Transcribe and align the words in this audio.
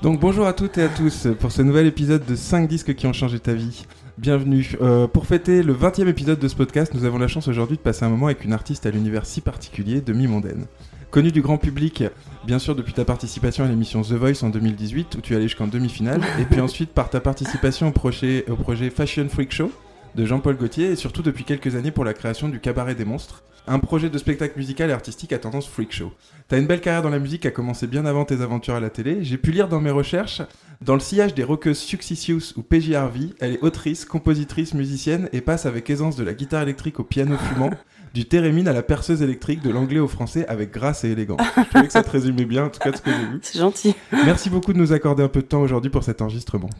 Donc 0.00 0.20
bonjour 0.20 0.46
à 0.46 0.52
toutes 0.52 0.78
et 0.78 0.84
à 0.84 0.88
tous 0.88 1.26
pour 1.40 1.50
ce 1.50 1.60
nouvel 1.60 1.86
épisode 1.86 2.24
de 2.24 2.36
5 2.36 2.68
disques 2.68 2.94
qui 2.94 3.08
ont 3.08 3.12
changé 3.12 3.40
ta 3.40 3.52
vie. 3.52 3.84
Bienvenue. 4.16 4.76
Euh, 4.80 5.08
pour 5.08 5.26
fêter 5.26 5.60
le 5.64 5.74
20e 5.74 6.06
épisode 6.06 6.38
de 6.38 6.46
ce 6.46 6.54
podcast, 6.54 6.94
nous 6.94 7.04
avons 7.04 7.18
la 7.18 7.26
chance 7.26 7.48
aujourd'hui 7.48 7.78
de 7.78 7.82
passer 7.82 8.04
un 8.04 8.08
moment 8.08 8.26
avec 8.26 8.44
une 8.44 8.52
artiste 8.52 8.86
à 8.86 8.90
l'univers 8.90 9.26
si 9.26 9.40
particulier, 9.40 10.00
Demi 10.00 10.28
Mondaine. 10.28 10.66
Connue 11.10 11.32
du 11.32 11.42
grand 11.42 11.58
public, 11.58 12.04
bien 12.46 12.60
sûr 12.60 12.76
depuis 12.76 12.92
ta 12.92 13.04
participation 13.04 13.64
à 13.64 13.68
l'émission 13.68 14.02
The 14.02 14.12
Voice 14.12 14.44
en 14.44 14.50
2018 14.50 15.16
où 15.16 15.20
tu 15.20 15.32
es 15.32 15.36
allé 15.36 15.48
jusqu'en 15.48 15.66
demi-finale, 15.66 16.20
et 16.40 16.44
puis 16.44 16.60
ensuite 16.60 16.90
par 16.90 17.10
ta 17.10 17.18
participation 17.18 17.88
au 17.88 17.92
projet, 17.92 18.44
au 18.48 18.54
projet 18.54 18.90
Fashion 18.90 19.26
Freak 19.28 19.52
Show 19.52 19.72
de 20.18 20.26
Jean-Paul 20.26 20.56
Gaultier, 20.56 20.90
et 20.90 20.96
surtout 20.96 21.22
depuis 21.22 21.44
quelques 21.44 21.76
années 21.76 21.92
pour 21.92 22.04
la 22.04 22.12
création 22.12 22.48
du 22.48 22.58
Cabaret 22.58 22.96
des 22.96 23.04
Monstres, 23.04 23.44
un 23.68 23.78
projet 23.78 24.10
de 24.10 24.18
spectacle 24.18 24.58
musical 24.58 24.90
et 24.90 24.92
artistique 24.92 25.32
à 25.32 25.38
tendance 25.38 25.68
freak 25.68 25.92
show. 25.92 26.12
T'as 26.48 26.58
une 26.58 26.66
belle 26.66 26.80
carrière 26.80 27.02
dans 27.02 27.10
la 27.10 27.20
musique 27.20 27.42
qui 27.42 27.46
a 27.46 27.52
commencé 27.52 27.86
bien 27.86 28.04
avant 28.04 28.24
tes 28.24 28.40
aventures 28.40 28.74
à 28.74 28.80
la 28.80 28.90
télé. 28.90 29.18
J'ai 29.22 29.38
pu 29.38 29.52
lire 29.52 29.68
dans 29.68 29.80
mes 29.80 29.92
recherches, 29.92 30.42
dans 30.80 30.94
le 30.94 31.00
sillage 31.00 31.34
des 31.34 31.44
rockeuses 31.44 31.78
Successious 31.78 32.54
ou 32.56 32.62
PJ 32.62 32.94
Harvey, 32.94 33.28
elle 33.38 33.52
est 33.52 33.62
autrice, 33.62 34.04
compositrice, 34.04 34.74
musicienne 34.74 35.28
et 35.32 35.40
passe 35.40 35.66
avec 35.66 35.88
aisance 35.88 36.16
de 36.16 36.24
la 36.24 36.34
guitare 36.34 36.62
électrique 36.62 36.98
au 36.98 37.04
piano 37.04 37.36
fumant, 37.36 37.70
du 38.14 38.24
thérémine 38.24 38.66
à 38.66 38.72
la 38.72 38.82
perceuse 38.82 39.22
électrique, 39.22 39.62
de 39.62 39.70
l'anglais 39.70 40.00
au 40.00 40.08
français 40.08 40.48
avec 40.48 40.72
grâce 40.72 41.04
et 41.04 41.10
élégance. 41.10 41.40
Je 41.56 41.62
trouvais 41.62 41.86
que 41.86 41.92
ça 41.92 42.02
te 42.02 42.10
résumait 42.10 42.44
bien, 42.44 42.64
en 42.64 42.70
tout 42.70 42.80
cas 42.80 42.90
de 42.90 42.96
ce 42.96 43.02
que 43.02 43.10
j'ai 43.10 43.26
vu. 43.26 43.38
C'est 43.42 43.60
gentil. 43.60 43.94
Merci 44.24 44.50
beaucoup 44.50 44.72
de 44.72 44.78
nous 44.78 44.92
accorder 44.92 45.22
un 45.22 45.28
peu 45.28 45.42
de 45.42 45.46
temps 45.46 45.60
aujourd'hui 45.60 45.90
pour 45.90 46.02
cet 46.02 46.22
enregistrement. 46.22 46.70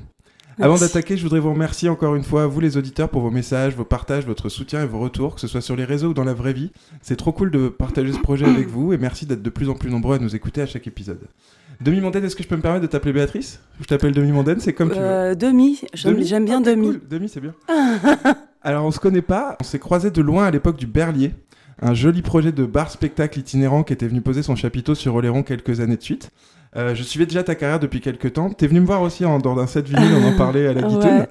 Avant 0.61 0.77
d'attaquer, 0.77 1.17
je 1.17 1.23
voudrais 1.23 1.39
vous 1.39 1.53
remercier 1.53 1.89
encore 1.89 2.17
une 2.17 2.25
fois, 2.25 2.47
vous 2.47 2.59
les 2.61 2.77
auditeurs, 2.77 3.09
pour 3.09 3.23
vos 3.23 3.31
messages, 3.31 3.77
vos 3.77 3.84
partages, 3.84 4.27
votre 4.27 4.48
soutien 4.48 4.83
et 4.83 4.87
vos 4.87 4.98
retours, 4.98 5.37
que 5.37 5.41
ce 5.41 5.47
soit 5.47 5.61
sur 5.61 5.77
les 5.77 5.84
réseaux 5.84 6.09
ou 6.09 6.15
dans 6.15 6.25
la 6.25 6.34
vraie 6.34 6.53
vie. 6.53 6.73
C'est 7.00 7.15
trop 7.17 7.31
cool 7.33 7.50
de 7.53 7.69
partager 7.69 8.12
ce 8.12 8.19
projet 8.19 8.45
avec 8.45 8.69
vous 8.69 8.92
et 8.92 8.98
merci 8.98 9.25
d'être 9.25 9.42
de 9.42 9.50
plus 9.50 9.69
en 9.69 9.75
plus 9.75 9.91
nombreux 9.91 10.17
à 10.17 10.19
nous 10.19 10.34
écouter 10.34 10.61
à 10.61 10.67
chaque 10.67 10.87
épisode. 10.89 11.20
Demi 11.81 12.00
Mondaine, 12.00 12.25
est-ce 12.25 12.34
que 12.34 12.42
je 12.42 12.48
peux 12.48 12.56
me 12.56 12.61
permettre 12.62 12.83
de 12.83 12.89
t'appeler 12.91 13.12
Béatrice? 13.12 13.61
Je 13.81 13.84
t'appelle 13.87 14.12
Demi 14.12 14.33
Mondaine, 14.33 14.59
c'est 14.59 14.73
comme 14.73 14.89
tu 14.91 14.97
veux. 14.98 15.05
Euh, 15.05 15.34
demi, 15.37 15.81
j'aime 15.95 16.45
bien 16.45 16.59
Ok, 16.59 16.67
demi. 16.67 16.87
cool. 16.89 17.00
Demi, 17.09 17.28
c'est 17.28 17.41
bien. 17.41 17.55
Alors, 18.62 18.84
on 18.84 18.91
se 18.91 18.98
connaît 18.98 19.22
pas, 19.22 19.56
on 19.61 19.65
s'est 19.65 19.78
croisés 19.78 20.11
de 20.11 20.20
loin 20.20 20.47
à 20.47 20.50
l'époque 20.50 20.77
du 20.77 20.89
Berlier, 20.89 21.34
un 21.81 21.95
joli 21.95 22.20
projet 22.22 22.50
de 22.50 22.65
bar-spectacle 22.67 23.39
itinérant 23.39 23.84
qui 23.84 23.93
était 23.93 24.09
venu 24.09 24.20
poser 24.22 24.43
son 24.43 24.56
chapiteau 24.56 24.97
sur 24.97 25.15
Oléron 25.15 25.45
quelques 25.45 25.78
années 25.78 25.97
de 25.97 26.03
suite. 26.03 26.31
Euh, 26.77 26.95
je 26.95 27.03
suivais 27.03 27.27
déjà 27.27 27.43
ta 27.43 27.55
carrière 27.55 27.81
depuis 27.81 28.01
quelques 28.01 28.33
temps. 28.35 28.51
T'es 28.51 28.67
venu 28.67 28.81
me 28.81 28.87
voir 28.87 29.03
aussi 29.03 29.25
en, 29.25 29.39
dans 29.39 29.59
un 29.59 29.67
set 29.67 29.89
vinyle, 29.89 30.13
on 30.23 30.29
en 30.29 30.37
parlait 30.37 30.67
à 30.69 30.73
la 30.75 30.83
Ouais. 30.83 30.89
guitare. 30.89 31.27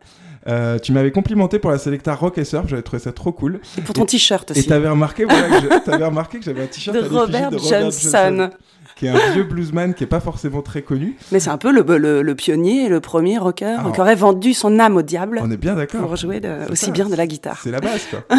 Euh, 0.48 0.80
tu 0.80 0.94
m'avais 0.94 1.12
complimenté 1.12 1.60
pour 1.60 1.72
la 1.72 1.78
Selecta 1.78 2.16
Rock 2.16 2.38
et 2.38 2.46
Surf, 2.46 2.68
j'avais 2.70 2.82
trouvé 2.82 3.02
ça 3.02 3.12
trop 3.12 3.34
cool. 3.34 3.60
Et 3.78 3.82
pour 3.82 3.94
ton 3.94 4.06
t-shirt 4.06 4.50
Et 4.52 4.60
aussi. 4.60 4.68
t'avais 4.68 4.88
remarqué, 4.88 5.26
voilà, 5.26 5.50
que 5.60 6.04
remarqué 6.06 6.40
que 6.40 6.46
j'avais 6.46 6.64
un 6.64 6.68
t-shirt 6.68 6.96
De 6.96 7.02
Robert, 7.06 7.52
Johnson. 7.60 8.50
Qui 8.98 9.06
est 9.06 9.10
un 9.10 9.32
vieux 9.34 9.44
bluesman 9.44 9.94
qui 9.94 10.04
est 10.04 10.08
pas 10.08 10.20
forcément 10.20 10.62
très 10.62 10.82
connu. 10.82 11.16
Mais 11.32 11.40
c'est 11.40 11.50
un 11.50 11.58
peu 11.58 11.72
le, 11.72 11.84
le, 11.98 12.22
le 12.22 12.36
pionnier, 12.36 12.90
le 12.90 13.00
premier 13.00 13.38
rocker 13.38 13.78
qui 13.94 14.02
aurait 14.02 14.16
vendu 14.16 14.54
son 14.54 14.80
âme 14.80 14.96
au 14.98 15.02
diable 15.02 15.40
On 15.44 15.52
est 15.52 15.58
bien 15.58 15.76
d'accord. 15.76 16.02
pour 16.02 16.16
jouer 16.16 16.40
de- 16.40 16.72
aussi 16.72 16.86
ça. 16.86 16.92
bien 16.92 17.08
de 17.10 17.16
la 17.16 17.28
guitare. 17.28 17.60
C'est 17.64 17.72
la 17.72 17.80
base, 17.80 18.06
quoi. 18.10 18.24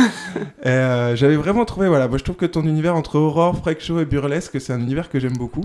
Euh, 0.67 1.17
J'avais 1.17 1.37
vraiment 1.37 1.65
trouvé, 1.65 1.89
voilà, 1.89 2.09
moi 2.09 2.19
je 2.19 2.25
trouve 2.25 2.37
que 2.37 2.47
ton 2.47 2.63
univers 2.65 2.95
entre 2.97 3.17
horror, 3.17 3.57
freak 3.57 3.81
show 3.81 4.01
et 4.01 4.05
burlesque, 4.05 4.61
c'est 4.61 4.73
un 4.73 4.81
univers 4.81 5.09
que 5.09 5.19
j'aime 5.21 5.37
beaucoup. 5.37 5.65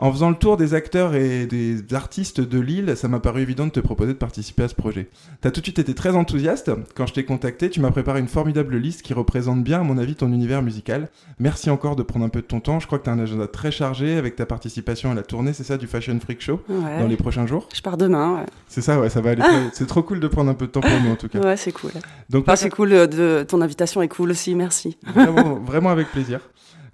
En 0.00 0.10
faisant 0.10 0.30
le 0.30 0.36
tour 0.36 0.56
des 0.56 0.74
acteurs 0.74 1.14
et 1.14 1.46
des 1.46 1.94
artistes 1.94 2.40
de 2.40 2.58
Lille, 2.58 2.94
ça 2.96 3.06
m'a 3.08 3.20
paru 3.20 3.40
évident 3.42 3.66
de 3.66 3.70
te 3.70 3.80
proposer 3.80 4.12
de 4.14 4.18
participer 4.18 4.64
à 4.64 4.68
ce 4.68 4.74
projet. 4.74 5.08
T'as 5.40 5.50
tout 5.50 5.60
de 5.60 5.66
suite 5.66 5.78
été 5.78 5.94
très 5.94 6.16
enthousiaste. 6.16 6.70
Quand 6.96 7.06
je 7.06 7.12
t'ai 7.14 7.24
contacté, 7.24 7.70
tu 7.70 7.80
m'as 7.80 7.90
préparé 7.90 8.18
une 8.20 8.26
formidable 8.28 8.76
liste 8.76 9.02
qui 9.02 9.14
représente 9.14 9.62
bien, 9.62 9.80
à 9.80 9.84
mon 9.84 9.98
avis, 9.98 10.16
ton 10.16 10.32
univers 10.32 10.62
musical. 10.62 11.08
Merci 11.38 11.70
encore 11.70 11.94
de 11.94 12.02
prendre 12.02 12.24
un 12.24 12.30
peu 12.30 12.40
de 12.40 12.46
ton 12.46 12.58
temps. 12.60 12.80
Je 12.80 12.86
crois 12.86 12.98
que 12.98 13.04
t'as 13.04 13.12
un 13.12 13.18
agenda 13.20 13.46
très 13.46 13.70
chargé 13.70 14.16
avec 14.16 14.31
ta 14.36 14.46
participation 14.46 15.10
à 15.10 15.14
la 15.14 15.22
tournée, 15.22 15.52
c'est 15.52 15.64
ça, 15.64 15.76
du 15.78 15.86
Fashion 15.86 16.18
Freak 16.20 16.40
Show 16.40 16.60
Ouais. 16.68 16.98
dans 17.00 17.06
les 17.08 17.16
prochains 17.16 17.46
jours? 17.46 17.68
Je 17.74 17.80
pars 17.80 17.96
demain. 17.96 18.36
ouais. 18.36 18.46
C'est 18.68 18.82
ça, 18.82 19.00
ouais, 19.00 19.08
ça 19.10 19.20
va 19.20 19.30
aller. 19.30 19.42
C'est 19.72 19.86
trop 19.86 20.02
cool 20.02 20.20
de 20.20 20.28
prendre 20.28 20.50
un 20.50 20.54
peu 20.54 20.66
de 20.66 20.70
temps 20.72 20.80
pour 20.80 20.90
nous 21.04 21.10
en 21.10 21.16
tout 21.16 21.28
cas. 21.28 21.40
Ouais, 21.40 21.56
c'est 21.56 21.72
cool. 21.72 21.90
Donc, 22.30 22.44
Enfin, 22.46 22.56
c'est 22.56 22.70
cool. 22.70 22.92
euh, 22.92 23.06
De, 23.06 23.44
ton 23.46 23.60
invitation 23.60 24.02
est 24.02 24.08
cool 24.08 24.30
aussi. 24.30 24.54
Merci. 24.54 24.96
vraiment, 25.14 25.54
vraiment 25.56 25.90
avec 25.90 26.08
plaisir. 26.08 26.40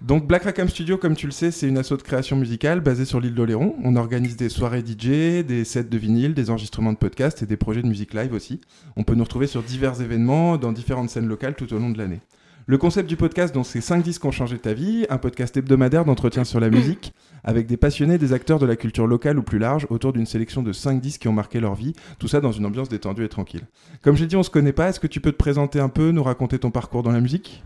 Donc 0.01 0.25
Black 0.25 0.43
Rackham 0.43 0.69
Studio, 0.69 0.97
comme 0.97 1.13
tu 1.15 1.25
le 1.25 1.33
sais, 1.33 1.51
c'est 1.51 1.67
une 1.67 1.77
asso 1.77 1.91
de 1.91 2.01
création 2.01 2.37
musicale 2.37 2.79
basée 2.79 3.03
sur 3.03 3.19
l'île 3.19 3.35
d'Oléron. 3.35 3.75
On 3.83 3.97
organise 3.97 4.37
des 4.37 4.47
soirées 4.47 4.79
DJ, 4.81 5.43
des 5.45 5.65
sets 5.65 5.83
de 5.83 5.97
vinyle, 5.97 6.33
des 6.33 6.49
enregistrements 6.49 6.93
de 6.93 6.97
podcasts 6.97 7.43
et 7.43 7.45
des 7.45 7.57
projets 7.57 7.81
de 7.81 7.87
musique 7.87 8.13
live 8.13 8.33
aussi. 8.33 8.61
On 8.95 9.03
peut 9.03 9.13
nous 9.15 9.25
retrouver 9.25 9.45
sur 9.47 9.61
divers 9.61 10.01
événements 10.01 10.55
dans 10.55 10.71
différentes 10.71 11.09
scènes 11.09 11.27
locales 11.27 11.55
tout 11.55 11.73
au 11.73 11.77
long 11.79 11.89
de 11.89 11.97
l'année. 11.97 12.21
Le 12.69 12.77
concept 12.77 13.09
du 13.09 13.17
podcast, 13.17 13.51
donc, 13.51 13.65
c'est 13.65 13.81
5 13.81 14.03
disques 14.03 14.21
qui 14.21 14.27
ont 14.27 14.31
changé 14.31 14.59
ta 14.59 14.73
vie, 14.73 15.07
un 15.09 15.17
podcast 15.17 15.57
hebdomadaire 15.57 16.05
d'entretien 16.05 16.43
sur 16.43 16.59
la 16.59 16.69
musique, 16.69 17.15
avec 17.43 17.65
des 17.65 17.77
passionnés, 17.77 18.19
des 18.19 18.31
acteurs 18.31 18.59
de 18.59 18.67
la 18.67 18.75
culture 18.75 19.07
locale 19.07 19.39
ou 19.39 19.41
plus 19.41 19.57
large, 19.57 19.87
autour 19.89 20.13
d'une 20.13 20.27
sélection 20.27 20.61
de 20.61 20.71
5 20.71 21.01
disques 21.01 21.21
qui 21.21 21.27
ont 21.27 21.33
marqué 21.33 21.59
leur 21.59 21.73
vie, 21.73 21.93
tout 22.19 22.27
ça 22.27 22.41
dans 22.41 22.51
une 22.51 22.67
ambiance 22.67 22.87
détendue 22.87 23.25
et 23.25 23.27
tranquille. 23.27 23.63
Comme 24.03 24.15
j'ai 24.15 24.27
dit, 24.27 24.35
on 24.35 24.43
se 24.43 24.51
connaît 24.51 24.71
pas, 24.71 24.89
est-ce 24.89 24.99
que 24.99 25.07
tu 25.07 25.19
peux 25.19 25.31
te 25.31 25.37
présenter 25.37 25.79
un 25.79 25.89
peu, 25.89 26.11
nous 26.11 26.21
raconter 26.21 26.59
ton 26.59 26.69
parcours 26.69 27.01
dans 27.01 27.11
la 27.11 27.21
musique? 27.21 27.63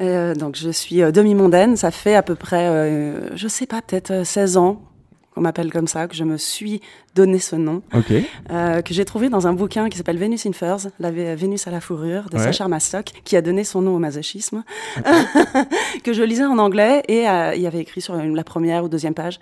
Euh, 0.00 0.34
donc, 0.34 0.56
je 0.56 0.70
suis 0.70 1.02
euh, 1.02 1.12
demi-mondaine. 1.12 1.76
Ça 1.76 1.90
fait 1.90 2.14
à 2.14 2.22
peu 2.22 2.34
près, 2.34 2.66
euh, 2.66 3.36
je 3.36 3.48
sais 3.48 3.66
pas, 3.66 3.82
peut-être 3.82 4.10
euh, 4.10 4.24
16 4.24 4.56
ans 4.56 4.80
qu'on 5.36 5.42
m'appelle 5.42 5.70
comme 5.70 5.86
ça, 5.86 6.08
que 6.08 6.16
je 6.16 6.24
me 6.24 6.38
suis 6.38 6.80
donné 7.14 7.38
ce 7.38 7.56
nom. 7.56 7.82
Euh, 8.50 8.80
que 8.80 8.94
j'ai 8.94 9.04
trouvé 9.04 9.28
dans 9.28 9.46
un 9.46 9.52
bouquin 9.52 9.90
qui 9.90 9.98
s'appelle 9.98 10.16
Venus 10.18 10.46
in 10.46 10.52
Furs, 10.52 10.88
la 10.98 11.10
Vé- 11.12 11.34
Vénus 11.34 11.66
à 11.66 11.70
la 11.70 11.82
fourrure 11.82 12.30
de 12.30 12.38
Ouais. 12.38 12.42
Sacha 12.42 12.66
Masoch, 12.68 13.04
qui 13.22 13.36
a 13.36 13.42
donné 13.42 13.62
son 13.62 13.82
nom 13.82 13.96
au 13.96 13.98
masochisme, 13.98 14.64
que 16.04 16.12
je 16.14 16.22
lisais 16.22 16.44
en 16.46 16.58
anglais 16.58 17.02
et 17.08 17.28
euh, 17.28 17.54
il 17.54 17.60
y 17.60 17.66
avait 17.66 17.80
écrit 17.80 18.00
sur 18.00 18.14
la 18.16 18.44
première 18.44 18.82
ou 18.84 18.88
deuxième 18.88 19.14
page. 19.14 19.38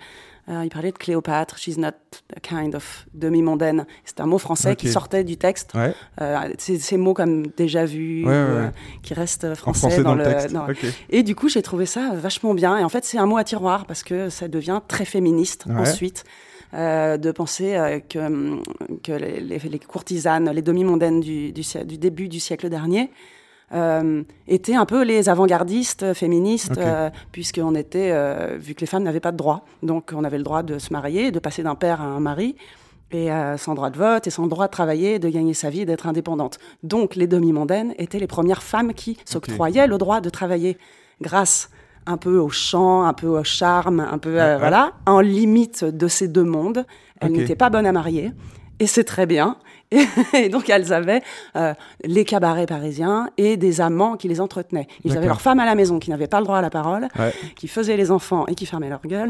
Euh, 0.49 0.61
il 0.63 0.69
parlait 0.69 0.91
de 0.91 0.97
Cléopâtre, 0.97 1.57
she's 1.57 1.77
not 1.77 1.87
a 2.35 2.39
kind 2.41 2.75
of 2.75 3.05
demi-mondaine. 3.13 3.85
C'est 4.03 4.19
un 4.19 4.25
mot 4.27 4.37
français 4.37 4.75
qui 4.75 4.89
sortait 4.91 5.23
du 5.23 5.37
texte. 5.37 5.73
Ouais. 5.73 5.93
Euh, 6.21 6.37
ces, 6.59 6.97
mots 6.97 7.13
comme 7.13 7.47
déjà 7.47 7.85
vu, 7.85 8.23
Ouais, 8.25 8.29
ouais, 8.31 8.33
ou, 8.33 8.37
euh, 8.57 8.69
qui 9.01 9.13
restent 9.13 9.45
En 9.45 9.55
français, 9.55 9.79
français 9.79 10.03
dans, 10.03 10.09
dans, 10.11 10.15
le 10.15 10.23
texte. 10.23 10.51
dans-. 10.53 10.67
Et 11.09 11.23
du 11.23 11.35
coup, 11.35 11.49
j'ai 11.49 11.61
trouvé 11.61 11.85
ça 11.85 12.11
vachement 12.13 12.53
bien. 12.53 12.77
Et 12.77 12.83
en 12.83 12.89
fait, 12.89 13.05
c'est 13.05 13.17
un 13.17 13.25
mot 13.25 13.37
à 13.37 13.43
tiroir 13.43 13.85
parce 13.85 14.03
que 14.03 14.29
ça 14.29 14.47
devient 14.47 14.81
très 14.87 15.05
féministe 15.05 15.65
ensuite. 15.75 16.23
euh, 16.73 17.15
de 17.17 17.31
penser 17.31 17.75
euh, 17.75 17.99
que, 17.99 18.59
que 19.01 19.11
les, 19.13 19.79
courtisanes, 19.79 20.49
les 20.51 20.61
demi-mondaines 20.61 21.21
du, 21.21 21.53
du, 21.53 21.61
siè- 21.61 21.85
du 21.85 21.97
début 21.97 22.27
du 22.27 22.39
siècle 22.41 22.69
dernier 22.69 23.11
euh, 23.73 24.23
étaient 24.47 24.75
un 24.75 24.85
peu 24.85 25.03
les 25.03 25.27
avant-gardistes 25.29 26.13
féministes, 26.13 26.71
Ok. 26.73 26.77
euh, 26.79 27.09
puisqu'on 27.31 27.75
était, 27.75 28.11
euh, 28.11 28.57
vu 28.59 28.75
que 28.75 28.81
les 28.81 28.87
femmes 28.87 29.03
n'avaient 29.03 29.19
pas 29.19 29.31
de 29.31 29.37
droit, 29.37 29.65
donc 29.83 30.11
on 30.15 30.23
avait 30.23 30.37
le 30.37 30.43
droit 30.43 30.63
de 30.63 30.77
se 30.79 30.93
marier, 30.93 31.31
de 31.31 31.39
passer 31.39 31.63
d'un 31.63 31.75
père 31.75 32.01
à 32.01 32.05
un 32.05 32.19
mari, 32.19 32.55
et 33.11 33.31
euh, 33.31 33.57
sans 33.57 33.75
droit 33.75 33.89
de 33.89 33.97
vote, 33.97 34.27
et 34.27 34.29
sans 34.29 34.47
droit 34.47 34.67
de 34.67 34.71
travailler, 34.71 35.19
de 35.19 35.29
gagner 35.29 35.53
sa 35.53 35.69
vie, 35.69 35.85
d'être 35.85 36.07
indépendante. 36.07 36.59
Donc 36.83 37.15
les 37.15 37.27
demi-mondaines 37.27 37.93
étaient 37.97 38.19
les 38.19 38.27
premières 38.27 38.63
femmes 38.63 38.93
qui 38.93 39.17
s'octroyaient 39.25 39.87
le 39.87 39.97
droit 39.97 40.21
de 40.21 40.29
travailler 40.29 40.77
grâce 41.21 41.69
un 42.07 42.17
peu 42.17 42.37
au 42.37 42.49
chant, 42.49 43.03
un 43.03 43.13
peu 43.13 43.27
au 43.27 43.43
charme, 43.43 43.99
un 43.99 44.17
peu, 44.19 44.39
euh, 44.39 44.53
ouais. 44.53 44.59
voilà, 44.59 44.93
en 45.07 45.21
limite 45.21 45.83
de 45.85 46.07
ces 46.07 46.27
deux 46.27 46.43
mondes. 46.43 46.85
Elles 47.21 47.31
n'étaient 47.31 47.55
pas 47.55 47.69
bonnes 47.69 47.87
à 47.87 47.91
marier, 47.91 48.31
et 48.79 48.87
c'est 48.87 49.03
très 49.03 49.25
bien. 49.25 49.57
Et, 50.33 50.49
donc 50.49 50.67
elles 50.69 50.91
avaient 50.91 51.21
euh, 51.55 51.73
les 52.03 52.25
cabarets 52.25 52.65
parisiens 52.65 53.29
et 53.37 53.55
des 53.55 53.81
amants 53.81 54.17
qui 54.17 54.27
les 54.27 54.41
entretenaient. 54.41 54.87
Ils 55.03 55.15
avaient 55.15 55.27
leurs 55.27 55.41
femmes 55.41 55.59
à 55.59 55.65
la 55.65 55.75
maison 55.75 55.99
qui 55.99 56.09
n'avaient 56.09 56.27
pas 56.27 56.39
le 56.39 56.45
droit 56.45 56.57
à 56.57 56.61
la 56.61 56.71
parole, 56.71 57.07
Ouais. 57.17 57.31
qui 57.55 57.67
faisaient 57.67 57.95
les 57.95 58.09
enfants 58.09 58.47
et 58.47 58.55
qui 58.55 58.65
fermaient 58.65 58.89
leur 58.89 59.01
gueule. 59.05 59.29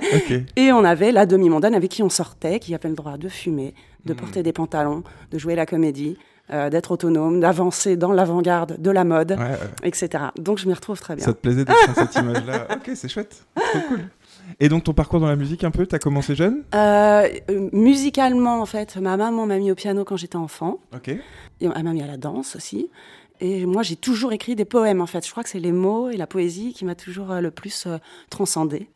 Et 0.56 0.72
on 0.72 0.84
avait 0.84 1.10
la 1.12 1.26
demi-mondaine 1.26 1.74
avec 1.74 1.90
qui 1.90 2.02
on 2.04 2.08
sortait, 2.08 2.60
qui 2.60 2.74
avait 2.74 2.88
le 2.88 2.94
droit 2.94 3.16
de 3.18 3.28
fumer, 3.28 3.74
de 4.04 4.12
Hmm. 4.14 4.16
porter 4.16 4.42
des 4.44 4.52
pantalons, 4.52 5.02
de 5.32 5.38
jouer 5.38 5.56
la 5.56 5.66
comédie, 5.66 6.16
euh, 6.52 6.70
d'être 6.70 6.92
autonome, 6.92 7.40
d'avancer 7.40 7.96
dans 7.96 8.12
l'avant-garde 8.12 8.80
de 8.80 8.90
la 8.92 9.02
mode, 9.04 9.32
Ouais, 9.32 9.38
ouais. 9.38 9.58
etc. 9.88 10.24
Donc 10.38 10.58
je 10.58 10.68
m'y 10.68 10.74
retrouve 10.74 11.00
très 11.00 11.16
bien. 11.16 11.24
Ça 11.24 11.32
te 11.32 11.38
plaisait 11.40 11.64
d'être 11.64 11.86
dans 11.88 11.94
cette 12.06 12.14
image-là? 12.14 12.68
Ok, 12.72 12.90
c'est 12.94 13.08
chouette. 13.08 13.44
Trop 13.56 13.80
cool. 13.88 14.00
Et 14.60 14.68
donc 14.68 14.84
ton 14.84 14.92
parcours 14.92 15.20
dans 15.20 15.26
la 15.26 15.36
musique 15.36 15.64
un 15.64 15.70
peu, 15.70 15.86
t'as 15.86 15.98
commencé 15.98 16.34
jeune? 16.34 16.62
Euh, 16.74 17.28
euh, 17.50 17.68
musicalement, 17.72 18.60
en 18.60 18.66
fait, 18.66 18.96
ma 18.96 19.16
maman 19.16 19.46
m'a 19.46 19.58
mis 19.58 19.70
au 19.70 19.74
piano 19.74 20.04
quand 20.04 20.16
j'étais 20.16 20.36
enfant. 20.36 20.78
Ok. 20.94 21.08
Et 21.08 21.20
Elle 21.60 21.84
m'a 21.84 21.92
mis 21.92 22.02
à 22.02 22.06
la 22.06 22.16
danse 22.16 22.56
aussi. 22.56 22.88
Et 23.40 23.66
moi, 23.66 23.82
j'ai 23.82 23.96
toujours 23.96 24.32
écrit 24.32 24.56
des 24.56 24.64
poèmes, 24.64 25.00
en 25.02 25.06
fait. 25.06 25.24
Je 25.26 25.30
crois 25.30 25.42
que 25.42 25.50
c'est 25.50 25.60
les 25.60 25.72
mots 25.72 26.08
et 26.08 26.16
la 26.16 26.26
poésie 26.26 26.72
qui 26.72 26.84
m'a 26.86 26.94
toujours 26.94 27.30
euh, 27.30 27.40
le 27.40 27.50
plus 27.50 27.84
euh, 27.86 27.98
transcendée, 28.30 28.88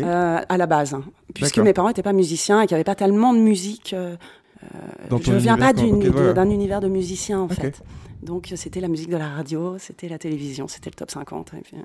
euh, 0.00 0.40
à 0.46 0.56
la 0.58 0.66
base. 0.66 0.92
hein. 0.92 1.02
Puisque 1.34 1.58
mes 1.58 1.72
parents 1.72 1.88
n'étaient 1.88 2.02
pas 2.02 2.12
musiciens 2.12 2.60
et 2.60 2.66
qu'il 2.66 2.74
n'y 2.74 2.78
avait 2.80 2.84
pas 2.84 2.94
tellement 2.94 3.32
de 3.32 3.38
musique. 3.38 3.94
je 3.94 5.32
ne 5.32 5.38
viens 5.38 5.56
pas 5.56 5.72
d'un 5.72 6.50
univers 6.50 6.80
de 6.80 6.88
musiciens, 6.88 7.40
en 7.40 7.48
fait. 7.48 7.82
Donc, 8.22 8.52
c'était 8.56 8.80
la 8.80 8.88
musique 8.88 9.10
de 9.10 9.16
la 9.16 9.28
radio, 9.28 9.76
c'était 9.78 10.08
la 10.08 10.18
télévision, 10.18 10.68
c'était 10.68 10.90
le 10.90 10.94
top 10.94 11.10
50. 11.10 11.52
Et 11.54 11.60
puis, 11.62 11.76
euh, 11.76 11.82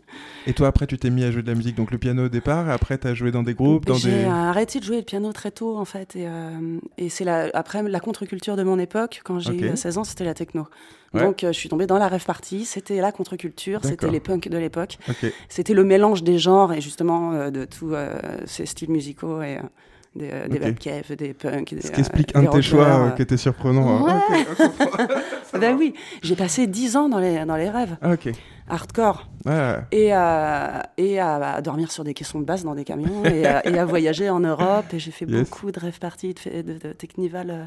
Et 0.48 0.54
toi, 0.54 0.68
après, 0.68 0.88
tu 0.88 0.98
t'es 0.98 1.10
mis 1.10 1.24
à 1.24 1.32
jouer 1.32 1.42
de 1.44 1.48
la 1.48 1.56
musique, 1.56 1.76
donc 1.76 1.92
le 1.92 1.98
piano 1.98 2.26
au 2.26 2.30
départ, 2.30 2.68
et 2.70 2.72
après, 2.72 2.98
tu 2.98 3.08
as 3.08 3.14
joué 3.14 3.32
dans 3.32 3.44
des 3.44 3.54
groupes, 3.54 3.86
dans 3.86 3.96
J'ai 3.96 4.10
des. 4.12 4.24
euh, 4.26 4.30
arrêté 4.30 4.80
de 4.80 4.86
jouer 4.86 4.98
le 4.98 5.04
piano 5.04 5.32
très 5.34 5.52
tôt, 5.52 5.78
en 5.78 5.86
fait. 5.86 6.16
Et, 6.16 6.28
euh, 6.28 6.80
et 6.98 7.10
c'est 7.10 7.24
la, 7.26 7.50
après 7.54 7.84
la 7.84 8.00
contre-culture 8.00 8.56
de 8.56 8.64
mon 8.64 8.80
époque, 8.80 9.22
quand 9.24 9.40
j'ai 9.40 9.54
eu 9.54 9.64
euh, 9.66 9.76
16 9.76 9.98
ans, 10.00 10.04
c'était 10.04 10.24
la 10.26 10.34
techno. 10.34 10.68
Ouais. 11.14 11.22
Donc, 11.22 11.44
euh, 11.44 11.52
je 11.52 11.58
suis 11.60 11.68
tombée 11.70 11.88
dans 11.88 11.98
la 11.98 12.08
rêve 12.08 12.24
party. 12.26 12.64
C'était 12.66 13.02
la 13.02 13.12
contre-culture, 13.12 13.82
c'était 13.84 14.10
les 14.10 14.20
punks 14.22 14.48
de 14.48 14.58
l'époque. 14.58 14.98
C'était 15.50 15.74
le 15.74 15.84
mélange 15.84 16.24
des 16.24 16.38
genres 16.40 16.72
et 16.74 16.80
justement 16.82 17.34
euh, 17.34 17.52
de 17.52 17.66
tous 17.66 17.94
ces 18.46 18.66
styles 18.66 18.90
musicaux 18.92 19.42
et 19.42 19.60
des, 20.16 20.30
euh, 20.32 20.48
des 20.48 20.60
des 20.60 21.34
punks. 21.34 21.74
Des, 21.74 21.82
Ce 21.82 21.88
euh, 21.88 21.92
qui 21.92 22.00
explique 22.02 22.34
des 22.34 22.40
un 22.40 22.44
de 22.44 22.50
tes 22.50 22.62
choix 22.62 22.86
euh, 22.86 23.08
euh. 23.08 23.12
qui 23.12 23.22
était 23.22 23.38
surprenant. 23.38 24.06
hein. 24.08 24.22
Ouais. 24.30 24.42
Ok, 24.42 24.58
on 24.60 24.68
comprend. 24.86 24.98
Ça 25.52 25.58
Ben 25.60 25.76
oui, 25.78 25.94
j'ai 26.22 26.36
passé 26.36 26.68
10 26.68 26.98
ans 26.98 27.10
dans 27.10 27.20
les, 27.20 27.46
dans 27.46 27.56
les 27.56 27.70
rêves, 27.70 27.98
Ah, 28.02 28.16
hardcore, 28.70 29.28
Ouais. 29.46 29.78
et, 29.92 30.14
à, 30.14 30.90
et 30.98 31.20
à, 31.20 31.62
dormir 31.62 31.92
sur 31.92 32.04
des 32.04 32.14
caissons 32.14 32.40
de 32.40 32.46
base 32.46 32.64
dans 32.64 32.76
des 32.76 32.84
camions, 32.84 33.24
et, 33.26 33.46
à, 33.46 33.66
et 33.68 33.78
à 33.78 33.86
voyager 33.86 34.30
en 34.30 34.40
Europe. 34.42 34.86
Et 34.94 35.00
j'ai 35.00 35.12
fait 35.12 35.26
Yes. 35.26 35.50
beaucoup 35.50 35.72
de 35.72 35.80
rêves 35.80 36.00
parties, 36.00 36.34
de, 36.34 36.62
de, 36.62 36.74
de 36.78 36.94
Technival 36.94 37.50
euh, 37.50 37.64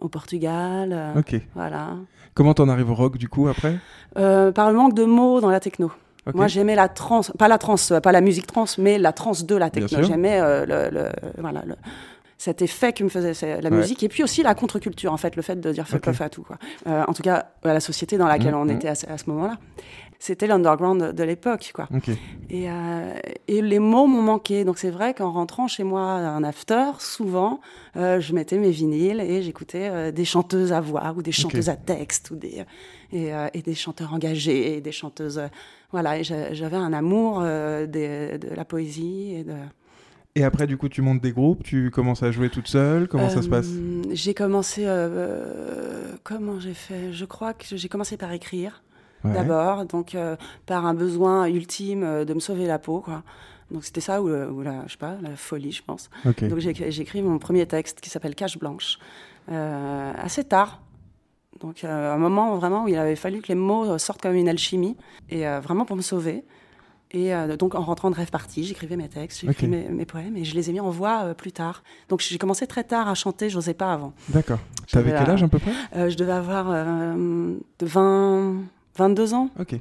au 0.00 0.08
Portugal. 0.08 0.90
euh, 0.92 1.18
Ok. 1.18 1.34
Voilà. 1.54 1.90
Comment 2.34 2.54
t'en 2.54 2.68
arrives 2.68 2.90
au 2.90 2.94
rock, 2.94 3.18
du 3.18 3.28
coup, 3.28 3.48
après? 3.48 3.76
Euh, 4.18 4.50
par 4.52 4.70
le 4.70 4.76
manque 4.76 4.94
de 4.94 5.04
mots 5.04 5.40
dans 5.40 5.50
la 5.50 5.60
techno. 5.60 5.90
Moi, 6.34 6.46
j'aimais 6.48 6.74
la 6.74 6.88
trance, 6.88 7.32
pas 7.38 7.48
la 7.48 7.58
trance, 7.58 7.90
euh, 7.92 8.00
pas 8.00 8.12
la 8.12 8.20
musique 8.20 8.46
trance, 8.46 8.78
mais 8.78 8.98
la 8.98 9.12
trance 9.12 9.44
de 9.46 9.56
la 9.56 9.70
techno. 9.70 10.02
J'aimais 10.02 10.40
euh, 10.40 10.66
le, 10.66 10.94
le- 10.94 11.10
voilà, 11.38 11.62
le- 11.66 11.76
cet 12.36 12.62
effet 12.62 12.92
que 12.92 13.04
me 13.04 13.08
faisait 13.08 13.32
la 13.60 13.68
Ouais. 13.70 13.76
musique, 13.76 14.02
et 14.02 14.08
puis 14.08 14.22
aussi 14.22 14.42
la 14.42 14.54
contre-culture, 14.54 15.12
en 15.12 15.16
fait, 15.18 15.36
le 15.36 15.42
fait 15.42 15.56
de 15.60 15.72
dire 15.72 15.86
fuck 15.86 16.00
Ok. 16.02 16.08
off 16.08 16.20
à 16.22 16.28
tout. 16.30 16.42
Quoi. 16.42 16.56
Euh, 16.86 17.04
en 17.06 17.12
tout 17.12 17.22
cas, 17.22 17.50
à 17.64 17.72
la 17.74 17.80
société 17.80 18.16
dans 18.18 18.26
laquelle 18.28 18.54
Mhm, 18.54 18.60
on 18.60 18.64
mhm. 18.64 18.76
était 18.76 18.88
à 18.88 18.94
ce 18.94 19.06
moment-là. 19.28 19.56
C'était 20.22 20.46
l'underground 20.46 21.12
de, 21.12 21.24
l'époque, 21.24 21.72
quoi. 21.74 21.88
Et, 22.50 22.70
euh, 22.70 23.14
et 23.48 23.62
les 23.62 23.78
mots 23.78 24.06
m'ont 24.06 24.20
manqué. 24.22 24.64
Donc 24.64 24.76
c'est 24.78 24.90
vrai 24.90 25.14
qu'en 25.14 25.32
rentrant 25.32 25.66
chez 25.66 25.82
moi 25.82 26.02
un 26.02 26.44
after, 26.44 26.90
souvent, 26.98 27.60
euh, 27.96 28.20
je 28.20 28.34
mettais 28.34 28.58
mes 28.58 28.70
vinyles 28.70 29.20
et 29.20 29.40
j'écoutais 29.42 29.88
euh, 29.90 30.12
des 30.12 30.26
chanteuses 30.26 30.72
à 30.72 30.80
voix 30.82 31.14
ou 31.16 31.22
des 31.22 31.32
chanteuses 31.32 31.70
à 31.70 31.76
texte 31.76 32.30
ou 32.32 32.36
des, 32.36 32.64
et, 33.12 33.30
et 33.54 33.62
des 33.62 33.74
chanteurs 33.74 34.12
engagés 34.12 34.76
et 34.76 34.80
des 34.82 34.92
chanteuses. 34.92 35.40
voilà, 35.90 36.18
et 36.18 36.22
j'avais 36.22 36.76
un 36.76 36.92
amour 36.92 37.40
des- 37.40 38.38
de 38.38 38.54
la 38.54 38.64
poésie. 38.66 39.36
Et 39.36 39.44
de, 39.44 39.54
Et 40.34 40.44
après, 40.44 40.66
du 40.66 40.76
coup, 40.76 40.88
tu 40.90 41.00
montes 41.02 41.22
des 41.22 41.32
groupes, 41.32 41.62
tu 41.64 41.90
commences 41.90 42.22
à 42.22 42.30
jouer 42.30 42.50
toute 42.50 42.68
seule, 42.68 43.08
comment 43.08 43.30
ça 43.30 43.42
se 43.42 43.48
passe? 43.48 43.68
J'ai 44.12 44.34
commencé. 44.34 44.82
euh, 44.86 46.14
comment 46.24 46.60
j'ai 46.60 46.74
fait? 46.74 47.12
Je 47.12 47.24
crois 47.24 47.54
que 47.54 47.64
j'ai 47.74 47.88
commencé 47.88 48.16
par 48.16 48.32
écrire. 48.32 48.82
Ouais. 49.24 49.32
d'abord, 49.34 49.84
donc 49.84 50.14
euh, 50.14 50.36
par 50.66 50.86
un 50.86 50.94
besoin 50.94 51.46
ultime 51.46 52.02
euh, 52.02 52.24
de 52.24 52.32
me 52.34 52.40
sauver 52.40 52.66
la 52.66 52.78
peau, 52.78 53.00
quoi. 53.00 53.22
Donc 53.70 53.84
c'était 53.84 54.00
ça 54.00 54.20
ou, 54.22 54.28
ou 54.28 54.62
la, 54.62 54.84
je 54.86 54.92
sais 54.92 54.98
pas, 54.98 55.16
la 55.22 55.36
folie, 55.36 55.72
je 55.72 55.82
pense. 55.84 56.10
Donc 56.24 56.58
j'ai 56.58 57.00
écrit 57.00 57.22
mon 57.22 57.38
premier 57.38 57.66
texte 57.66 58.00
qui 58.00 58.10
s'appelle 58.10 58.34
Cache 58.34 58.58
blanche 58.58 58.98
euh, 59.50 60.12
assez 60.16 60.44
tard. 60.44 60.80
Donc 61.60 61.84
euh, 61.84 62.14
un 62.14 62.16
moment 62.18 62.56
vraiment 62.56 62.84
où 62.84 62.88
il 62.88 62.96
avait 62.96 63.16
fallu 63.16 63.42
que 63.42 63.48
les 63.48 63.54
mots 63.54 63.84
euh, 63.84 63.98
sortent 63.98 64.22
comme 64.22 64.34
une 64.34 64.48
alchimie 64.48 64.96
et 65.28 65.46
euh, 65.46 65.60
vraiment 65.60 65.84
pour 65.84 65.94
me 65.96 66.02
sauver. 66.02 66.44
Et 67.12 67.34
euh, 67.34 67.56
donc 67.56 67.74
en 67.74 67.82
rentrant 67.82 68.10
de 68.10 68.14
rêve 68.14 68.30
party, 68.30 68.64
j'écrivais 68.64 68.96
mes 68.96 69.08
textes, 69.08 69.40
j'écrivais 69.40 69.84
mes, 69.84 69.88
mes 69.88 70.04
poèmes 70.06 70.36
et 70.36 70.44
je 70.44 70.54
les 70.54 70.70
ai 70.70 70.72
mis 70.72 70.80
en 70.80 70.90
voix 70.90 71.24
euh, 71.24 71.34
plus 71.34 71.52
tard. 71.52 71.82
Donc 72.08 72.20
j'ai 72.20 72.38
commencé 72.38 72.66
très 72.66 72.84
tard 72.84 73.08
à 73.08 73.14
chanter, 73.14 73.50
je 73.50 73.56
n'osais 73.56 73.74
pas 73.74 73.92
avant. 73.92 74.12
D'accord. 74.30 74.58
T'avais 74.90 75.10
J'avais 75.10 75.24
quel 75.24 75.30
âge 75.34 75.42
à 75.42 75.48
peu 75.48 75.58
près? 75.58 75.72
Euh, 75.96 76.08
je 76.08 76.16
devais 76.16 76.32
avoir 76.32 76.66
euh, 76.70 77.54
de 77.78 77.86
20, 77.86 78.54
22 79.00 79.34
ans. 79.34 79.48
Ok. 79.58 79.74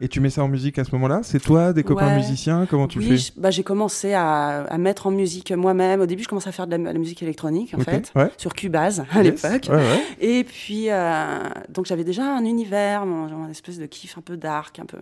Et 0.00 0.08
tu 0.08 0.18
mets 0.18 0.30
ça 0.30 0.42
en 0.42 0.48
musique 0.48 0.80
à 0.80 0.84
ce 0.84 0.90
moment-là? 0.96 1.20
C'est 1.22 1.38
toi, 1.38 1.72
des 1.72 1.84
copains 1.84 2.08
Ouais. 2.08 2.16
musiciens 2.16 2.66
Comment 2.68 2.88
tu 2.88 2.98
oui, 2.98 3.06
fais? 3.10 3.16
je- 3.18 3.32
bah, 3.36 3.52
j'ai 3.52 3.62
commencé 3.62 4.14
à, 4.14 4.64
à 4.64 4.76
mettre 4.78 5.06
en 5.06 5.12
musique 5.12 5.52
moi-même. 5.52 6.00
Au 6.00 6.06
début, 6.06 6.24
je 6.24 6.28
commençais 6.28 6.48
à 6.48 6.52
faire 6.52 6.66
de 6.66 6.74
la, 6.74 6.92
la 6.92 6.98
musique 6.98 7.22
électronique, 7.22 7.72
en 7.74 7.78
fait, 7.82 8.10
Ouais. 8.16 8.28
sur 8.36 8.52
Cubase 8.52 9.04
à 9.12 9.22
Yes. 9.22 9.44
l'époque. 9.44 9.68
Ouais. 9.72 10.02
Et 10.20 10.42
puis, 10.42 10.86
euh, 10.90 11.38
donc 11.68 11.86
j'avais 11.86 12.02
déjà 12.02 12.24
un 12.36 12.44
univers, 12.44 13.06
mon, 13.06 13.48
espèce 13.48 13.78
de 13.78 13.86
kiff 13.86 14.18
un 14.18 14.22
peu 14.22 14.36
dark, 14.36 14.80
un 14.80 14.86
peu. 14.86 14.98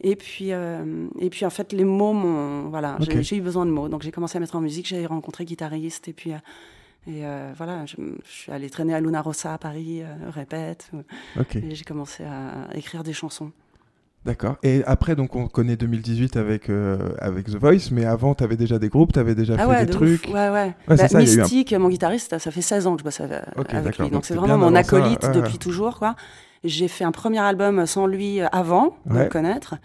Et 0.00 0.16
puis, 0.16 0.52
euh, 0.52 1.08
et 1.20 1.28
puis 1.28 1.44
en 1.44 1.50
fait, 1.50 1.74
les 1.74 1.84
mots 1.84 2.14
m'ont. 2.14 2.70
Voilà, 2.70 2.96
j'ai- 3.00 3.18
Ok. 3.18 3.22
j'ai 3.22 3.36
eu 3.36 3.42
besoin 3.42 3.66
de 3.66 3.70
mots. 3.70 3.88
Donc 3.90 4.00
j'ai 4.02 4.12
commencé 4.12 4.38
à 4.38 4.40
mettre 4.40 4.56
en 4.56 4.62
musique, 4.62 4.86
j'ai 4.86 5.04
rencontré 5.04 5.44
guitariste, 5.44 6.08
et 6.08 6.14
puis. 6.14 6.32
euh, 6.32 6.36
et 7.08 7.24
euh, 7.26 7.52
voilà, 7.56 7.86
je, 7.86 7.96
je 7.96 8.30
suis 8.30 8.52
allée 8.52 8.70
traîner 8.70 8.94
à 8.94 9.00
Luna 9.00 9.22
Rossa 9.22 9.54
à 9.54 9.58
Paris, 9.58 10.02
euh, 10.02 10.30
répète, 10.30 10.90
et 11.54 11.74
j'ai 11.74 11.84
commencé 11.84 12.22
à 12.24 12.68
écrire 12.76 13.02
des 13.02 13.12
chansons. 13.12 13.50
D'accord. 14.24 14.56
Et 14.62 14.82
après, 14.84 15.14
donc, 15.16 15.36
on 15.36 15.46
connaît 15.46 15.76
2018 15.76 16.36
avec, 16.36 16.68
euh, 16.68 17.10
avec 17.20 17.46
The 17.46 17.54
Voice, 17.56 17.90
mais 17.92 18.04
avant, 18.04 18.34
t'avais 18.34 18.56
déjà 18.56 18.78
des 18.78 18.88
groupes, 18.88 19.12
t'avais 19.12 19.34
déjà 19.34 19.54
Ah 19.56 19.62
fait 19.62 19.66
ouais, 19.70 19.78
des 19.80 19.86
de 19.86 19.92
trucs. 19.92 20.24
ouf. 20.26 20.34
Ouais, 20.34 20.48
ouais. 20.50 20.74
Ouais, 20.88 20.96
Bah, 20.96 21.08
ça, 21.08 21.16
un- 21.16 21.20
Mystique, 21.20 21.72
mon 21.72 21.88
guitariste, 21.88 22.36
ça 22.38 22.50
fait 22.50 22.60
16 22.60 22.86
ans 22.88 22.94
que 22.94 23.00
je 23.00 23.04
bosse 23.04 23.20
avec, 23.20 23.42
Ok, 23.56 23.72
avec 23.72 23.96
lui. 23.98 24.10
Donc 24.10 24.26
c'est 24.26 24.34
vraiment 24.34 24.58
mon 24.58 24.72
ça, 24.72 24.80
acolyte 24.80 25.30
depuis 25.32 25.58
toujours, 25.58 25.98
quoi. 25.98 26.14
J'ai 26.64 26.88
fait 26.88 27.04
un 27.04 27.12
premier 27.12 27.38
album 27.38 27.86
sans 27.86 28.06
lui 28.06 28.40
avant 28.52 28.96
de 29.06 29.18
le 29.20 29.26
connaître, 29.26 29.76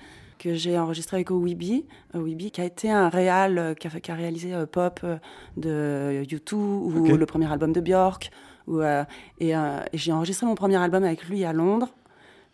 que 0.43 0.53
j'ai 0.55 0.77
enregistré 0.77 1.17
avec 1.17 1.31
Owibi. 1.31 1.85
Owibi 2.13 2.51
qui 2.51 2.59
a 2.61 2.65
été 2.65 2.91
un 2.91 3.07
réal 3.09 3.57
euh, 3.57 3.73
qui 3.73 3.87
a, 3.87 3.89
fait- 3.89 4.01
qui 4.01 4.11
a 4.11 4.15
réalisé 4.15 4.53
euh, 4.53 4.65
pop 4.65 4.99
euh, 5.03 5.17
de 5.57 6.23
U2 6.25 6.53
ou 6.55 7.15
le 7.17 7.25
premier 7.25 7.51
album 7.51 7.71
de 7.71 7.79
Björk. 7.81 8.29
Euh, 8.69 9.03
et 9.39 9.55
euh, 9.55 9.79
et 9.93 9.97
j'ai 9.97 10.11
enregistré 10.11 10.45
mon 10.45 10.55
premier 10.55 10.75
album 10.77 11.03
avec 11.03 11.25
lui 11.25 11.43
à 11.45 11.53
Londres, 11.53 11.93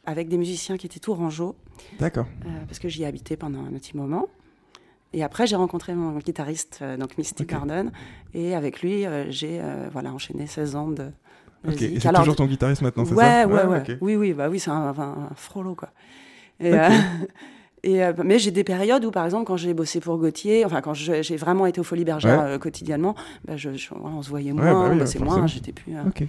avec 0.06 0.28
des 0.30 0.38
musiciens 0.38 0.78
qui 0.78 0.86
étaient 0.86 1.00
tourangeaux. 1.00 1.56
D'accord. 2.00 2.26
Euh, 2.46 2.50
parce 2.68 2.80
que 2.80 2.90
j'y 2.90 3.04
ai 3.04 3.06
habité 3.06 3.38
pendant 3.38 3.60
un 3.66 3.72
petit 3.72 3.96
moment. 3.98 4.28
Et 5.14 5.24
après, 5.24 5.48
j'ai 5.48 5.56
rencontré 5.56 5.96
mon 5.96 6.18
guitariste, 6.20 6.80
euh, 6.84 6.96
donc 6.98 7.18
Mystic 7.18 7.42
Ok. 7.48 7.52
Garden, 7.52 7.92
et 8.36 8.54
avec 8.54 8.82
lui, 8.84 9.08
euh, 9.08 9.26
j'ai 9.32 9.60
euh, 9.60 9.90
voilà, 9.92 10.14
enchaîné 10.14 10.46
16 10.46 10.76
ans 10.76 10.88
de 10.90 11.06
Ok. 11.68 11.72
musique. 11.72 11.96
Et 11.96 12.00
c'est 12.00 12.14
toujours 12.14 12.36
ton 12.36 12.46
guitariste 12.46 12.84
maintenant, 12.84 13.06
c'est 13.06 13.16
ouais, 13.16 13.42
ça? 13.42 13.48
ouais, 13.48 13.64
ouais, 13.66 13.80
ok. 13.80 13.98
Oui, 14.02 14.16
oui, 14.16 14.34
bah 14.34 14.50
oui, 14.50 14.60
c'est 14.60 14.70
un, 14.70 14.94
un- 14.96 15.30
un 15.32 15.36
frollo, 15.36 15.74
quoi. 15.74 15.90
Et. 16.60 16.74
euh, 17.86 17.90
et, 17.90 18.04
euh, 18.04 18.14
mais 18.24 18.40
j'ai 18.40 18.52
des 18.52 18.64
périodes 18.64 19.04
où, 19.06 19.12
par 19.12 19.26
exemple, 19.26 19.46
quand 19.46 19.58
j'ai 19.58 19.74
bossé 19.74 20.00
pour 20.00 20.18
Gauthier, 20.18 20.66
enfin, 20.66 20.82
quand 20.82 20.94
j'ai 20.94 21.36
vraiment 21.38 21.66
été 21.66 21.80
aux 21.80 21.84
Folies 21.84 22.06
Bergères 22.06 22.40
Ouais. 22.40 22.46
euh, 22.52 22.58
quotidiennement, 22.58 23.16
bah, 23.46 23.58
je, 23.58 23.74
je- 23.74 23.90
on 23.94 24.22
se 24.22 24.30
voyait 24.30 24.52
Ouais, 24.52 24.58
moins, 24.62 24.74
bah 24.88 24.90
oui, 24.94 25.00
bah, 25.00 25.06
c'est 25.06 25.18
forcément. 25.20 25.38
moins, 25.40 25.48
j'étais 25.48 25.72
plus. 25.72 25.96
euh. 25.96 26.26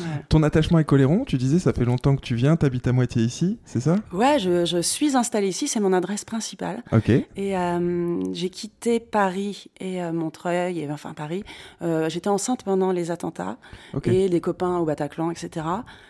Ouais. 0.00 0.24
Ton 0.28 0.42
attachement 0.42 0.76
avec 0.76 0.92
Oléron, 0.92 1.24
tu 1.24 1.36
disais, 1.36 1.58
ça 1.58 1.72
fait 1.72 1.84
longtemps 1.84 2.16
que 2.16 2.20
tu 2.20 2.34
viens, 2.34 2.56
t'habites 2.56 2.86
à 2.86 2.92
moitié 2.92 3.22
ici, 3.22 3.58
c'est 3.64 3.80
ça? 3.80 3.96
Ouais, 4.12 4.38
je, 4.38 4.64
je 4.64 4.78
suis 4.78 5.16
installée 5.16 5.48
ici, 5.48 5.68
c'est 5.68 5.80
mon 5.80 5.92
adresse 5.92 6.24
principale. 6.24 6.82
Ok. 6.92 7.08
Et 7.08 7.56
euh, 7.56 8.22
j'ai 8.32 8.50
quitté 8.50 9.00
Paris 9.00 9.70
et 9.80 10.02
euh, 10.02 10.12
Montreuil, 10.12 10.80
et, 10.80 10.90
enfin 10.90 11.14
Paris. 11.14 11.44
Euh, 11.82 12.08
J'étais 12.08 12.28
enceinte 12.28 12.62
pendant 12.64 12.92
les 12.92 13.10
attentats 13.10 13.56
et 14.04 14.28
les 14.28 14.40
copains 14.40 14.78
au 14.78 14.84
Bataclan, 14.84 15.30
etc. 15.30 15.66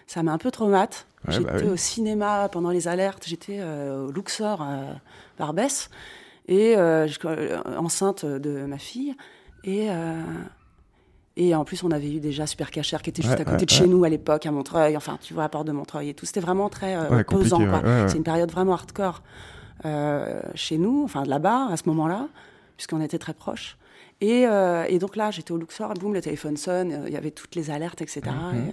Ça 0.07 0.23
m'a 0.23 0.33
un 0.33 0.39
peu 0.39 0.51
traumate. 0.51 1.07
Ouais, 1.27 1.35
j'étais 1.35 1.45
bah 1.45 1.59
oui. 1.63 1.69
au 1.69 1.77
cinéma 1.77 2.49
pendant 2.51 2.71
les 2.71 2.89
alertes, 2.89 3.25
j'étais 3.27 3.63
au 3.63 4.11
Luxor 4.11 4.61
à 4.61 5.01
Barbès, 5.39 5.91
et 6.49 6.77
enceinte 7.77 8.27
de 8.27 8.67
ma 8.67 8.79
fille. 8.79 9.15
Et, 9.65 9.89
et 11.37 11.55
en 11.55 11.65
plus, 11.65 11.83
on 11.83 11.91
avait 11.91 12.11
eu 12.13 12.21
déjà 12.21 12.47
Super 12.47 12.71
Cacher 12.71 12.99
qui 13.03 13.11
était 13.11 13.23
juste 13.23 13.35
Ouais, 13.35 13.41
à 13.41 13.45
côté 13.45 13.57
ouais, 13.59 13.67
de 13.67 13.71
chez 13.71 13.87
nous 13.87 14.05
à 14.05 14.09
l'époque, 14.09 14.47
à 14.47 14.53
Montreuil, 14.53 14.97
enfin, 14.97 15.19
tu 15.21 15.35
vois, 15.35 15.45
à 15.45 15.49
Porte 15.49 15.67
de 15.67 15.73
Montreuil 15.73 16.11
et 16.11 16.15
tout. 16.15 16.27
C'était 16.27 16.41
vraiment 16.41 16.69
très 16.69 16.95
euh, 16.97 17.25
pesant. 17.25 17.61
C'est 18.07 18.17
une 18.17 18.23
période 18.23 18.51
vraiment 18.51 18.75
hardcore 18.75 19.23
euh, 19.85 20.41
chez 20.55 20.79
nous, 20.79 21.03
enfin 21.05 21.25
là-bas, 21.25 21.69
à 21.73 21.77
ce 21.77 21.83
moment-là, 21.89 22.29
puisqu'on 22.77 23.01
était 23.01 23.19
très 23.19 23.35
proches. 23.35 23.77
Et, 24.21 24.47
euh, 24.47 24.85
et 24.89 25.01
donc 25.01 25.17
là, 25.17 25.33
j'étais 25.33 25.51
au 25.51 25.57
Luxor, 25.57 25.93
boum, 25.95 26.15
le 26.15 26.21
téléphone 26.21 26.57
sonne, 26.57 26.93
euh, 26.93 27.05
il 27.09 27.13
y 27.13 27.17
avait 27.17 27.33
toutes 27.33 27.57
les 27.57 27.71
alertes, 27.71 28.01
etc. 28.01 28.23
Mhm. 28.27 28.71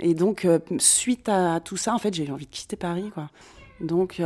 et, 0.00 0.10
et 0.10 0.14
donc, 0.14 0.48
suite 0.78 1.28
à 1.28 1.60
tout 1.60 1.76
ça, 1.76 1.94
en 1.94 1.98
fait, 1.98 2.12
j'ai 2.12 2.26
eu 2.26 2.32
envie 2.32 2.46
de 2.46 2.50
quitter 2.50 2.76
Paris, 2.76 3.10
quoi. 3.14 3.28
Donc, 3.80 4.20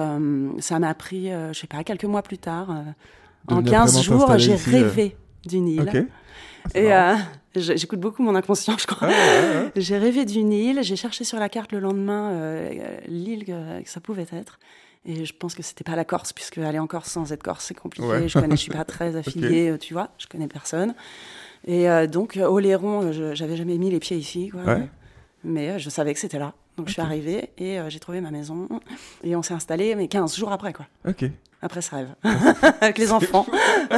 ça 0.61 0.79
m'a 0.79 0.95
pris, 0.95 1.29
je 1.31 1.59
sais 1.59 1.67
pas, 1.67 1.85
quelques 1.85 2.05
mois 2.05 2.23
plus 2.23 2.39
tard, 2.39 2.71
en 3.49 3.57
venir 3.57 3.73
15 3.73 3.93
vraiment 3.93 4.27
jours, 4.27 4.39
j'ai 4.39 4.55
rêvé 4.55 5.17
d'une 5.47 5.69
île. 5.69 5.91
Ok. 5.95 6.05
Ah, 6.65 6.79
Et 6.79 6.93
euh, 6.93 7.15
j'écoute 7.55 8.01
beaucoup 8.01 8.23
mon 8.23 8.35
inconscient, 8.35 8.77
je 8.79 8.87
crois. 8.87 9.09
Ouais, 9.09 9.15
ouais. 9.15 9.73
J'ai 9.77 9.99
rêvé 9.99 10.25
d'une 10.25 10.53
île, 10.53 10.81
j'ai 10.83 10.97
cherché 10.97 11.25
sur 11.25 11.39
la 11.39 11.49
carte 11.49 11.73
le 11.73 11.79
lendemain 11.81 12.31
euh, 12.33 12.99
l'île 13.07 13.45
que, 13.45 13.83
que 13.83 13.89
ça 13.91 14.01
pouvait 14.01 14.27
être. 14.33 14.59
Et 15.07 15.25
je 15.25 15.33
pense 15.33 15.55
que 15.55 15.63
c'était 15.63 15.85
pas 15.85 15.97
la 15.97 16.05
Corse, 16.05 16.33
puisque 16.33 16.59
aller 16.59 16.79
en 16.79 16.87
Corse 16.87 17.11
sans 17.11 17.33
être 17.33 17.43
Corse, 17.43 17.65
c'est 17.67 17.75
compliqué. 17.75 18.07
Ouais. 18.07 18.29
Je 18.29 18.39
je 18.51 18.57
suis 18.57 18.71
pas 18.71 18.85
très 18.85 19.17
affiliée, 19.17 19.71
euh, 19.71 19.79
tu 19.79 19.95
vois, 19.95 20.11
je 20.19 20.27
connais 20.27 20.49
personne. 20.49 20.95
Et 21.67 21.89
euh, 21.89 22.07
donc, 22.07 22.37
Oléron, 22.43 23.13
je- 23.13 23.35
j'avais 23.35 23.57
jamais 23.57 23.79
mis 23.79 23.91
les 23.91 24.01
pieds 24.01 24.17
ici, 24.17 24.49
quoi. 24.51 24.63
Mais 25.45 25.79
je 25.79 25.89
savais 25.89 26.13
que 26.15 26.21
c'était 26.21 26.39
là. 26.39 26.53
Donc 26.77 26.89
je 26.89 26.93
suis 26.93 27.03
arrivée 27.03 27.51
et 27.59 27.79
euh, 27.81 27.91
j'ai 27.91 27.99
trouvé 27.99 28.21
ma 28.21 28.31
maison 28.31 28.69
et 29.25 29.35
on 29.35 29.43
s'est 29.43 29.55
installé, 29.55 29.95
mais 29.97 30.07
15 30.09 30.37
jours 30.37 30.53
après, 30.53 30.73
quoi. 30.73 30.87
Ok. 31.09 31.25
Après 31.61 31.83
ce 31.83 31.91
rêve, 31.93 32.15
avec 32.81 32.99
les 32.99 33.11
enfants. 33.13 33.45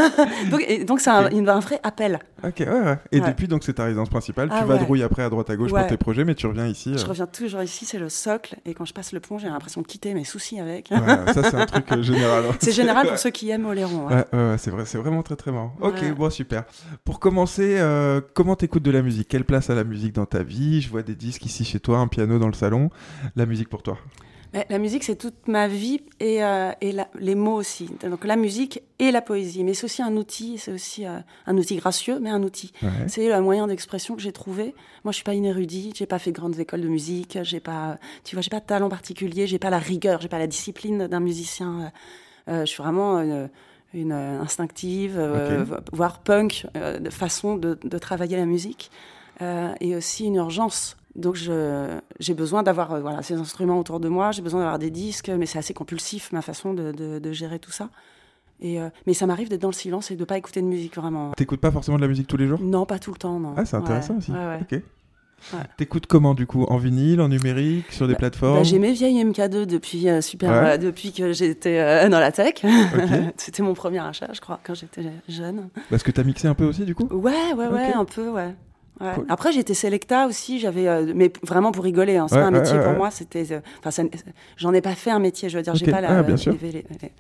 donc, 0.51 0.65
et 0.67 0.85
donc 0.85 0.99
c'est 1.01 1.11
un, 1.11 1.27
un 1.27 1.61
vrai 1.61 1.79
appel. 1.83 2.19
Ok, 2.43 2.55
ouais, 2.61 2.67
ouais. 2.67 2.99
Et 3.13 3.21
Ouais. 3.21 3.29
depuis, 3.29 3.49
donc, 3.49 3.65
c'est 3.65 3.75
ta 3.75 3.85
résidence 3.85 4.09
principale. 4.09 4.49
Ah 4.51 4.61
tu 4.61 4.63
ouais. 4.63 4.69
vadrouilles 4.79 5.03
après 5.03 5.23
à 5.23 5.29
droite 5.29 5.51
à 5.51 5.57
gauche 5.57 5.71
pour 5.71 5.87
tes 5.87 5.99
projets, 5.99 6.25
mais 6.25 6.35
tu 6.35 6.47
reviens 6.47 6.67
ici. 6.67 6.95
Je 6.97 7.05
euh, 7.05 7.09
reviens 7.09 7.27
toujours 7.27 7.63
ici, 7.63 7.85
c'est 7.85 7.99
le 7.99 8.09
socle, 8.09 8.57
et 8.65 8.73
quand 8.73 8.87
je 8.87 8.95
passe 8.95 9.13
le 9.13 9.21
pont, 9.21 9.37
j'ai 9.37 9.49
l'impression 9.49 9.83
de 9.83 9.87
quitter 9.87 10.15
mes 10.15 10.25
soucis 10.25 10.59
avec. 10.59 10.89
ça, 10.89 11.43
c'est 11.43 11.55
un 11.55 11.67
truc 11.67 11.85
euh, 11.93 12.03
général. 12.03 12.45
hein. 12.51 12.55
c'est 12.61 12.73
général 12.73 13.07
pour 13.07 13.19
ceux 13.19 13.29
qui 13.31 13.51
aiment 13.51 13.67
Oléron. 13.67 14.09
ouais. 14.09 14.25
C'est 14.57 14.71
vrai, 14.71 14.87
c'est 14.87 14.97
vraiment 14.99 15.23
très 15.23 15.37
très 15.37 15.53
marrant. 15.53 15.75
Ok, 15.83 16.03
bon, 16.17 16.31
super. 16.31 16.65
Pour 17.05 17.21
commencer, 17.21 17.77
euh, 17.79 18.23
comment 18.33 18.57
t'écoutes 18.57 18.83
de 18.83 18.91
la 18.91 19.03
musique? 19.03 19.29
Quelle 19.29 19.45
place 19.45 19.69
a 19.69 19.75
la 19.75 19.85
musique 19.85 20.15
dans 20.15 20.25
ta 20.27 20.43
vie? 20.43 20.81
Je 20.81 20.89
vois 20.89 21.03
des 21.03 21.15
disques 21.15 21.45
ici 21.45 21.65
chez 21.67 21.79
toi, 21.81 21.99
un 21.99 22.09
piano 22.09 22.39
dans 22.39 22.47
le 22.49 22.55
salon. 22.55 22.89
La 23.37 23.45
musique 23.45 23.69
pour 23.69 23.83
toi 23.83 23.99
Mais 24.53 24.67
la 24.69 24.79
musique, 24.79 25.05
c'est 25.05 25.15
toute 25.17 25.47
ma 25.47 25.69
vie 25.69 26.01
et, 26.19 26.43
euh, 26.43 26.73
et 26.81 26.91
la- 26.93 27.09
les 27.19 27.37
mots 27.37 27.55
aussi. 27.55 27.89
Donc 28.03 28.25
la 28.25 28.35
musique 28.37 28.83
et 28.99 29.13
la 29.13 29.23
poésie. 29.23 29.63
Mais 29.63 29.75
c'est 29.75 29.85
aussi 29.85 30.03
un 30.03 30.17
outil, 30.17 30.59
c'est 30.59 30.73
aussi 30.73 31.07
euh, 31.07 31.19
un 31.47 31.57
outil 31.57 31.77
gracieux, 31.77 32.19
mais 32.21 32.31
un 32.31 32.43
outil. 32.43 32.73
Ouais. 32.83 32.89
C'est 33.07 33.29
le 33.29 33.41
moyen 33.41 33.69
d'expression 33.69 34.17
que 34.17 34.23
j'ai 34.23 34.33
trouvé. 34.33 34.75
Moi, 35.05 35.13
je 35.13 35.17
suis 35.17 35.25
pas 35.25 35.35
une 35.35 35.45
érudite, 35.45 35.97
j'ai 35.97 36.07
pas 36.07 36.19
fait 36.19 36.33
de 36.33 36.37
grandes 36.37 36.59
écoles 36.59 36.81
de 36.81 36.89
musique, 36.89 37.39
j'ai 37.43 37.61
pas, 37.61 37.99
tu 38.25 38.35
vois, 38.35 38.43
j'ai 38.43 38.51
pas 38.51 38.61
de 38.61 38.67
talent 38.67 38.89
particulier, 38.89 39.47
j'ai 39.47 39.59
pas 39.61 39.71
la 39.71 39.79
rigueur, 39.79 40.21
j'ai 40.21 40.29
pas 40.29 40.39
la 40.41 40.47
discipline 40.49 41.07
d'un 41.07 41.21
musicien. 41.21 41.93
Euh, 42.49 42.61
je 42.63 42.67
suis 42.67 42.83
vraiment 42.83 43.21
une, 43.95 44.13
instinctive, 44.13 45.19
voire 45.93 46.21
punk, 46.21 46.67
de 46.75 47.11
façon 47.11 47.57
de, 47.57 47.79
de 47.83 47.99
travailler 47.99 48.37
la 48.37 48.47
musique, 48.47 48.91
Euh, 49.43 49.73
et 49.81 49.97
aussi 49.97 50.27
une 50.27 50.35
urgence. 50.35 50.97
Donc 51.17 51.35
j'ai 51.35 52.35
besoin 52.35 52.63
d'avoir 52.63 52.93
euh, 52.93 53.01
voilà, 53.01 53.23
ces 53.23 53.35
instruments 53.35 53.79
autour 53.79 53.99
de 54.01 54.09
moi, 54.09 54.31
j'ai 54.33 54.43
besoin 54.43 54.61
d'avoir 54.61 54.79
des 54.79 54.91
disques, 54.91 55.29
mais 55.29 55.47
c'est 55.47 55.59
assez 55.59 55.75
compulsif 55.75 56.31
ma 56.33 56.41
façon 56.43 56.73
de, 56.75 56.93
de- 56.93 57.19
de 57.19 57.33
gérer 57.33 57.59
tout 57.59 57.73
ça. 57.73 57.91
Et, 58.61 58.81
euh, 58.81 58.91
mais 59.07 59.15
ça 59.15 59.27
m'arrive 59.27 59.49
d'être 59.49 59.63
dans 59.63 59.69
le 59.69 59.75
silence 59.75 60.11
et 60.11 60.17
de 60.17 60.25
pas 60.25 60.37
écouter 60.39 60.61
de 60.61 60.67
musique 60.67 60.95
vraiment. 60.97 61.33
T'écoutes 61.33 61.61
pas 61.61 61.71
forcément 61.71 61.97
de 61.97 62.03
la 62.03 62.09
musique 62.09 62.27
tous 62.29 62.37
les 62.37 62.47
jours? 62.47 62.61
Non, 62.61 62.85
pas 62.87 62.99
tout 62.99 63.11
le 63.11 63.17
temps, 63.17 63.41
non. 63.41 63.55
Ah, 63.57 63.65
c'est 63.65 63.77
intéressant 63.77 64.13
Ouais, 64.15 64.19
aussi. 64.19 64.33
ouais, 64.33 64.39
ouais. 64.39 64.59
Ok. 64.63 64.83
Ouais. 65.55 65.65
T'écoutes 65.79 66.07
comment 66.07 66.35
du 66.35 66.47
coup? 66.47 66.65
En 66.65 66.77
vinyle, 66.77 67.23
en 67.23 67.29
numérique, 67.29 67.91
sur 67.93 68.07
des 68.07 68.15
plateformes? 68.15 68.59
Bah, 68.59 68.63
j'ai 68.63 68.79
mes 68.79 68.93
vieilles 68.93 69.25
MK2 69.25 69.65
depuis, 69.65 70.07
euh, 70.11 70.21
super, 70.21 70.51
Ouais. 70.53 70.79
depuis 70.79 71.13
que 71.15 71.33
j'étais 71.33 72.09
dans 72.11 72.21
la 72.21 72.31
tech. 72.31 72.57
Ok. 72.63 73.09
C'était 73.39 73.63
mon 73.63 73.73
premier 73.73 74.01
achat, 74.01 74.29
je 74.35 74.41
crois, 74.43 74.61
quand 74.63 74.75
j'étais 74.75 75.03
jeune. 75.29 75.71
Parce 75.89 76.03
que 76.03 76.11
t'as 76.11 76.23
mixé 76.23 76.47
un 76.47 76.55
peu 76.55 76.67
aussi 76.67 76.85
du 76.85 76.95
coup? 76.95 77.09
Ouais, 77.11 77.55
ouais, 77.57 77.67
ouais, 77.69 77.89
Ok. 77.89 77.97
un 77.97 78.05
peu, 78.05 78.29
ouais. 78.29 78.55
Ouais. 79.01 79.13
Cool. 79.15 79.27
Après, 79.29 79.53
j'étais 79.53 79.75
Selecta 79.75 80.27
aussi, 80.27 80.59
j'avais, 80.59 80.87
euh, 80.87 81.13
mais 81.15 81.33
vraiment 81.43 81.73
pour 81.73 81.85
rigoler. 81.85 82.17
Hein, 82.19 82.27
c'est 82.29 82.35
Ouais, 82.37 82.43
pas 82.43 82.47
un 82.49 82.51
métier 82.51 82.77
ouais, 82.77 82.85
pour 82.85 82.93
moi. 82.93 83.11
C'était, 83.11 83.51
euh, 83.53 83.61
enfin, 83.85 84.05
j'en 84.57 84.73
ai 84.75 84.81
pas 84.83 84.95
fait 84.95 85.11
un 85.11 85.19
métier. 85.19 85.49
Je 85.49 85.57
veux 85.57 85.63
dire, 85.63 85.75
j'ai 85.75 85.91
pas 85.91 86.01
la, 86.01 86.19
Ah, 86.19 86.23
bien 86.23 86.37
sûr. 86.37 86.55
les- 86.61 86.71
les- 86.73 86.85
les- 87.03 87.13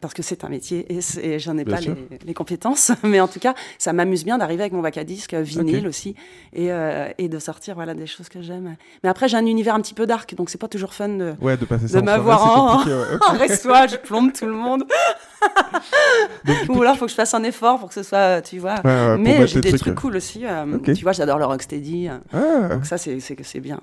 parce 0.00 0.14
que 0.14 0.22
c'est 0.22 0.44
un 0.44 0.48
métier 0.48 0.86
et, 0.92 1.00
et 1.22 1.38
j'en 1.38 1.58
ai 1.58 1.64
Bien 1.64 1.76
pas 1.76 1.80
les, 1.82 1.94
les 2.26 2.34
compétences. 2.34 2.90
Mais 3.02 3.20
en 3.20 3.28
tout 3.28 3.40
cas, 3.40 3.54
ça 3.78 3.92
m'amuse 3.92 4.24
bien 4.24 4.38
d'arriver 4.38 4.62
avec 4.62 4.72
mon 4.72 4.80
bac 4.80 4.96
à 4.96 5.04
disque 5.04 5.34
euh, 5.34 5.42
vinyle 5.42 5.86
aussi 5.86 6.14
et, 6.52 6.72
euh, 6.72 7.08
et 7.18 7.28
de 7.28 7.38
sortir 7.38 7.74
voilà 7.74 7.94
des 7.94 8.06
choses 8.06 8.28
que 8.28 8.40
j'aime. 8.42 8.76
Mais 9.02 9.08
après, 9.10 9.28
j'ai 9.28 9.36
un 9.36 9.46
univers 9.46 9.74
un 9.74 9.80
petit 9.80 9.94
peu 9.94 10.06
dark, 10.06 10.34
donc 10.34 10.50
c'est 10.50 10.58
pas 10.58 10.68
toujours 10.68 10.94
fun 10.94 11.08
de. 11.08 11.34
Ouais, 11.40 11.56
de 11.56 11.66
De 11.66 11.98
en 11.98 12.02
m'avoir 12.02 12.44
en- 12.44 12.84
ouais. 12.84 12.92
Oh, 13.20 13.32
reste-toi, 13.38 13.86
je 13.88 13.96
plombe 13.96 14.32
tout 14.32 14.46
le 14.46 14.52
monde. 14.52 14.84
Donc, 16.44 16.56
Ou 16.68 16.82
alors, 16.82 16.96
faut 16.96 17.06
que 17.06 17.10
je 17.10 17.14
fasse 17.16 17.32
un 17.34 17.42
effort 17.44 17.78
pour 17.78 17.88
que 17.88 17.94
ce 17.94 18.02
soit, 18.02 18.42
tu 18.42 18.58
vois. 18.58 18.74
ouais, 18.84 19.16
Mais 19.18 19.46
j'ai 19.46 19.60
des 19.60 19.70
trucs, 19.70 19.80
trucs 19.80 19.92
euh. 19.96 20.00
cool 20.00 20.16
aussi. 20.16 20.44
euh. 20.44 20.78
Tu 20.94 21.02
vois, 21.02 21.12
j'adore 21.12 21.38
le 21.38 21.44
rocksteady. 21.46 22.08
Ah, 22.32 22.68
donc 22.68 22.86
ça, 22.86 22.98
c'est 22.98 23.60
bien. 23.60 23.80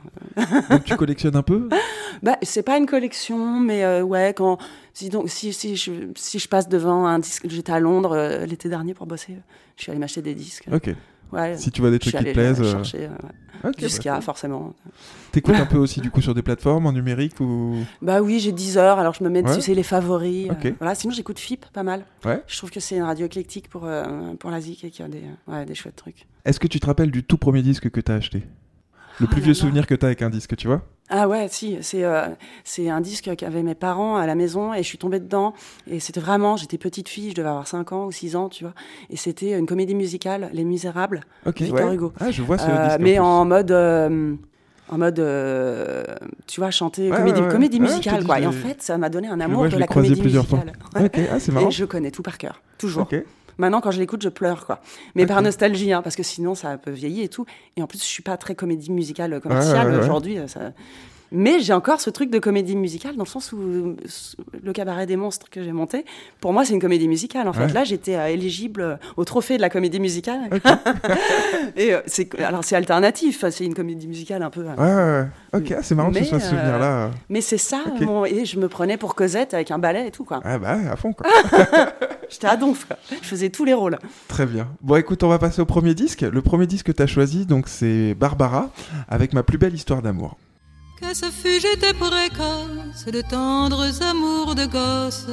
donc 0.69 0.83
tu 0.83 0.95
collectionnes 0.95 1.35
un 1.35 1.41
peu? 1.43 1.69
Bah, 2.23 2.37
c'est 2.41 2.63
pas 2.63 2.77
une 2.77 2.85
collection, 2.85 3.59
mais 3.59 3.83
euh, 3.83 4.01
ouais, 4.01 4.33
quand 4.35 4.57
si 4.97 5.09
donc 5.09 5.29
si 5.29 5.53
si 5.53 5.75
je, 5.75 5.91
si 6.15 6.39
je 6.39 6.47
passe 6.47 6.67
devant 6.67 7.05
un 7.05 7.19
disque, 7.19 7.47
j'étais 7.49 7.71
à 7.71 7.79
Londres 7.79 8.13
euh, 8.15 8.45
l'été 8.45 8.67
dernier 8.69 8.93
pour 8.95 9.05
bosser, 9.05 9.37
je 9.75 9.83
suis 9.83 9.91
allée 9.91 9.99
m'acheter 9.99 10.21
des 10.23 10.33
disques. 10.33 10.65
Ok. 10.71 10.89
Ouais. 11.33 11.57
Si 11.57 11.71
tu 11.71 11.81
vois 11.81 11.91
des 11.91 11.99
trucs 11.99 12.15
qui 12.15 12.23
te 12.23 12.31
plaisent. 12.31 12.61
euh, 12.61 12.71
chercher 12.71 13.03
euh, 13.05 13.09
ok, 13.09 13.61
bah, 13.63 13.71
Jusqu'à 13.77 14.21
forcément. 14.21 14.73
T'écoutes 15.33 15.55
un 15.55 15.65
peu 15.73 15.77
aussi 15.77 15.99
du 15.99 16.09
coup 16.09 16.21
sur 16.21 16.33
des 16.33 16.41
plateformes 16.41 16.85
en 16.87 16.93
numérique 16.93 17.39
ou? 17.41 17.83
Bah 18.01 18.21
oui, 18.21 18.39
j'ai 18.39 18.53
10 18.53 18.77
heures, 18.77 18.97
alors 18.97 19.13
je 19.13 19.23
me 19.23 19.29
mets 19.29 19.41
Ouais. 19.43 19.49
dessus, 19.49 19.61
c'est 19.61 19.73
les 19.75 19.83
favoris. 19.83 20.49
euh, 20.49 20.53
Ok. 20.53 20.73
voilà, 20.79 20.95
sinon 20.95 21.13
j'écoute 21.13 21.37
FIP 21.37 21.65
pas 21.73 21.83
mal. 21.83 22.05
Ouais. 22.25 22.41
Je 22.47 22.57
trouve 22.57 22.71
que 22.71 22.79
c'est 22.79 22.95
une 22.95 23.03
radio 23.03 23.25
éclectique 23.25 23.69
pour 23.69 23.85
euh, 23.85 24.33
pour 24.39 24.49
la 24.51 24.61
zik 24.61 24.83
et 24.85 24.89
qu'il 24.89 25.01
y 25.03 25.05
a 25.05 25.11
des 25.11 25.23
ouais, 25.47 25.65
des 25.65 25.75
chouettes 25.75 25.97
trucs. 25.97 26.25
Est-ce 26.45 26.59
que 26.61 26.67
tu 26.67 26.79
te 26.79 26.85
rappelles 26.85 27.11
du 27.11 27.23
tout 27.23 27.37
premier 27.37 27.61
disque 27.61 27.89
que 27.91 27.99
t'as 28.01 28.15
acheté? 28.15 28.43
Le 29.19 29.25
Ah 29.25 29.27
plus 29.27 29.39
là 29.41 29.45
vieux 29.45 29.53
là. 29.53 29.59
souvenir 29.59 29.85
que 29.85 29.95
t'as 29.95 30.07
avec 30.07 30.21
un 30.21 30.29
disque, 30.29 30.55
tu 30.55 30.67
vois? 30.67 30.81
Ah 31.09 31.27
ouais, 31.29 31.47
si, 31.49 31.77
c'est 31.81 32.03
euh, 32.03 32.27
c'est 32.65 32.89
un 32.89 32.99
disque 32.99 33.33
qu'avaient 33.37 33.63
mes 33.63 33.75
parents 33.75 34.17
à 34.17 34.25
la 34.27 34.35
maison 34.35 34.73
et 34.73 34.79
je 34.79 34.87
suis 34.87 34.97
tombée 34.97 35.19
dedans. 35.21 35.53
Et 35.89 35.99
c'était 36.01 36.19
vraiment, 36.19 36.57
j'étais 36.57 36.77
petite 36.77 37.07
fille, 37.07 37.29
je 37.29 37.35
devais 37.35 37.47
avoir 37.47 37.67
5 37.67 37.93
ans 37.93 38.05
ou 38.07 38.11
6 38.11 38.35
ans, 38.35 38.49
tu 38.49 38.65
vois. 38.65 38.73
Et 39.09 39.15
c'était 39.15 39.57
une 39.57 39.65
comédie 39.67 39.95
musicale, 39.95 40.49
Les 40.51 40.65
Misérables. 40.65 41.21
Victor 41.45 41.87
ouais. 41.87 41.95
Hugo. 41.95 42.13
Ah, 42.19 42.29
je 42.29 42.41
vois 42.41 42.57
ce 42.57 42.65
Euh, 42.69 42.87
disque. 42.89 42.99
mais 42.99 43.19
en 43.19 43.45
mode. 43.45 43.71
euh, 43.71 44.35
en 44.89 44.97
mode, 44.97 45.19
euh, 45.19 46.03
tu 46.45 46.61
vois, 46.61 46.71
chanter 46.71 47.11
Ouais, 47.11 47.17
comédie, 47.17 47.39
ouais, 47.41 47.45
ouais. 47.47 47.51
comédie 47.51 47.77
Ouais, 47.79 47.87
je 47.87 47.91
te 47.91 47.97
musicale, 47.97 48.23
quoi. 48.25 48.39
Et 48.39 48.47
en 48.47 48.51
fait, 48.53 48.81
ça 48.81 48.97
m'a 48.97 49.09
donné 49.09 49.27
un 49.27 49.39
amour 49.41 49.59
vois, 49.59 49.67
je 49.67 49.71
de 49.71 49.75
l'ai 49.77 49.81
la 49.81 49.87
comédie 49.87 50.19
plusieurs 50.21 50.45
fois. 50.47 50.59
musicale. 50.59 50.79
Ouais. 50.95 51.05
Ok, 51.07 51.29
ah, 51.29 51.39
c'est 51.41 51.51
marrant. 51.51 51.67
Et 51.67 51.71
je 51.71 51.83
connais 51.85 52.09
tout 52.11 52.21
par 52.23 52.37
cœur, 52.37 52.61
toujours. 52.77 53.03
Ok. 53.03 53.21
Maintenant, 53.57 53.81
quand 53.81 53.91
je 53.91 53.99
l'écoute, 53.99 54.21
je 54.21 54.29
pleure, 54.29 54.65
quoi. 54.65 54.79
Mais 55.15 55.25
par 55.25 55.41
nostalgie, 55.41 55.91
hein, 55.93 56.01
parce 56.01 56.15
que 56.15 56.23
sinon, 56.23 56.55
ça 56.55 56.69
a 56.69 56.71
un 56.73 56.77
peu 56.77 56.91
vieilli 56.91 57.21
et 57.23 57.29
tout. 57.29 57.45
Et 57.75 57.81
en 57.81 57.87
plus, 57.87 57.99
je 57.99 58.05
suis 58.07 58.23
pas 58.23 58.37
très 58.37 58.55
comédie 58.55 58.91
musicale 58.91 59.39
commerciale 59.41 59.87
Ouais, 59.87 59.91
ouais, 59.93 59.97
ouais. 59.99 60.03
aujourd'hui. 60.03 60.37
euh, 60.39 60.47
Ça... 60.47 60.59
Mais 61.33 61.59
j'ai 61.59 61.73
encore 61.73 61.99
ce 61.99 62.09
truc 62.09 62.29
de 62.29 62.39
comédie 62.39 62.77
musicale 62.77 63.17
dans 63.17 63.25
le 63.25 63.29
sens 63.29 63.51
où 63.51 63.57
euh, 63.59 63.95
le 64.63 64.71
cabaret 64.71 65.05
des 65.05 65.17
monstres 65.17 65.49
que 65.49 65.61
j'ai 65.61 65.73
monté, 65.73 66.05
pour 66.39 66.53
moi, 66.53 66.63
c'est 66.63 66.73
une 66.73 66.79
comédie 66.79 67.09
musicale. 67.09 67.49
En 67.49 67.53
fait, 67.53 67.65
Ouais. 67.65 67.73
là, 67.73 67.83
j'étais 67.83 68.15
euh, 68.15 68.27
éligible 68.27 68.97
au 69.17 69.25
trophée 69.25 69.57
de 69.57 69.61
la 69.61 69.69
comédie 69.69 69.99
musicale. 69.99 70.49
et 71.75 71.93
euh, 71.93 71.99
c'est 72.05 72.39
alors 72.39 72.63
c'est 72.63 72.77
alternatif, 72.77 73.43
c'est 73.49 73.65
une 73.65 73.73
comédie 73.73 74.07
musicale 74.07 74.41
un 74.41 74.49
peu. 74.49 74.61
Ouais, 74.63 74.69
ouais, 74.77 74.85
ouais. 74.95 75.25
Ok, 75.53 75.75
c'est 75.81 75.95
marrant 75.95 76.11
que 76.11 76.15
Mais, 76.15 76.23
ce 76.23 76.29
soit 76.29 76.39
ce 76.39 76.45
euh, 76.45 76.49
souvenir-là. 76.51 77.11
Mais 77.27 77.41
c'est 77.41 77.57
ça, 77.57 77.81
mon- 77.99 78.23
et 78.23 78.45
je 78.45 78.57
me 78.57 78.69
prenais 78.69 78.95
pour 78.95 79.13
Cosette 79.13 79.53
avec 79.53 79.69
un 79.71 79.79
ballet 79.79 80.07
et 80.07 80.11
tout, 80.11 80.23
quoi. 80.23 80.39
Ah 80.45 80.57
bah, 80.57 80.77
à 80.89 80.95
fond, 80.95 81.11
quoi. 81.11 81.27
J'étais 82.29 82.47
à 82.47 82.57
donf, 82.57 82.85
quoi. 82.85 82.97
Je 83.21 83.27
faisais 83.27 83.49
tous 83.49 83.65
les 83.65 83.73
rôles. 83.73 83.97
Très 84.27 84.45
bien. 84.45 84.67
Bon, 84.81 84.95
écoute, 84.95 85.23
on 85.23 85.29
va 85.29 85.39
passer 85.39 85.61
au 85.61 85.65
premier 85.65 85.93
disque. 85.93 86.21
Le 86.21 86.41
premier 86.41 86.67
disque 86.67 86.87
que 86.87 86.91
t'as 86.91 87.07
choisi, 87.07 87.45
donc, 87.45 87.67
c'est 87.67 88.13
Barbara, 88.15 88.69
avec 89.07 89.33
ma 89.33 89.43
plus 89.43 89.57
belle 89.57 89.73
histoire 89.73 90.01
d'amour. 90.01 90.37
Que 91.01 91.13
ce 91.13 91.25
fut, 91.25 91.59
j'étais 91.61 91.93
précoce 91.93 93.05
de 93.05 93.21
tendres 93.21 94.03
amours 94.03 94.55
de 94.55 94.65
gosse, 94.65 95.27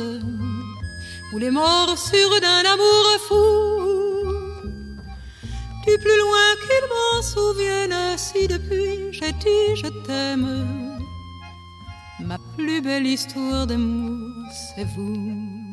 ou 1.33 1.39
les 1.39 1.51
morsures 1.51 2.41
d'un 2.41 2.71
amour 2.71 3.07
fou. 3.27 4.25
Du 5.87 5.99
plus 5.99 6.19
loin 6.19 6.49
qu'il 6.61 6.85
m'en 6.89 7.23
souvienne, 7.23 8.17
si 8.17 8.47
depuis 8.47 9.13
j'ai 9.13 9.33
dit 9.33 9.77
je 9.77 9.89
t'aime, 10.07 10.99
ma 12.21 12.39
plus 12.57 12.81
belle 12.81 13.07
histoire 13.07 13.67
d'amour, 13.67 14.19
c'est 14.77 14.87
vous. 14.97 15.64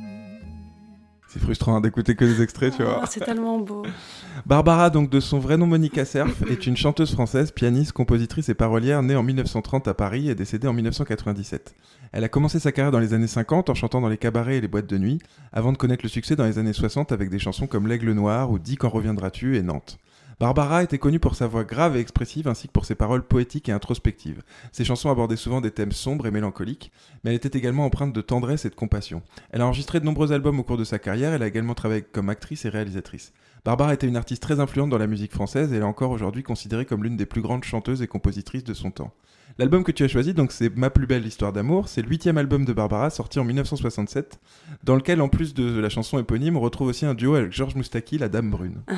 C'est 1.32 1.40
frustrant 1.40 1.78
hein, 1.78 1.82
d'écouter 1.82 2.16
que 2.16 2.26
des 2.26 2.42
extraits, 2.42 2.76
tu 2.76 2.84
vois. 2.84 3.00
Oh, 3.02 3.06
c'est 3.10 3.22
tellement 3.22 3.58
beau. 3.58 3.84
Barbara, 4.46 4.90
donc 4.90 5.10
de 5.10 5.22
son 5.22 5.40
vrai 5.40 5.56
nom 5.56 5.66
Monica 5.66 6.04
Cerf, 6.04 6.28
est 6.50 6.68
une 6.68 6.76
chanteuse 6.76 7.14
française, 7.14 7.52
pianiste, 7.52 7.94
compositrice 7.94 8.50
et 8.50 8.54
parolière 8.54 9.02
née 9.02 9.16
en 9.16 9.24
1930 9.24 9.88
à 9.88 9.94
Paris 9.94 10.30
et 10.30 10.36
décédée 10.36 10.68
en 10.68 10.74
1997. 10.74 11.74
Elle 12.12 12.26
a 12.26 12.28
commencé 12.28 12.60
sa 12.60 12.74
carrière 12.74 12.92
dans 12.92 13.00
les 13.00 13.14
années 13.14 13.28
50 13.28 13.70
en 13.70 13.74
chantant 13.76 14.02
dans 14.02 14.10
les 14.10 14.18
cabarets 14.18 14.58
et 14.58 14.62
les 14.62 14.68
boîtes 14.68 14.88
de 14.88 14.98
nuit, 14.98 15.20
avant 15.54 15.72
de 15.72 15.78
connaître 15.78 16.04
le 16.04 16.10
succès 16.10 16.36
dans 16.36 16.44
les 16.44 16.60
années 16.60 16.74
60 16.74 17.14
avec 17.14 17.30
des 17.30 17.40
chansons 17.40 17.66
comme 17.66 17.88
L'Aigle 17.88 18.12
Noir 18.12 18.52
ou 18.52 18.60
Dis 18.60 18.76
quand 18.76 18.90
reviendras-tu 18.90 19.56
et 19.56 19.62
Nantes. 19.62 20.00
Barbara 20.42 20.82
était 20.82 20.98
connue 20.98 21.20
pour 21.20 21.36
sa 21.36 21.46
voix 21.46 21.64
grave 21.64 21.96
et 21.96 22.00
expressive 22.00 22.48
ainsi 22.48 22.66
que 22.68 22.74
pour 22.74 22.86
ses 22.86 22.96
paroles 22.96 23.22
poétiques 23.22 23.70
et 23.70 23.74
introspectives. 23.74 24.42
Ses 24.72 24.84
chansons 24.84 25.12
abordaient 25.12 25.36
souvent 25.36 25.62
des 25.62 25.70
thèmes 25.70 25.92
sombres 25.92 26.26
et 26.26 26.32
mélancoliques, 26.32 26.92
mais 27.24 27.30
elle 27.30 27.36
était 27.36 27.56
également 27.56 27.86
empreinte 27.86 28.12
de 28.12 28.22
tendresse 28.22 28.66
et 28.66 28.72
de 28.72 28.76
compassion. 28.76 29.22
Elle 29.52 29.62
a 29.62 29.68
enregistré 29.68 30.00
de 30.00 30.06
nombreux 30.06 30.32
albums 30.32 30.60
au 30.60 30.64
cours 30.64 30.78
de 30.80 30.84
sa 30.84 30.98
carrière, 30.98 31.32
elle 31.32 31.44
a 31.44 31.48
également 31.48 31.76
travaillé 31.76 32.02
comme 32.02 32.30
actrice 32.30 32.66
et 32.66 32.70
réalisatrice. 32.70 33.34
Barbara 33.64 33.94
était 33.94 34.08
une 34.08 34.18
artiste 34.18 34.42
très 34.42 34.60
influente 34.60 34.90
dans 34.90 34.98
la 34.98 35.06
musique 35.06 35.32
française 35.32 35.72
et 35.72 35.76
elle 35.76 35.84
est 35.84 35.86
encore 35.86 36.10
aujourd'hui 36.10 36.42
considérée 36.42 36.88
comme 36.88 37.04
l'une 37.04 37.18
des 37.18 37.28
plus 37.28 37.44
grandes 37.44 37.64
chanteuses 37.64 38.02
et 38.02 38.08
compositrices 38.08 38.64
de 38.64 38.74
son 38.74 38.90
temps. 38.90 39.14
L'album 39.62 39.84
que 39.84 39.92
tu 39.92 40.04
as 40.04 40.08
choisi, 40.08 40.34
donc 40.34 40.52
c'est 40.52 40.76
Ma 40.76 40.90
plus 40.90 41.06
belle 41.06 41.24
histoire 41.24 41.54
d'amour, 41.54 41.88
c'est 41.88 42.02
le 42.02 42.10
huitième 42.10 42.40
album 42.40 42.66
de 42.66 42.74
Barbara 42.74 43.12
sorti 43.12 43.38
en 43.38 43.44
1967, 43.44 44.40
dans 44.84 44.96
lequel 44.96 45.22
en 45.22 45.30
plus 45.30 45.54
de 45.54 45.80
la 45.80 45.88
chanson 45.88 46.18
éponyme, 46.18 46.58
on 46.58 46.62
retrouve 46.62 46.88
aussi 46.88 47.06
un 47.06 47.14
duo 47.14 47.36
avec 47.36 47.52
Georges 47.52 47.76
Moustaki, 47.76 48.18
la 48.18 48.28
Dame 48.28 48.50
Brune. 48.50 48.82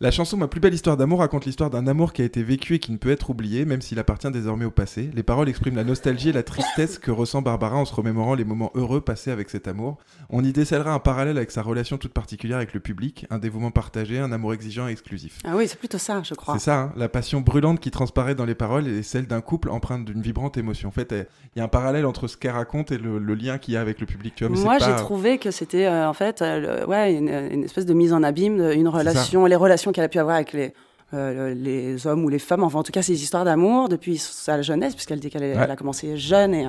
La 0.00 0.10
chanson 0.10 0.36
Ma 0.36 0.48
plus 0.48 0.60
belle 0.60 0.72
histoire 0.72 0.96
d'amour 0.96 1.20
raconte 1.20 1.44
l'histoire 1.44 1.68
d'un 1.68 1.86
amour 1.86 2.12
qui 2.12 2.22
a 2.22 2.24
été 2.24 2.42
vécu 2.42 2.74
et 2.74 2.78
qui 2.78 2.90
ne 2.92 2.96
peut 2.96 3.10
être 3.10 3.30
oublié, 3.30 3.64
même 3.66 3.82
s'il 3.82 3.98
appartient 3.98 4.30
désormais 4.30 4.64
au 4.64 4.70
passé. 4.70 5.10
Les 5.14 5.22
paroles 5.22 5.48
expriment 5.48 5.76
la 5.76 5.84
nostalgie 5.84 6.30
et 6.30 6.32
la 6.32 6.42
tristesse 6.42 6.98
que 6.98 7.10
ressent 7.10 7.42
Barbara 7.42 7.76
en 7.76 7.84
se 7.84 7.94
remémorant 7.94 8.34
les 8.34 8.44
moments 8.44 8.72
heureux 8.74 9.02
passés 9.02 9.30
avec 9.30 9.50
cet 9.50 9.68
amour. 9.68 9.98
On 10.30 10.42
y 10.42 10.52
décèlera 10.52 10.92
un 10.92 10.98
parallèle 10.98 11.36
avec 11.36 11.50
sa 11.50 11.62
relation 11.62 11.98
toute 11.98 12.12
particulière 12.12 12.58
avec 12.58 12.72
le 12.72 12.80
public, 12.80 13.26
un 13.30 13.38
dévouement 13.38 13.70
partagé, 13.70 14.18
un 14.18 14.32
amour 14.32 14.54
exigeant 14.54 14.88
et 14.88 14.92
exclusif. 14.92 15.38
Ah 15.44 15.54
oui, 15.54 15.68
c'est 15.68 15.78
plutôt 15.78 15.98
ça, 15.98 16.22
je 16.22 16.34
crois. 16.34 16.54
C'est 16.54 16.64
ça, 16.64 16.80
hein, 16.80 16.92
la 16.96 17.08
passion 17.08 17.40
brûlante 17.40 17.80
qui 17.80 17.90
transparaît 17.90 18.34
dans 18.34 18.46
les 18.46 18.54
paroles 18.54 18.86
est 18.86 19.02
celle 19.02 19.26
d'un 19.26 19.40
couple 19.40 19.69
empreinte 19.70 20.04
d'une 20.04 20.20
vibrante 20.20 20.56
émotion. 20.56 20.88
En 20.88 20.92
fait, 20.92 21.12
il 21.12 21.58
y 21.58 21.60
a 21.60 21.64
un 21.64 21.68
parallèle 21.68 22.04
entre 22.06 22.28
ce 22.28 22.36
qu'elle 22.36 22.50
raconte 22.52 22.92
et 22.92 22.98
le, 22.98 23.18
le 23.18 23.34
lien 23.34 23.58
qu'il 23.58 23.74
y 23.74 23.76
a 23.76 23.80
avec 23.80 24.00
le 24.00 24.06
public. 24.06 24.34
Tu 24.36 24.44
vois, 24.44 24.54
mais 24.56 24.62
Moi, 24.62 24.78
j'ai 24.78 24.86
pas- 24.86 24.94
trouvé 24.96 25.38
que 25.38 25.50
c'était 25.50 25.86
euh, 25.86 26.08
en 26.08 26.12
fait 26.12 26.42
euh, 26.42 26.84
ouais, 26.86 27.14
une, 27.14 27.28
une 27.28 27.64
espèce 27.64 27.86
de 27.86 27.94
mise 27.94 28.12
en 28.12 28.22
abîme, 28.22 28.60
une 28.72 28.88
relation, 28.88 29.46
les 29.46 29.56
relations 29.56 29.92
qu'elle 29.92 30.04
a 30.04 30.08
pu 30.08 30.18
avoir 30.18 30.36
avec 30.36 30.52
les, 30.52 30.72
euh, 31.14 31.54
les 31.54 32.06
hommes 32.06 32.24
ou 32.24 32.28
les 32.28 32.38
femmes, 32.38 32.62
enfin 32.62 32.78
en 32.78 32.82
tout 32.82 32.92
cas 32.92 33.02
ces 33.02 33.22
histoires 33.22 33.44
d'amour 33.44 33.88
depuis 33.88 34.18
sa 34.18 34.60
jeunesse, 34.62 34.94
puisqu'elle 34.94 35.20
dit 35.20 35.30
qu'elle 35.30 35.42
Ouais. 35.42 35.56
a 35.56 35.76
commencé 35.76 36.16
jeune 36.16 36.54
et, 36.54 36.68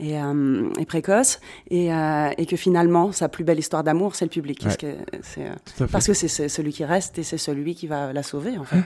et, 0.00 0.20
euh, 0.20 0.68
et 0.78 0.84
précoce, 0.86 1.40
et, 1.70 1.92
euh, 1.92 2.30
et 2.38 2.46
que 2.46 2.56
finalement 2.56 3.10
sa 3.12 3.28
plus 3.28 3.44
belle 3.44 3.58
histoire 3.58 3.82
d'amour, 3.84 4.14
c'est 4.14 4.24
le 4.24 4.30
public. 4.30 4.58
Ouais. 4.60 4.66
Parce 4.66 6.06
que 6.06 6.12
euh, 6.12 6.14
c'est 6.14 6.48
celui 6.48 6.72
qui 6.72 6.84
reste 6.84 7.18
et 7.18 7.22
c'est 7.22 7.38
celui 7.38 7.74
qui 7.74 7.86
va 7.86 8.12
la 8.12 8.22
sauver 8.22 8.58
en 8.58 8.64
fait. 8.64 8.82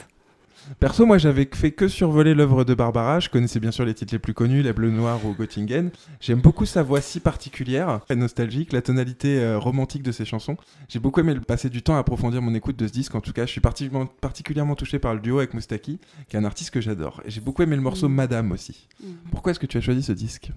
Perso, 0.78 1.06
moi, 1.06 1.18
j'avais 1.18 1.48
fait 1.52 1.72
que 1.72 1.88
survoler 1.88 2.34
l'œuvre 2.34 2.64
de 2.64 2.74
Barbara. 2.74 3.18
Je 3.20 3.28
connaissais 3.28 3.58
bien 3.58 3.70
sûr 3.70 3.84
les 3.84 3.94
titres 3.94 4.14
les 4.14 4.18
plus 4.18 4.34
connus, 4.34 4.62
La 4.62 4.72
Bleue 4.72 4.90
Noire 4.90 5.18
ou 5.24 5.34
Göttingen. 5.34 5.90
J'aime 6.20 6.40
beaucoup 6.40 6.66
sa 6.66 6.82
voix 6.82 7.00
si 7.00 7.20
particulière, 7.20 8.00
très 8.04 8.16
nostalgique, 8.16 8.72
la 8.72 8.82
tonalité 8.82 9.40
euh, 9.40 9.58
romantique 9.58 10.02
de 10.02 10.12
ses 10.12 10.24
chansons. 10.24 10.56
J'ai 10.88 10.98
beaucoup 10.98 11.20
aimé 11.20 11.34
passer 11.40 11.70
du 11.70 11.82
temps 11.82 11.96
à 11.96 11.98
approfondir 11.98 12.42
mon 12.42 12.54
écoute 12.54 12.76
de 12.76 12.86
ce 12.86 12.92
disque. 12.92 13.14
En 13.14 13.20
tout 13.20 13.32
cas, 13.32 13.46
je 13.46 13.50
suis 13.50 13.60
particulièrement, 13.60 14.06
particulièrement 14.20 14.74
touché 14.74 14.98
par 14.98 15.14
le 15.14 15.20
duo 15.20 15.38
avec 15.38 15.54
Moustaki, 15.54 15.98
qui 16.28 16.36
est 16.36 16.38
un 16.38 16.44
artiste 16.44 16.70
que 16.70 16.80
j'adore. 16.80 17.22
Et 17.24 17.30
j'ai 17.30 17.40
beaucoup 17.40 17.62
aimé 17.62 17.74
le 17.74 17.82
morceau 17.82 18.02
Mm. 18.08 18.14
Madame 18.14 18.52
aussi. 18.52 18.88
Pourquoi 19.30 19.52
est-ce 19.52 19.60
que 19.60 19.66
tu 19.66 19.78
as 19.78 19.80
choisi 19.80 20.02
ce 20.02 20.12
disque? 20.12 20.52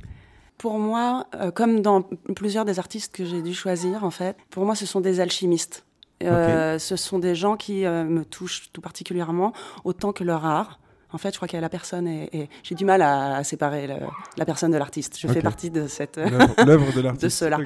Pour 0.58 0.80
moi, 0.80 1.28
euh, 1.36 1.52
comme 1.52 1.82
dans 1.82 2.04
plusieurs 2.36 2.66
des 2.66 2.80
artistes 2.80 3.14
que 3.14 3.26
j'ai 3.26 3.42
dû 3.42 3.54
choisir, 3.54 4.04
en 4.04 4.12
fait, 4.12 4.38
pour 4.50 4.66
moi, 4.66 4.76
ce 4.76 4.86
sont 4.86 5.02
des 5.02 5.20
alchimistes. 5.20 5.86
Euh, 6.24 6.80
Ce 6.80 6.96
sont 6.96 7.20
des 7.20 7.36
gens 7.36 7.56
qui 7.58 7.86
euh, 7.86 8.04
me 8.04 8.24
touchent 8.24 8.70
tout 8.72 8.82
particulièrement, 8.82 9.54
autant 9.84 10.14
que 10.14 10.24
leur 10.24 10.46
art. 10.46 10.80
En 11.12 11.18
fait, 11.18 11.32
je 11.32 11.36
crois 11.38 11.48
que 11.48 11.56
la 11.56 11.70
personne 11.70 12.08
est- 12.08 12.50
J'ai 12.64 12.76
du 12.76 12.84
mal 12.84 13.02
à, 13.02 13.38
à 13.38 13.44
séparer 13.44 13.88
le- 13.88 13.96
la 14.38 14.46
personne 14.46 14.72
de 14.72 14.78
l'artiste. 14.78 15.18
Je 15.20 15.28
fais 15.28 15.42
partie 15.42 15.70
de 15.70 15.88
cette. 15.88 16.18
L'œuvre 16.18 16.56
l'œuvre 16.66 16.94
de 16.94 17.02
l'artiste. 17.06 17.24
De 17.24 17.30
cela. 17.30 17.58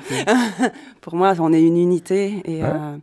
Pour 1.01 1.15
moi, 1.15 1.34
on 1.39 1.51
est 1.53 1.62
une 1.62 1.77
unité 1.77 2.41
et, 2.46 2.63
euh, 2.63 2.98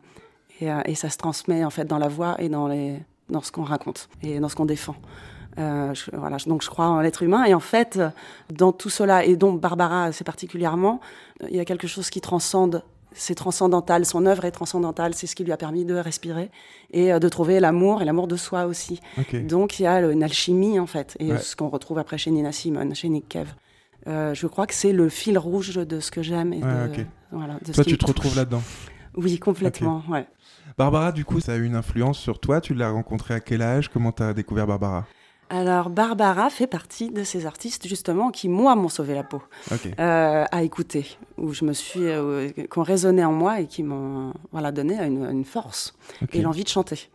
et, 0.60 0.70
euh, 0.70 0.80
et 0.84 0.94
ça 0.94 1.10
se 1.10 1.16
transmet 1.16 1.64
en 1.64 1.70
fait 1.70 1.84
dans 1.84 1.98
la 1.98 2.08
voix 2.08 2.36
et 2.38 2.48
dans, 2.48 2.68
les, 2.68 2.96
dans 3.28 3.42
ce 3.42 3.50
qu'on 3.50 3.64
raconte 3.64 4.08
et 4.22 4.38
dans 4.38 4.48
ce 4.48 4.54
qu'on 4.56 4.66
défend. 4.66 4.96
Euh, 5.58 5.94
je- 5.94 6.10
voilà, 6.12 6.36
donc 6.46 6.62
je 6.62 6.68
crois 6.68 6.86
en 6.88 7.00
l'être 7.00 7.22
humain 7.22 7.44
et 7.44 7.54
en 7.54 7.60
fait, 7.60 7.96
euh, 7.96 8.10
dans 8.52 8.72
tout 8.72 8.90
cela 8.90 9.24
et 9.24 9.36
dont 9.36 9.52
Barbara 9.54 10.12
c'est 10.12 10.22
particulièrement, 10.24 11.00
euh, 11.42 11.46
il 11.50 11.56
y 11.56 11.60
a 11.60 11.64
quelque 11.64 11.86
chose 11.88 12.10
qui 12.10 12.20
transcende. 12.20 12.82
C'est 13.18 13.34
transcendantal, 13.34 14.04
son 14.04 14.26
œuvre 14.26 14.44
est 14.44 14.50
transcendantale, 14.50 15.14
c'est 15.14 15.26
ce 15.26 15.34
qui 15.34 15.42
lui 15.44 15.52
a 15.52 15.56
permis 15.56 15.84
de 15.84 15.94
respirer 15.94 16.50
et 16.92 17.12
euh, 17.12 17.18
de 17.18 17.28
trouver 17.28 17.60
l'amour 17.60 18.02
et 18.02 18.04
l'amour 18.04 18.26
de 18.28 18.36
soi 18.36 18.66
aussi. 18.66 19.00
Donc 19.44 19.80
il 19.80 19.84
y 19.84 19.86
a 19.86 20.00
le- 20.00 20.12
une 20.12 20.22
alchimie 20.22 20.78
en 20.78 20.86
fait, 20.86 21.16
et 21.18 21.32
Ouais. 21.32 21.38
ce 21.38 21.56
qu'on 21.56 21.68
retrouve 21.68 21.98
après 21.98 22.18
chez 22.18 22.30
Nina 22.30 22.52
Simone, 22.52 22.94
chez 22.94 23.08
Nick 23.08 23.28
Cave. 23.28 23.54
Euh, 24.06 24.34
je 24.34 24.46
crois 24.46 24.66
que 24.66 24.74
c'est 24.74 24.92
le 24.92 25.08
fil 25.08 25.36
rouge 25.38 25.74
de 25.74 25.98
ce 26.00 26.10
que 26.10 26.22
j'aime 26.22 26.52
et 26.52 26.62
Ouais, 26.62 26.88
de, 26.88 27.00
ok. 27.00 27.06
voilà, 27.32 27.54
de 27.64 27.72
Toi, 27.72 27.84
tu 27.84 27.98
te 27.98 28.06
retrouves 28.06 28.36
là-dedans. 28.36 28.62
Oui, 29.16 29.38
complètement. 29.38 30.02
Ouais. 30.08 30.26
Barbara, 30.76 31.10
du 31.10 31.24
coup, 31.24 31.40
ça 31.40 31.52
a 31.52 31.56
eu 31.56 31.64
une 31.64 31.74
influence 31.74 32.18
sur 32.18 32.38
toi. 32.38 32.60
Tu 32.60 32.74
l'as 32.74 32.90
rencontrée 32.90 33.32
à 33.34 33.40
quel 33.40 33.62
âge 33.62 33.88
Comment 33.88 34.12
tu 34.12 34.22
as 34.22 34.34
découvert 34.34 34.66
Barbara? 34.66 35.06
Alors 35.48 35.90
Barbara 35.90 36.50
fait 36.50 36.66
partie 36.66 37.10
de 37.10 37.22
ces 37.22 37.46
artistes 37.46 37.86
justement 37.86 38.30
qui 38.30 38.48
moi 38.48 38.74
m'ont 38.74 38.88
sauvé 38.88 39.14
la 39.14 39.22
peau 39.22 39.40
euh, 40.00 40.44
à 40.50 40.62
écouter, 40.64 41.16
où 41.38 41.52
je 41.52 41.64
me 41.64 41.72
suis, 41.72 42.02
euh, 42.04 42.50
qui 42.50 42.78
ont 42.78 42.82
résonné 42.82 43.24
en 43.24 43.32
moi 43.32 43.60
et 43.60 43.66
qui 43.66 43.84
m'ont 43.84 44.32
voilà 44.50 44.72
donné 44.72 44.96
une, 45.04 45.24
une 45.24 45.44
force 45.44 45.94
et 46.32 46.42
l'envie 46.42 46.64
de 46.64 46.68
chanter. 46.68 47.08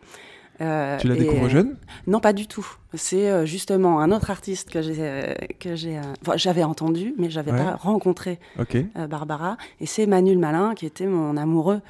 Euh, 0.62 0.96
Tu 0.98 1.08
l'as 1.08 1.16
découvert 1.16 1.48
jeune? 1.50 1.76
Non, 2.06 2.20
pas 2.20 2.32
du 2.32 2.46
tout. 2.46 2.66
C'est 2.94 3.46
justement 3.46 4.00
un 4.00 4.10
autre 4.12 4.30
artiste 4.30 4.70
que 4.70 4.80
j'ai, 4.80 5.34
que 5.60 5.74
j'ai, 5.76 5.98
enfin, 6.22 6.36
j'avais 6.36 6.62
entendu, 6.62 7.14
mais 7.18 7.28
j'avais 7.30 7.52
Ouais. 7.52 7.58
pas 7.64 7.74
rencontré 7.76 8.38
Ok. 8.58 8.76
euh, 8.76 9.06
Barbara. 9.08 9.56
Et 9.80 9.86
c'est 9.86 10.06
Manuel 10.06 10.38
Malin 10.38 10.74
qui 10.74 10.86
était 10.86 11.06
mon 11.06 11.36
amoureux 11.36 11.80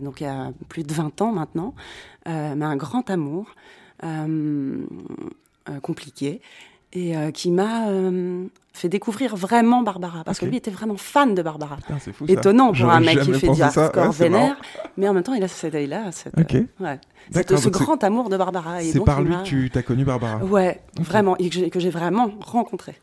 donc 0.00 0.20
il 0.20 0.24
y 0.24 0.26
a 0.26 0.52
plus 0.70 0.84
de 0.84 0.92
20 0.94 1.20
ans 1.20 1.32
maintenant, 1.32 1.74
mais 2.26 2.64
un 2.64 2.76
grand 2.76 3.10
amour, 3.10 3.46
euh, 4.04 4.84
compliqué, 5.82 6.40
et 6.92 7.16
euh, 7.16 7.30
qui 7.30 7.50
m'a 7.50 7.88
euh, 7.88 8.46
fait 8.72 8.88
découvrir 8.88 9.36
vraiment 9.36 9.82
Barbara, 9.82 10.22
parce 10.24 10.38
que 10.38 10.46
lui 10.46 10.56
était 10.56 10.70
vraiment 10.70 10.96
fan 10.96 11.34
de 11.34 11.42
Barbara. 11.42 11.76
Putain, 11.76 11.98
c'est 11.98 12.12
fou. 12.12 12.24
Étonnant 12.28 12.72
pour 12.72 12.90
un 12.90 13.00
mec 13.00 13.20
qui 13.20 13.32
fait 13.34 13.48
du 13.48 13.62
hardcore 13.62 14.06
Ouais, 14.06 14.10
vénère, 14.12 14.56
mais 14.96 15.08
en 15.08 15.12
même 15.14 15.22
temps 15.22 15.34
il 15.34 15.42
a, 15.42 15.48
cette, 15.48 15.74
il 15.74 15.92
a 15.92 16.12
cette, 16.12 16.38
euh, 16.38 16.64
ouais, 16.80 16.98
ce 17.32 17.68
grand 17.68 18.02
amour 18.04 18.28
de 18.28 18.36
Barbara. 18.36 18.82
et 18.82 18.92
C'est 18.92 19.00
par 19.00 19.20
lui 19.22 19.34
que 19.44 19.68
tu 19.68 19.78
as 19.78 19.82
connu 19.82 20.04
Barbara. 20.04 20.44
Ouais, 20.44 20.80
vraiment, 20.98 21.36
et 21.38 21.50
que 21.70 21.80
j'ai- 21.80 21.90
vraiment 21.90 22.30
rencontré. 22.40 22.94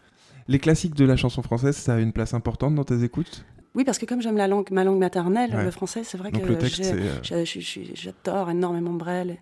Les 0.47 0.59
classiques 0.59 0.95
de 0.95 1.05
la 1.05 1.15
chanson 1.15 1.41
française, 1.41 1.75
ça 1.77 1.95
a 1.95 1.99
une 1.99 2.11
place 2.13 2.33
importante 2.33 2.75
dans 2.75 2.83
tes 2.83 3.03
écoutes? 3.03 3.45
Oui, 3.75 3.83
parce 3.83 3.97
que 3.97 4.05
comme 4.05 4.21
j'aime 4.21 4.37
la 4.37 4.47
langue, 4.47 4.69
ma 4.71 4.83
langue 4.83 4.99
maternelle, 4.99 5.53
Ouais. 5.55 5.63
le 5.63 5.71
français, 5.71 6.03
c'est 6.03 6.17
vrai 6.17 6.31
Donc 6.31 6.43
que 6.43 6.51
euh, 7.33 7.45
J'adore 7.95 8.49
énormément 8.51 8.91
Brel, 8.93 9.37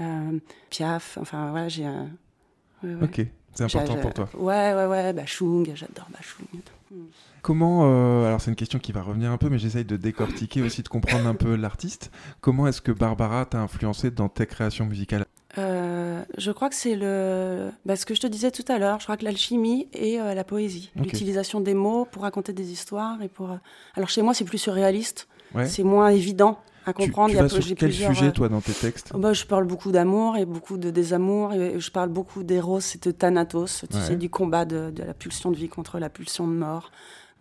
euh, 0.00 0.38
Piaf, 0.70 1.18
enfin 1.20 1.50
voilà, 1.50 1.68
j'ai. 1.68 1.84
un- 1.84 2.08
ouais. 2.84 3.04
Ok, 3.04 3.26
c'est 3.54 3.64
important 3.64 3.96
pour 3.96 4.14
toi. 4.14 4.28
Ouais, 4.36 4.74
ouais, 4.74 4.86
ouais, 4.86 5.12
Bachung, 5.12 5.70
j'adore 5.74 6.08
Bachung. 6.12 6.46
Comment, 7.42 7.82
euh, 7.84 8.26
alors 8.26 8.40
c'est 8.40 8.50
une 8.50 8.56
question 8.56 8.78
qui 8.78 8.92
va 8.92 9.02
revenir 9.02 9.30
un 9.30 9.36
peu, 9.36 9.50
mais 9.50 9.58
j'essaye 9.58 9.84
de 9.84 9.96
décortiquer 9.96 10.62
aussi, 10.62 10.82
de 10.82 10.88
comprendre 10.88 11.26
un 11.26 11.34
peu 11.34 11.56
l'artiste. 11.56 12.10
Comment 12.40 12.66
est-ce 12.66 12.80
que 12.80 12.90
Barbara 12.92 13.44
t'a 13.44 13.60
influencé 13.60 14.10
dans 14.10 14.28
tes 14.30 14.46
créations 14.46 14.86
musicales? 14.86 15.26
Euh, 15.58 16.24
je 16.38 16.50
crois 16.52 16.68
que 16.70 16.74
c'est 16.74 16.96
le. 16.96 17.70
Bah, 17.84 17.96
ce 17.96 18.06
que 18.06 18.14
je 18.14 18.20
te 18.20 18.26
disais 18.26 18.50
tout 18.50 18.64
à 18.68 18.78
l'heure, 18.78 18.98
je 19.00 19.04
crois 19.04 19.16
que 19.18 19.24
l'alchimie 19.24 19.88
et 19.92 20.20
euh, 20.20 20.34
la 20.34 20.42
poésie. 20.42 20.90
L'utilisation 20.96 21.60
des 21.60 21.74
mots 21.74 22.06
pour 22.06 22.22
raconter 22.22 22.52
des 22.54 22.72
histoires 22.72 23.20
et 23.22 23.28
pour. 23.28 23.50
Alors 23.94 24.08
chez 24.08 24.22
moi, 24.22 24.32
c'est 24.34 24.44
plus 24.44 24.58
surréaliste, 24.58 25.28
Ouais. 25.54 25.66
c'est 25.66 25.84
moins 25.84 26.08
évident 26.08 26.58
à 26.86 26.92
Tu, 26.92 27.06
comprendre. 27.06 27.30
tu 27.32 27.38
a 27.38 27.42
vas 27.42 27.48
sur 27.48 27.60
quel 27.64 27.90
plusieurs, 27.90 28.14
sujet, 28.14 28.28
euh, 28.28 28.32
toi, 28.32 28.48
dans 28.48 28.60
tes 28.60 28.72
textes? 28.72 29.12
Bah, 29.16 29.32
je 29.32 29.44
parle 29.44 29.64
beaucoup 29.66 29.92
d'amour 29.92 30.36
et 30.36 30.44
beaucoup 30.44 30.76
de 30.76 30.90
désamour. 30.90 31.52
Et 31.52 31.80
je 31.80 31.90
parle 31.90 32.08
beaucoup 32.10 32.42
d'Eros 32.42 32.80
et 32.80 32.98
de 32.98 33.10
Thanatos, 33.10 33.84
tu 33.90 33.96
Ouais. 33.96 34.02
sais, 34.02 34.16
du 34.16 34.30
combat 34.30 34.64
de, 34.64 34.90
de 34.90 35.02
la 35.02 35.14
pulsion 35.14 35.50
de 35.50 35.56
vie 35.56 35.68
contre 35.68 35.98
la 35.98 36.08
pulsion 36.10 36.46
de 36.46 36.52
mort. 36.54 36.90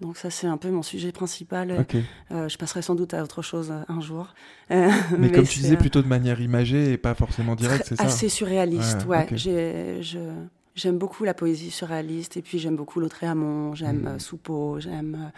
Donc 0.01 0.17
ça, 0.17 0.29
c'est 0.29 0.47
un 0.47 0.57
peu 0.57 0.69
mon 0.69 0.81
sujet 0.81 1.11
principal. 1.11 1.77
Ok. 1.79 1.95
Euh, 2.31 2.49
je 2.49 2.57
passerai 2.57 2.81
sans 2.81 2.95
doute 2.95 3.13
à 3.13 3.23
autre 3.23 3.41
chose 3.41 3.71
euh, 3.71 3.81
un 3.87 4.01
jour. 4.01 4.33
Euh, 4.71 4.89
Mais, 5.19 5.29
comme 5.29 5.43
tu 5.45 5.59
disais, 5.59 5.75
plutôt 5.75 6.01
de 6.01 6.07
manière 6.07 6.39
imagée 6.39 6.93
et 6.93 6.97
pas 6.97 7.13
forcément 7.13 7.53
directe, 7.55 7.85
c'est 7.89 7.97
ça? 7.97 8.03
Assez 8.05 8.29
surréaliste, 8.29 9.05
Ouais, 9.05 9.27
ouais. 9.29 9.37
je- 9.37 10.29
J'aime 10.75 10.97
beaucoup 10.97 11.23
la 11.23 11.35
poésie 11.35 11.69
surréaliste 11.69 12.35
et 12.37 12.41
puis 12.41 12.57
j'aime 12.57 12.75
beaucoup 12.75 12.99
Lautréamont, 12.99 13.75
j'aime 13.75 13.99
Mhm. 13.99 14.07
euh, 14.07 14.19
Soupeau, 14.19 14.79
j'aime 14.79 15.31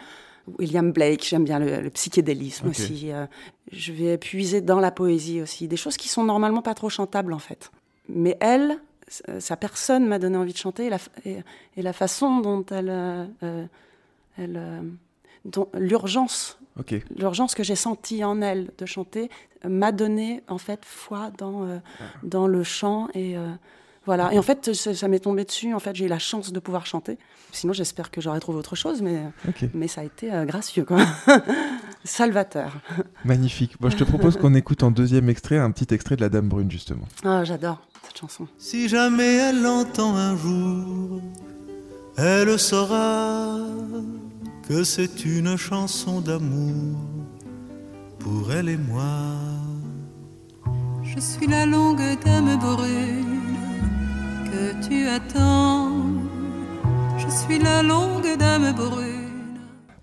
William 0.58 0.92
Blake, 0.92 1.24
j'aime 1.28 1.44
bien 1.44 1.58
le, 1.58 1.80
le 1.80 1.90
psychédélisme 1.90 2.68
aussi. 2.68 3.12
euh, 3.12 3.26
je 3.72 3.92
vais 3.92 4.16
puiser 4.18 4.60
dans 4.60 4.80
la 4.80 4.90
poésie 4.90 5.40
aussi, 5.42 5.66
des 5.68 5.76
choses 5.76 5.96
qui 5.96 6.08
sont 6.08 6.24
normalement 6.24 6.62
pas 6.62 6.74
trop 6.74 6.88
chantables 6.88 7.32
en 7.32 7.38
fait. 7.38 7.70
Mais 8.08 8.36
elle, 8.40 8.78
euh, 9.28 9.40
sa 9.40 9.56
personne 9.56 10.06
m'a 10.06 10.18
donné 10.18 10.36
envie 10.36 10.52
de 10.52 10.58
chanter 10.58 10.86
et 10.86 10.90
la, 10.90 10.98
f- 10.98 11.08
et, 11.24 11.38
et 11.76 11.82
la 11.82 11.92
façon 11.92 12.40
dont 12.40 12.64
elle... 12.70 12.88
euh, 12.90 13.24
euh, 13.42 13.64
elle 14.38 14.82
l'urgence 15.74 16.58
l'urgence 17.16 17.54
que 17.54 17.62
j'ai 17.62 17.76
sentie 17.76 18.24
en 18.24 18.42
elle 18.42 18.70
de 18.78 18.84
chanter 18.86 19.30
m'a 19.66 19.92
donné 19.92 20.42
en 20.48 20.58
fait 20.58 20.80
foi 20.84 21.30
dans 21.38 21.64
euh, 21.64 21.78
dans 22.22 22.46
le 22.46 22.62
chant 22.64 23.08
et 23.14 23.36
voilà. 24.06 24.32
Et 24.32 24.38
en 24.38 24.42
fait 24.42 24.72
ça, 24.74 24.94
ça 24.94 25.08
m'est 25.08 25.18
tombé 25.20 25.44
dessus. 25.44 25.74
En 25.74 25.78
fait 25.80 25.94
j'ai 25.94 26.06
eu 26.06 26.08
la 26.08 26.18
chance 26.18 26.52
de 26.52 26.60
pouvoir 26.60 26.86
chanter. 26.86 27.18
Sinon 27.52 27.72
j'espère 27.72 28.10
que 28.10 28.20
j'aurais 28.20 28.40
trouvé 28.40 28.58
autre 28.58 28.76
chose 28.76 29.02
mais 29.02 29.22
mais 29.74 29.88
ça 29.88 30.00
a 30.00 30.04
été 30.04 30.32
euh, 30.32 30.44
gracieux 30.44 30.84
quoi. 30.84 30.98
Salvateur. 32.04 32.72
Magnifique. 33.24 33.74
Bon, 33.80 33.90
je 33.90 33.96
te 33.96 34.04
propose 34.04 34.36
qu'on 34.36 34.54
écoute 34.54 34.82
en 34.82 34.90
deuxième 34.90 35.28
extrait 35.28 35.58
un 35.58 35.70
petit 35.72 35.92
extrait 35.92 36.14
de 36.16 36.20
La 36.20 36.28
Dame 36.28 36.48
Brune, 36.48 36.70
justement. 36.70 37.04
ah 37.24 37.44
j'adore 37.44 37.80
cette 38.04 38.18
chanson. 38.18 38.46
Si 38.58 38.88
jamais 38.88 39.34
elle 39.36 39.62
l'entend 39.62 40.14
un 40.16 40.36
jour, 40.36 41.20
elle 42.16 42.56
saura 42.58 43.58
que 44.68 44.84
c'est 44.84 45.24
une 45.24 45.56
chanson 45.56 46.20
d'amour 46.20 46.96
pour 48.20 48.52
elle 48.52 48.68
et 48.68 48.76
moi. 48.76 49.34
Je 51.02 51.18
suis 51.20 51.46
la 51.46 51.66
longue 51.66 52.02
dame 52.24 52.56
brune 52.58 53.56
que 54.56 54.88
tu 54.88 55.06
attends. 55.08 55.90
Je 57.18 57.28
suis 57.28 57.58
la 57.58 57.82
longue 57.82 58.36
dame 58.38 58.72
brune. 58.72 59.58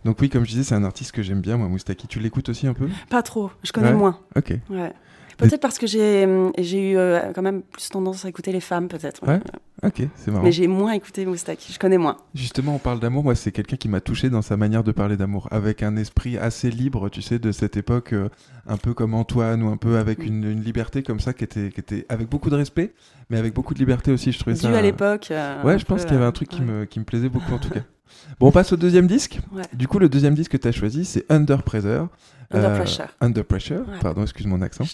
Donc 0.06 0.18
oui, 0.22 0.30
comme 0.30 0.44
je 0.46 0.50
disais, 0.52 0.64
c'est 0.64 0.76
un 0.76 0.84
artiste 0.84 1.12
que 1.12 1.24
j'aime 1.24 1.42
bien, 1.42 1.58
moi, 1.58 1.68
Moustaki. 1.68 2.08
Tu 2.08 2.20
l'écoutes 2.20 2.50
aussi 2.50 2.68
un 2.68 2.74
peu? 2.74 2.88
Pas 3.10 3.24
trop, 3.24 3.52
je 3.64 3.72
connais 3.72 3.88
Ouais. 3.90 3.94
moins. 3.94 4.20
Ok. 4.36 4.54
Ouais. 4.70 4.94
Peut-être 5.38 5.62
parce 5.62 5.78
que 5.80 5.88
j'ai 5.88 6.26
hum, 6.26 6.52
eu 6.58 6.98
euh, 6.98 7.32
quand 7.34 7.42
même 7.42 7.62
plus 7.64 7.90
tendance 7.90 8.26
à 8.26 8.30
écouter 8.30 8.52
les 8.52 8.60
femmes, 8.60 8.88
peut-être. 8.88 9.26
Ouais. 9.28 9.40
Ok, 9.84 10.02
c'est 10.16 10.32
marrant. 10.32 10.44
Mais 10.44 10.52
j'ai 10.52 10.68
moins 10.68 10.94
écouté 10.94 11.26
Moustaki, 11.26 11.74
je 11.74 11.80
connais 11.80 11.98
moins. 11.98 12.18
Justement, 12.34 12.76
on 12.76 12.80
parle 12.80 13.00
d'amour. 13.00 13.24
Moi, 13.24 13.36
c'est 13.36 13.52
quelqu'un 13.52 13.76
qui 13.76 13.90
m'a 13.90 14.00
touché 14.00 14.30
dans 14.30 14.42
sa 14.42 14.56
manière 14.56 14.84
de 14.84 14.92
parler 14.92 15.18
d'amour, 15.18 15.48
avec 15.52 15.84
un 15.84 15.96
esprit 15.98 16.38
assez 16.38 16.70
libre, 16.70 17.10
tu 17.10 17.22
sais, 17.22 17.38
de 17.40 17.52
cette 17.52 17.76
époque, 17.76 18.14
euh, 18.14 18.30
un 18.68 18.78
peu 18.78 18.94
comme 18.94 19.14
Antoine, 19.14 19.62
ou 19.64 19.68
un 19.70 19.78
peu 19.78 19.98
avec 19.98 20.26
une, 20.26 20.44
une 20.46 20.62
liberté 20.64 21.04
comme 21.04 21.20
ça, 21.20 21.34
qui 21.34 21.44
était, 21.44 21.70
qui 21.70 21.80
était 21.82 22.06
avec 22.10 22.30
beaucoup 22.30 22.50
de 22.50 22.56
respect, 22.56 22.94
mais 23.30 23.38
avec 23.38 23.54
beaucoup 23.54 23.74
de 23.74 23.80
liberté 23.80 24.12
aussi. 24.12 24.32
Je 24.32 24.40
trouvais 24.40 24.56
Dû 24.56 24.62
ça. 24.62 24.78
à 24.78 24.82
l'époque. 24.82 25.30
euh, 25.32 25.62
Ouais, 25.64 25.78
je 25.78 25.86
pense 25.86 26.04
qu'il 26.06 26.14
y 26.14 26.18
avait 26.18 26.26
un 26.26 26.32
truc 26.32 26.48
qui, 26.50 26.60
ouais. 26.62 26.66
me, 26.66 26.86
qui 26.86 27.00
me 27.00 27.06
plaisait 27.06 27.30
beaucoup 27.30 27.54
en 27.54 27.60
tout 27.60 27.70
cas. 27.70 27.82
Bon, 28.40 28.48
on 28.48 28.52
passe 28.52 28.74
au 28.74 28.78
deuxième 28.78 29.08
disque. 29.08 29.40
Ouais. 29.52 29.64
Du 29.74 29.88
coup, 29.88 30.00
le 30.00 30.10
deuxième 30.10 30.34
disque 30.36 30.52
que 30.52 30.58
tu 30.58 30.68
as 30.68 30.72
choisi, 30.72 31.06
c'est 31.06 31.26
Under 31.30 31.62
Pressure. 31.64 32.08
Under 32.52 32.70
Euh, 32.70 32.76
Pressure. 32.78 33.08
Under 33.22 33.44
Pressure, 33.46 33.80
Ouais. 33.90 34.00
pardon, 34.02 34.22
excuse 34.24 34.46
mon 34.46 34.62
accent. 34.62 34.86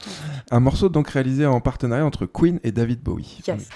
Un 0.51 0.59
morceau 0.59 0.87
donc 0.89 1.09
réalisé 1.09 1.45
en 1.45 1.59
partenariat 1.61 2.05
entre 2.05 2.25
Queen 2.25 2.59
et 2.63 2.71
David 2.71 3.01
Bowie. 3.01 3.39
Yes. 3.47 3.67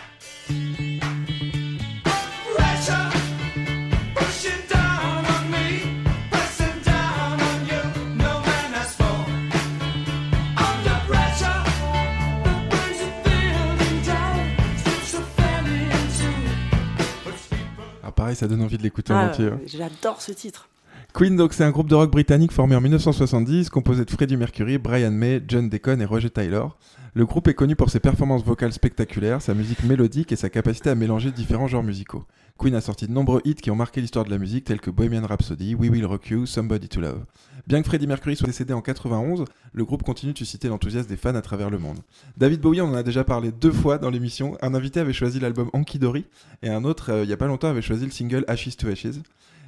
Pareil, 18.23 18.35
ça 18.37 18.47
donne 18.47 18.61
envie 18.61 18.77
de 18.77 18.83
l'écouter 18.83 19.11
en 19.11 19.17
Ah, 19.17 19.27
entier. 19.27 19.49
J'adore 19.65 20.21
ce 20.21 20.31
titre. 20.31 20.69
Queen, 21.13 21.35
donc, 21.35 21.53
c'est 21.53 21.65
un 21.65 21.71
groupe 21.71 21.89
de 21.89 21.95
rock 21.95 22.09
britannique 22.09 22.53
formé 22.53 22.73
en 22.73 22.79
1970, 22.81 23.69
composé 23.69 24.05
de 24.05 24.09
Freddie 24.09 24.37
Mercury, 24.37 24.77
Brian 24.77 25.11
May, 25.11 25.41
John 25.45 25.67
Deacon 25.69 25.99
et 25.99 26.05
Roger 26.05 26.29
Taylor. 26.29 26.77
Le 27.15 27.25
groupe 27.25 27.49
est 27.49 27.53
connu 27.53 27.75
pour 27.75 27.89
ses 27.89 27.99
performances 27.99 28.43
vocales 28.45 28.71
spectaculaires, 28.71 29.41
sa 29.41 29.53
musique 29.53 29.83
mélodique 29.83 30.31
et 30.31 30.37
sa 30.37 30.49
capacité 30.49 30.89
à 30.89 30.95
mélanger 30.95 31.31
différents 31.31 31.67
genres 31.67 31.83
musicaux. 31.83 32.23
Queen 32.63 32.75
a 32.75 32.79
sorti 32.79 33.07
de 33.07 33.11
nombreux 33.11 33.41
hits 33.43 33.55
qui 33.55 33.71
ont 33.71 33.75
marqué 33.75 33.99
l'histoire 33.99 34.23
de 34.23 34.29
la 34.29 34.37
musique, 34.37 34.63
tels 34.63 34.79
que 34.79 34.89
Bohemian 34.89 35.27
Rhapsody, 35.27 35.75
We 35.75 35.91
Will 35.91 36.05
Rock 36.05 36.29
You, 36.29 36.45
Somebody 36.45 36.87
to 36.87 37.01
Love. 37.01 37.25
Bien 37.67 37.81
que 37.81 37.87
Freddie 37.89 38.07
Mercury 38.07 38.37
soit 38.37 38.47
décédé 38.47 38.71
en 38.71 38.79
91, 38.79 39.43
le 39.73 39.83
groupe 39.83 40.03
continue 40.03 40.31
de 40.31 40.37
susciter 40.37 40.69
l'enthousiasme 40.69 41.09
des 41.09 41.17
fans 41.17 41.35
à 41.35 41.41
travers 41.41 41.69
le 41.69 41.77
monde. 41.77 41.97
David 42.37 42.61
Bowie, 42.61 42.79
en 42.79 42.93
a 42.93 43.03
déjà 43.03 43.25
parlé 43.25 43.51
deux 43.51 43.73
fois 43.73 43.97
dans 43.97 44.09
l'émission. 44.09 44.57
Un 44.61 44.73
invité 44.75 45.01
avait 45.01 45.11
choisi 45.11 45.41
l'album 45.41 45.69
Hanky 45.73 45.99
Dory 45.99 46.23
et 46.61 46.69
un 46.69 46.85
autre, 46.85 47.11
euh, 47.11 47.23
il 47.25 47.29
y 47.29 47.33
a 47.33 47.37
pas 47.37 47.47
longtemps, 47.47 47.67
avait 47.67 47.81
choisi 47.81 48.05
le 48.05 48.11
single 48.11 48.45
Ashes 48.47 48.77
to 48.77 48.87
Ashes. 48.87 49.19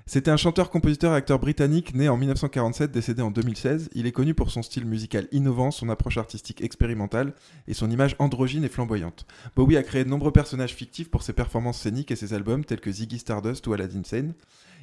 C'était 0.08 0.30
un 0.30 0.38
chanteur, 0.38 0.70
compositeur 0.70 1.14
et 1.14 1.16
acteur 1.16 1.40
britannique 1.40 1.96
né 1.96 2.10
en 2.10 2.16
1947, 2.16 2.92
décédé 2.92 3.24
en 3.24 3.32
2016. 3.32 3.90
Il 3.96 4.06
est 4.06 4.12
connu 4.12 4.36
pour 4.36 4.52
son 4.52 4.62
style 4.62 4.86
musical 4.86 5.28
innovant, 5.32 5.72
son 5.72 5.90
approche 5.90 6.18
artistique 6.18 6.62
expérimentale 6.62 7.34
et 7.68 7.74
son 7.74 7.90
image 7.90 8.16
androgyne 8.20 8.64
et 8.64 8.70
flamboyante. 8.70 9.26
Bowie 9.56 9.78
a 9.78 9.84
créé 9.84 10.04
de 10.04 10.10
nombreux 10.10 10.32
personnages 10.32 10.76
fictifs 10.76 11.10
pour 11.10 11.24
ses 11.24 11.34
performances 11.34 11.80
scéniques 11.80 12.12
et 12.12 12.16
ses 12.16 12.36
albums 12.36 12.64
tels 12.64 12.82
que 12.82 12.92
Ziggy 12.92 13.18
Stardust 13.18 13.66
ou 13.66 13.74
Aladdin 13.74 14.04
Sane. 14.04 14.36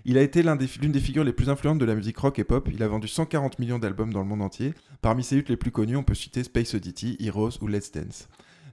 Il 0.04 0.18
a 0.18 0.22
été 0.22 0.42
l'une 0.42 0.90
des 0.90 1.00
figures 1.00 1.22
les 1.22 1.32
plus 1.32 1.48
influentes 1.48 1.78
de 1.78 1.84
la 1.84 1.94
musique 1.94 2.18
rock 2.18 2.40
et 2.40 2.44
pop. 2.44 2.68
Il 2.72 2.82
a 2.82 2.88
vendu 2.88 3.06
140 3.06 3.60
millions 3.60 3.78
d'albums 3.78 4.12
dans 4.12 4.22
le 4.22 4.28
monde 4.28 4.42
entier. 4.42 4.74
Parmi 5.02 5.22
ses 5.22 5.38
hits 5.38 5.44
les 5.46 5.56
plus 5.56 5.70
connus, 5.70 5.96
on 5.96 6.02
peut 6.02 6.14
citer 6.14 6.42
Space 6.42 6.74
Oddity, 6.74 7.16
Heroes 7.20 7.58
ou 7.60 7.68
Let's 7.68 7.92
Dance. 7.92 8.28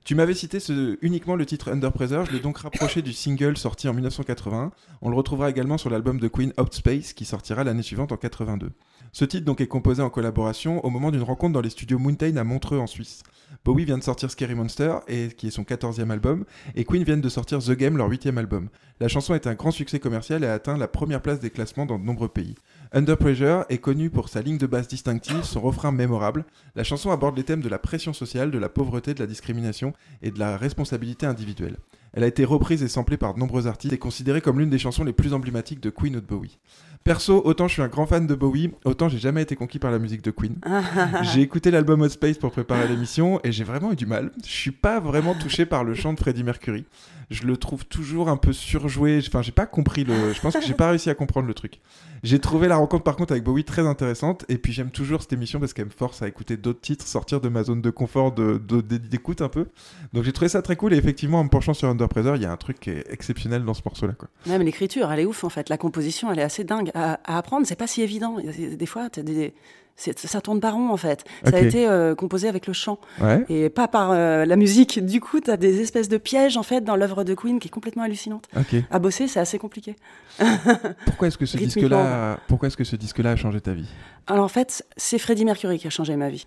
Tu 0.10 0.16
m'avais 0.16 0.34
cité 0.34 0.58
uniquement 1.04 1.36
le 1.36 1.46
titre 1.46 1.72
Under 1.72 1.92
Pressure, 1.92 2.26
je 2.26 2.32
l'ai 2.32 2.40
donc 2.40 2.58
rapproché 2.58 3.04
du 3.04 3.14
single 3.14 3.58
sorti 3.58 3.88
en 3.88 3.94
1980. 3.94 4.72
On 5.04 5.10
le 5.12 5.16
retrouvera 5.16 5.52
également 5.52 5.78
sur 5.78 5.92
l'album 5.92 6.20
de 6.20 6.28
Queen 6.28 6.52
Out 6.60 6.74
Space 6.74 7.14
qui 7.14 7.26
sortira 7.26 7.64
l'année 7.64 7.84
suivante 7.84 8.12
en 8.12 8.18
82. 8.18 8.72
Ce 9.12 9.24
titre 9.24 9.46
donc 9.46 9.62
est 9.62 9.68
composé 9.68 10.02
en 10.02 10.10
collaboration 10.10 10.84
au 10.84 10.90
moment 10.90 11.12
d'une 11.12 11.22
rencontre 11.22 11.54
dans 11.54 11.62
les 11.62 11.70
studios 11.70 12.00
Mountain 12.00 12.38
à 12.38 12.44
Montreux 12.44 12.80
en 12.80 12.88
Suisse. 12.88 13.22
Bowie 13.64 13.86
vient 13.86 14.00
de 14.00 14.04
sortir 14.04 14.32
Scary 14.32 14.56
Monster, 14.56 14.96
qui 15.38 15.48
est 15.48 15.52
son 15.52 15.62
14e 15.62 16.10
album, 16.10 16.46
et 16.76 16.86
Queen 16.86 17.04
viennent 17.04 17.22
de 17.22 17.30
sortir 17.30 17.60
The 17.60 17.74
Game, 17.74 17.96
leur 17.96 18.10
8e 18.10 18.38
album. 18.38 18.70
La 19.00 19.10
chanson 19.10 19.36
est 19.36 19.46
un 19.46 19.54
grand 19.54 19.70
succès 19.70 20.00
commercial 20.00 20.44
et 20.44 20.48
a 20.48 20.54
atteint 20.54 20.78
la 20.78 20.88
première 20.88 21.22
place 21.22 21.40
des 21.40 21.52
classements 21.52 21.86
dans 21.86 22.00
de 22.00 22.04
nombreux 22.04 22.30
pays. 22.30 22.56
Under 22.92 23.18
Pressure 23.18 23.66
est 23.70 23.78
connu 23.78 24.10
pour 24.10 24.30
sa 24.30 24.42
ligne 24.42 24.58
de 24.58 24.66
basse 24.66 24.88
distinctive, 24.88 25.44
son 25.44 25.62
refrain 25.62 25.92
mémorable. 25.92 26.44
La 26.76 26.84
chanson 26.84 27.12
aborde 27.12 27.38
les 27.38 27.44
thèmes 27.44 27.62
de 27.62 27.70
la 27.70 27.78
pression 27.78 28.14
sociale, 28.14 28.50
de 28.50 28.58
la 28.58 28.68
pauvreté, 28.68 29.14
de 29.14 29.20
la 29.20 29.28
discrimination 29.28 29.94
et 30.24 30.32
de 30.32 30.40
la 30.40 30.58
responsabilité 30.58 31.28
individuelle. 31.28 31.78
Elle 32.14 32.24
a 32.24 32.28
été 32.28 32.46
reprise 32.46 32.82
et 32.82 32.88
samplée 32.88 33.18
par 33.18 33.36
de 33.36 33.40
nombreux 33.40 33.68
artistes 33.68 33.94
et 33.94 34.00
considérée 34.00 34.42
comme 34.42 34.58
l'une 34.58 34.72
des 34.72 34.80
chansons 34.80 35.04
les 35.04 35.14
plus 35.14 35.36
emblématiques 35.36 35.82
de 35.82 35.92
Queen 35.92 36.16
ou 36.16 36.22
de 36.22 36.26
Bowie. 36.26 36.58
Perso, 37.04 37.44
autant 37.46 37.68
je 37.68 37.74
suis 37.74 37.82
un 37.84 37.88
grand 37.88 38.08
fan 38.08 38.26
de 38.26 38.34
Bowie, 38.34 38.72
autant 38.86 39.08
j'ai 39.08 39.20
jamais 39.20 39.44
été 39.44 39.56
conquis 39.56 39.78
par 39.78 39.92
la 39.92 40.00
musique 40.00 40.24
de 40.24 40.32
Queen. 40.32 40.56
J'ai 41.22 41.42
écouté 41.42 41.70
l'album 41.72 42.02
Hot 42.02 42.10
Space 42.10 42.38
pour 42.40 42.52
préparer 42.52 42.88
l'émission 42.88 43.40
et 43.44 43.52
j'ai 43.52 43.64
vraiment 43.64 43.92
eu 43.94 43.96
du 43.96 44.06
mal. 44.06 44.32
Je 44.44 44.52
suis 44.52 44.72
pas 44.72 45.00
vraiment 45.00 45.34
touché 45.36 45.66
par 45.66 45.84
le 45.84 45.94
chant 45.94 46.14
de 46.14 46.20
Freddie 46.20 46.44
Mercury. 46.44 46.86
Je 47.30 47.44
le 47.44 47.58
trouve 47.58 47.86
toujours 47.86 48.28
un 48.30 48.38
peu 48.38 48.54
surjoué. 48.54 49.20
Enfin, 49.28 49.44
j'ai 49.44 49.52
pas 49.52 49.68
compris 49.68 50.04
le. 50.04 50.34
Je 50.34 50.42
pense 50.42 50.54
que 50.56 50.62
j'ai 50.66 50.74
pas 50.74 50.90
réussi 50.90 51.10
à 51.12 51.16
comprendre 51.16 51.48
le 51.48 51.54
truc. 51.54 51.80
J'ai 52.24 52.40
trouvé 52.40 52.68
la 52.68 52.76
rencontre 52.78 53.04
par 53.04 53.16
contre 53.16 53.32
avec 53.34 53.44
Bowie 53.44 53.64
très 53.64 53.86
intéressante 53.88 54.46
et 54.50 54.58
puis 54.58 54.74
j'aime 54.74 54.90
toujours 54.92 55.22
cette 55.22 55.32
émission 55.32 55.60
parce 55.60 55.74
qu'elle 55.74 55.86
me 55.86 55.90
force 55.92 56.22
à 56.22 56.28
écouter 56.28 56.58
d'autres 56.58 56.82
titres, 56.82 57.06
sortir 57.08 57.40
de 57.40 57.48
ma 57.48 57.64
zone 57.64 57.82
de 57.82 57.90
confort 57.92 58.34
de- 58.34 58.58
de- 58.58 58.82
d'écoute 58.82 59.42
un 59.42 59.48
peu. 59.48 59.68
Donc 60.12 60.24
j'ai 60.26 60.34
trouvé 60.34 60.50
ça 60.50 60.62
très 60.62 60.76
cool 60.76 60.94
et 60.94 60.98
effectivement 60.98 61.40
en 61.40 61.44
me 61.46 61.50
penchant 61.50 61.74
sur 61.74 61.88
Under 61.88 62.10
Pressure, 62.10 62.36
il 62.36 62.42
y 62.42 62.46
a 62.46 62.52
un 62.52 62.58
truc 62.58 62.80
qui 62.80 62.90
est 62.90 63.06
exceptionnel 63.10 63.64
dans 63.64 63.74
ce 63.76 63.84
morceau-là. 63.86 64.16
Même 64.48 64.64
l'écriture, 64.64 65.10
elle 65.12 65.20
est 65.22 65.26
ouf 65.26 65.44
en 65.46 65.50
fait. 65.50 65.70
La 65.70 65.78
composition, 65.78 66.32
elle 66.32 66.40
est 66.40 66.44
assez 66.44 66.64
dingue. 66.66 66.92
À, 66.94 67.20
à 67.24 67.38
apprendre, 67.38 67.66
c'est 67.68 67.76
pas 67.78 67.88
si 67.88 68.02
évident. 68.02 68.38
Des 68.42 68.86
fois, 68.86 69.10
t'as 69.10 69.22
des... 69.22 69.54
c'est- 70.00 70.18
ça 70.28 70.42
tourne 70.42 70.60
pas 70.60 70.72
rond 70.72 70.90
en 70.90 70.98
fait. 70.98 71.24
Ça 71.44 71.58
a 71.58 71.60
été 71.60 71.88
euh, 71.88 72.16
composé 72.16 72.48
avec 72.48 72.66
le 72.68 72.74
chant 72.74 72.98
Ouais. 73.22 73.46
et 73.50 73.70
pas 73.70 73.88
par 73.88 74.12
euh, 74.12 74.46
la 74.46 74.56
musique. 74.56 75.06
Du 75.06 75.20
coup, 75.22 75.40
t'as 75.42 75.58
des 75.58 75.82
espèces 75.82 76.10
de 76.10 76.18
pièges 76.18 76.58
en 76.58 76.64
fait 76.64 76.82
dans 76.82 76.96
l'œuvre 76.96 77.24
de 77.24 77.34
Queen 77.36 77.60
qui 77.60 77.68
est 77.68 77.72
complètement 77.72 78.04
hallucinante. 78.04 78.46
Ok. 78.58 78.76
À 78.90 79.00
bosser, 79.00 79.28
c'est 79.28 79.40
assez 79.40 79.60
compliqué. 79.60 79.96
Pourquoi 81.06 81.28
est-ce 81.28 81.38
que 81.38 81.46
ce 81.46 81.58
disque-là, 81.58 82.40
pourquoi 82.48 82.68
est-ce 82.68 82.78
que 82.78 82.84
ce 82.84 82.96
disque-là 82.96 83.32
a 83.32 83.36
changé 83.36 83.60
ta 83.62 83.74
vie? 83.74 83.90
Alors 84.28 84.46
en 84.46 84.50
fait, 84.50 84.86
c'est 84.98 85.18
Freddie 85.20 85.46
Mercury 85.46 85.78
qui 85.80 85.88
a 85.88 85.90
changé 85.90 86.16
ma 86.16 86.30
vie. 86.30 86.46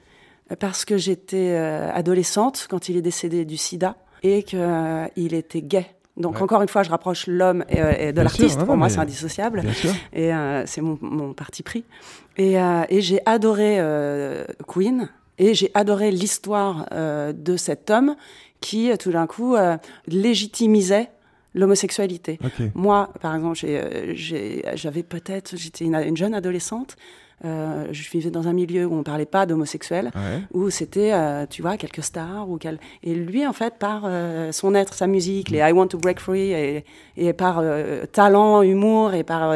Parce 0.59 0.85
que 0.85 0.97
j'étais 0.97 1.51
euh, 1.51 1.91
adolescente 1.93 2.67
quand 2.69 2.89
il 2.89 2.97
est 2.97 3.03
décédé 3.03 3.45
du 3.45 3.57
sida 3.57 3.97
et 4.23 4.43
qu'il 4.43 5.35
était 5.35 5.63
gay. 5.63 5.87
Donc 6.17 6.37
Ouais. 6.37 6.43
encore 6.43 6.61
une 6.63 6.69
fois, 6.69 6.83
je 6.83 6.91
rapproche 6.91 7.27
l'homme 7.27 7.65
et, 7.71 7.81
euh, 7.81 7.93
et 7.99 8.13
de 8.13 8.21
l'artiste. 8.21 8.59
Pour 8.59 8.69
non, 8.69 8.77
moi, 8.77 8.89
c'est 8.91 8.99
indissociable. 8.99 9.63
Et 10.13 10.33
euh, 10.35 10.65
c'est 10.67 10.81
mon, 10.83 10.99
mon 11.01 11.33
parti 11.33 11.63
pris. 11.63 11.85
Et, 12.37 12.61
euh, 12.61 12.83
et 12.91 13.01
j'ai 13.01 13.21
adoré 13.27 13.79
Queen. 14.69 15.09
Et 15.39 15.55
j'ai 15.55 15.71
adoré 15.75 16.11
l'histoire 16.11 16.87
de 16.93 17.57
cet 17.57 17.91
homme 17.91 18.15
qui, 18.61 18.91
tout 18.99 19.11
d'un 19.11 19.27
coup, 19.27 19.57
légitimisait 20.07 21.09
l'homosexualité. 21.55 22.39
Moi, 22.75 23.11
par 23.21 23.35
exemple, 23.35 23.59
j'avais 24.75 25.03
peut-être, 25.03 25.57
j'étais 25.57 25.85
une, 25.85 25.95
une 25.97 26.17
jeune 26.17 26.35
adolescente. 26.35 26.97
Euh, 27.45 27.87
je 27.91 28.11
vivais 28.11 28.31
dans 28.31 28.47
un 28.49 28.53
milieu 28.53 28.87
où 28.87 28.95
on 28.95 29.03
parlait 29.03 29.27
pas 29.27 29.47
d'homosexuels, 29.47 30.11
Ouais. 30.15 30.41
où 30.53 30.71
c'était, 30.71 31.13
euh, 31.13 31.47
tu 31.49 31.63
vois, 31.63 31.77
quelques 31.77 32.03
stars 32.03 32.49
ou 32.49 32.57
quel... 32.59 32.79
et 33.03 33.15
lui, 33.15 33.47
en 33.47 33.53
fait, 33.53 33.75
par 33.79 34.03
euh, 34.05 34.53
son 34.53 34.75
être, 34.75 34.95
sa 34.95 35.07
musique, 35.07 35.51
les 35.51 35.59
I 35.59 35.73
Want 35.73 35.89
to 35.89 35.99
Break 35.99 36.21
Free, 36.21 36.53
et, 36.53 36.85
et 37.17 37.33
par 37.33 37.63
talent, 38.13 38.63
humour, 38.63 39.15
et 39.15 39.25
par 39.25 39.53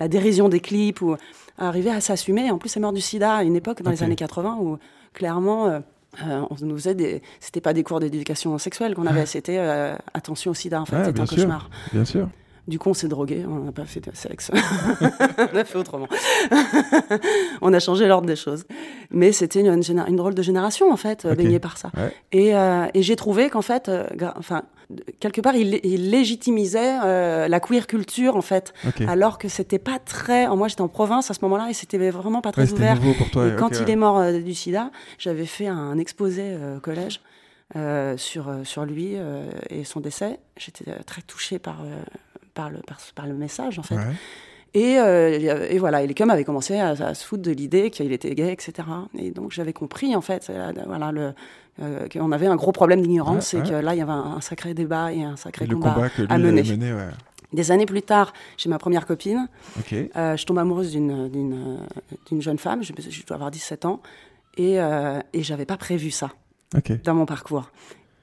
la 0.00 0.08
dérision 0.08 0.48
des 0.48 0.60
clips, 0.60 1.00
ou 1.02 1.16
arriver 1.58 1.90
à 1.90 2.00
s'assumer. 2.00 2.50
En 2.50 2.58
plus, 2.58 2.68
c'est 2.70 2.80
mort 2.80 2.92
du 2.92 3.00
SIDA 3.00 3.36
à 3.36 3.42
une 3.42 3.56
époque 3.56 3.82
dans 3.82 3.90
les 3.90 4.02
années 4.02 4.16
80 4.16 4.58
où 4.60 4.78
clairement. 5.12 5.66
euh, 5.68 5.80
on 6.50 6.56
nous 6.66 6.74
faisait 6.76 6.96
des, 6.96 7.22
c'était 7.38 7.60
pas 7.60 7.72
des 7.72 7.84
cours 7.84 8.00
d'éducation 8.00 8.58
sexuelle 8.58 8.96
qu'on 8.96 9.06
avait, 9.06 9.26
c'était 9.26 9.58
euh, 9.58 9.94
attention 10.12 10.50
au 10.50 10.54
sida 10.54 10.80
en 10.80 10.84
fait, 10.84 10.96
Ouais, 10.96 11.08
un 11.08 11.26
sûr. 11.26 11.36
cauchemar. 11.36 11.70
Bien 11.92 12.04
sûr. 12.04 12.28
Du 12.70 12.78
coup, 12.78 12.88
on 12.90 12.94
s'est 12.94 13.08
drogué, 13.08 13.44
on 13.48 13.58
n'a 13.64 13.72
pas 13.72 13.84
fait 13.84 14.00
de 14.00 14.10
sexe. 14.14 14.50
on 15.52 15.56
a 15.56 15.64
fait 15.64 15.76
autrement. 15.76 16.06
on 17.62 17.72
a 17.72 17.80
changé 17.80 18.06
l'ordre 18.06 18.26
des 18.26 18.36
choses. 18.36 18.64
Mais 19.10 19.32
c'était 19.32 19.60
une, 19.60 19.66
une, 19.66 19.82
géné- 19.82 20.08
une 20.08 20.16
drôle 20.16 20.34
de 20.34 20.42
génération, 20.42 20.92
en 20.92 20.96
fait, 20.96 21.24
euh, 21.24 21.34
baignée 21.34 21.58
par 21.58 21.76
ça. 21.78 21.90
Ouais. 21.96 22.12
Et, 22.32 22.54
euh, 22.54 22.86
et 22.94 23.02
j'ai 23.02 23.16
trouvé 23.16 23.50
qu'en 23.50 23.62
fait, 23.62 23.88
euh, 23.88 24.06
enfin, 24.36 24.62
quelque 25.18 25.40
part, 25.40 25.56
il, 25.56 25.80
il 25.84 26.10
légitimisait 26.10 26.98
euh, 27.04 27.48
la 27.48 27.58
queer 27.60 27.86
culture, 27.88 28.36
en 28.36 28.42
fait, 28.42 28.72
alors 29.08 29.38
que 29.38 29.48
c'était 29.48 29.78
pas 29.80 29.98
très. 29.98 30.46
Moi, 30.54 30.68
j'étais 30.68 30.82
en 30.82 30.88
province 30.88 31.30
à 31.30 31.34
ce 31.34 31.40
moment-là 31.42 31.68
et 31.70 31.74
c'était 31.74 31.98
vraiment 32.10 32.40
pas 32.40 32.52
très 32.52 32.66
Ouais, 32.66 32.72
ouvert. 32.72 32.94
nouveau 32.96 33.14
pour 33.14 33.30
toi. 33.30 33.48
Et 33.48 33.56
quand 33.56 33.80
il 33.80 33.90
est 33.90 33.96
mort 33.96 34.22
du 34.32 34.54
sida, 34.54 34.90
j'avais 35.18 35.46
fait 35.46 35.66
un 35.66 35.98
exposé 35.98 36.54
au 36.76 36.80
collège 36.80 37.20
sur, 38.16 38.48
sur 38.64 38.84
lui 38.84 39.16
et 39.70 39.84
son 39.84 40.00
décès. 40.00 40.38
J'étais 40.56 40.84
très 41.04 41.22
touchée 41.22 41.58
par, 41.58 41.78
par, 42.60 42.70
le, 42.70 42.78
par, 42.86 42.98
par 43.14 43.26
le 43.26 43.34
message, 43.34 43.78
en 43.78 43.82
fait. 43.82 43.94
Ouais. 43.96 44.02
Et, 44.74 44.98
euh, 44.98 45.66
et 45.68 45.78
voilà, 45.78 46.02
et 46.02 46.06
les 46.06 46.14
cum 46.14 46.30
avaient 46.30 46.44
commencé 46.44 46.78
à, 46.78 46.90
à 46.90 47.14
se 47.14 47.24
foutre 47.26 47.42
de 47.42 47.50
l'idée 47.50 47.90
qu'il 47.90 48.12
était 48.12 48.34
gay, 48.34 48.52
etc. 48.52 48.72
Et 49.18 49.30
donc 49.32 49.50
j'avais 49.50 49.72
compris, 49.72 50.14
en 50.14 50.20
fait, 50.20 50.48
euh, 50.50 50.72
voilà, 50.86 51.10
euh, 51.80 52.08
qu'on 52.08 52.30
avait 52.32 52.46
un 52.46 52.56
gros 52.56 52.70
problème 52.72 53.00
d'ignorance 53.02 53.52
Ouais, 53.54 53.58
et 53.58 53.62
ouais. 53.62 53.68
que 53.70 53.74
là, 53.76 53.94
il 53.94 53.98
y 53.98 54.02
avait 54.02 54.12
un, 54.12 54.36
un 54.36 54.40
sacré 54.40 54.74
débat 54.74 55.12
et 55.12 55.24
un 55.24 55.36
sacré 55.36 55.64
Et 55.64 55.68
combat. 55.68 55.92
combat 55.94 56.08
que 56.10 56.22
lui 56.22 56.28
à 56.30 56.38
mener. 56.38 56.62
mené, 56.62 56.92
ouais. 56.92 57.08
Des 57.52 57.72
années 57.72 57.86
plus 57.86 58.02
tard, 58.02 58.32
j'ai 58.58 58.68
ma 58.68 58.78
première 58.78 59.06
copine. 59.06 59.48
Euh, 59.92 60.36
je 60.36 60.46
tombe 60.46 60.58
amoureuse 60.58 60.92
d'une, 60.92 61.80
jeune 62.38 62.58
femme, 62.58 62.82
je, 62.84 62.92
je 62.96 63.26
dois 63.26 63.34
avoir 63.36 63.50
17 63.50 63.86
ans, 63.86 64.00
et, 64.56 64.78
euh, 64.80 65.18
et 65.32 65.42
j'avais 65.42 65.66
pas 65.66 65.76
prévu 65.76 66.10
ça 66.12 66.30
dans 67.02 67.14
mon 67.14 67.26
parcours. 67.26 67.70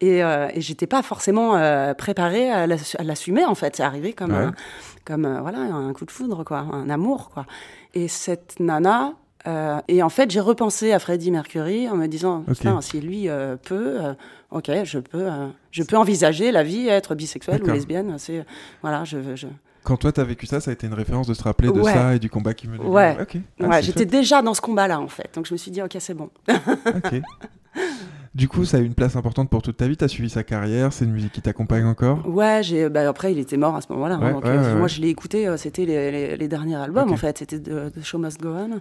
Et, 0.01 0.23
euh, 0.23 0.47
et 0.53 0.62
j'étais 0.62 0.86
pas 0.88 1.01
forcément 1.01 1.55
euh, 1.55 1.93
préparée 1.93 2.51
à, 2.51 2.67
l'assu- 2.67 2.97
à 2.97 3.03
l'assumer, 3.03 3.45
en 3.45 3.55
fait. 3.55 3.75
C'est 3.75 3.83
arrivé 3.83 4.13
comme, 4.13 4.31
Ouais. 4.31 4.38
un, 4.43 4.53
comme 5.05 5.25
euh, 5.25 5.41
voilà, 5.41 5.60
un 5.60 5.91
coup 5.93 6.05
de 6.05 6.12
foudre, 6.12 6.43
quoi, 6.43 6.60
un 6.60 6.89
amour. 6.89 7.29
Quoi. 7.33 7.45
Et 7.95 8.07
cette 8.07 8.60
nana. 8.60 9.13
euh, 9.47 9.79
et 9.88 10.03
en 10.03 10.10
fait, 10.10 10.29
j'ai 10.29 10.39
repensé 10.39 10.91
à 10.93 10.99
Freddie 10.99 11.31
Mercury 11.31 11.89
en 11.89 11.95
me 11.95 12.07
disant 12.07 12.43
Ok. 12.47 12.57
Putain, 12.57 12.81
si 12.81 12.99
lui 13.01 13.27
euh, 13.27 13.55
peut, 13.55 13.97
euh, 14.03 14.13
ok, 14.51 14.69
je 14.83 14.99
peux, 14.99 15.27
je 15.71 15.81
peux 15.83 15.95
envisager 15.97 16.51
la 16.51 16.62
vie, 16.63 16.88
être 16.89 17.15
bisexuelle 17.15 17.63
ou 17.63 17.67
lesbienne. 17.71 18.15
C'est 18.19 18.45
voilà, 18.83 19.03
je, 19.03 19.36
je... 19.36 19.47
Quand 19.83 19.95
toi 19.97 20.12
t'as 20.12 20.25
vécu 20.25 20.45
ça, 20.47 20.60
ça 20.60 20.69
a 20.69 20.73
été 20.73 20.86
une 20.86 20.93
référence 20.93 21.27
de 21.27 21.33
se 21.33 21.41
rappeler 21.41 21.71
de 21.71 21.81
ça 21.81 22.13
et 22.15 22.19
du 22.19 22.29
combat 22.29 22.53
qui 22.53 22.67
me 22.67 22.77
Ouais. 22.77 23.15
Ok. 23.21 23.38
Ah, 23.63 23.67
ouais, 23.67 23.81
j'étais 23.81 24.05
déjà 24.05 24.41
dans 24.41 24.53
ce 24.53 24.60
combat-là 24.62 24.99
en 24.99 25.07
fait, 25.07 25.29
donc 25.33 25.45
je 25.47 25.53
me 25.53 25.57
suis 25.57 25.71
dit 25.71 25.81
ok, 25.81 25.95
c'est 25.99 26.13
bon. 26.13 26.29
Ok. 26.49 27.13
Du 28.38 28.47
coup, 28.47 28.65
ça 28.65 28.78
a 28.78 28.80
eu 28.80 28.86
une 28.86 28.93
place 28.93 29.15
importante 29.15 29.50
pour 29.50 29.63
toute 29.63 29.78
ta 29.78 29.88
vie. 29.88 29.97
T'as 29.97 30.08
suivi 30.08 30.30
sa 30.30 30.43
carrière. 30.43 30.93
C'est 30.93 31.06
une 31.06 31.12
musique 31.12 31.32
qui 31.34 31.41
t'accompagne 31.41 31.86
encore? 31.86 32.19
Ouais, 32.28 32.62
j'ai. 32.62 32.88
Bah, 32.88 33.10
après, 33.10 33.32
il 33.32 33.39
était 33.39 33.58
mort 33.58 33.76
à 33.76 33.82
ce 33.82 33.91
moment-là. 33.93 34.15
hein, 34.15 34.26
Ouais, 34.28 34.32
donc, 34.34 34.43
ouais, 34.45 34.52
euh, 34.52 34.73
ouais, 34.73 34.78
moi, 34.80 34.88
je 34.88 35.02
l'ai 35.02 35.10
écouté. 35.10 35.47
euh, 35.47 35.58
C'était 35.58 35.86
les, 35.86 36.12
les- 36.12 36.38
les 36.38 36.47
derniers 36.47 36.76
albums, 36.76 37.12
en 37.12 37.17
fait. 37.17 37.39
C'était 37.39 37.58
de, 37.60 37.89
de 37.95 38.02
Show 38.04 38.19
Must 38.19 38.39
Go 38.39 38.50
On. 38.50 38.80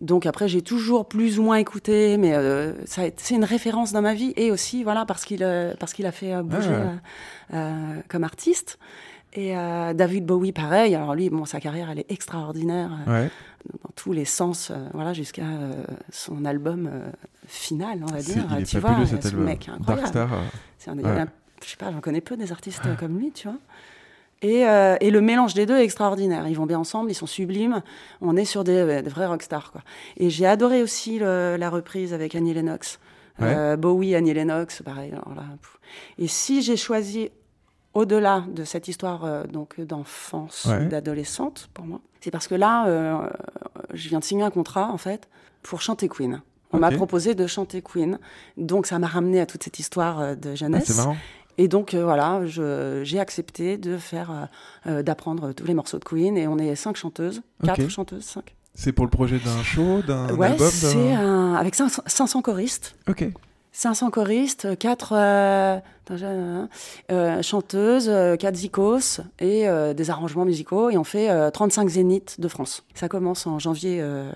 Donc 0.00 0.24
après, 0.26 0.48
j'ai 0.48 0.62
toujours 0.62 1.06
plus 1.06 1.38
ou 1.38 1.42
moins 1.42 1.56
écouté, 1.56 2.16
mais 2.16 2.34
euh, 2.34 2.72
ça 2.86 3.02
c'est 3.18 3.34
une 3.34 3.44
référence 3.44 3.92
dans 3.92 4.00
ma 4.00 4.14
vie 4.14 4.32
et 4.36 4.50
aussi, 4.50 4.82
voilà, 4.82 5.04
parce 5.04 5.26
qu'il 5.26 5.42
euh, 5.42 5.74
parce 5.78 5.92
qu'il 5.92 6.06
a 6.06 6.12
fait 6.12 6.32
euh, 6.32 6.42
bouger 6.42 6.70
Ah. 7.52 7.58
comme 8.08 8.24
artiste. 8.24 8.78
Et 9.32 9.56
euh, 9.56 9.92
David 9.94 10.26
Bowie, 10.26 10.52
pareil. 10.52 10.94
Alors 10.94 11.14
lui, 11.14 11.30
bon, 11.30 11.44
sa 11.44 11.60
carrière, 11.60 11.88
elle 11.90 12.00
est 12.00 12.10
extraordinaire 12.10 12.90
euh, 13.06 13.22
Ouais. 13.24 13.30
dans 13.84 13.90
tous 13.94 14.12
les 14.12 14.24
sens, 14.24 14.70
euh, 14.70 14.76
voilà, 14.92 15.12
jusqu'à 15.12 15.44
son 16.10 16.44
album 16.44 16.90
final, 17.46 18.00
on 18.02 18.12
va 18.12 18.20
dire. 18.22 18.44
il 18.56 18.62
est 18.62 18.64
tu 18.64 18.78
vois, 18.78 19.06
cet 19.06 19.22
ce 19.22 19.28
album. 19.28 19.44
mec 19.44 19.68
incroyable. 19.68 20.28
C'est 20.78 20.90
un, 20.90 20.98
Ouais. 20.98 21.04
un- 21.20 21.28
je 21.62 21.68
sais 21.70 21.76
pas, 21.76 21.92
j'en 21.92 22.00
connais 22.00 22.20
peu 22.20 22.36
des 22.36 22.50
artistes 22.52 22.82
comme 22.98 23.18
lui, 23.18 23.30
tu 23.32 23.46
vois. 23.48 23.58
Et, 24.42 24.60
et 24.62 25.10
le 25.10 25.20
mélange 25.20 25.52
des 25.54 25.66
deux 25.66 25.76
est 25.78 25.84
extraordinaire. 25.84 26.48
Ils 26.48 26.56
vont 26.56 26.64
bien 26.66 26.78
ensemble, 26.78 27.10
ils 27.10 27.14
sont 27.14 27.26
sublimes. 27.26 27.82
On 28.22 28.36
est 28.36 28.46
sur 28.46 28.64
des, 28.64 29.02
des 29.02 29.10
vrais 29.10 29.26
rockstars, 29.26 29.70
quoi. 29.70 29.82
Et 30.16 30.30
j'ai 30.30 30.46
adoré 30.46 30.82
aussi 30.82 31.18
le- 31.18 31.56
la 31.58 31.68
reprise 31.70 32.14
avec 32.14 32.34
Annie 32.34 32.54
Lennox. 32.54 32.98
Euh, 33.42 33.76
Bowie, 33.76 34.14
Annie 34.14 34.34
Lennox, 34.34 34.82
pareil. 34.82 35.12
alors 35.12 35.34
là, 35.34 35.44
et 36.18 36.26
si 36.26 36.60
j'ai 36.62 36.76
choisi 36.76 37.30
au-delà 37.94 38.44
de 38.54 38.64
cette 38.64 38.88
histoire 38.88 39.24
euh, 39.24 39.44
donc 39.44 39.80
d'enfance, 39.80 40.66
Ouais. 40.68 40.84
ou 40.84 40.88
d'adolescente 40.88 41.68
pour 41.74 41.84
moi, 41.86 42.00
c'est 42.20 42.30
parce 42.30 42.46
que 42.48 42.54
là, 42.54 42.86
euh, 42.86 43.28
je 43.94 44.08
viens 44.08 44.18
de 44.20 44.24
signer 44.24 44.42
un 44.44 44.50
contrat 44.50 44.88
en 44.92 44.96
fait 44.98 45.28
pour 45.62 45.80
chanter 45.82 46.08
Queen. 46.08 46.42
On 46.72 46.78
m'a 46.78 46.92
proposé 46.92 47.34
de 47.34 47.46
chanter 47.48 47.82
Queen, 47.82 48.18
donc 48.56 48.86
ça 48.86 48.98
m'a 49.00 49.08
ramené 49.08 49.40
à 49.40 49.46
toute 49.46 49.62
cette 49.64 49.78
histoire 49.80 50.20
euh, 50.20 50.34
de 50.36 50.50
Ah, 50.50 50.54
jeunesse. 50.54 50.84
c'est 50.86 50.96
marrant. 50.96 51.16
Et 51.58 51.66
donc 51.68 51.94
euh, 51.94 52.04
voilà, 52.04 52.40
j'ai 52.46 53.18
accepté 53.18 53.76
de 53.76 53.98
faire, 53.98 54.48
d'apprendre 54.86 55.52
tous 55.52 55.66
les 55.66 55.74
morceaux 55.74 55.98
de 55.98 56.04
Queen. 56.04 56.36
Et 56.38 56.46
on 56.46 56.56
est 56.58 56.74
cinq 56.76 56.96
chanteuses, 56.96 57.42
quatre 57.64 57.88
chanteuses, 57.88 58.24
cinq. 58.24 58.54
C'est 58.74 58.92
pour 58.92 59.04
le 59.04 59.10
projet 59.10 59.38
d'un 59.40 59.62
show, 59.62 60.00
d'un 60.00 60.32
ouais, 60.36 60.46
album. 60.52 60.68
c'est 60.70 61.12
avec 61.14 61.74
500, 61.74 62.02
500 62.06 62.40
choristes. 62.40 62.94
Ok. 63.08 63.26
500 63.72 64.10
choristes, 64.10 64.78
4 64.78 65.82
chanteuses, 67.42 68.10
4 68.38 68.54
zikos 68.54 69.20
et 69.38 69.68
euh, 69.68 69.94
des 69.94 70.10
arrangements 70.10 70.44
musicaux. 70.44 70.90
Et 70.90 70.98
on 70.98 71.04
fait 71.04 71.30
euh, 71.30 71.50
35 71.50 71.88
zéniths 71.88 72.40
de 72.40 72.48
France. 72.48 72.84
Ça 72.94 73.08
commence 73.08 73.46
en 73.46 73.58
janvier 73.58 73.98
euh, 74.00 74.30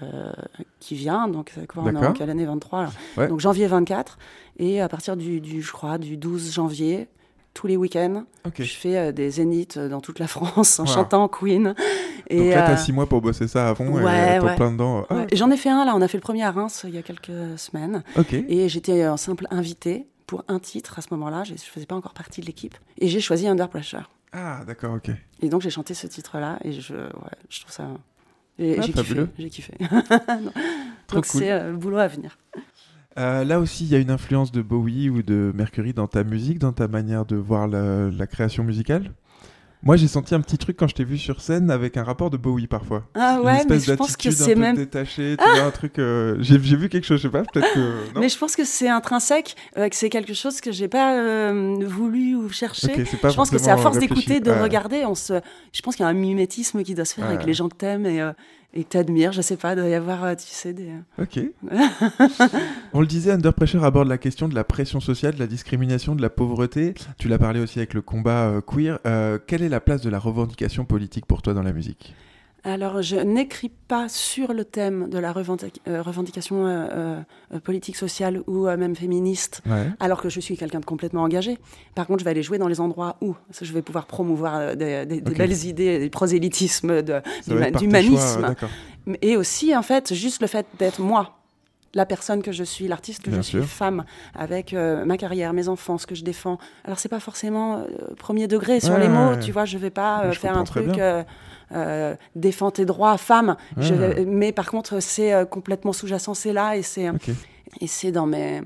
qui 0.80 0.94
vient, 0.94 1.28
donc 1.28 1.52
c'est 1.54 1.66
quoi, 1.66 1.82
on 1.82 1.86
est 1.86 1.90
en 1.90 2.00
D'accord. 2.00 2.14
quelle 2.14 2.30
année? 2.30 2.44
23 2.44 2.82
là 2.82 2.90
Ouais. 3.16 3.28
Donc 3.28 3.40
janvier 3.40 3.66
24. 3.66 4.18
Et 4.58 4.80
à 4.80 4.88
partir 4.88 5.16
du, 5.16 5.40
du, 5.40 5.62
je 5.62 5.72
crois, 5.72 5.98
du 5.98 6.16
12 6.16 6.52
janvier, 6.52 7.08
tous 7.54 7.66
les 7.68 7.76
week-ends, 7.76 8.24
je 8.58 8.64
fais 8.64 8.96
euh, 8.98 9.12
des 9.12 9.30
zéniths 9.30 9.78
dans 9.78 10.00
toute 10.00 10.18
la 10.18 10.26
France 10.34 10.78
en 10.80 10.84
Wow. 10.84 10.88
chantant 10.92 11.28
Queen. 11.28 11.74
Et, 12.28 12.36
Donc 12.38 12.54
là, 12.54 12.64
euh, 12.64 12.66
t'as 12.66 12.76
six 12.76 12.92
mois 12.92 13.08
pour 13.08 13.20
bosser 13.20 13.46
ça 13.48 13.68
à 13.70 13.74
fond 13.74 13.88
ouais, 13.92 14.36
et 14.36 14.40
ouais. 14.40 14.56
plein 14.56 14.72
dedans. 14.72 15.06
Ah, 15.08 15.14
ouais. 15.14 15.26
J'en 15.32 15.50
ai 15.50 15.56
fait 15.56 15.68
un 15.70 15.84
là, 15.84 15.92
on 15.94 16.02
a 16.02 16.08
fait 16.08 16.16
le 16.18 16.22
premier 16.22 16.42
à 16.42 16.50
Reims 16.50 16.84
il 16.88 16.94
y 16.94 16.98
a 16.98 17.02
quelques 17.02 17.56
semaines. 17.58 18.02
Et 18.32 18.68
j'étais 18.68 19.06
en 19.06 19.16
simple 19.16 19.46
invitée 19.50 20.06
pour 20.26 20.42
un 20.48 20.58
titre 20.58 20.98
à 20.98 21.02
ce 21.02 21.08
moment-là. 21.12 21.44
Je 21.44 21.52
ne 21.52 21.58
faisais 21.58 21.86
pas 21.86 21.94
encore 21.94 22.14
partie 22.14 22.40
de 22.40 22.46
l'équipe. 22.46 22.74
Et 22.98 23.08
j'ai 23.08 23.20
choisi 23.20 23.46
Under 23.46 23.68
Pressure. 23.68 24.10
Ah, 24.32 24.62
d'accord, 24.66 24.94
ok. 24.94 25.10
Et 25.42 25.48
donc 25.48 25.60
j'ai 25.62 25.70
chanté 25.70 25.94
ce 25.94 26.06
titre-là. 26.08 26.58
Et 26.64 26.72
je, 26.72 26.94
ouais, 26.94 27.38
je 27.50 27.60
trouve 27.60 27.72
ça. 27.72 27.86
J'ai 28.58 28.78
Ah, 28.78 28.82
j'ai 28.82 28.92
kiffé. 28.92 29.02
fabuleux. 29.04 29.28
J'ai 29.38 29.50
kiffé. 29.50 29.74
Donc 31.12 31.26
cool. 31.26 31.40
c'est 31.40 31.52
euh, 31.52 31.70
le 31.70 31.76
boulot 31.76 31.98
à 31.98 32.08
venir. 32.08 32.38
Euh, 33.18 33.44
là 33.44 33.60
aussi, 33.60 33.84
il 33.84 33.90
y 33.90 33.94
a 33.94 33.98
une 33.98 34.10
influence 34.10 34.50
de 34.52 34.60
Bowie 34.62 35.08
ou 35.08 35.22
de 35.22 35.52
Mercury 35.54 35.92
dans 35.92 36.08
ta 36.08 36.24
musique, 36.24 36.58
dans 36.58 36.72
ta 36.72 36.88
manière 36.88 37.24
de 37.24 37.36
voir 37.36 37.68
la, 37.68 38.10
la 38.10 38.26
création 38.26 38.64
musicale 38.64 39.12
Moi, 39.84 39.94
j'ai 39.96 40.08
senti 40.08 40.34
un 40.34 40.40
petit 40.40 40.58
truc 40.58 40.76
quand 40.76 40.88
je 40.88 40.94
t'ai 40.96 41.04
vu 41.04 41.16
sur 41.16 41.40
scène 41.40 41.70
avec 41.70 41.96
un 41.96 42.02
rapport 42.02 42.30
de 42.30 42.36
Bowie 42.36 42.66
parfois. 42.66 43.04
Ah 43.14 43.36
une 43.38 43.46
ouais, 43.46 43.52
mais 43.68 43.76
espèce 43.76 43.86
je 43.86 43.92
pense 43.92 44.16
que 44.16 44.30
c'est 44.32 44.54
même. 44.56 44.74
vois, 44.74 45.62
un 45.62 45.70
truc... 45.70 45.98
euh, 46.00 46.36
J'ai 46.40 46.58
vu 46.58 46.88
quelque 46.88 47.04
chose, 47.04 47.18
je 47.18 47.28
sais 47.28 47.30
pas, 47.32 47.42
peut-être 47.42 47.72
que... 47.72 48.14
Non 48.14 48.20
Mais 48.20 48.28
je 48.28 48.36
pense 48.38 48.56
que 48.56 48.64
c'est 48.64 48.88
intrinsèque, 48.88 49.54
euh, 49.78 49.88
que 49.88 49.94
c'est 49.94 50.08
quelque 50.10 50.34
chose 50.34 50.60
que 50.60 50.72
j'ai 50.72 50.88
pas 50.88 51.14
euh, 51.16 51.76
voulu 51.86 52.34
ou 52.34 52.48
cherché. 52.48 53.04
Je 53.04 53.34
pense 53.36 53.50
que 53.50 53.58
c'est 53.58 53.70
à 53.70 53.76
force 53.76 53.98
d'écouter, 53.98 54.40
de 54.40 54.50
Ouais. 54.50 54.60
regarder, 54.62 55.04
on 55.04 55.14
se. 55.14 55.40
Je 55.72 55.82
pense 55.82 55.94
qu'il 55.96 56.02
y 56.04 56.06
a 56.06 56.10
un 56.10 56.14
mimétisme 56.14 56.82
qui 56.82 56.94
doit 56.96 57.04
se 57.04 57.14
faire 57.14 57.26
avec 57.26 57.44
les 57.44 57.54
gens 57.54 57.68
que 57.68 57.76
t'aimes 57.76 58.06
et, 58.06 58.20
euh, 58.22 58.32
et 58.74 58.84
que 58.84 58.88
t'admires. 58.88 59.32
Je 59.32 59.40
sais 59.40 59.56
pas, 59.56 59.72
il 59.72 59.76
doit 59.76 59.88
y 59.88 59.94
avoir, 59.94 60.24
euh, 60.24 60.34
tu 60.34 60.46
sais, 60.46 60.72
des. 60.72 60.90
Ok. 61.18 61.40
On 62.92 63.00
le 63.00 63.06
disait, 63.06 63.30
Under 63.32 63.54
Pressure 63.54 63.84
aborde 63.84 64.08
la 64.08 64.18
question 64.18 64.48
de 64.48 64.54
la 64.54 64.64
pression 64.64 65.00
sociale, 65.00 65.34
de 65.34 65.38
la 65.38 65.46
discrimination, 65.46 66.14
de 66.14 66.22
la 66.22 66.30
pauvreté. 66.30 66.94
Tu 67.18 67.28
l'as 67.28 67.38
parlé 67.38 67.60
aussi 67.60 67.78
avec 67.78 67.94
le 67.94 68.02
combat 68.02 68.48
euh, 68.48 68.60
queer. 68.60 68.98
Euh, 69.06 69.38
quelle 69.44 69.62
est 69.62 69.68
la 69.68 69.80
place 69.80 70.02
de 70.02 70.10
la 70.10 70.18
revendication 70.18 70.84
politique 70.84 71.26
pour 71.26 71.42
toi 71.42 71.54
dans 71.54 71.62
la 71.62 71.72
musique? 71.72 72.14
Alors, 72.66 73.02
je 73.02 73.16
n'écris 73.16 73.70
pas 73.88 74.08
sur 74.08 74.54
le 74.54 74.64
thème 74.64 75.10
de 75.10 75.18
la 75.18 75.32
revendic- 75.32 75.80
euh, 75.86 76.00
revendication 76.00 76.66
euh, 76.66 77.20
euh, 77.52 77.60
politique, 77.60 77.94
sociale 77.96 78.42
ou 78.46 78.66
même 78.78 78.96
féministe, 78.96 79.60
Ouais. 79.66 79.86
alors 80.00 80.22
que 80.22 80.30
je 80.30 80.40
suis 80.40 80.56
quelqu'un 80.56 80.80
de 80.80 80.86
complètement 80.86 81.22
engagé. 81.24 81.58
Par 81.94 82.06
contre, 82.06 82.20
je 82.20 82.24
vais 82.24 82.30
aller 82.30 82.42
jouer 82.42 82.56
dans 82.56 82.68
les 82.68 82.80
endroits 82.80 83.16
où 83.20 83.34
je 83.60 83.70
vais 83.72 83.82
pouvoir 83.82 84.06
promouvoir 84.06 84.76
des, 84.76 85.04
des- 85.04 85.20
belles 85.20 85.64
idées, 85.66 85.98
par 87.70 87.80
tes 87.80 87.86
d'humanisme. 87.86 88.54
Et 89.20 89.36
aussi, 89.36 89.76
en 89.76 89.82
fait, 89.82 90.14
juste 90.14 90.40
le 90.40 90.46
fait 90.48 90.64
d'être 90.78 91.00
moi, 91.02 91.36
la 91.92 92.06
personne 92.06 92.42
que 92.42 92.50
je 92.50 92.64
suis, 92.64 92.88
l'artiste 92.88 93.22
que 93.22 93.30
Bien 93.30 93.42
je 93.42 93.46
suis, 93.46 93.62
femme, 93.62 94.04
avec 94.34 94.72
euh, 94.72 95.04
ma 95.04 95.16
carrière, 95.18 95.52
mes 95.52 95.68
enfants, 95.68 95.98
ce 95.98 96.06
que 96.06 96.14
je 96.14 96.24
défends. 96.24 96.56
Alors, 96.84 96.98
c'est 96.98 97.10
pas 97.10 97.20
forcément 97.20 97.76
euh, 97.80 98.14
premier 98.16 98.48
degré 98.48 98.80
sur 98.80 98.94
Ouais, 98.94 99.00
les 99.00 99.08
mots, 99.08 99.32
ouais. 99.32 99.38
tu 99.38 99.52
vois, 99.52 99.66
je 99.66 99.76
vais 99.76 99.90
pas 99.90 100.22
euh, 100.24 100.32
je 100.32 100.38
faire 100.40 100.56
un 100.56 100.64
truc. 100.64 100.98
Euh, 101.74 102.14
défends 102.36 102.70
tes 102.70 102.84
droits, 102.84 103.16
femme. 103.18 103.56
Je 103.76 103.94
vais- 103.94 104.24
mais 104.24 104.52
par 104.52 104.70
contre, 104.70 105.00
c'est 105.00 105.32
euh, 105.34 105.44
complètement 105.44 105.92
sous-jacent, 105.92 106.34
c'est 106.34 106.52
là 106.52 106.76
et 106.76 106.82
c'est 106.82 107.10
Ok. 107.10 107.30
et 107.80 107.86
c'est 107.86 108.12
dans 108.12 108.26
mes. 108.26 108.62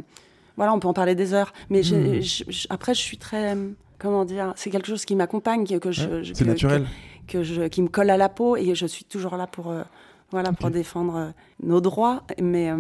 Voilà, 0.57 0.73
on 0.75 0.81
peut 0.81 0.89
en 0.89 0.93
parler 0.93 1.15
des 1.15 1.33
heures. 1.35 1.53
Mais 1.71 1.81
Hmm. 1.81 2.21
je- 2.21 2.45
je- 2.49 2.67
après, 2.71 2.95
je 2.95 3.01
suis 3.01 3.17
très. 3.19 3.57
Comment 3.99 4.25
dire 4.25 4.53
C'est 4.57 4.71
quelque 4.71 4.87
chose 4.89 5.05
qui 5.05 5.17
m'accompagne, 5.17 5.67
que, 5.67 5.75
que 5.77 5.91
je, 5.93 6.09
Ouais, 6.09 6.33
que- 6.33 6.45
naturel. 6.45 6.87
que 7.27 7.43
je, 7.43 7.63
qui 7.63 7.83
me 7.83 7.89
colle 7.89 8.11
à 8.11 8.17
la 8.17 8.29
peau 8.29 8.57
et 8.57 8.75
je 8.75 8.87
suis 8.87 9.05
toujours 9.05 9.37
là 9.37 9.47
pour, 9.49 9.71
euh, 9.71 9.83
voilà, 10.31 10.53
pour 10.53 10.71
défendre 10.71 11.17
euh, 11.17 11.29
nos 11.63 11.81
droits. 11.81 12.23
Mais, 12.41 12.71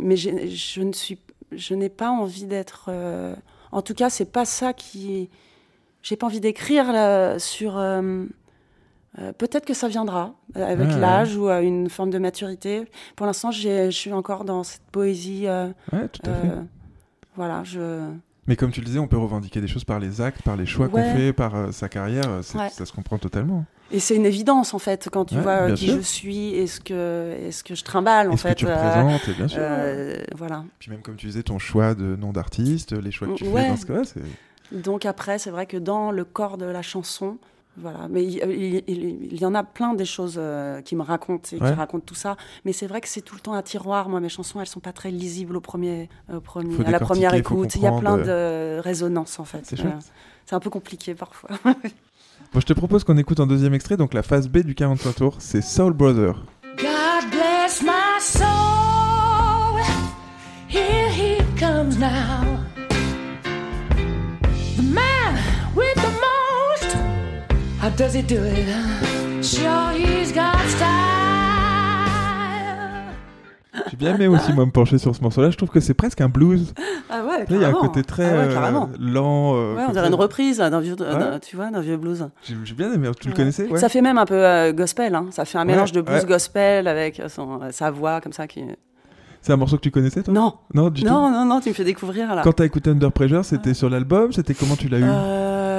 mais 0.00 0.16
je 0.16 0.80
ne 0.82 0.92
suis, 0.92 1.18
je 1.52 1.74
n'ai 1.74 1.88
pas 1.88 2.10
envie 2.10 2.44
d'être. 2.44 2.90
en 3.72 3.80
tout 3.82 3.94
cas, 3.94 4.10
c'est 4.10 4.30
pas 4.30 4.44
ça 4.44 4.72
qui. 4.72 5.30
J'ai 6.02 6.16
pas 6.16 6.26
envie 6.26 6.40
d'écrire 6.40 6.86
sur. 7.38 7.78
Euh, 9.18 9.28
euh, 9.28 9.32
Peut-être 9.32 9.64
que 9.66 9.74
ça 9.74 9.88
viendra 9.88 10.34
euh, 10.56 10.64
avec 10.66 10.88
ouais. 10.88 10.98
l'âge 10.98 11.36
ou 11.36 11.48
à 11.48 11.60
une 11.60 11.88
forme 11.90 12.10
de 12.10 12.18
maturité. 12.18 12.84
Pour 13.16 13.26
l'instant, 13.26 13.50
je 13.50 13.90
suis 13.90 14.12
encore 14.12 14.44
dans 14.44 14.62
cette 14.64 14.82
poésie. 14.92 15.46
euh, 15.46 15.68
Ouais, 15.92 16.08
tout 16.08 16.22
à 16.30 16.34
fait. 16.34 16.48
euh, 16.48 16.62
voilà, 17.36 17.62
je. 17.64 18.00
Mais 18.48 18.56
comme 18.56 18.72
tu 18.72 18.80
le 18.80 18.86
disais, 18.86 18.98
on 18.98 19.06
peut 19.06 19.16
revendiquer 19.18 19.60
des 19.60 19.68
choses 19.68 19.84
par 19.84 20.00
les 20.00 20.20
actes, 20.20 20.42
par 20.42 20.56
les 20.56 20.66
choix 20.66 20.88
qu'on 20.88 21.04
fait, 21.04 21.32
par 21.32 21.54
euh, 21.54 21.70
sa 21.72 21.88
carrière. 21.88 22.28
euh. 22.28 22.42
Ça 22.42 22.84
se 22.84 22.92
comprend 22.92 23.18
totalement. 23.18 23.64
Et 23.94 24.00
c'est 24.00 24.16
une 24.16 24.24
évidence 24.24 24.72
en 24.72 24.78
fait 24.78 25.10
quand 25.12 25.26
tu 25.26 25.38
vois 25.38 25.70
qui 25.72 25.84
sûr. 25.88 25.96
je 25.96 26.00
suis 26.00 26.54
et 26.54 26.66
ce 26.66 26.80
que, 26.80 27.36
et 27.38 27.52
ce 27.52 27.62
que 27.62 27.74
je 27.74 27.84
trimballe 27.84 28.30
en 28.30 28.32
Est-ce 28.32 28.42
fait. 28.42 28.54
que 28.54 28.60
tu 28.60 28.66
euh, 28.66 28.74
représentes, 28.74 29.28
et 29.28 29.34
bien 29.34 29.48
sûr. 29.48 29.58
euh, 29.60 30.16
voilà. 30.34 30.64
Puis 30.78 30.90
même 30.90 31.02
comme 31.02 31.16
tu 31.16 31.26
disais, 31.26 31.42
ton 31.42 31.58
choix 31.58 31.94
de 31.94 32.16
nom 32.16 32.32
d'artiste, 32.32 32.92
les 32.92 33.10
choix 33.10 33.28
que 33.28 33.34
tu 33.34 33.44
fais 33.44 33.68
dans 33.68 33.76
ce 33.76 33.84
cas-là, 33.86 34.02
c'est... 34.04 34.22
Donc 34.82 35.04
après, 35.04 35.38
c'est 35.38 35.50
vrai 35.50 35.66
que 35.66 35.76
dans 35.76 36.10
le 36.10 36.24
corps 36.24 36.56
de 36.56 36.64
la 36.64 36.80
chanson, 36.80 37.36
voilà. 37.76 38.06
Mais 38.10 38.22
il, 38.24 38.34
il- 38.48 38.84
il- 38.86 39.32
il 39.32 39.40
y 39.40 39.46
en 39.46 39.54
a 39.54 39.62
plein 39.64 39.94
des 39.94 40.04
choses 40.04 40.34
euh, 40.38 40.80
qui 40.82 40.94
me 40.96 41.02
racontent 41.02 41.48
et 41.52 41.60
Ouais. 41.60 41.68
qui 41.70 41.74
racontent 41.74 42.04
tout 42.06 42.14
ça. 42.14 42.36
Mais 42.64 42.72
c'est 42.72 42.86
vrai 42.86 43.00
que 43.00 43.08
c'est 43.08 43.22
tout 43.22 43.34
le 43.34 43.40
temps 43.40 43.54
un 43.54 43.62
tiroir. 43.62 44.08
Moi, 44.08 44.20
mes 44.20 44.28
chansons, 44.28 44.60
elles 44.60 44.66
sont 44.66 44.80
pas 44.80 44.92
très 44.92 45.10
lisibles 45.10 45.56
au 45.56 45.60
premier, 45.60 46.08
au 46.32 46.40
premier, 46.40 46.74
Faut 46.76 46.82
à 46.86 46.90
la 46.90 47.00
première 47.00 47.34
écoute. 47.34 47.74
Il 47.76 47.82
y 47.82 47.86
a 47.86 47.92
plein 47.92 48.18
de 48.18 48.78
résonances 48.80 49.38
en 49.40 49.44
fait. 49.44 49.60
C'est 49.64 49.80
Euh, 49.80 50.56
un 50.56 50.60
peu 50.60 50.70
compliqué 50.70 51.14
parfois. 51.14 51.50
Bon, 52.52 52.60
je 52.60 52.66
te 52.66 52.72
propose 52.74 53.02
qu'on 53.04 53.16
écoute 53.16 53.40
un 53.40 53.46
deuxième 53.46 53.72
extrait, 53.72 53.96
donc 53.96 54.12
la 54.12 54.22
phase 54.22 54.46
B 54.48 54.58
du 54.58 54.74
45 54.74 55.14
tours, 55.14 55.36
c'est 55.38 55.62
Soul 55.62 55.94
Brother. 55.94 56.34
God 56.76 57.30
bless 57.30 57.82
my 57.82 58.20
soul. 58.20 59.80
Here 60.68 61.08
he 61.10 61.38
comes 61.58 61.98
now. 61.98 62.51
How 67.82 67.90
does 67.90 68.14
he 68.14 68.22
do 68.22 68.36
it? 68.44 69.44
Sure, 69.44 69.90
he's 69.92 70.32
got 70.32 70.56
style. 70.68 70.88
J'ai 73.90 73.96
bien 73.96 74.14
aimé 74.14 74.28
aussi, 74.28 74.52
moi, 74.52 74.64
me 74.66 74.70
pencher 74.70 74.98
sur 74.98 75.14
ce 75.16 75.20
morceau-là. 75.22 75.50
Je 75.50 75.56
trouve 75.56 75.70
que 75.70 75.80
c'est 75.80 75.94
presque 75.94 76.20
un 76.20 76.28
blues. 76.28 76.72
Ah 77.10 77.24
ouais, 77.24 77.38
Là, 77.40 77.44
il 77.50 77.60
y 77.60 77.64
a 77.64 77.68
un 77.68 77.72
côté 77.72 78.02
très 78.04 78.24
Ah 78.24 78.32
ouais, 78.34 78.54
euh, 78.56 78.86
lent. 79.00 79.52
euh, 79.56 79.74
Ouais, 79.76 79.82
on 79.88 79.92
dirait 79.92 80.06
une 80.08 80.14
reprise 80.14 80.58
d'un 80.58 80.80
vieux, 80.80 80.94
Ouais. 80.98 81.40
tu 81.40 81.56
vois, 81.56 81.70
d'un 81.70 81.80
vieux 81.80 81.96
blues. 81.96 82.28
J'ai 82.42 82.74
bien 82.74 82.92
aimé. 82.92 83.10
Tu 83.20 83.28
le 83.28 83.34
connaissais 83.34 83.66
ouais. 83.66 83.78
Ça 83.80 83.88
fait 83.88 84.00
même 84.00 84.18
un 84.18 84.24
peu 84.26 84.34
euh, 84.46 84.72
gospel, 84.72 85.14
hein. 85.14 85.26
ça 85.30 85.44
fait 85.44 85.58
un 85.58 85.62
Ouais, 85.62 85.72
mélange 85.72 85.92
de 85.92 86.00
blues 86.02 86.22
ouais. 86.22 86.26
gospel 86.28 86.86
avec 86.86 87.20
son, 87.28 87.60
sa 87.70 87.90
voix 87.90 88.20
comme 88.20 88.32
ça 88.32 88.46
qui. 88.46 88.62
C'est 89.40 89.52
un 89.52 89.56
morceau 89.56 89.76
que 89.76 89.82
tu 89.82 89.90
connaissais, 89.90 90.22
toi? 90.22 90.32
Non, 90.32 90.54
Non, 90.72 90.88
du 90.88 91.02
non, 91.04 91.28
non, 91.30 91.44
non, 91.44 91.60
tu 91.60 91.70
me 91.70 91.74
fais 91.74 91.82
découvrir 91.84 92.28
là. 92.34 92.42
tout. 92.42 92.48
Quand 92.48 92.52
t'as 92.54 92.64
écouté 92.64 92.90
Under 92.90 93.10
Pressure, 93.10 93.44
c'était 93.44 93.74
sur 93.74 93.90
l'album 93.90 94.32
C'était 94.32 94.54
comment 94.54 94.76
tu 94.76 94.88
l'as 94.88 95.00
eu? 95.00 95.04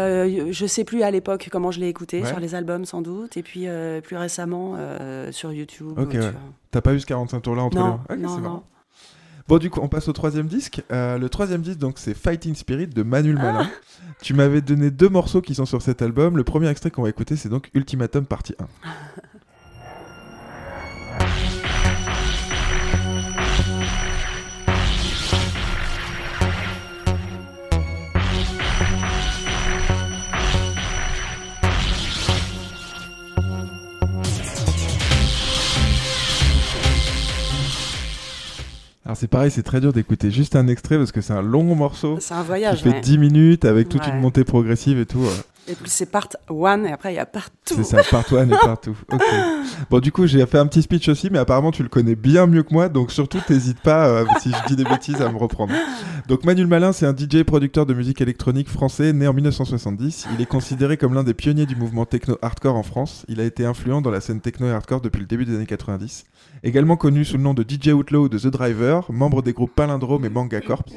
Euh, 0.03 0.47
je 0.51 0.65
sais 0.65 0.83
plus 0.83 1.03
à 1.03 1.11
l'époque 1.11 1.49
comment 1.51 1.71
je 1.71 1.79
l'ai 1.79 1.87
écouté, 1.87 2.21
Ouais. 2.21 2.27
sur 2.27 2.39
les 2.39 2.55
albums 2.55 2.85
sans 2.85 3.01
doute, 3.01 3.37
et 3.37 3.43
puis 3.43 3.67
euh, 3.67 4.01
plus 4.01 4.17
récemment 4.17 4.75
euh, 4.77 5.31
sur 5.31 5.51
YouTube. 5.51 5.97
Ok, 5.97 6.13
ouais. 6.13 6.31
T'as 6.71 6.81
pas 6.81 6.93
eu 6.93 6.99
ce 6.99 7.05
45 7.05 7.39
tours-là 7.41 7.63
entre 7.63 7.77
Non, 7.77 7.99
les 8.09 8.17
non, 8.17 8.37
non. 8.39 8.63
Bon, 9.47 9.57
du 9.57 9.69
coup, 9.69 9.81
on 9.83 9.89
passe 9.89 10.07
au 10.07 10.13
troisième 10.13 10.47
disque. 10.47 10.81
Euh, 10.91 11.17
le 11.17 11.27
troisième 11.27 11.61
disque, 11.61 11.77
donc, 11.79 11.95
c'est 11.97 12.13
Fighting 12.13 12.55
Spirit 12.55 12.87
de 12.87 13.03
Manu 13.03 13.33
le 13.33 13.39
Malin. 13.39 13.69
Tu 14.21 14.33
m'avais 14.33 14.61
donné 14.61 14.89
deux 14.89 15.09
morceaux 15.09 15.41
qui 15.41 15.53
sont 15.53 15.65
sur 15.65 15.81
cet 15.81 16.01
album. 16.01 16.37
Le 16.37 16.45
premier 16.45 16.69
extrait 16.69 16.91
qu'on 16.91 17.01
va 17.03 17.09
écouter, 17.09 17.35
c'est 17.35 17.49
donc 17.49 17.69
Ultimatum 17.73 18.25
partie 18.25 18.55
1. 18.57 18.65
Alors 39.13 39.19
c'est 39.19 39.27
pareil, 39.27 39.51
c'est 39.51 39.61
très 39.61 39.79
dur 39.79 39.93
d'écouter 39.93 40.31
juste 40.31 40.55
un 40.55 40.67
extrait 40.67 40.97
parce 40.97 41.11
que 41.11 41.21
c'est 41.21 41.33
un 41.33 41.43
long 41.43 41.75
morceau 41.75 42.17
C'est 42.19 42.33
un 42.33 42.39
qui 42.41 42.47
voyage. 42.47 42.81
fait 42.81 42.89
ouais. 42.89 43.01
10 43.01 43.19
minutes 43.19 43.63
avec 43.63 43.87
toute 43.87 44.01
Ouais. 44.07 44.09
une 44.11 44.19
montée 44.19 44.43
progressive 44.43 44.97
et 44.99 45.05
tout. 45.05 45.19
Et 45.67 45.75
puis 45.75 45.89
c'est 45.89 46.11
part 46.11 46.27
one, 46.49 46.85
et 46.85 46.91
après 46.91 47.13
il 47.13 47.15
y 47.15 47.19
a 47.19 47.25
partout. 47.25 47.75
C'est 47.75 47.83
ça, 47.83 48.01
partout 48.09 48.37
et 48.37 48.45
partout. 48.47 48.97
Ok. 49.11 49.21
Bon, 49.89 49.99
du 49.99 50.11
coup, 50.11 50.27
j'ai 50.27 50.45
fait 50.45 50.57
un 50.57 50.67
petit 50.67 50.81
speech 50.81 51.07
aussi, 51.07 51.29
mais 51.31 51.39
apparemment, 51.39 51.71
tu 51.71 51.83
le 51.83 51.89
connais 51.89 52.15
bien 52.15 52.47
mieux 52.47 52.63
que 52.63 52.73
moi, 52.73 52.89
donc 52.89 53.11
surtout, 53.11 53.39
t'hésites 53.45 53.79
pas, 53.79 54.07
euh, 54.07 54.25
si 54.41 54.51
je 54.51 54.67
dis 54.67 54.75
des 54.75 54.83
bêtises, 54.83 55.21
à 55.21 55.31
me 55.31 55.37
reprendre. 55.37 55.73
Donc, 56.27 56.43
Manuel 56.43 56.67
Malin, 56.67 56.91
c'est 56.91 57.05
un 57.05 57.15
DJ 57.15 57.35
et 57.35 57.43
producteur 57.43 57.85
de 57.85 57.93
musique 57.93 58.19
électronique 58.21 58.69
français, 58.69 59.13
né 59.13 59.27
en 59.27 59.33
1970. 59.33 60.27
Il 60.35 60.41
est 60.41 60.45
considéré 60.45 60.97
comme 60.97 61.13
l'un 61.13 61.23
des 61.23 61.33
pionniers 61.33 61.65
du 61.65 61.75
mouvement 61.75 62.05
techno-hardcore 62.05 62.75
en 62.75 62.83
France. 62.83 63.25
Il 63.29 63.39
a 63.39 63.45
été 63.45 63.65
influent 63.65 64.01
dans 64.01 64.11
la 64.11 64.19
scène 64.19 64.41
techno 64.41 64.67
et 64.67 64.71
hardcore 64.71 65.01
depuis 65.01 65.19
le 65.19 65.27
début 65.27 65.45
des 65.45 65.55
années 65.55 65.65
90. 65.65 66.25
Également 66.63 66.97
connu 66.97 67.23
sous 67.23 67.37
le 67.37 67.43
nom 67.43 67.53
de 67.53 67.63
DJ 67.63 67.89
Outlaw 67.89 68.23
ou 68.23 68.29
de 68.29 68.37
The 68.37 68.47
Driver, 68.47 69.11
membre 69.11 69.41
des 69.41 69.53
groupes 69.53 69.73
Palindrome 69.75 70.25
et 70.25 70.29
Manga 70.29 70.59
Corp. 70.61 70.89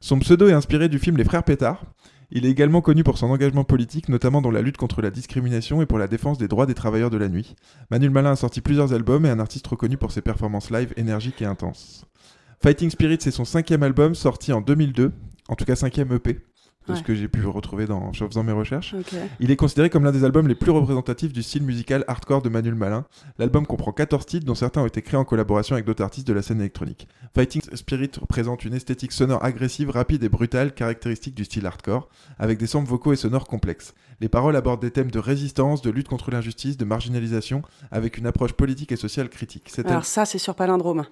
Son 0.00 0.18
pseudo 0.18 0.48
est 0.48 0.52
inspiré 0.52 0.88
du 0.88 0.98
film 0.98 1.16
Les 1.16 1.24
Frères 1.24 1.42
Pétard. 1.42 1.82
Il 2.30 2.44
est 2.44 2.50
également 2.50 2.80
connu 2.80 3.04
pour 3.04 3.18
son 3.18 3.30
engagement 3.30 3.64
politique, 3.64 4.08
notamment 4.08 4.42
dans 4.42 4.50
la 4.50 4.62
lutte 4.62 4.76
contre 4.76 5.00
la 5.00 5.10
discrimination 5.10 5.80
et 5.80 5.86
pour 5.86 5.98
la 5.98 6.08
défense 6.08 6.38
des 6.38 6.48
droits 6.48 6.66
des 6.66 6.74
travailleurs 6.74 7.10
de 7.10 7.16
la 7.16 7.28
nuit. 7.28 7.54
Manuel 7.90 8.10
Malin 8.10 8.32
a 8.32 8.36
sorti 8.36 8.60
plusieurs 8.60 8.92
albums 8.92 9.24
et 9.24 9.28
est 9.28 9.32
un 9.32 9.38
artiste 9.38 9.66
reconnu 9.66 9.96
pour 9.96 10.10
ses 10.10 10.22
performances 10.22 10.70
live 10.70 10.92
énergiques 10.96 11.40
et 11.42 11.46
intenses. 11.46 12.04
Fighting 12.62 12.90
Spirit, 12.90 13.18
c'est 13.20 13.30
son 13.30 13.44
cinquième 13.44 13.82
album 13.82 14.14
sorti 14.14 14.52
en 14.52 14.60
2002, 14.60 15.12
en 15.48 15.54
tout 15.54 15.64
cas 15.64 15.76
cinquième 15.76 16.12
EP, 16.12 16.40
de 16.88 16.94
ce 16.94 17.02
que 17.02 17.14
j'ai 17.14 17.28
pu 17.28 17.44
retrouver 17.46 17.86
dans, 17.86 18.08
en 18.08 18.12
faisant 18.12 18.42
mes 18.42 18.52
recherches. 18.52 18.94
Il 19.40 19.50
est 19.50 19.56
considéré 19.56 19.90
comme 19.90 20.04
l'un 20.04 20.12
des 20.12 20.24
albums 20.24 20.48
les 20.48 20.54
plus 20.54 20.70
représentatifs 20.70 21.32
du 21.32 21.42
style 21.42 21.62
musical 21.62 22.04
hardcore 22.08 22.42
de 22.42 22.48
Manuel 22.48 22.74
Malin. 22.74 23.04
L'album 23.38 23.66
comprend 23.66 23.92
14 23.92 24.26
titres 24.26 24.46
dont 24.46 24.54
certains 24.54 24.82
ont 24.82 24.86
été 24.86 25.02
créés 25.02 25.18
en 25.18 25.24
collaboration 25.24 25.74
avec 25.74 25.84
d'autres 25.84 26.02
artistes 26.02 26.26
de 26.26 26.32
la 26.32 26.42
scène 26.42 26.60
électronique. 26.60 27.08
Fighting 27.34 27.62
Spirit 27.74 28.10
représente 28.20 28.64
une 28.64 28.74
esthétique 28.74 29.12
sonore 29.12 29.44
agressive, 29.44 29.90
rapide 29.90 30.24
et 30.24 30.28
brutale, 30.28 30.72
caractéristique 30.74 31.34
du 31.34 31.44
style 31.44 31.66
hardcore, 31.66 32.08
avec 32.38 32.58
des 32.58 32.66
samples 32.66 32.88
vocaux 32.88 33.12
et 33.12 33.16
sonores 33.16 33.46
complexes. 33.46 33.94
Les 34.20 34.28
paroles 34.28 34.56
abordent 34.56 34.80
des 34.80 34.90
thèmes 34.90 35.10
de 35.10 35.18
résistance, 35.18 35.82
de 35.82 35.90
lutte 35.90 36.08
contre 36.08 36.30
l'injustice, 36.30 36.76
de 36.76 36.84
marginalisation, 36.84 37.62
avec 37.90 38.16
une 38.18 38.26
approche 38.26 38.52
politique 38.52 38.92
et 38.92 38.96
sociale 38.96 39.28
critique. 39.28 39.70
Alors 39.84 40.04
ça 40.04 40.24
c'est 40.24 40.38
sur 40.38 40.54
Palindrome. 40.54 41.04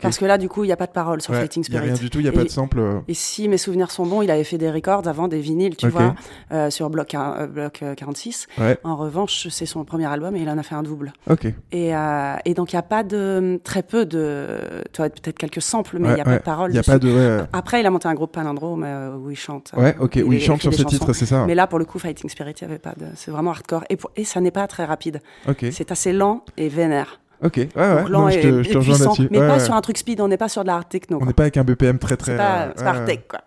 Parce 0.00 0.18
que 0.18 0.24
là 0.24 0.38
du 0.38 0.48
coup 0.48 0.64
il 0.64 0.68
n'y 0.68 0.72
a 0.72 0.76
pas 0.76 0.86
de 0.86 0.92
parole 0.92 1.20
sur 1.20 1.32
Ouais, 1.32 1.40
Fighting 1.40 1.62
y 1.62 1.66
a 1.66 1.68
Spirit. 1.78 1.86
rien 1.86 1.94
du 1.94 2.10
tout, 2.10 2.18
il 2.20 2.22
n'y 2.22 2.28
a 2.28 2.32
pas 2.32 2.44
de 2.44 2.48
sample. 2.48 2.78
euh, 2.78 3.00
Et 3.08 3.14
si 3.14 3.48
mes 3.48 3.58
souvenirs 3.58 3.90
sont 3.90 4.06
bons, 4.06 4.22
il 4.22 4.30
avait 4.30 4.44
fait 4.44 4.58
des 4.58 4.70
records 4.70 5.06
avant 5.08 5.28
des 5.28 5.40
vinyles, 5.40 5.76
tu 5.76 5.88
vois, 5.88 6.14
euh, 6.52 6.70
sur 6.70 6.90
bloc, 6.90 7.14
un- 7.14 7.34
euh, 7.40 7.46
bloc 7.46 7.80
euh, 7.82 7.94
46. 7.94 8.46
Ouais, 8.58 8.78
En 8.84 8.96
revanche, 8.96 9.48
c'est 9.50 9.66
son 9.66 9.84
premier 9.84 10.06
album 10.06 10.34
et 10.36 10.40
il 10.40 10.48
en 10.50 10.58
a 10.58 10.62
fait 10.62 10.74
un 10.74 10.82
double. 10.82 11.12
ok. 11.28 11.46
Et, 11.72 11.94
euh, 11.94 12.34
et 12.44 12.54
donc, 12.54 12.72
il 12.72 12.76
n'y 12.76 12.80
a 12.80 12.82
pas 12.82 13.02
de. 13.02 13.60
Très 13.64 13.82
peu 13.82 14.06
de. 14.06 14.58
Tu 14.92 14.98
vois, 14.98 15.08
peut-être 15.10 15.38
quelques 15.38 15.62
samples, 15.62 15.98
mais 15.98 16.08
il 16.08 16.10
Ouais, 16.10 16.14
n'y 16.16 16.20
a 16.20 16.24
pas 16.24 16.36
de 16.38 16.42
paroles. 16.42 16.70
Il 16.70 16.74
n'y 16.74 16.78
a 16.78 16.82
dessus. 16.82 16.90
pas 16.92 16.98
de. 16.98 17.44
Après, 17.52 17.80
il 17.80 17.86
a 17.86 17.90
monté 17.90 18.08
un 18.08 18.14
groupe 18.14 18.32
palindrome 18.32 18.84
euh, 18.84 19.16
où 19.16 19.30
il 19.30 19.36
chante. 19.36 19.72
ouais 19.76 19.94
ok, 20.00 20.18
où 20.24 20.32
il 20.32 20.40
chante 20.40 20.60
sur 20.62 20.72
ce 20.72 20.82
chansons. 20.82 20.88
titre, 20.88 21.12
c'est 21.12 21.26
ça 21.26 21.44
Mais 21.46 21.54
là, 21.54 21.66
pour 21.66 21.78
le 21.78 21.84
coup, 21.84 21.98
Fighting 21.98 22.30
Spirit, 22.30 22.54
il 22.60 22.66
n'y 22.66 22.70
avait 22.72 22.78
pas 22.80 22.94
de. 22.96 23.06
C'est 23.16 23.30
vraiment 23.30 23.50
hardcore. 23.50 23.84
Et, 23.90 23.96
pour- 23.96 24.10
et 24.16 24.24
ça 24.24 24.40
n'est 24.40 24.50
pas 24.50 24.66
très 24.66 24.84
rapide. 24.84 25.20
Ok, 25.48 25.66
C'est 25.72 25.90
assez 25.92 26.12
lent 26.12 26.44
et 26.56 26.68
vénère. 26.68 27.20
Ok. 27.44 27.56
Ouais, 27.56 27.68
ouais, 27.76 28.04
non, 28.10 28.28
je 28.30 28.40
te, 28.40 28.62
je 28.62 28.70
te 28.70 28.76
rejoins 28.78 28.98
là-dessus. 28.98 29.28
Mais 29.30 29.38
Ouais, 29.38 29.46
pas 29.48 29.54
ouais. 29.54 29.60
sur 29.60 29.74
un 29.74 29.80
truc 29.80 29.98
speed, 29.98 30.20
on 30.20 30.28
n'est 30.28 30.36
pas 30.36 30.48
sur 30.48 30.62
de 30.62 30.68
la 30.68 30.76
hard 30.76 30.88
techno. 30.88 31.18
On 31.20 31.26
n'est 31.26 31.32
pas 31.32 31.44
avec 31.44 31.56
un 31.56 31.64
BPM 31.64 31.98
très 31.98 32.16
très. 32.16 32.32
C'est 32.32 32.38
pas, 32.38 32.62
euh, 32.66 32.84
hard 32.84 32.98
ouais. 33.00 33.04
tech, 33.06 33.20
quoi. 33.28 33.40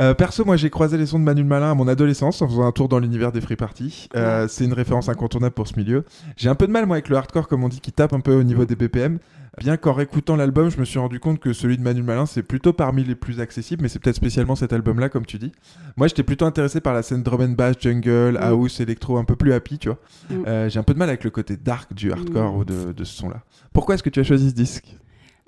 Euh, 0.00 0.12
perso, 0.12 0.44
moi 0.44 0.56
j'ai 0.56 0.70
croisé 0.70 0.96
les 0.98 1.06
sons 1.06 1.20
de 1.20 1.24
Manuel 1.24 1.46
Malin 1.46 1.70
à 1.70 1.74
mon 1.74 1.86
adolescence 1.86 2.42
en 2.42 2.48
faisant 2.48 2.66
un 2.66 2.72
tour 2.72 2.88
dans 2.88 2.98
l'univers 2.98 3.30
des 3.30 3.40
free 3.40 3.54
parties. 3.54 4.08
Euh, 4.16 4.48
c'est 4.48 4.64
une 4.64 4.72
référence 4.72 5.08
incontournable 5.08 5.54
pour 5.54 5.68
ce 5.68 5.76
milieu. 5.76 6.04
J'ai 6.36 6.48
un 6.48 6.56
peu 6.56 6.66
de 6.66 6.72
mal 6.72 6.86
moi 6.86 6.96
avec 6.96 7.08
le 7.08 7.16
hardcore 7.16 7.46
comme 7.46 7.62
on 7.62 7.68
dit 7.68 7.80
qui 7.80 7.92
tape 7.92 8.12
un 8.12 8.18
peu 8.20 8.34
au 8.34 8.42
niveau 8.42 8.64
des 8.64 8.74
BPM. 8.74 9.18
Bien 9.58 9.76
qu'en 9.76 9.92
réécoutant 9.92 10.36
l'album, 10.36 10.70
je 10.70 10.78
me 10.78 10.84
suis 10.84 10.98
rendu 10.98 11.20
compte 11.20 11.38
que 11.38 11.52
celui 11.52 11.76
de 11.78 11.82
Manuel 11.82 12.04
Malin 12.04 12.26
c'est 12.26 12.42
plutôt 12.42 12.72
parmi 12.72 13.04
les 13.04 13.14
plus 13.14 13.40
accessibles, 13.40 13.82
mais 13.82 13.88
c'est 13.88 13.98
peut-être 13.98 14.16
spécialement 14.16 14.56
cet 14.56 14.72
album-là 14.72 15.08
comme 15.08 15.26
tu 15.26 15.38
dis. 15.38 15.52
Moi 15.96 16.08
j'étais 16.08 16.22
plutôt 16.24 16.44
intéressé 16.46 16.80
par 16.80 16.92
la 16.94 17.02
scène 17.02 17.22
drum 17.22 17.40
and 17.42 17.48
bass, 17.54 17.76
jungle, 17.78 18.32
Mm. 18.34 18.42
house, 18.42 18.80
électro, 18.80 19.16
un 19.18 19.24
peu 19.24 19.36
plus 19.36 19.52
happy, 19.52 19.78
tu 19.78 19.88
vois. 19.88 19.98
Mm. 20.30 20.44
Euh, 20.46 20.68
j'ai 20.68 20.78
un 20.78 20.82
peu 20.82 20.94
de 20.94 20.98
mal 20.98 21.08
avec 21.08 21.24
le 21.24 21.30
côté 21.30 21.56
dark 21.56 21.92
du 21.94 22.10
hardcore 22.12 22.52
Mm. 22.52 22.56
ou 22.58 22.64
de, 22.64 22.92
de 22.92 23.04
ce 23.04 23.14
son-là. 23.16 23.42
Pourquoi 23.72 23.94
est-ce 23.94 24.02
que 24.02 24.10
tu 24.10 24.20
as 24.20 24.24
choisi 24.24 24.50
ce 24.50 24.54
disque? 24.54 24.96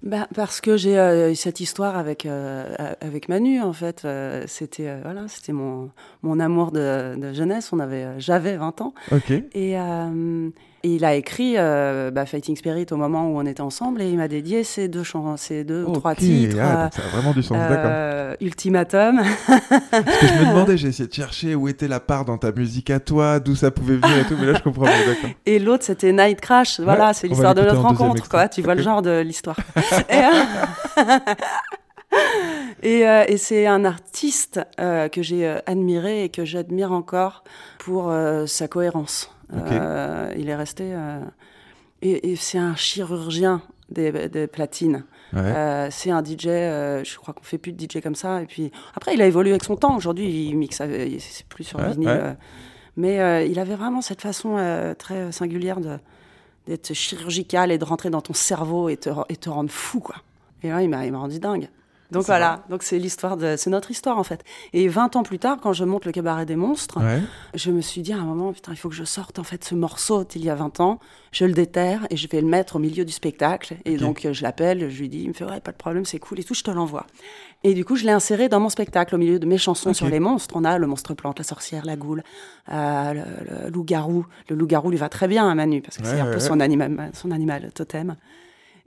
Bah, 0.03 0.29
parce 0.35 0.61
que 0.61 0.77
j'ai 0.77 0.99
euh, 0.99 1.35
cette 1.35 1.59
histoire 1.59 1.97
avec, 1.97 2.27
euh, 2.27 2.77
avec 3.01 3.31
Manu, 3.31 3.63
en 3.63 3.73
fait. 3.73 4.03
Euh, 4.05 4.45
c'était 4.47 5.01
voilà, 5.03 5.27
c'était 5.27 5.55
mon, 5.55 5.91
mon 6.23 6.39
amour 6.39 6.71
de, 6.71 7.17
de 7.19 7.33
jeunesse. 7.33 7.73
On 7.73 7.79
avait, 7.81 8.07
J'avais 8.21 8.57
20 8.59 8.83
ans. 8.83 8.95
Et, 9.55 9.75
et 10.87 10.95
il 10.95 11.05
a 11.05 11.17
écrit 11.17 11.55
euh, 11.57 12.13
bah, 12.13 12.27
Fighting 12.27 12.55
Spirit 12.57 12.87
au 12.93 12.97
moment 12.97 13.29
où 13.29 13.39
on 13.41 13.45
était 13.45 13.61
ensemble 13.61 14.01
et 14.03 14.09
il 14.09 14.17
m'a 14.17 14.29
dédié 14.29 14.63
ces 14.63 14.87
deux, 14.87 15.03
ces 15.37 15.65
deux 15.65 15.83
ou 15.85 15.93
trois 15.93 16.13
Ok, 16.13 16.19
titres. 16.19 16.57
ah, 16.61 16.85
euh, 16.85 16.89
ça 16.95 17.03
a 17.03 17.09
vraiment 17.09 17.33
du 17.33 17.43
sens, 17.43 17.59
d'accord. 17.59 17.77
euh, 17.87 18.35
Ultimatum. 18.41 19.21
Parce 19.47 20.19
que 20.21 20.27
je 20.29 20.35
me 20.35 20.47
demandais, 20.51 20.77
j'ai 20.77 20.89
essayé 20.89 21.09
de 21.09 21.13
chercher 21.13 21.57
où 21.57 21.67
était 21.67 21.89
la 21.89 21.99
part 21.99 22.25
dans 22.25 22.39
ta 22.39 22.53
musique 22.53 22.91
à 22.91 23.01
toi, 23.01 23.41
d'où 23.41 23.57
ça 23.57 23.73
pouvait 23.73 23.97
venir 23.97 24.17
et 24.19 24.25
tout, 24.27 24.37
mais 24.39 24.47
là 24.47 24.55
je 24.59 24.63
comprends 24.63 24.85
d'accord. 24.85 25.31
Et 25.47 25.59
l'autre, 25.59 25.83
c'était 25.83 26.13
Night 26.13 26.41
Crash. 26.41 26.79
Voilà, 26.79 27.09
Ouais, 27.09 27.15
c'est 27.15 27.27
l'histoire 27.27 27.55
de 27.57 27.63
notre 27.63 27.81
rencontre, 27.81 28.29
quoi. 28.29 28.49
Tu 28.49 28.63
vois 28.63 28.77
le 28.77 28.83
genre 28.83 29.03
de 29.03 29.21
l'histoire. 29.21 29.57
et 30.09 30.15
euh, 30.15 31.35
et, 32.83 33.07
euh, 33.09 33.25
et 33.27 33.37
c'est 33.37 33.67
un 33.67 33.85
artiste 33.85 34.61
euh, 34.81 35.09
que 35.09 35.23
j'ai 35.23 35.47
euh, 35.47 35.59
admiré 35.67 36.25
et 36.25 36.29
que 36.29 36.45
j'admire 36.45 36.93
encore 36.93 37.43
pour 37.79 38.11
euh, 38.11 38.47
sa 38.47 38.69
cohérence. 38.69 39.31
Euh, 39.53 40.33
il 40.37 40.49
est 40.49 40.57
resté. 40.57 40.85
euh, 40.93 41.21
et 42.03 42.33
et 42.33 42.37
c'est 42.37 42.59
un 42.59 42.75
chirurgien 42.77 43.63
des, 43.91 44.29
des 44.29 44.47
platines. 44.47 45.05
Ouais. 45.33 45.41
Euh, 45.41 45.89
c'est 45.91 46.11
un 46.11 46.23
DJ, 46.23 46.45
je 47.05 47.17
crois 47.17 47.35
qu'on 47.35 47.43
fait 47.43 47.59
plus 47.59 47.73
de 47.73 47.83
DJ 47.83 48.01
comme 48.03 48.15
ça. 48.15 48.43
Et 48.43 48.47
puis 48.47 48.71
après, 48.95 49.15
il 49.15 49.23
a 49.23 49.27
évolué 49.27 49.51
avec 49.51 49.65
son 49.65 49.77
temps. 49.77 49.97
Aujourd'hui, 49.97 50.49
il 50.49 50.57
mixe, 50.57 50.79
c'est 50.79 51.47
plus 51.47 51.65
sur 51.65 51.79
Ouais, 51.79 51.91
vinyle. 51.93 52.09
ouais. 52.09 52.37
mais 52.97 53.49
il 53.49 53.59
avait 53.59 53.75
vraiment 53.77 54.01
cette 54.03 54.21
façon 54.21 54.57
très 54.99 55.33
singulière 55.33 55.79
d'être 56.67 56.93
chirurgical 56.95 57.71
et 57.73 57.79
de 57.79 57.85
rentrer 57.85 58.11
dans 58.11 58.21
ton 58.23 58.35
cerveau 58.35 58.89
et 58.89 58.97
te, 58.97 59.11
et 59.29 59.37
te 59.37 59.49
rendre 59.49 59.71
fou, 59.71 60.01
quoi. 60.01 60.17
Et 60.63 60.69
là, 60.71 60.83
il 60.83 60.89
m'a 60.91 61.19
rendu 61.19 61.39
dingue. 61.39 61.69
Donc 62.13 62.23
voilà, 62.25 62.63
donc 62.71 62.83
c'est 62.85 62.99
l'histoire 62.99 63.37
de, 63.37 63.57
c'est 63.57 63.71
notre 63.71 63.91
histoire 63.91 64.17
en 64.19 64.23
fait. 64.23 64.45
Et 64.73 64.87
20 64.89 65.17
ans 65.17 65.23
plus 65.25 65.39
tard, 65.41 65.59
quand 65.61 65.73
je 65.73 65.85
monte 65.85 66.05
le 66.05 66.13
cabaret 66.13 66.47
des 66.47 66.55
monstres, 66.57 67.01
Ouais. 67.01 67.21
je 67.55 67.71
me 67.73 67.81
suis 67.81 68.01
dit 68.03 68.13
à 68.13 68.19
un 68.19 68.25
moment, 68.25 68.53
putain, 68.53 68.73
il 68.73 68.77
faut 68.77 68.89
que 68.89 68.95
je 68.95 69.05
sorte 69.05 69.39
en 69.39 69.45
fait 69.45 69.65
ce 69.65 69.75
morceau 69.75 70.25
d'il 70.25 70.45
y 70.45 70.51
a 70.51 70.55
20 70.55 70.79
ans, 70.81 71.01
je 71.33 71.45
le 71.45 71.53
déterre 71.53 72.07
et 72.11 72.17
je 72.17 72.29
vais 72.29 72.41
le 72.41 72.47
mettre 72.47 72.77
au 72.77 72.79
milieu 72.79 73.05
du 73.05 73.13
spectacle. 73.13 73.77
Et 73.85 73.97
donc 73.97 74.25
euh, 74.25 74.33
je 74.33 74.43
l'appelle, 74.43 74.89
je 74.89 75.01
lui 75.01 75.09
dis, 75.09 75.23
il 75.23 75.29
me 75.29 75.33
fait 75.33 75.45
ouais, 75.45 75.61
pas 75.61 75.73
de 75.73 75.77
problème, 75.77 76.05
c'est 76.05 76.19
cool 76.19 76.39
et 76.41 76.45
tout, 76.45 76.55
je 76.55 76.63
te 76.63 76.71
l'envoie. 76.71 77.07
Et 77.65 77.75
du 77.75 77.85
coup, 77.85 77.97
je 77.97 78.05
l'ai 78.05 78.13
inséré 78.13 78.49
dans 78.49 78.61
mon 78.61 78.69
spectacle 78.69 79.15
au 79.15 79.19
milieu 79.19 79.39
de 79.41 79.47
mes 79.47 79.59
chansons 79.59 79.93
sur 79.93 80.07
les 80.09 80.21
monstres. 80.21 80.55
On 80.57 80.65
a 80.65 80.79
le 80.79 80.87
monstre 80.87 81.15
plante, 81.15 81.39
la 81.39 81.45
sorcière, 81.45 81.85
la 81.85 81.97
goule, 81.97 82.23
euh, 82.73 83.13
le, 83.15 83.23
le 83.65 83.71
loup-garou. 83.71 84.27
Le 84.49 84.55
loup-garou 84.55 84.91
lui 84.91 84.99
va 84.99 85.09
très 85.09 85.27
bien 85.27 85.49
à 85.51 85.55
Manu 85.57 85.81
parce 85.83 85.97
que 85.97 86.03
Ouais, 86.05 86.11
c'est 86.11 86.21
un 86.21 86.27
ouais, 86.27 86.35
peu 86.35 86.39
son 86.41 86.61
animal, 86.61 87.11
son 87.15 87.33
animal 87.33 87.73
totem. 87.75 88.15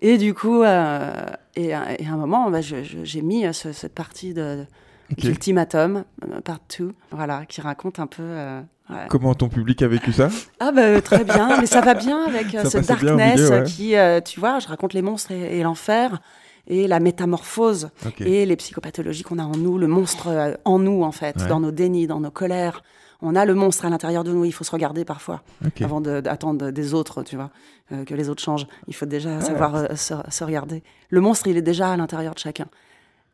Et 0.02 0.18
du 0.18 0.34
coup, 0.34 0.64
euh, 0.64 1.26
et, 1.56 1.74
à- 1.74 2.00
et 2.00 2.08
à 2.08 2.14
un 2.14 2.18
moment, 2.18 2.50
bah, 2.50 2.60
j'ai 2.62 3.22
mis 3.22 3.46
euh, 3.46 3.52
ce- 3.54 3.74
cette 3.74 3.94
partie 3.94 4.34
de, 4.34 4.66
Ok. 5.12 5.20
d'Ultimatum, 5.20 6.04
euh, 6.24 6.42
part 6.42 6.60
2, 6.78 6.94
voilà, 7.12 7.46
qui 7.46 7.62
raconte 7.62 8.00
un 8.00 8.08
peu. 8.08 8.24
euh, 8.24 8.62
ouais. 8.90 8.96
Comment 9.10 9.34
ton 9.34 9.50
public 9.50 9.82
a 9.82 9.88
vécu 9.88 10.14
ça? 10.14 10.30
Ah 10.60 10.72
bah 10.72 10.84
euh, 10.84 11.02
très 11.02 11.24
bien, 11.26 11.60
mais 11.60 11.66
ça 11.66 11.82
va 11.82 11.96
bien 11.96 12.24
avec 12.26 12.56
euh, 12.56 12.64
ce 12.66 12.78
darkness 12.78 13.40
milieu, 13.40 13.52
euh, 13.52 13.60
ouais. 13.60 13.64
qui, 13.66 13.96
euh, 13.98 14.22
tu 14.22 14.40
vois, 14.40 14.60
je 14.60 14.68
raconte 14.68 14.94
les 14.94 15.02
monstres 15.02 15.32
et, 15.32 15.60
et 15.60 15.64
l'enfer 15.64 16.22
et 16.68 16.88
la 16.88 17.00
métamorphose 17.00 17.90
et 18.20 18.46
les 18.46 18.56
psychopathologies 18.56 19.24
qu'on 19.24 19.40
a 19.40 19.44
en 19.44 19.58
nous, 19.58 19.78
le 19.80 19.88
monstre 19.88 20.28
euh, 20.28 20.54
en 20.66 20.78
nous 20.80 21.04
en 21.04 21.12
fait, 21.12 21.36
Ouais. 21.42 21.48
dans 21.48 21.60
nos 21.60 21.72
dénis, 21.72 22.06
dans 22.08 22.20
nos 22.20 22.32
colères. 22.32 22.84
On 23.22 23.36
a 23.36 23.44
le 23.46 23.54
monstre 23.54 23.86
à 23.86 23.90
l'intérieur 23.90 24.24
de 24.24 24.32
nous, 24.32 24.46
il 24.46 24.52
faut 24.54 24.64
se 24.64 24.72
regarder 24.72 25.04
parfois 25.06 25.42
avant 25.84 26.00
de- 26.00 26.22
d'attendre 26.22 26.72
des 26.72 26.94
autres, 26.94 27.24
tu 27.24 27.36
vois, 27.36 27.50
euh, 27.92 28.06
que 28.06 28.14
les 28.14 28.30
autres 28.30 28.42
changent. 28.42 28.66
Il 28.88 28.96
faut 28.96 29.06
déjà 29.06 29.42
savoir 29.42 29.76
euh, 29.76 29.96
se, 29.96 30.14
se 30.30 30.44
regarder. 30.44 30.84
Le 31.10 31.20
monstre, 31.20 31.48
il 31.48 31.58
est 31.58 31.62
déjà 31.62 31.92
à 31.92 31.98
l'intérieur 31.98 32.34
de 32.34 32.40
chacun. 32.40 32.68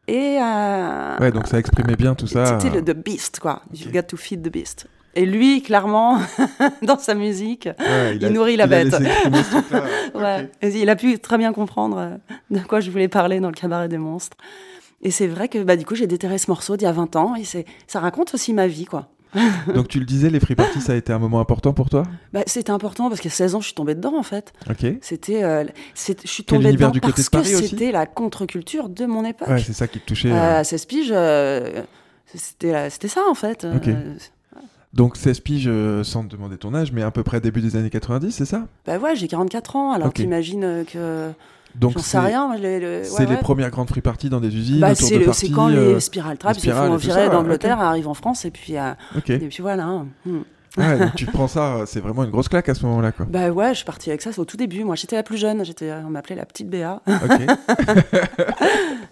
Et 0.07 0.37
euh, 0.41 1.17
Ouais, 1.19 1.31
donc 1.31 1.47
ça 1.47 1.59
exprimait 1.59 1.95
bien 1.95 2.15
tout 2.15 2.27
ça. 2.27 2.59
c'était 2.59 2.75
le 2.75 2.83
the 2.83 2.95
beast, 2.97 3.39
quoi. 3.39 3.61
You 3.73 3.91
got 3.91 4.03
to 4.03 4.17
feed 4.17 4.41
the 4.41 4.51
beast. 4.51 4.87
Et 5.17 5.25
lui, 5.25 5.61
clairement, 5.61 6.19
dans 6.81 6.97
sa 6.99 7.13
musique, 7.15 7.69
Ouais, 7.79 8.17
il 8.19 8.27
nourrit 8.33 8.57
la 8.57 8.65
il 8.65 8.69
bête. 8.69 8.93
ouais. 10.15 10.49
Il 10.63 10.89
a 10.89 10.95
pu 10.95 11.19
très 11.19 11.37
bien 11.37 11.53
comprendre 11.53 11.97
euh, 11.97 12.17
de 12.49 12.59
quoi 12.59 12.79
je 12.79 12.91
voulais 12.91 13.07
parler 13.07 13.39
dans 13.39 13.47
le 13.49 13.53
cabaret 13.55 13.87
des 13.87 13.97
monstres. 13.97 14.35
Et 15.01 15.11
c'est 15.11 15.27
vrai 15.27 15.47
que 15.47 15.63
bah, 15.63 15.75
du 15.75 15.85
coup, 15.85 15.95
j'ai 15.95 16.07
déterré 16.07 16.37
ce 16.37 16.49
morceau 16.49 16.75
d'il 16.77 16.85
y 16.85 16.87
a 16.87 16.91
20 16.91 17.15
ans 17.15 17.35
et 17.35 17.43
ça 17.87 17.99
raconte 17.99 18.33
aussi 18.33 18.53
ma 18.53 18.67
vie, 18.67 18.85
quoi. 18.85 19.07
Donc 19.73 19.87
tu 19.87 19.99
le 19.99 20.05
disais, 20.05 20.29
les 20.29 20.39
free 20.39 20.55
parties, 20.55 20.81
ça 20.81 20.93
a 20.93 20.95
été 20.95 21.11
un 21.13 21.19
moment 21.19 21.39
important 21.39 21.73
pour 21.73 21.89
toi? 21.89 22.03
Bah, 22.33 22.41
c'était 22.45 22.71
important 22.71 23.09
parce 23.09 23.21
qu'à 23.21 23.29
16 23.29 23.55
ans, 23.55 23.59
je 23.61 23.65
suis 23.65 23.75
tombée 23.75 23.95
dedans, 23.95 24.17
en 24.17 24.23
fait. 24.23 24.53
Ok. 24.69 24.85
C'était, 25.01 25.43
euh, 25.43 25.63
je 25.95 26.13
suis 26.27 26.43
tombée 26.43 26.71
dedans 26.71 26.89
du 26.89 27.01
côté 27.01 27.13
parce 27.15 27.25
de 27.25 27.29
Paris 27.29 27.51
que 27.51 27.67
c'était 27.67 27.91
la 27.91 28.05
contre-culture 28.05 28.89
de 28.89 29.05
mon 29.05 29.25
époque. 29.25 29.47
Ouais, 29.47 29.59
c'est 29.59 29.73
ça 29.73 29.87
qui 29.87 29.99
te 29.99 30.05
touchait. 30.05 30.31
Euh, 30.31 30.35
euh. 30.35 30.59
à 30.59 30.63
16 30.63 30.85
piges, 30.85 31.09
euh, 31.11 31.83
c'était, 32.33 32.89
ça, 33.07 33.21
en 33.29 33.35
fait. 33.35 33.65
Ok. 33.65 33.87
Euh, 33.87 34.15
Donc 34.93 35.17
16 35.17 35.39
piges, 35.41 35.67
euh, 35.67 36.03
sans 36.03 36.23
te 36.23 36.29
demander 36.35 36.57
ton 36.57 36.73
âge, 36.73 36.91
mais 36.91 37.01
à 37.01 37.11
peu 37.11 37.23
près 37.23 37.41
début 37.41 37.61
des 37.61 37.75
années 37.75 37.89
90, 37.89 38.31
c'est 38.31 38.45
ça? 38.45 38.65
Bah 38.85 38.97
ouais, 38.97 39.15
j'ai 39.15 39.27
44 39.27 39.75
ans, 39.75 39.91
alors 39.91 40.07
Ok. 40.07 40.15
t'imagines 40.15 40.63
euh, 40.63 40.83
que... 40.85 41.31
Donc 41.79 41.93
J'en 41.93 41.99
sais 41.99 42.09
c'est 42.11 42.19
rien. 42.19 42.55
les- 42.57 42.79
le- 42.79 43.01
c'est 43.03 43.19
ouais, 43.19 43.25
les 43.25 43.31
ouais. 43.35 43.41
premières 43.41 43.69
grandes 43.69 43.89
free 43.89 44.01
parties 44.01 44.29
dans 44.29 44.39
des 44.39 44.55
usines, 44.55 44.79
Bah, 44.79 44.95
c'est, 44.95 45.13
de 45.15 45.19
le- 45.19 45.25
parties. 45.25 45.47
c'est 45.47 45.51
quand 45.53 45.67
les 45.67 45.75
euh, 45.77 45.99
Spiral 45.99 46.37
Trap 46.37 46.55
les 46.55 46.61
se 46.61 46.69
font 46.71 46.95
virer 46.95 47.29
d'Angleterre, 47.29 47.79
arrivent 47.81 48.07
en 48.07 48.13
France, 48.13 48.45
et 48.45 48.51
puis, 48.51 48.77
euh, 48.77 48.91
et 49.27 49.39
puis 49.39 49.57
voilà. 49.61 49.83
hein. 49.85 50.07
Hmm. 50.25 50.39
Ouais, 50.77 50.97
donc 50.99 51.15
tu 51.15 51.25
te 51.25 51.31
prends 51.31 51.47
ça, 51.47 51.83
c'est 51.85 51.99
vraiment 51.99 52.23
une 52.23 52.31
grosse 52.31 52.49
claque 52.49 52.67
à 52.69 52.73
ce 52.73 52.85
moment-là, 52.85 53.11
quoi. 53.11 53.25
Bah 53.29 53.49
ouais, 53.49 53.69
je 53.69 53.75
suis 53.75 53.85
partie 53.85 54.09
avec 54.09 54.21
ça, 54.21 54.31
c'est 54.31 54.39
au 54.39 54.45
tout 54.45 54.57
début. 54.57 54.83
Moi, 54.83 54.95
j'étais 54.95 55.15
la 55.15 55.23
plus 55.23 55.37
jeune, 55.37 55.63
j'étais, 55.65 55.91
on 56.05 56.09
m'appelait 56.09 56.35
la 56.35 56.45
petite 56.45 56.69
Béa. 56.69 57.01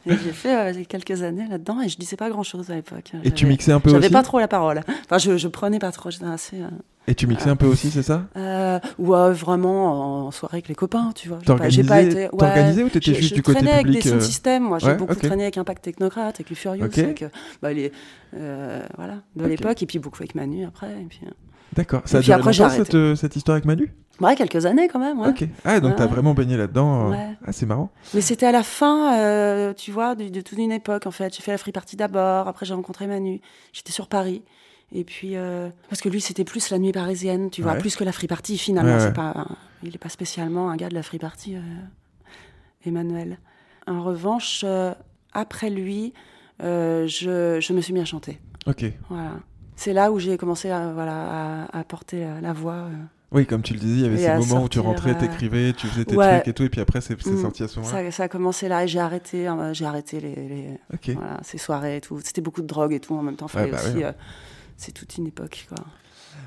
Et 0.06 0.12
j'ai 0.18 0.34
fait 0.34 0.56
euh, 0.80 0.84
quelques 0.88 1.22
années 1.24 1.48
là-dedans, 1.50 1.80
et 1.82 1.88
je 1.88 1.98
disais 1.98 2.18
pas 2.18 2.30
grand-chose 2.30 2.70
à 2.72 2.76
l'époque. 2.76 3.14
Et 3.24 3.32
tu 3.32 3.42
J'avais- 3.44 3.52
mixais 3.54 3.72
un 3.72 3.80
peu 3.80 3.90
J'avais 3.90 4.06
aussi 4.08 4.12
pas 4.14 4.22
trop 4.24 4.38
la 4.40 4.50
parole. 4.50 4.82
Enfin, 5.06 5.18
je, 5.18 5.38
je 5.38 5.48
prenais 5.48 5.80
pas 5.80 5.92
trop, 5.94 6.12
j'étais 6.12 6.26
assez... 6.26 6.58
euh, 6.62 6.68
Et 7.08 7.16
tu 7.16 7.26
mixais 7.26 7.50
un 7.50 7.56
peu 7.56 7.68
aussi, 7.68 7.90
c'est 7.90 8.04
ça? 8.04 8.24
Euh, 8.36 8.80
ouais, 9.00 9.32
vraiment 9.32 10.26
en 10.28 10.32
soirée 10.32 10.56
avec 10.58 10.68
les 10.68 10.76
copains, 10.76 11.12
tu 11.16 11.30
vois. 11.30 11.40
J'ai 11.48 11.56
pas- 11.56 11.70
J'ai 11.70 11.84
pas 11.84 11.88
T'organisais 12.02 12.26
été. 12.26 12.38
t'organisais 12.38 12.84
ou 12.84 12.90
t'étais 12.90 13.14
juste 13.14 13.30
je 13.30 13.36
du 13.36 13.44
côté 13.44 13.60
traînais 13.60 13.78
public 13.82 13.96
avec 13.96 14.04
des 14.04 14.10
euh, 14.10 14.12
sound 14.12 14.22
systems. 14.24 14.64
Moi, 14.64 14.80
j'ai 14.80 14.88
ouais, 14.88 14.96
beaucoup 14.98 15.16
traîné 15.16 15.44
avec 15.44 15.58
Impact 15.58 15.82
Technocrate, 15.86 16.36
avec 16.36 16.50
les 16.50 16.56
Furious, 16.58 16.84
avec 16.84 17.22
euh, 17.22 17.30
bah, 17.62 17.72
les, 17.72 17.94
euh, 18.36 18.82
voilà, 18.98 19.16
de 19.38 19.46
l'époque, 19.46 19.82
et 19.84 19.86
puis 19.86 20.00
beaucoup 20.00 20.18
avec 20.22 20.36
Manu 20.36 20.66
après. 20.66 20.92
Et 20.92 21.06
puis, 21.08 21.22
euh, 21.26 21.30
D'accord. 21.76 22.02
Ça 22.06 22.18
a 22.18 22.22
duré 22.22 22.34
après, 22.40 22.52
longtemps, 22.54 22.70
cette, 22.70 22.96
euh, 22.96 23.16
cette 23.16 23.36
histoire 23.36 23.56
avec 23.56 23.66
Manu? 23.66 23.94
Ouais, 24.22 24.36
quelques 24.36 24.66
années 24.66 24.88
quand 24.88 25.00
même. 25.00 25.20
Ouais. 25.20 25.30
Ok. 25.30 25.48
Ah, 25.66 25.80
donc 25.80 25.92
Ouais, 25.92 25.96
t'as 25.98 26.04
ouais. 26.06 26.10
vraiment 26.12 26.34
baigné 26.34 26.56
là-dedans. 26.58 27.08
euh. 27.08 27.12
Ouais. 27.12 27.30
Ah, 27.46 27.52
c'est 27.52 27.66
marrant. 27.66 27.90
Mais 28.14 28.22
c'était 28.22 28.46
à 28.46 28.52
la 28.52 28.64
fin, 28.64 29.18
euh, 29.18 29.74
tu 29.74 29.92
vois, 29.92 30.16
de, 30.16 30.30
de 30.30 30.42
toute 30.42 30.58
une 30.60 30.72
époque 30.72 31.08
en 31.08 31.12
fait. 31.12 31.36
J'ai 31.36 31.42
fait 31.42 31.52
la 31.52 31.58
free 31.58 31.72
party 31.72 31.96
d'abord, 31.96 32.48
après 32.48 32.66
j'ai 32.66 32.74
rencontré 32.74 33.08
Manu. 33.08 33.42
J'étais 33.74 33.92
sur 33.92 34.08
Paris. 34.08 34.44
Et 34.96 35.04
puis, 35.04 35.36
euh, 35.36 35.70
parce 35.90 36.02
que 36.02 36.10
lui, 36.10 36.22
c'était 36.22 36.44
plus 36.44 36.70
la 36.70 36.78
nuit 36.78 36.92
parisienne, 36.92 37.50
tu 37.50 37.64
vois, 37.64 37.74
plus 37.76 37.96
que 37.96 38.04
la 38.04 38.12
free 38.12 38.28
party 38.28 38.60
finalement. 38.60 39.12
Pas, 39.12 39.48
il 39.82 39.92
n'est 39.92 39.98
pas 39.98 40.10
spécialement 40.10 40.70
un 40.70 40.76
gars 40.76 40.90
de 40.90 40.94
la 40.94 41.02
free 41.02 41.18
party, 41.18 41.56
euh, 41.56 41.60
Emmanuel. 42.86 43.40
En 43.88 44.04
revanche, 44.04 44.62
euh, 44.64 44.94
après 45.34 45.70
lui, 45.70 46.14
euh, 46.62 47.08
je, 47.08 47.60
je 47.60 47.74
me 47.74 47.82
suis 47.82 47.94
mis 47.94 48.00
à 48.02 48.06
chanter. 48.06 48.40
Ok. 48.68 48.86
Voilà. 49.10 49.32
C'est 49.76 49.94
là 49.94 50.12
où 50.12 50.20
j'ai 50.20 50.38
commencé 50.38 50.70
à, 50.70 50.92
voilà, 50.94 51.64
à, 51.72 51.80
à 51.80 51.84
porter 51.84 52.26
la 52.42 52.54
voix. 52.54 52.74
euh. 52.74 52.90
Oui, 53.32 53.48
comme 53.48 53.64
tu 53.64 53.74
le 53.74 53.80
disais, 53.80 53.96
il 53.96 54.02
y 54.02 54.06
avait 54.06 54.16
Et 54.22 54.26
ces 54.42 54.48
moments 54.48 54.64
où 54.66 54.70
tu 54.70 54.80
rentrais, 54.80 55.12
euh, 55.12 55.20
t'écrivais, 55.20 55.74
tu 55.74 55.88
faisais 55.88 56.06
tes 56.06 56.16
ouais. 56.16 56.36
trucs 56.36 56.48
et 56.50 56.54
tout, 56.54 56.64
et 56.64 56.70
puis 56.70 56.82
après 56.82 57.02
c'est 57.02 57.16
Mm. 57.26 57.42
sorti 57.42 57.64
à 57.64 57.68
ce 57.68 57.80
moment-là. 57.80 58.04
Ça, 58.04 58.12
ça 58.12 58.24
a 58.24 58.28
commencé 58.28 58.68
là 58.68 58.84
et 58.84 58.88
j'ai 58.88 59.00
arrêté, 59.00 59.48
euh, 59.48 59.74
j'ai 59.74 59.86
arrêté 59.86 60.20
les, 60.20 60.36
les- 60.36 60.80
Ok. 60.94 61.10
voilà, 61.16 61.40
ces 61.44 61.58
soirées 61.58 61.98
et 61.98 62.02
tout. 62.02 62.20
C'était 62.24 62.42
beaucoup 62.42 62.62
de 62.62 62.68
drogue 62.68 62.94
et 62.94 63.00
tout 63.00 63.16
en 63.16 63.24
même 63.24 63.36
temps. 63.36 63.48
Bah 63.52 63.64
aussi, 63.74 63.98
ouais. 63.98 64.04
euh, 64.06 64.12
c'est 64.78 64.92
toute 64.92 65.18
une 65.18 65.26
époque. 65.28 65.66
Quoi. 65.68 65.84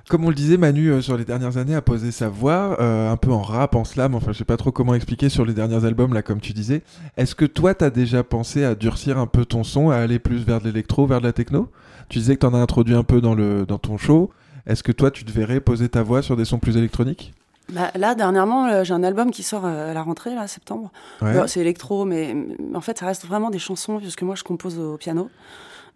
Comme 0.08 0.24
on 0.24 0.28
le 0.28 0.36
disait, 0.36 0.56
Manu, 0.56 0.88
euh, 0.88 1.00
sur 1.00 1.16
les 1.16 1.24
dernières 1.24 1.56
années, 1.56 1.74
a 1.74 1.82
posé 1.82 2.12
sa 2.12 2.28
voix, 2.28 2.76
euh, 2.80 3.10
un 3.10 3.16
peu 3.16 3.32
en 3.32 3.42
rap, 3.42 3.74
en 3.74 3.84
slam, 3.84 4.14
enfin 4.14 4.30
je 4.30 4.38
sais 4.38 4.44
pas 4.44 4.56
trop 4.56 4.70
comment 4.70 4.94
expliquer 4.94 5.28
sur 5.28 5.44
les 5.44 5.52
derniers 5.52 5.84
albums, 5.84 6.14
là, 6.14 6.22
comme 6.22 6.40
tu 6.40 6.52
disais. 6.52 6.82
Est-ce 7.16 7.34
que 7.34 7.44
toi, 7.44 7.74
t'as 7.74 7.90
déjà 7.90 8.22
pensé 8.22 8.62
à 8.62 8.76
durcir 8.76 9.18
un 9.18 9.26
peu 9.26 9.44
ton 9.44 9.64
son, 9.64 9.90
à 9.90 9.96
aller 9.96 10.20
plus 10.20 10.44
vers 10.44 10.60
de 10.60 10.66
l'électro, 10.66 11.06
vers 11.06 11.20
de 11.20 11.26
la 11.26 11.32
techno? 11.32 11.68
Tu 12.08 12.18
disais 12.20 12.36
que 12.36 12.40
t'en 12.40 12.54
as 12.54 12.58
introduit 12.58 12.94
un 12.94 13.02
peu 13.02 13.20
dans, 13.20 13.34
le, 13.34 13.66
dans 13.66 13.78
ton 13.78 13.98
show. 13.98 14.30
Est-ce 14.66 14.84
que 14.84 14.92
toi, 14.92 15.10
tu 15.10 15.24
te 15.24 15.32
verrais 15.32 15.60
poser 15.60 15.88
ta 15.88 16.04
voix 16.04 16.22
sur 16.22 16.36
des 16.36 16.44
sons 16.44 16.60
plus 16.60 16.76
électroniques? 16.76 17.34
Bah, 17.72 17.90
là, 17.96 18.14
dernièrement, 18.14 18.66
euh, 18.66 18.84
j'ai 18.84 18.94
un 18.94 19.02
album 19.02 19.32
qui 19.32 19.42
sort 19.42 19.64
à 19.64 19.92
la 19.92 20.02
rentrée, 20.02 20.36
là, 20.36 20.46
septembre. 20.46 20.92
Ouais. 21.20 21.48
C'est 21.48 21.58
électro, 21.58 22.04
mais 22.04 22.36
en 22.74 22.80
fait, 22.80 22.98
ça 22.98 23.06
reste 23.06 23.26
vraiment 23.26 23.50
des 23.50 23.58
chansons, 23.58 23.98
puisque 23.98 24.22
moi, 24.22 24.36
je 24.36 24.44
compose 24.44 24.78
au 24.78 24.96
piano. 24.98 25.30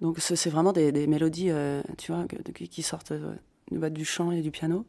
Donc, 0.01 0.17
c'est 0.19 0.51
vraiment 0.51 0.73
des, 0.73 0.91
des 0.91 1.07
mélodies, 1.07 1.51
euh, 1.51 1.81
tu 1.97 2.11
vois, 2.11 2.25
qui 2.55 2.83
sortent 2.83 3.13
euh, 3.73 3.89
du 3.91 4.05
chant 4.05 4.31
et 4.33 4.41
du 4.43 4.51
piano. 4.51 4.85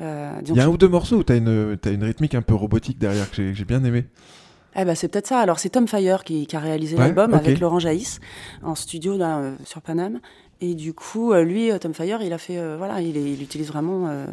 Euh, 0.00 0.32
Il 0.46 0.54
y 0.56 0.60
a 0.60 0.64
un 0.64 0.68
ou 0.68 0.76
deux 0.76 0.88
morceaux 0.88 1.16
où 1.16 1.32
une, 1.32 1.76
t'as 1.80 1.92
une 1.92 2.04
rythmique 2.04 2.34
un 2.34 2.42
peu 2.42 2.54
robotique 2.54 2.98
derrière 2.98 3.30
que 3.30 3.52
j'ai- 3.52 3.64
bien 3.64 3.82
aimé. 3.84 4.04
Eh 4.78 4.84
ben, 4.84 4.94
c'est 4.94 5.08
peut-être 5.08 5.26
ça. 5.26 5.38
Alors, 5.40 5.58
c'est 5.58 5.70
Tom 5.70 5.88
Fire 5.88 6.22
qui, 6.22 6.46
qui 6.46 6.54
a 6.54 6.60
réalisé 6.60 6.96
Ouais, 6.96 7.04
l'album 7.04 7.32
avec 7.32 7.58
Laurent 7.60 7.78
Jaïs 7.78 8.20
en 8.62 8.74
studio 8.74 9.16
là, 9.16 9.38
euh, 9.38 9.54
sur 9.64 9.80
Paname. 9.80 10.20
Et 10.60 10.74
du 10.74 10.92
coup, 10.92 11.32
euh, 11.32 11.44
lui, 11.44 11.70
Tom 11.80 11.94
Fire, 11.94 12.20
il 12.22 12.32
a 12.34 12.38
fait, 12.38 12.58
euh, 12.58 12.76
voilà, 12.76 13.00
il, 13.00 13.16
est- 13.16 13.32
il 13.32 13.42
utilise 13.42 13.68
vraiment. 13.68 14.06
euh, 14.08 14.26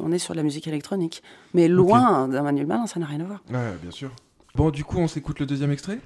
on 0.00 0.10
est 0.10 0.18
sur 0.18 0.34
de 0.34 0.38
la 0.38 0.42
musique 0.42 0.66
électronique, 0.66 1.22
mais 1.52 1.68
loin 1.68 2.26
d'un 2.26 2.42
Manuel 2.42 2.66
Malin, 2.66 2.86
ça 2.88 2.98
n'a 2.98 3.06
rien 3.06 3.20
à 3.20 3.24
voir. 3.24 3.42
Ouais, 3.50 3.72
bien 3.82 3.90
sûr. 3.92 4.10
Bon, 4.56 4.70
du 4.70 4.82
coup, 4.84 4.98
on 4.98 5.06
s'écoute 5.08 5.38
le 5.38 5.46
deuxième 5.46 5.70
extrait? 5.70 5.98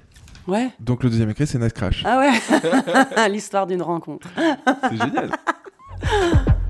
Ouais. 0.47 0.69
Donc 0.79 1.03
le 1.03 1.09
deuxième 1.09 1.29
extrait, 1.29 1.45
c'est 1.47 1.57
Night 1.59 1.73
Crash. 1.73 2.03
Ah 2.05 2.19
ouais. 2.19 3.29
L'histoire 3.29 3.65
d'une 3.67 3.81
rencontre. 3.83 4.27
C'est 4.83 4.97
génial. 4.97 5.31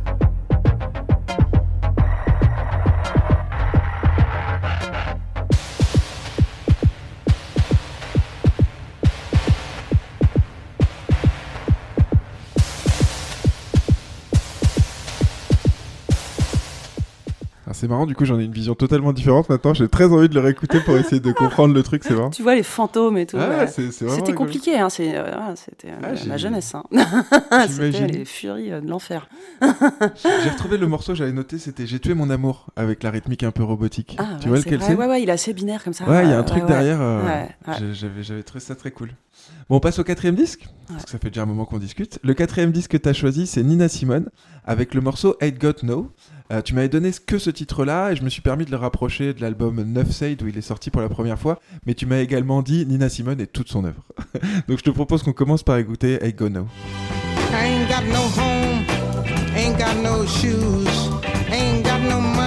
c'est 17.79 17.87
marrant, 17.87 18.05
du 18.05 18.15
coup, 18.15 18.25
j'en 18.25 18.39
ai 18.39 18.43
une 18.43 18.51
vision 18.51 18.75
totalement 18.75 19.13
différente 19.13 19.49
maintenant. 19.49 19.73
J'ai 19.73 19.87
très 19.87 20.05
envie 20.05 20.27
de 20.29 20.33
le 20.35 20.41
réécouter 20.41 20.79
pour 20.81 20.97
essayer 20.97 21.19
de 21.21 21.31
comprendre 21.31 21.73
le 21.73 21.81
truc, 21.83 22.03
c'est 22.03 22.13
marrant. 22.13 22.29
Tu 22.29 22.43
vois 22.43 22.55
les 22.55 22.63
fantômes 22.63 23.17
et 23.17 23.25
tout. 23.25 23.37
Ah 23.39 23.49
ouais, 23.49 23.67
C'était 23.67 24.33
compliqué, 24.33 24.77
hein, 24.77 24.87
euh, 24.99 25.11
voilà, 25.21 25.53
c'était 25.55 25.87
euh, 25.89 25.95
Ah, 26.03 26.27
ma 26.27 26.37
jeunesse. 26.37 26.75
Hein. 26.75 26.83
c'était 27.69 28.07
les 28.07 28.25
furies 28.25 28.71
euh, 28.71 28.81
de 28.81 28.89
l'enfer. 28.89 29.27
J'ai 30.43 30.49
retrouvé 30.49 30.77
le 30.77 30.87
morceau, 30.87 31.15
j'avais 31.15 31.31
noté, 31.31 31.57
c'était 31.57 31.87
J'ai 31.87 31.99
tué 31.99 32.13
mon 32.13 32.29
amour 32.29 32.67
avec 32.75 33.03
la 33.03 33.11
rythmique 33.11 33.43
un 33.43 33.51
peu 33.51 33.63
robotique. 33.63 34.15
Ah, 34.19 34.23
tu 34.39 34.45
ouais, 34.45 34.49
vois 34.49 34.57
lequel 34.59 34.81
c'est? 34.81 34.95
Ouais, 34.95 35.07
ouais, 35.07 35.21
il 35.23 35.29
est 35.29 35.31
assez 35.31 35.53
binaire 35.53 35.83
comme 35.83 35.93
ça. 35.93 36.05
Ouais, 36.05 36.25
il 36.25 36.29
y 36.29 36.33
a 36.33 36.37
Euh, 36.37 36.39
un 36.41 36.43
truc 36.43 36.65
derrière. 36.65 36.99
euh, 37.01 37.45
j'avais 37.93 38.43
trouvé 38.43 38.59
ça 38.59 38.75
très 38.75 38.91
cool. 38.91 39.09
Bon, 39.69 39.77
on 39.77 39.79
passe 39.79 39.99
au 39.99 40.03
quatrième 40.03 40.35
disque, 40.35 40.67
parce 40.87 41.05
que 41.05 41.11
ça 41.11 41.19
fait 41.19 41.29
déjà 41.29 41.43
un 41.43 41.45
moment 41.45 41.65
qu'on 41.65 41.77
discute. 41.77 42.19
Le 42.23 42.33
quatrième 42.33 42.71
disque 42.71 42.91
que 42.91 42.97
tu 42.97 43.07
as 43.07 43.13
choisi, 43.13 43.45
c'est 43.45 43.63
Nina 43.63 43.87
Simone, 43.87 44.29
avec 44.65 44.93
le 44.93 45.01
morceau 45.01 45.35
Ain't 45.41 45.59
Got 45.59 45.83
No. 45.83 46.11
Euh, 46.51 46.61
tu 46.63 46.73
m'avais 46.73 46.89
donné 46.89 47.11
que 47.25 47.37
ce 47.37 47.51
titre-là 47.51 48.11
et 48.11 48.15
je 48.15 48.23
me 48.23 48.29
suis 48.29 48.41
permis 48.41 48.65
de 48.65 48.71
le 48.71 48.77
rapprocher 48.77 49.35
de 49.35 49.41
l'album 49.41 49.83
Neuf 49.83 50.09
Side 50.09 50.41
où 50.41 50.47
il 50.47 50.57
est 50.57 50.61
sorti 50.61 50.89
pour 50.89 51.01
la 51.01 51.09
première 51.09 51.37
fois, 51.37 51.59
mais 51.85 51.93
tu 51.93 52.07
m'as 52.07 52.17
également 52.19 52.63
dit 52.63 52.87
Nina 52.87 53.09
Simone 53.09 53.39
et 53.39 53.47
toute 53.47 53.69
son 53.69 53.85
œuvre. 53.85 54.03
Donc 54.67 54.79
je 54.79 54.83
te 54.83 54.89
propose 54.89 55.21
qu'on 55.21 55.33
commence 55.33 55.61
par 55.61 55.77
écouter. 55.77 56.17
I 57.51 57.65
ain't 57.65 57.89
got 57.89 58.03
no 58.03 58.21
home, 58.37 58.85
ain't 59.55 59.77
got 59.77 59.95
no 60.03 60.25
shoes, 60.25 61.09
ain't 61.51 61.83
got 61.83 61.99
no 62.01 62.38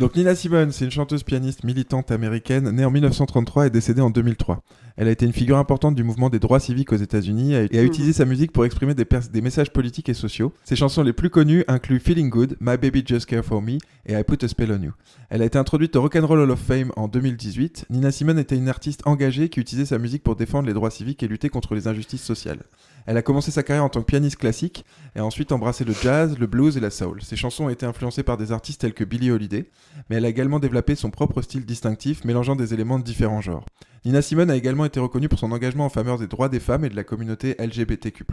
Donc 0.00 0.14
Nina 0.14 0.36
Simone, 0.36 0.70
c'est 0.70 0.84
une 0.84 0.92
chanteuse 0.92 1.24
pianiste 1.24 1.64
militante 1.64 2.12
américaine 2.12 2.70
née 2.70 2.84
en 2.84 2.90
1933 2.92 3.66
et 3.66 3.70
décédée 3.70 4.00
en 4.00 4.10
2003. 4.10 4.62
Elle 4.96 5.08
a 5.08 5.10
été 5.10 5.26
une 5.26 5.32
figure 5.32 5.58
importante 5.58 5.96
du 5.96 6.04
mouvement 6.04 6.30
des 6.30 6.38
droits 6.38 6.60
civiques 6.60 6.92
aux 6.92 6.96
États-Unis 6.96 7.54
et 7.54 7.78
a 7.78 7.82
utilisé 7.82 8.12
sa 8.12 8.24
musique 8.24 8.52
pour 8.52 8.64
exprimer 8.64 8.94
des 8.94 9.40
messages 9.40 9.72
politiques 9.72 10.08
et 10.08 10.14
sociaux. 10.14 10.52
Ses 10.62 10.76
chansons 10.76 11.02
les 11.02 11.12
plus 11.12 11.30
connues 11.30 11.64
incluent 11.66 11.98
Feeling 11.98 12.30
Good, 12.30 12.56
My 12.60 12.76
Baby 12.76 13.02
Just 13.04 13.26
Care 13.26 13.44
For 13.44 13.60
Me 13.60 13.78
et 14.06 14.14
I 14.14 14.22
Put 14.22 14.44
a 14.44 14.48
Spell 14.48 14.70
On 14.70 14.80
You. 14.80 14.92
Elle 15.30 15.42
a 15.42 15.44
été 15.44 15.58
introduite 15.58 15.96
au 15.96 16.02
Rock'n'Roll 16.02 16.40
Hall 16.40 16.50
of 16.52 16.60
Fame 16.60 16.92
en 16.94 17.08
2018. 17.08 17.86
Nina 17.90 18.12
Simone 18.12 18.38
était 18.38 18.56
une 18.56 18.68
artiste 18.68 19.02
engagée 19.04 19.48
qui 19.48 19.58
utilisait 19.58 19.86
sa 19.86 19.98
musique 19.98 20.22
pour 20.22 20.36
défendre 20.36 20.68
les 20.68 20.74
droits 20.74 20.90
civiques 20.90 21.24
et 21.24 21.28
lutter 21.28 21.48
contre 21.48 21.74
les 21.74 21.88
injustices 21.88 22.22
sociales. 22.22 22.60
Elle 23.08 23.16
a 23.16 23.22
commencé 23.22 23.50
sa 23.50 23.62
carrière 23.62 23.84
en 23.84 23.88
tant 23.88 24.00
que 24.02 24.04
pianiste 24.04 24.36
classique 24.36 24.84
et 25.16 25.20
a 25.20 25.24
ensuite 25.24 25.50
embrassé 25.50 25.82
le 25.82 25.94
jazz, 25.94 26.38
le 26.38 26.46
blues 26.46 26.76
et 26.76 26.80
la 26.80 26.90
soul. 26.90 27.22
Ses 27.22 27.36
chansons 27.36 27.64
ont 27.64 27.68
été 27.70 27.86
influencées 27.86 28.22
par 28.22 28.36
des 28.36 28.52
artistes 28.52 28.82
tels 28.82 28.92
que 28.92 29.02
Billie 29.02 29.30
Holiday, 29.30 29.64
mais 30.10 30.16
elle 30.16 30.26
a 30.26 30.28
également 30.28 30.58
développé 30.58 30.94
son 30.94 31.08
propre 31.08 31.40
style 31.40 31.64
distinctif 31.64 32.26
mélangeant 32.26 32.54
des 32.54 32.74
éléments 32.74 32.98
de 32.98 33.04
différents 33.04 33.40
genres. 33.40 33.64
Nina 34.04 34.20
Simone 34.20 34.50
a 34.50 34.56
également 34.56 34.84
été 34.84 35.00
reconnue 35.00 35.30
pour 35.30 35.38
son 35.38 35.52
engagement 35.52 35.86
en 35.86 35.88
faveur 35.88 36.18
des 36.18 36.26
droits 36.26 36.50
des 36.50 36.60
femmes 36.60 36.84
et 36.84 36.90
de 36.90 36.96
la 36.96 37.02
communauté 37.02 37.56
LGBTQ+. 37.58 38.24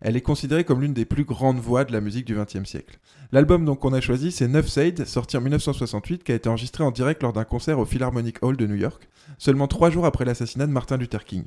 Elle 0.00 0.16
est 0.16 0.22
considérée 0.22 0.64
comme 0.64 0.80
l'une 0.80 0.94
des 0.94 1.04
plus 1.04 1.24
grandes 1.24 1.60
voix 1.60 1.84
de 1.84 1.92
la 1.92 2.00
musique 2.00 2.24
du 2.24 2.34
XXe 2.34 2.64
siècle. 2.66 2.98
L'album 3.30 3.76
qu'on 3.76 3.92
a 3.92 4.00
choisi, 4.00 4.32
c'est 4.32 4.48
Neuf 4.48 4.68
Side, 4.68 5.04
sorti 5.04 5.36
en 5.36 5.42
1968, 5.42 6.24
qui 6.24 6.32
a 6.32 6.34
été 6.34 6.48
enregistré 6.48 6.82
en 6.82 6.92
direct 6.92 7.22
lors 7.22 7.34
d'un 7.34 7.44
concert 7.44 7.78
au 7.78 7.84
Philharmonic 7.84 8.42
Hall 8.42 8.56
de 8.56 8.66
New 8.66 8.76
York, 8.76 9.06
seulement 9.36 9.68
trois 9.68 9.90
jours 9.90 10.06
après 10.06 10.24
l'assassinat 10.24 10.66
de 10.66 10.72
Martin 10.72 10.96
Luther 10.96 11.26
King. 11.26 11.44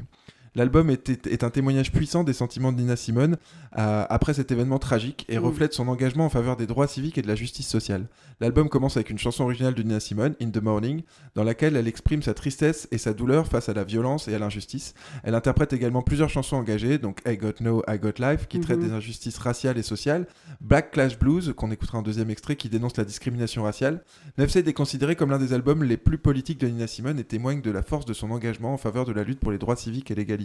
L'album 0.53 0.89
est, 0.89 1.09
est- 1.09 1.27
est 1.27 1.43
un 1.45 1.49
témoignage 1.49 1.91
puissant 1.93 2.23
des 2.25 2.33
sentiments 2.33 2.71
de 2.73 2.77
Nina 2.77 2.95
Simone 2.97 3.37
euh, 3.77 4.05
après 4.09 4.33
cet 4.33 4.51
événement 4.51 4.79
tragique 4.79 5.25
et 5.29 5.39
Mm. 5.39 5.43
reflète 5.45 5.73
son 5.73 5.87
engagement 5.87 6.25
en 6.25 6.29
faveur 6.29 6.57
des 6.57 6.67
droits 6.67 6.87
civiques 6.87 7.17
et 7.17 7.21
de 7.21 7.27
la 7.27 7.35
justice 7.35 7.67
sociale. 7.67 8.07
L'album 8.41 8.67
commence 8.67 8.97
avec 8.97 9.09
une 9.09 9.17
chanson 9.17 9.45
originale 9.45 9.73
de 9.75 9.81
Nina 9.83 9.99
Simone, 10.01 10.35
In 10.41 10.49
the 10.49 10.61
Morning, 10.61 11.03
dans 11.35 11.43
laquelle 11.45 11.77
elle 11.77 11.87
exprime 11.87 12.21
sa 12.21 12.33
tristesse 12.33 12.87
et 12.91 12.97
sa 12.97 13.13
douleur 13.13 13.47
face 13.47 13.69
à 13.69 13.73
la 13.73 13.85
violence 13.85 14.27
et 14.27 14.35
à 14.35 14.39
l'injustice. 14.39 14.93
Elle 15.23 15.35
interprète 15.35 15.71
également 15.71 16.01
plusieurs 16.01 16.29
chansons 16.29 16.57
engagées, 16.57 16.97
donc 16.97 17.19
I 17.25 17.37
Got 17.37 17.61
No, 17.61 17.81
I 17.87 17.97
Got 17.97 18.19
Life, 18.19 18.47
qui 18.49 18.59
traite 18.59 18.79
Mhm. 18.79 18.87
des 18.87 18.91
injustices 18.93 19.37
raciales 19.37 19.77
et 19.77 19.83
sociales, 19.83 20.27
Black 20.59 20.91
Clash 20.91 21.17
Blues, 21.17 21.53
qu'on 21.55 21.71
écoutera 21.71 21.99
en 21.99 22.01
deuxième 22.01 22.29
extrait, 22.29 22.57
qui 22.57 22.67
dénonce 22.67 22.97
la 22.97 23.05
discrimination 23.05 23.63
raciale. 23.63 24.03
Neufside 24.37 24.67
est 24.67 24.73
considéré 24.73 25.15
comme 25.15 25.29
l'un 25.29 25.39
des 25.39 25.53
albums 25.53 25.83
les 25.83 25.95
plus 25.97 26.17
politiques 26.17 26.59
de 26.59 26.67
Nina 26.67 26.87
Simone 26.87 27.19
et 27.19 27.23
témoigne 27.23 27.61
de 27.61 27.71
la 27.71 27.83
force 27.83 28.05
de 28.05 28.13
son 28.13 28.31
engagement 28.31 28.73
en 28.73 28.77
faveur 28.77 29.05
de 29.05 29.13
la 29.13 29.23
lutte 29.23 29.39
pour 29.39 29.51
les 29.53 29.57
droits 29.57 29.77
civiques 29.77 30.11
et 30.11 30.15
l'égalité. 30.15 30.40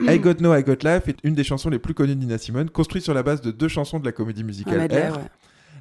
I 0.00 0.18
Got 0.18 0.34
No, 0.40 0.54
I 0.56 0.62
Got 0.62 0.76
Life 0.82 1.08
est 1.08 1.16
une 1.24 1.34
des 1.34 1.44
chansons 1.44 1.70
les 1.70 1.78
plus 1.78 1.94
connues 1.94 2.14
de 2.14 2.20
Nina 2.20 2.38
Simone, 2.38 2.70
construite 2.70 3.04
sur 3.04 3.14
la 3.14 3.22
base 3.22 3.40
de 3.40 3.50
deux 3.50 3.68
chansons 3.68 3.98
de 4.00 4.04
la 4.04 4.12
comédie 4.12 4.44
musicale 4.44 4.78
medley, 4.78 5.08
R. 5.08 5.16
ouais. 5.16 5.22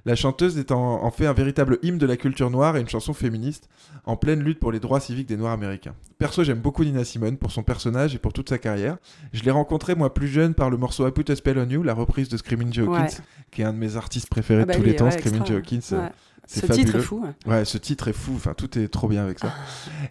La 0.06 0.16
chanteuse 0.16 0.58
est 0.58 0.72
en, 0.72 1.04
en 1.04 1.12
fait 1.12 1.26
un 1.26 1.34
véritable 1.34 1.78
hymne 1.84 1.98
de 1.98 2.06
la 2.06 2.16
culture 2.16 2.50
noire 2.50 2.78
et 2.78 2.80
une 2.82 2.88
chanson 2.88 3.14
féministe 3.14 3.68
en 4.06 4.16
pleine 4.16 4.40
lutte 4.42 4.58
pour 4.58 4.72
les 4.72 4.80
droits 4.80 5.02
civiques 5.02 5.28
des 5.28 5.36
Noirs 5.36 5.52
américains. 5.52 5.94
Perso, 6.18 6.46
j'aime 6.46 6.60
beaucoup 6.60 6.86
Nina 6.86 7.04
Simone 7.04 7.36
pour 7.38 7.52
son 7.52 7.64
personnage 7.64 8.16
et 8.16 8.18
pour 8.18 8.32
toute 8.32 8.48
sa 8.48 8.58
carrière. 8.58 8.96
Je 9.34 9.44
l'ai 9.44 9.52
rencontrée 9.52 9.96
moi 9.96 10.14
plus 10.14 10.30
jeune 10.30 10.54
par 10.54 10.70
le 10.70 10.78
morceau 10.78 11.06
I 11.06 11.12
Put 11.12 11.30
a 11.30 11.36
Spell 11.36 11.60
on 11.60 11.68
You, 11.70 11.84
la 11.84 11.94
reprise 11.94 12.30
de 12.30 12.38
Screaming 12.38 12.72
Jay 12.72 12.82
Hawkins, 12.84 12.94
Ouais. 13.04 13.10
qui 13.52 13.62
est 13.62 13.66
un 13.66 13.74
de 13.74 13.78
mes 13.78 13.98
artistes 13.98 14.30
préférés 14.30 14.62
Ah 14.62 14.66
bah 14.68 14.74
de 14.74 14.78
tous 14.80 14.84
lui, 14.86 14.92
les 14.92 14.96
temps. 14.96 15.06
ouais, 15.06 15.12
Screaming. 15.12 15.46
Jay 15.46 15.56
Hawkins, 15.56 15.80
Ce 16.52 16.66
titre 16.66 16.96
est 16.96 17.02
fou. 17.02 17.22
ouais. 17.46 17.54
Ouais, 17.58 17.64
ce 17.66 17.78
titre 17.78 18.08
est 18.08 18.14
fou. 18.14 18.32
Enfin, 18.36 18.54
tout 18.58 18.80
est 18.80 18.88
trop 18.88 19.08
bien 19.08 19.24
avec 19.24 19.38
ça. 19.38 19.54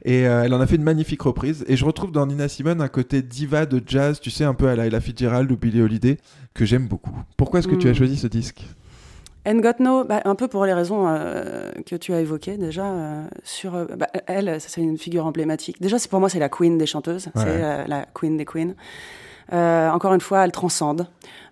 Et 0.05 0.27
euh, 0.29 0.45
elle 0.45 0.55
en 0.55 0.61
a 0.61 0.67
fait 0.69 0.77
une 0.77 0.85
magnifique 0.85 1.23
reprise. 1.23 1.65
Et 1.67 1.77
je 1.77 1.85
retrouve 1.85 2.13
dans 2.13 2.27
Nina 2.27 2.47
Simone 2.49 2.81
un 2.81 2.87
côté 2.89 3.23
diva 3.23 3.67
de 3.67 3.83
jazz, 3.85 4.21
tu 4.21 4.31
sais, 4.31 4.45
un 4.45 4.55
peu 4.55 4.69
à 4.69 4.77
la 4.77 4.87
Ella 4.87 5.01
Fitzgerald 5.01 5.51
ou 5.51 5.57
Billie 5.57 5.83
Holiday, 5.83 6.17
que 6.55 6.65
j'aime 6.65 6.87
beaucoup. 6.87 7.17
Pourquoi 7.37 7.59
est-ce 7.59 7.67
que 7.69 7.75
tu 7.75 7.89
as 7.89 7.91
Mm. 7.91 7.95
choisi 7.95 8.17
ce 8.17 8.29
disque? 8.29 8.63
And 9.47 9.61
Got 9.61 9.81
No, 9.81 10.05
bah, 10.05 10.21
un 10.27 10.35
peu 10.35 10.47
pour 10.47 10.65
les 10.67 10.75
raisons 10.75 11.07
euh, 11.09 11.73
que 11.87 11.97
tu 11.97 12.13
as 12.13 12.21
évoquées 12.21 12.57
déjà. 12.57 12.85
euh, 12.85 13.25
sur, 13.45 13.73
bah, 13.97 14.07
elle, 14.27 14.61
c'est 14.61 14.81
une 14.81 14.99
figure 14.99 15.27
emblématique. 15.27 15.81
Déjà, 15.81 15.97
pour 16.11 16.21
moi, 16.21 16.29
c'est 16.29 16.39
la 16.39 16.49
queen 16.51 16.77
des 16.79 16.87
chanteuses. 16.87 17.27
Ouais. 17.35 17.43
C'est 17.43 17.65
euh, 17.65 17.85
la 17.89 18.07
queen 18.15 18.37
des 18.37 18.45
queens. 18.45 18.75
Euh, 19.53 19.91
encore 19.91 20.13
une 20.15 20.21
fois, 20.21 20.45
elle 20.45 20.53
transcende 20.53 21.07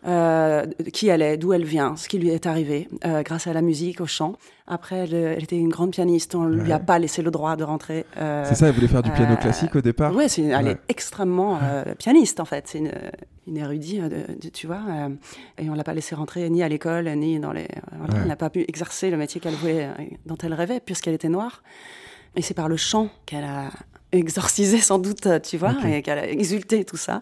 euh, 0.07 0.67
qui 0.93 1.09
elle 1.09 1.23
est, 1.23 1.37
d'où 1.37 1.53
elle 1.53 1.65
vient, 1.65 1.97
ce 1.97 2.09
qui 2.09 2.19
lui 2.19 2.29
est 2.29 2.47
arrivé, 2.47 2.89
euh, 3.05 3.23
grâce 3.23 3.47
à 3.47 3.53
la 3.53 3.63
musique, 3.63 4.01
au 4.01 4.07
chant. 4.07 4.37
Après, 4.69 4.97
elle, 4.97 5.15
elle 5.15 5.43
était 5.43 5.57
une 5.57 5.69
grande 5.71 5.93
pianiste. 5.93 6.35
On 6.35 6.45
lui 6.47 6.73
a 6.73 6.79
pas 6.79 6.99
laissé 6.99 7.23
le 7.23 7.31
droit 7.31 7.57
de 7.57 7.65
rentrer. 7.65 8.05
C'est 8.17 8.55
ça, 8.55 8.69
elle 8.69 8.75
voulait 8.75 8.89
faire 8.89 9.03
du 9.03 9.11
piano 9.11 9.37
classique 9.37 9.75
au 9.77 9.81
départ 9.81 10.15
Ouais, 10.15 10.27
une- 10.27 10.51
elle 10.51 10.69
est 10.69 10.79
extrêmement 10.89 11.59
pianiste 11.99 12.41
en 12.41 12.45
fait. 12.45 12.65
C'est 12.69 12.79
une, 12.79 12.93
une 13.47 13.57
érudite, 13.57 14.53
tu 14.53 14.67
vois. 14.67 14.81
et 15.59 15.71
on 15.71 15.75
l'a 15.75 15.85
pas 15.85 15.95
laissé 15.95 16.15
rentrer 16.15 16.49
ni 16.51 16.63
à 16.63 16.69
l'école 16.69 17.09
ni 17.17 17.39
dans 17.39 17.53
les. 17.53 17.67
voilà, 17.97 18.15
Ouais. 18.15 18.21
Elle 18.23 18.29
n'a 18.29 18.37
pas 18.37 18.51
pu 18.51 18.65
exercer 18.69 19.11
le 19.11 19.17
métier 19.17 19.41
qu'elle 19.41 19.55
voulait, 19.55 19.89
dont 20.27 20.37
elle 20.43 20.55
rêvait, 20.55 20.81
puisqu'elle 20.81 21.15
était 21.15 21.29
noire. 21.29 21.63
Et 22.35 22.43
c'est 22.43 22.55
par 22.55 22.69
le 22.69 22.77
chant 22.77 23.09
qu'elle 23.25 23.45
a 23.45 23.71
exorcisé 24.13 24.79
sans 24.79 24.99
doute, 24.99 25.27
euh, 25.27 25.39
tu 25.39 25.57
vois, 25.57 25.75
et 25.87 26.03
qu'elle 26.03 26.19
a 26.19 26.29
exulté 26.29 26.85
tout 26.85 26.97
ça. 26.97 27.21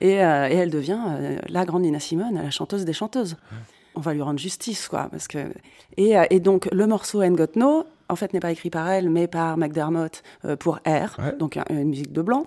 Et, 0.00 0.22
euh, 0.22 0.48
et 0.48 0.54
elle 0.54 0.70
devient 0.70 1.00
euh, 1.06 1.38
la 1.48 1.64
grande 1.64 1.82
Nina 1.82 2.00
Simone, 2.00 2.34
la 2.34 2.50
chanteuse 2.50 2.84
des 2.84 2.92
chanteuses. 2.92 3.36
On 3.94 4.00
va 4.00 4.12
lui 4.12 4.22
rendre 4.22 4.40
justice, 4.40 4.88
quoi, 4.88 5.08
parce 5.10 5.28
que 5.28 5.38
et, 5.96 6.14
et 6.30 6.40
donc 6.40 6.68
le 6.72 6.86
morceau 6.86 7.22
And 7.22 7.32
Got 7.32 7.56
No, 7.56 7.84
en 8.08 8.16
fait, 8.16 8.32
n'est 8.34 8.40
pas 8.40 8.50
écrit 8.50 8.70
par 8.70 8.88
elle, 8.88 9.08
mais 9.10 9.26
par 9.26 9.56
McDermott 9.56 10.22
euh, 10.44 10.56
pour 10.56 10.76
R, 10.86 11.18
Ouais. 11.18 11.34
donc 11.38 11.56
un- 11.56 11.64
une 11.70 11.88
musique 11.88 12.12
de 12.12 12.22
blanc, 12.22 12.44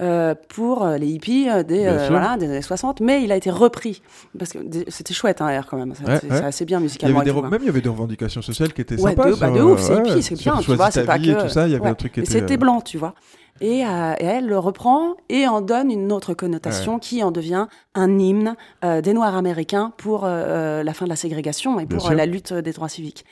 euh, 0.00 0.34
pour 0.48 0.84
euh, 0.84 0.98
les 0.98 1.08
hippies 1.08 1.48
des, 1.66 1.86
euh, 1.86 2.06
voilà, 2.08 2.36
des 2.36 2.46
années 2.46 2.62
60, 2.62 3.00
mais 3.00 3.22
il 3.24 3.32
a 3.32 3.36
été 3.36 3.50
repris 3.50 4.02
parce 4.38 4.52
que 4.52 4.58
c'était 4.88 5.14
chouette, 5.14 5.40
hein, 5.40 5.60
R 5.60 5.66
quand 5.66 5.76
même, 5.76 5.94
c'est 5.96 6.06
Ouais, 6.06 6.18
c'est 6.20 6.30
ouais. 6.30 6.42
assez 6.44 6.64
bien 6.64 6.78
Il 6.78 6.82
y 6.82 6.84
musicalement. 6.84 7.18
avait 7.18 7.24
des 7.24 7.30
et 7.30 7.34
tout, 7.34 7.40
re- 7.40 7.46
hein. 7.46 7.50
Même 7.50 7.62
il 7.62 7.66
y 7.66 7.70
avait 7.70 7.80
des 7.80 7.88
revendications 7.88 8.42
sociales 8.42 8.72
qui 8.72 8.80
étaient 8.82 9.00
Ouais, 9.00 9.10
sympas. 9.10 9.30
de, 9.30 9.34
bah, 9.34 9.50
de 9.50 9.60
ouf, 9.62 9.80
c'est 9.80 9.96
hippie, 9.96 10.22
c'est 10.22 10.36
bien, 10.38 10.56
tu 10.58 10.74
vois, 10.74 10.90
c'est 10.90 11.04
pas 11.04 11.18
que... 11.18 11.42
tout 11.42 11.48
ça, 11.48 11.66
il 11.66 11.72
y 11.72 11.74
avait 11.74 11.84
ouais. 11.84 11.90
un 11.90 11.94
truc 11.94 12.12
qui 12.12 12.20
Et 12.20 12.22
était... 12.22 12.32
c'était 12.32 12.56
blanc, 12.56 12.80
tu 12.80 12.96
vois. 12.98 13.14
Et, 13.62 13.84
euh, 13.84 14.14
et 14.18 14.24
elle 14.24 14.46
le 14.46 14.58
reprend 14.58 15.16
et 15.28 15.46
en 15.46 15.60
donne 15.60 15.90
une 15.90 16.12
autre 16.12 16.32
connotation 16.32 16.98
qui 16.98 17.22
en 17.22 17.30
devient 17.30 17.66
un 17.94 18.18
hymne 18.18 18.56
euh, 18.84 19.02
des 19.02 19.12
Noirs 19.12 19.36
américains 19.36 19.92
pour 19.98 20.22
euh, 20.24 20.82
la 20.82 20.94
fin 20.94 21.04
de 21.04 21.10
la 21.10 21.16
ségrégation 21.16 21.78
et 21.78 21.84
pour 21.84 22.10
la 22.12 22.24
lutte 22.24 22.54
des 22.54 22.72
droits 22.72 22.88
civiques. 22.88 23.26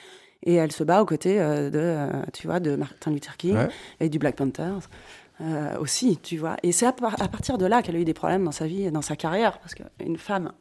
Et 0.44 0.54
elle 0.54 0.72
se 0.72 0.84
bat 0.84 1.02
aux 1.02 1.06
côtés 1.06 1.40
euh, 1.40 1.68
de, 1.70 1.78
euh, 1.78 2.22
tu 2.32 2.46
vois, 2.46 2.60
de 2.60 2.76
Martin 2.76 3.10
Luther 3.10 3.36
King 3.36 3.56
Ouais. 3.56 3.68
et 4.00 4.08
du 4.08 4.18
Black 4.18 4.36
Panthers 4.36 4.88
euh, 5.40 5.76
aussi, 5.78 6.16
tu 6.22 6.36
vois. 6.36 6.56
Et 6.62 6.72
c'est 6.72 6.86
à, 6.86 6.92
par- 6.92 7.20
à 7.20 7.28
partir 7.28 7.58
de 7.58 7.66
là 7.66 7.82
qu'elle 7.82 7.96
a 7.96 7.98
eu 8.00 8.04
des 8.04 8.14
problèmes 8.14 8.44
dans 8.44 8.52
sa 8.52 8.66
vie 8.66 8.82
et 8.84 8.90
dans 8.90 9.02
sa 9.02 9.16
carrière, 9.16 9.58
parce 9.60 9.74
qu'une 9.74 10.16
femme 10.16 10.52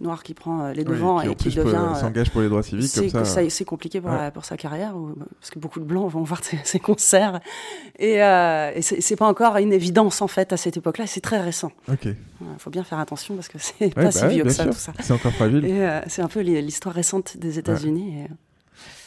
noire 0.00 0.22
qui 0.22 0.32
prend 0.34 0.62
euh, 0.66 0.72
les 0.72 0.84
devants 0.84 1.20
et 1.20 1.34
qui 1.34 1.48
devient... 1.50 1.94
s'engage 2.00 2.30
pour 2.30 2.40
les 2.40 2.48
droits 2.48 2.62
civiques 2.62 2.86
c'est 2.86 3.10
comme 3.10 3.24
ça. 3.24 3.48
c'est 3.50 3.64
compliqué 3.64 4.00
pour, 4.00 4.10
Ouais. 4.10 4.16
la- 4.16 4.30
pour 4.30 4.44
sa 4.44 4.56
carrière, 4.56 4.94
parce 5.40 5.50
que 5.50 5.58
beaucoup 5.58 5.80
de 5.80 5.84
blancs 5.84 6.08
vont 6.10 6.22
voir 6.24 6.42
ses, 6.44 6.58
ses 6.62 6.78
concerts. 6.78 7.40
Et, 7.98 8.22
euh, 8.22 8.70
et 8.76 8.82
c'est 8.82 9.16
pas 9.16 9.26
encore 9.26 9.56
une 9.56 9.72
évidence, 9.72 10.22
en 10.22 10.28
fait, 10.28 10.52
à 10.52 10.56
cette 10.56 10.76
époque-là, 10.76 11.06
c'est 11.08 11.20
très 11.20 11.40
récent. 11.40 11.72
Ok. 11.88 12.04
Il 12.06 12.14
faut 12.58 12.70
bien 12.70 12.84
faire 12.84 13.00
attention, 13.00 13.34
parce 13.34 13.48
que 13.48 13.58
c'est 13.60 13.86
Ouais, 13.86 13.90
pas 13.90 14.02
bah 14.04 14.10
si 14.12 14.22
ouais, 14.24 14.28
vieux 14.34 14.44
que 14.44 14.50
ça, 14.50 14.62
sûr. 14.64 14.72
tout 14.72 14.78
ça. 14.78 14.92
C'est 15.00 15.12
encore 15.12 15.32
fragile. 15.32 15.64
Euh, 15.64 16.00
c'est 16.06 16.22
un 16.22 16.28
peu 16.28 16.40
l'histoire 16.40 16.94
récente 16.94 17.36
des 17.36 17.58
États-Unis. 17.58 18.22
et, 18.24 18.26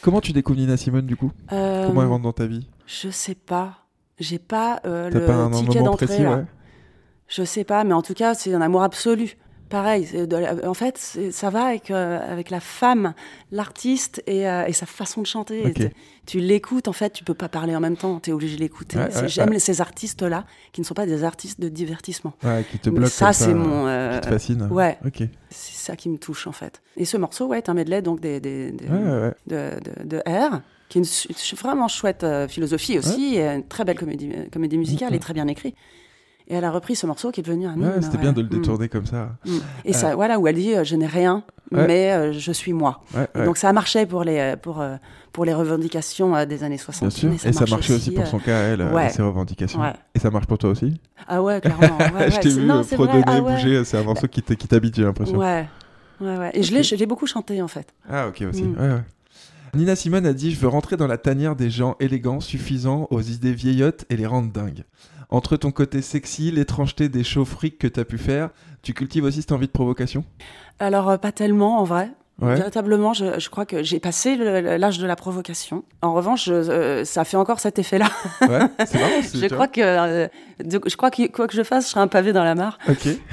Comment 0.02 0.20
tu 0.20 0.32
découvres 0.32 0.58
Nina 0.58 0.76
Simone 0.76 1.06
du 1.06 1.16
coup? 1.16 1.32
Euh, 1.52 1.86
Comment 1.86 2.02
elle 2.02 2.08
rentre 2.08 2.22
dans 2.22 2.32
ta 2.32 2.46
vie? 2.46 2.68
Je 2.86 3.10
sais 3.10 3.34
pas. 3.34 3.86
J'ai 4.18 4.38
pas 4.38 4.80
euh, 4.84 5.10
T'as 5.10 5.20
pas 5.20 5.34
un 5.34 5.50
le 5.50 5.56
ticket 5.56 5.82
d'entrée, 5.82 6.26
ouais? 6.26 6.44
Je 7.28 7.44
sais 7.44 7.64
pas, 7.64 7.84
mais 7.84 7.92
en 7.94 8.02
tout 8.02 8.14
cas, 8.14 8.34
c'est 8.34 8.52
un 8.52 8.60
amour 8.60 8.82
absolu. 8.82 9.36
Pareil, 9.70 10.08
en 10.66 10.74
fait, 10.74 10.98
ça 11.30 11.48
va 11.48 11.66
avec, 11.66 11.90
euh, 11.92 12.18
avec 12.32 12.50
la 12.50 12.58
femme, 12.60 13.14
l'artiste 13.52 14.20
et, 14.26 14.48
euh, 14.48 14.66
et 14.66 14.72
sa 14.72 14.84
façon 14.84 15.22
de 15.22 15.26
chanter. 15.26 15.72
Tu 16.26 16.40
l'écoutes, 16.40 16.88
en 16.88 16.92
fait, 16.92 17.10
tu 17.12 17.24
peux 17.24 17.34
pas 17.34 17.48
parler 17.48 17.74
en 17.74 17.80
même 17.80 17.96
temps, 17.96 18.20
tu 18.20 18.30
es 18.30 18.32
obligé 18.32 18.56
de 18.56 18.60
l'écouter. 18.60 18.98
Ouais, 18.98 19.06
C'est- 19.10 19.22
ouais, 19.22 19.28
J'aime 19.28 19.50
ouais. 19.50 19.58
ces 19.60 19.80
artistes-là, 19.80 20.44
qui 20.72 20.80
ne 20.80 20.86
sont 20.86 20.94
pas 20.94 21.06
des 21.06 21.24
artistes 21.24 21.60
de 21.60 21.68
divertissement. 21.68 22.32
Qui 22.70 22.78
te 22.78 22.90
Mais 22.90 22.98
bloque 22.98 23.10
ça, 23.10 23.32
c'est 23.32 23.54
mon... 23.54 23.84
Qui 23.84 23.88
euh, 23.90 24.20
te 24.20 24.28
fascine 24.28 24.62
ouais. 24.70 24.98
Ok. 25.06 25.22
C'est 25.50 25.74
ça 25.76 25.96
qui 25.96 26.08
me 26.08 26.18
touche, 26.18 26.46
en 26.46 26.52
fait. 26.52 26.82
Et 26.96 27.04
ce 27.04 27.16
morceau, 27.16 27.46
ouais, 27.46 27.58
est 27.58 27.68
un 27.68 27.74
medley 27.74 28.02
donc 28.02 28.20
des, 28.20 28.40
des- 28.40 28.72
de, 28.72 29.32
de, 29.46 29.70
de 30.04 30.16
R, 30.26 30.60
qui 30.88 30.98
est 30.98 31.02
une 31.02 31.56
vraiment 31.56 31.86
chouette 31.88 32.24
euh, 32.24 32.48
philosophie 32.48 32.98
aussi, 32.98 33.36
et 33.36 33.46
une 33.46 33.64
très 33.66 33.84
belle 33.84 33.98
comédie, 33.98 34.30
euh, 34.36 34.46
comédie 34.52 34.78
musicale 34.78 35.14
et 35.14 35.20
très 35.20 35.32
bien 35.34 35.46
écrit. 35.46 35.74
Et 36.50 36.54
elle 36.54 36.64
a 36.64 36.70
repris 36.72 36.96
ce 36.96 37.06
morceau 37.06 37.30
qui 37.30 37.40
est 37.40 37.42
devenu 37.44 37.66
un 37.66 37.74
Ouais, 37.80 37.86
hymne. 37.94 38.02
c'était 38.02 38.16
ouais. 38.16 38.22
bien 38.22 38.32
de 38.32 38.40
le 38.42 38.46
Mm. 38.48 38.50
détourner 38.50 38.88
comme 38.88 39.06
ça. 39.06 39.30
Mm. 39.46 39.50
Et 39.84 39.90
Euh. 39.90 39.92
ça, 39.92 40.14
voilà, 40.16 40.38
où 40.40 40.46
elle 40.48 40.56
dit 40.56 40.74
euh, 40.74 40.82
Je 40.82 40.96
n'ai 40.96 41.06
rien, 41.06 41.44
Ouais. 41.70 41.86
mais 41.86 42.12
euh, 42.12 42.32
je 42.32 42.50
suis 42.52 42.72
moi. 42.72 43.02
Donc 43.36 43.56
ça 43.56 43.72
marchait 43.72 44.04
pour 44.04 44.24
les, 44.24 44.56
pour, 44.60 44.84
pour 45.32 45.44
les 45.44 45.54
revendications 45.54 46.44
des 46.44 46.64
années 46.64 46.76
60. 46.76 47.08
Bien 47.08 47.10
sûr. 47.38 47.48
Et 47.48 47.52
ça 47.52 47.64
marchait 47.70 47.94
aussi 47.94 48.10
pour 48.10 48.26
son 48.26 48.40
cas, 48.40 48.58
elle, 48.62 48.80
et 49.06 49.08
ses 49.10 49.22
revendications. 49.22 49.80
Et 50.14 50.18
ça 50.18 50.30
marche 50.30 50.46
pour 50.46 50.58
toi 50.58 50.70
aussi? 50.70 51.00
Ah 51.28 51.40
ouais, 51.40 51.60
clairement. 51.60 51.98
Je 52.30 52.40
t'ai 52.40 52.48
vu 52.48 52.66
non, 52.66 52.82
fredonner, 52.82 53.22
ah 53.26 53.40
bouger, 53.40 53.84
c'est 53.84 53.96
un 53.98 54.02
morceau 54.02 54.26
qui 54.26 54.42
t'habite, 54.42 54.96
j'ai 54.96 55.04
l'impression. 55.04 55.38
Ouais, 55.38 55.68
ouais, 56.20 56.36
ouais. 56.36 56.50
Et 56.54 56.64
je 56.64 56.74
l'ai- 56.74 56.82
je 56.82 56.96
l'ai 56.96 57.06
beaucoup 57.06 57.26
chanté 57.28 57.62
en 57.62 57.68
fait. 57.68 57.86
Ah 58.10 58.26
ok 58.26 58.42
aussi. 58.50 58.64
Mm. 58.64 58.74
Ouais, 58.76 58.88
ouais. 58.88 59.02
Nina 59.74 59.94
Simone 59.94 60.26
a 60.26 60.32
dit 60.32 60.50
Je 60.50 60.58
veux 60.58 60.66
rentrer 60.66 60.96
dans 60.96 61.06
la 61.06 61.16
tanière 61.16 61.54
des 61.54 61.70
gens 61.70 61.94
élégants, 62.00 62.40
suffisants, 62.40 63.06
aux 63.12 63.20
idées 63.22 63.52
vieillottes 63.52 64.04
et 64.10 64.16
les 64.16 64.26
rendre 64.26 64.50
dingues. 64.50 64.82
Entre 65.30 65.56
ton 65.56 65.70
côté 65.70 66.02
sexy, 66.02 66.50
l'étrangeté 66.50 67.08
des 67.08 67.22
shows 67.24 67.44
fric 67.44 67.78
que 67.78 67.86
t'as 67.86 68.04
pu 68.04 68.18
faire, 68.18 68.50
tu 68.82 68.94
cultives 68.94 69.24
aussi 69.24 69.40
cette 69.42 69.52
envie 69.52 69.66
de 69.68 69.72
provocation? 69.72 70.24
Alors, 70.80 71.08
euh, 71.10 71.16
pas 71.18 71.30
tellement 71.32 71.78
en 71.78 71.84
vrai. 71.84 72.10
Ouais. 72.42 72.54
Véritablement, 72.54 73.12
je, 73.12 73.38
je 73.38 73.50
crois 73.50 73.66
que 73.66 73.82
j'ai 73.82 74.00
passé 74.00 74.34
l'âge 74.34 74.98
de 74.98 75.06
la 75.06 75.14
provocation. 75.14 75.84
En 76.00 76.14
revanche, 76.14 76.46
je- 76.46 76.54
euh, 76.54 77.04
ça 77.04 77.24
fait 77.24 77.36
encore 77.36 77.60
cet 77.60 77.78
effet-là. 77.78 78.06
Ouais, 78.40 78.60
c'est 78.86 78.94
marrant. 78.98 79.10
c'est- 79.22 79.36
je 79.38 79.46
tu 79.46 79.52
crois 79.54 79.68
que, 79.68 79.80
euh, 79.82 80.26
de- 80.64 80.80
je 80.86 80.96
crois 80.96 81.10
que 81.10 81.26
quoi 81.30 81.46
que 81.46 81.54
je 81.54 81.62
fasse, 81.62 81.84
je 81.84 81.90
serai 81.90 82.00
un 82.00 82.06
pavé 82.08 82.32
dans 82.32 82.42
la 82.42 82.54
mare. 82.54 82.78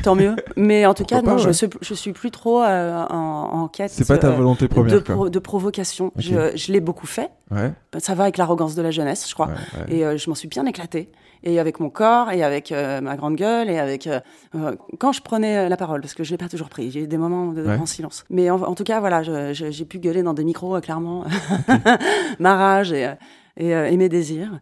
Tant 0.03 0.13
mieux. 0.15 0.35
Mais 0.57 0.85
en 0.85 0.93
tout 0.93 1.03
Pourquoi 1.03 1.19
cas, 1.21 1.25
pas, 1.25 1.31
non, 1.31 1.37
je, 1.37 1.51
suis, 1.51 1.67
je 1.81 1.93
suis 1.93 2.11
plus 2.11 2.31
trop 2.31 2.61
euh, 2.61 3.05
en, 3.09 3.61
en 3.63 3.67
quête. 3.69 3.91
C'est 3.91 4.05
pas 4.05 4.17
ta 4.17 4.29
volonté 4.31 4.67
première, 4.67 4.93
de, 4.95 4.99
quoi. 4.99 5.29
de 5.29 5.39
provocation. 5.39 6.11
Je 6.17 6.71
l'ai 6.73 6.81
beaucoup 6.81 7.07
fait. 7.07 7.29
Ouais. 7.51 7.71
Ça 7.99 8.13
va 8.15 8.23
avec 8.23 8.37
l'arrogance 8.37 8.75
de 8.75 8.81
la 8.81 8.91
jeunesse, 8.91 9.27
je 9.29 9.33
crois. 9.33 9.47
Ouais, 9.47 9.53
ouais. 9.87 9.95
Et 9.97 10.05
euh, 10.05 10.17
je 10.17 10.29
m'en 10.29 10.35
suis 10.35 10.47
bien 10.49 10.65
éclatée. 10.65 11.09
Et 11.43 11.59
avec 11.59 11.79
mon 11.79 11.89
corps, 11.89 12.31
et 12.31 12.43
avec 12.43 12.71
euh, 12.71 12.99
ma 12.99 13.15
grande 13.15 13.35
gueule, 13.35 13.69
et 13.69 13.77
avec 13.77 14.07
euh, 14.07 14.19
euh, 14.55 14.75
quand 14.99 15.11
je 15.13 15.21
prenais 15.21 15.57
euh, 15.57 15.69
la 15.69 15.77
parole, 15.77 16.01
parce 16.01 16.13
que 16.15 16.23
je 16.23 16.31
l'ai 16.31 16.37
pas 16.37 16.49
toujours 16.49 16.67
pris. 16.67 16.89
J'ai 16.91 17.03
eu 17.03 17.07
des 17.07 17.17
moments 17.17 17.51
de 17.53 17.63
grand 17.63 17.85
silence. 17.85 18.25
Mais 18.29 18.49
en, 18.49 18.61
en 18.61 18.73
tout 18.75 18.83
cas, 18.83 18.99
voilà, 18.99 19.21
j'ai 19.53 19.85
pu 19.85 19.99
gueuler 19.99 20.23
dans 20.23 20.33
des 20.33 20.43
micros, 20.43 20.75
euh, 20.75 20.81
clairement, 20.81 21.25
ma 22.39 22.55
rage 22.55 22.91
et, 22.91 23.05
euh, 23.05 23.13
et, 23.55 23.75
euh, 23.75 23.89
et 23.89 23.97
mes 23.97 24.09
désirs. 24.09 24.59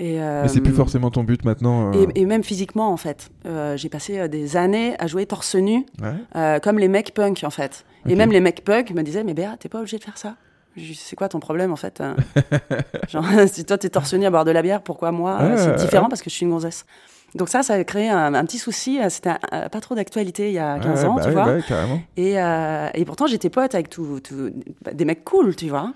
Et, 0.00 0.18
Mais 0.18 0.48
c'est 0.48 0.58
euh, 0.58 0.62
plus 0.62 0.72
forcément 0.72 1.10
ton 1.10 1.22
but 1.22 1.44
maintenant. 1.44 1.92
euh, 1.92 2.06
et, 2.14 2.22
et 2.22 2.26
même 2.26 2.42
physiquement, 2.42 2.90
en 2.92 2.96
fait. 2.96 3.30
Euh, 3.46 3.76
j'ai 3.76 3.88
passé 3.88 4.18
euh, 4.18 4.26
des 4.28 4.56
années 4.56 4.94
à 4.98 5.06
jouer 5.06 5.26
torse 5.26 5.54
nu, 5.54 5.84
Ouais. 6.02 6.08
euh, 6.36 6.58
comme 6.60 6.78
les 6.78 6.88
mecs 6.88 7.14
punk, 7.14 7.42
en 7.44 7.50
fait. 7.50 7.84
Et 8.08 8.16
même 8.16 8.32
les 8.32 8.40
mecs 8.40 8.64
punk 8.64 8.90
me 8.92 9.02
disaient, 9.02 9.22
mais 9.22 9.34
Béa, 9.34 9.56
t'es 9.58 9.68
pas 9.68 9.78
obligé 9.78 9.98
de 9.98 10.02
faire 10.04 10.18
ça. 10.18 10.34
C'est 10.76 11.16
quoi 11.16 11.28
ton 11.28 11.40
problème, 11.40 11.72
en 11.72 11.76
fait 11.76 12.00
hein 12.00 12.16
Genre, 13.08 13.24
si 13.48 13.64
toi, 13.64 13.78
t'es 13.78 13.88
torse 13.90 14.14
nu 14.14 14.24
à 14.26 14.30
boire 14.30 14.44
de 14.44 14.50
la 14.50 14.62
bière, 14.62 14.82
pourquoi 14.82 15.12
moi 15.12 15.38
euh, 15.40 15.56
C'est 15.56 15.70
ouais, 15.70 15.76
différent 15.76 16.08
parce 16.08 16.22
que 16.22 16.30
je 16.30 16.34
suis 16.34 16.44
une 16.44 16.50
gonzesse? 16.52 16.84
Donc 17.34 17.48
ça, 17.48 17.62
ça 17.62 17.74
a 17.74 17.84
créé 17.84 18.08
un, 18.10 18.34
un 18.34 18.44
petit 18.44 18.58
souci. 18.58 19.00
euh, 19.00 19.08
C'était 19.08 19.30
euh, 19.52 19.68
pas 19.68 19.80
trop 19.80 19.94
d'actualité 19.94 20.48
il 20.48 20.54
y 20.54 20.58
a 20.58 20.74
Ouais, 20.76 20.80
15 20.84 21.02
ouais, 21.04 21.08
ans, 21.08 21.14
bah 21.16 21.24
tu 21.24 21.30
vois. 21.30 21.44
bah. 21.46 21.98
Et, 22.16 22.40
euh, 22.40 22.88
et 22.94 23.04
pourtant, 23.04 23.26
j'étais 23.26 23.50
pote 23.50 23.74
avec 23.74 23.88
tout, 23.90 24.20
tout- 24.20 24.50
bah, 24.82 24.92
des 24.92 25.04
mecs 25.04 25.24
cool, 25.24 25.56
tu 25.56 25.68
vois. 25.68 25.92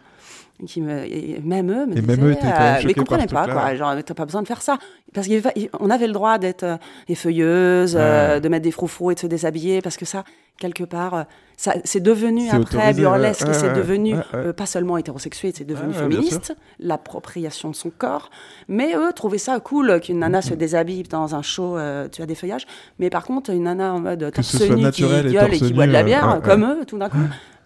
Qui 0.67 0.81
me, 0.81 1.05
et 1.05 1.39
même 1.45 1.71
eux 1.71 1.85
me 1.85 1.93
Et 1.93 2.01
disaient, 2.01 2.17
même 2.17 2.27
eux 2.29 2.33
étaient 2.33 2.47
euh, 2.47 2.81
mais 2.87 2.95
comprenaient 2.95 3.27
pas, 3.27 3.47
quoi. 3.47 3.75
Genre, 3.75 3.95
t'as 4.03 4.15
pas 4.15 4.25
besoin 4.25 4.41
de 4.41 4.47
faire 4.47 4.63
ça. 4.63 4.79
Parce 5.13 5.29
qu'on 5.29 5.91
avait 5.91 6.07
le 6.07 6.15
droit 6.15 6.39
d'être 6.39 6.63
euh, 6.63 6.77
effeuilleuse, 7.09 7.95
euh, 7.95 8.35
Ouais. 8.37 8.41
de 8.41 8.49
mettre 8.49 8.63
des 8.65 8.71
froufrous 8.71 9.11
et 9.11 9.15
de 9.15 9.21
se 9.21 9.27
déshabiller, 9.27 9.83
parce 9.83 9.99
que 9.99 10.07
ça, 10.07 10.25
quelque 10.59 10.85
part, 10.85 11.27
ça, 11.59 11.75
c'est 11.85 12.01
devenu 12.03 12.49
après 12.49 12.95
burlesque, 12.95 13.47
ouais, 13.47 13.53
c'est 13.53 13.67
ouais, 13.69 13.73
devenu 13.75 14.15
euh, 14.33 14.55
pas 14.55 14.65
seulement 14.65 14.97
hétérosexuel, 14.97 15.53
c'est 15.55 15.65
devenu 15.67 15.93
féministe, 15.93 16.57
l'appropriation 16.79 17.69
de 17.71 17.75
son 17.77 17.91
corps. 17.91 18.31
Mais 18.69 18.95
eux 18.97 19.13
trouvaient 19.15 19.37
ça 19.37 19.61
cool 19.61 20.01
qu'une 20.01 20.21
nana 20.21 20.41
Mm-hmm. 20.41 20.49
se 20.49 20.55
déshabille 20.55 21.03
dans 21.03 21.35
un 21.35 21.43
show, 21.43 21.77
tu 22.13 22.23
as 22.23 22.27
des 22.27 22.35
feuillages. 22.35 22.67
Mais 22.99 23.11
par 23.11 23.25
contre, 23.27 23.51
une 23.51 23.65
nana 23.65 23.93
en 23.93 24.01
mode 24.01 24.33
torse 24.33 24.61
nu 24.71 24.91
qui 24.91 25.05
et 25.05 25.07
gueule 25.07 25.27
et 25.27 25.59
torse 25.59 25.59
qui 25.69 25.73
boit 25.75 25.87
de 25.87 25.93
la 25.93 26.03
bière, 26.03 26.41
comme 26.43 26.65
eux, 26.65 26.85
tout 26.87 26.97
d'un 26.99 27.11
coup. 27.11 27.19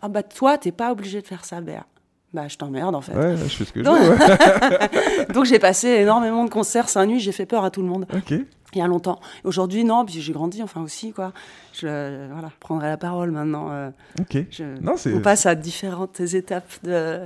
Ah 0.03 0.09
bah 0.09 0.23
toi, 0.25 0.59
t'es 0.59 0.73
pas 0.73 0.91
obligé 0.91 1.21
de 1.23 1.27
faire 1.27 1.45
ça, 1.45 1.61
Béa. 1.61 1.85
Bah 2.33 2.47
je 2.47 2.57
t'emmerde 2.57 2.95
en 2.95 3.01
fait. 3.01 3.13
Ouais, 3.17 3.37
je 3.37 3.45
fais 3.49 3.65
ce 3.65 3.73
que 3.73 3.81
je 3.81 3.85
Donc, 3.85 3.99
veux. 3.99 4.11
ouais. 4.11 5.27
Donc 5.35 5.45
j'ai 5.47 5.59
passé 5.59 5.89
énormément 5.89 6.45
de 6.45 6.51
concerts 6.51 6.89
seins 6.89 7.07
nus, 7.07 7.19
j'ai 7.19 7.33
fait 7.33 7.47
peur 7.47 7.65
à 7.65 7.71
tout 7.71 7.83
le 7.83 7.89
monde. 7.89 8.07
ok. 8.15 8.35
Il 8.73 8.79
y 8.79 8.83
a 8.83 8.87
longtemps. 8.87 9.19
Aujourd'hui, 9.43 9.83
non, 9.83 10.05
puis 10.05 10.21
j'ai 10.23 10.33
grandi, 10.33 10.63
enfin 10.63 10.81
aussi, 10.81 11.13
quoi. 11.13 11.33
Je 11.73 11.89
euh, 11.89 12.29
voilà, 12.33 12.47
je 12.51 12.55
prendrai 12.61 12.87
la 12.87 12.97
parole 12.97 13.33
maintenant. 13.33 13.67
euh, 13.73 13.91
Ok. 14.21 14.45
je- 14.49 14.81
Non, 14.81 14.93
c'est- 14.97 15.13
on 15.13 15.21
passe 15.21 15.45
à 15.47 15.57
différentes 15.57 16.21
étapes 16.21 16.71
de. 16.85 17.19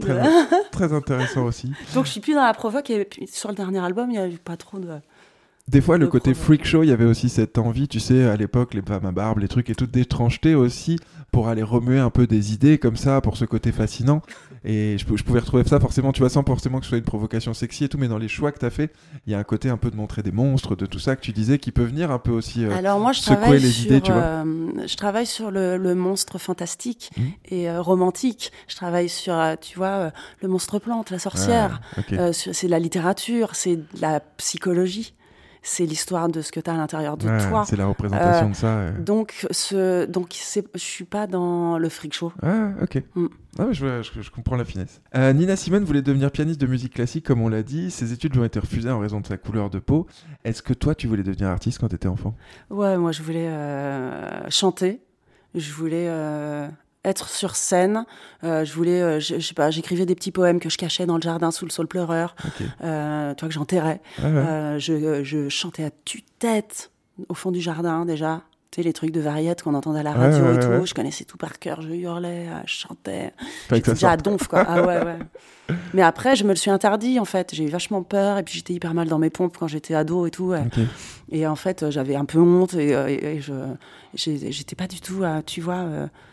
de- 0.00 0.06
Très, 0.06 0.20
très 0.72 0.92
intéressant 0.92 1.44
aussi. 1.44 1.70
Donc 1.94 2.06
je 2.06 2.10
suis 2.10 2.20
plus 2.20 2.34
dans 2.34 2.42
la 2.44 2.54
provoque 2.54 2.90
et 2.90 3.04
puis 3.04 3.28
sur 3.28 3.50
le 3.50 3.54
dernier 3.54 3.78
album, 3.84 4.10
il 4.10 4.14
n'y 4.14 4.18
a 4.18 4.26
eu 4.26 4.38
pas 4.38 4.56
trop 4.56 4.78
de. 4.80 4.88
Des 5.70 5.80
fois, 5.80 5.98
le 5.98 6.08
côté 6.08 6.34
freak 6.34 6.64
show, 6.66 6.82
il 6.82 6.88
y 6.88 6.92
avait 6.92 7.04
aussi 7.04 7.28
cette 7.28 7.56
envie, 7.56 7.86
tu 7.86 8.00
sais, 8.00 8.24
à 8.24 8.36
l'époque, 8.36 8.74
les 8.74 8.82
femmes 8.82 9.06
à 9.06 9.12
barbe, 9.12 9.38
les 9.38 9.46
trucs 9.46 9.70
et 9.70 9.74
toute 9.76 9.92
d'étrangeté 9.92 10.56
aussi, 10.56 10.98
pour 11.30 11.46
aller 11.46 11.62
remuer 11.62 12.00
un 12.00 12.10
peu 12.10 12.26
des 12.26 12.52
idées 12.52 12.76
comme 12.78 12.96
ça, 12.96 13.20
pour 13.20 13.36
ce 13.36 13.44
côté 13.44 13.70
fascinant. 13.70 14.20
Et 14.64 14.98
je, 14.98 15.06
pou- 15.06 15.16
je 15.16 15.22
pouvais 15.22 15.38
retrouver 15.38 15.62
ça 15.64 15.78
forcément, 15.78 16.10
tu 16.12 16.18
vois, 16.20 16.28
sans 16.28 16.42
forcément 16.42 16.78
que 16.80 16.84
ce 16.86 16.88
soit 16.88 16.98
une 16.98 17.04
provocation 17.04 17.54
sexy 17.54 17.84
et 17.84 17.88
tout, 17.88 17.98
mais 17.98 18.08
dans 18.08 18.18
les 18.18 18.26
choix 18.26 18.50
que 18.50 18.58
tu 18.58 18.66
as 18.66 18.70
fait, 18.70 18.92
il 19.26 19.32
y 19.32 19.34
a 19.36 19.38
un 19.38 19.44
côté 19.44 19.70
un 19.70 19.76
peu 19.76 19.92
de 19.92 19.96
montrer 19.96 20.22
des 20.22 20.32
monstres, 20.32 20.74
de 20.74 20.86
tout 20.86 20.98
ça 20.98 21.14
que 21.14 21.20
tu 21.20 21.30
disais, 21.30 21.58
qui 21.60 21.70
peut 21.70 21.84
venir 21.84 22.10
un 22.10 22.18
peu 22.18 22.32
aussi 22.32 22.64
euh, 22.64 22.74
Alors 22.76 22.98
moi, 22.98 23.12
je 23.12 23.20
secouer 23.20 23.36
travaille 23.36 23.60
les 23.60 23.70
sur, 23.70 23.86
idées, 23.86 24.00
tu 24.00 24.10
vois. 24.12 24.20
euh, 24.22 24.44
je 24.88 24.96
travaille 24.96 25.26
sur 25.26 25.52
le, 25.52 25.76
le 25.76 25.94
monstre 25.94 26.38
fantastique 26.38 27.10
Mhm. 27.16 27.24
et 27.48 27.70
euh, 27.70 27.80
romantique. 27.80 28.50
Je 28.66 28.74
travaille 28.74 29.08
sur, 29.08 29.34
euh, 29.34 29.54
tu 29.60 29.76
vois, 29.78 30.10
le 30.42 30.48
monstre 30.48 30.80
plante, 30.80 31.10
la 31.10 31.20
sorcière. 31.20 31.80
Ah, 32.18 32.32
c'est 32.32 32.66
de 32.66 32.70
la 32.72 32.80
littérature, 32.80 33.50
c'est 33.54 33.76
de 33.76 33.84
la 34.00 34.18
psychologie, 34.20 35.14
c'est 35.62 35.84
l'histoire 35.84 36.28
de 36.28 36.40
ce 36.40 36.52
que 36.52 36.60
tu 36.60 36.70
as 36.70 36.74
à 36.74 36.76
l'intérieur 36.76 37.16
de 37.16 37.26
Ouais, 37.28 37.48
toi. 37.48 37.64
c'est 37.66 37.76
la 37.76 37.86
représentation 37.86 38.46
Euh, 38.46 38.50
de 38.50 38.54
ça. 38.54 38.78
ouais. 38.78 38.92
Donc, 39.02 39.46
ce, 39.50 40.06
donc 40.06 40.34
je 40.74 40.78
suis 40.78 41.04
pas 41.04 41.26
dans 41.26 41.76
le 41.78 41.88
freak 41.88 42.14
show. 42.14 42.32
Ah, 42.42 42.70
ok. 42.82 43.02
Mm. 43.14 43.26
Ah, 43.58 43.66
je, 43.72 44.02
je- 44.02 44.22
je 44.22 44.30
comprends 44.30 44.56
la 44.56 44.64
finesse. 44.64 45.00
Euh, 45.14 45.32
Nina 45.32 45.56
Simone 45.56 45.84
voulait 45.84 46.02
devenir 46.02 46.30
pianiste 46.30 46.60
de 46.60 46.66
musique 46.66 46.94
classique, 46.94 47.26
comme 47.26 47.42
on 47.42 47.48
l'a 47.48 47.62
dit. 47.62 47.90
Ses 47.90 48.12
études 48.12 48.32
lui 48.34 48.40
ont 48.40 48.44
été 48.44 48.58
refusées 48.60 48.90
en 48.90 49.00
raison 49.00 49.20
de 49.20 49.26
sa 49.26 49.36
couleur 49.36 49.68
de 49.70 49.78
peau. 49.80 50.06
Est-ce 50.44 50.62
que 50.62 50.72
toi, 50.72 50.94
tu 50.94 51.06
voulais 51.08 51.22
devenir 51.24 51.48
artiste 51.48 51.78
quand 51.78 51.88
tu 51.88 51.96
étais 51.96 52.08
enfant? 52.08 52.34
Ouais, 52.70 52.96
moi 52.96 53.12
je 53.12 53.22
voulais 53.22 53.48
euh, 53.48 54.48
chanter, 54.50 55.02
je 55.54 55.72
voulais 55.72 56.06
euh, 56.08 56.68
être 57.04 57.28
sur 57.28 57.56
scène, 57.56 58.04
euh, 58.44 58.64
je 58.64 58.72
voulais, 58.74 59.00
euh, 59.00 59.20
je, 59.20 59.38
je 59.38 59.46
sais 59.46 59.54
pas, 59.54 59.70
j'écrivais 59.70 60.06
des 60.06 60.14
petits 60.14 60.32
poèmes 60.32 60.60
que 60.60 60.68
je 60.68 60.76
cachais 60.76 61.06
dans 61.06 61.16
le 61.16 61.22
jardin 61.22 61.50
sous 61.50 61.64
le 61.64 61.70
sol 61.70 61.86
pleureur, 61.86 62.34
euh, 62.82 63.34
toi 63.34 63.48
que 63.48 63.54
j'enterrais. 63.54 64.00
Ah 64.18 64.28
ouais. 64.28 64.80
Je, 64.80 65.22
je 65.24 65.48
chantais 65.48 65.84
à 65.84 65.90
tue-tête 66.04 66.90
au 67.28 67.34
fond 67.34 67.50
du 67.50 67.60
jardin 67.60 68.04
déjà. 68.04 68.42
Tu 68.72 68.76
sais, 68.80 68.82
les 68.86 68.92
trucs 68.92 69.10
de 69.10 69.20
variette 69.20 69.62
qu'on 69.62 69.74
entendait 69.74 69.98
à 69.98 70.02
la 70.04 70.12
radio 70.12 70.44
ouais, 70.44 70.54
et 70.54 70.58
tout. 70.60 70.68
ouais. 70.68 70.86
Je 70.86 70.94
connaissais 70.94 71.24
tout 71.24 71.36
par 71.36 71.58
cœur. 71.58 71.82
Je 71.82 71.88
hurlais, 71.88 72.46
euh, 72.48 72.60
je 72.66 72.72
chantais. 72.72 73.32
J'étais 73.68 73.90
déjà 73.94 74.10
à 74.12 74.16
donf, 74.16 74.46
quoi. 74.46 74.64
Ah 74.64 74.86
ouais, 74.86 75.02
ouais. 75.02 75.18
Mais 75.94 76.02
après, 76.02 76.36
je 76.36 76.44
me 76.44 76.50
le 76.50 76.54
suis 76.54 76.70
interdit, 76.70 77.18
en 77.18 77.24
fait. 77.24 77.52
J'ai 77.52 77.64
eu 77.64 77.68
vachement 77.68 78.04
peur. 78.04 78.38
Et 78.38 78.44
puis, 78.44 78.54
j'étais 78.54 78.72
hyper 78.72 78.94
mal 78.94 79.08
dans 79.08 79.18
mes 79.18 79.30
pompes 79.30 79.56
quand 79.58 79.66
j'étais 79.66 79.94
ado 79.94 80.24
et 80.24 80.30
tout. 80.30 80.52
Et 81.32 81.48
en 81.48 81.56
fait, 81.56 81.82
euh, 81.82 81.90
j'avais 81.90 82.14
un 82.14 82.24
peu 82.24 82.38
honte. 82.38 82.74
Et, 82.74 82.94
euh, 82.94 83.08
et- 83.08 83.36
et 83.36 83.40
je 83.40 83.52
j'étais 84.14 84.76
pas 84.76 84.86
du 84.86 85.00
tout, 85.00 85.22
tu 85.46 85.60
vois, 85.60 85.84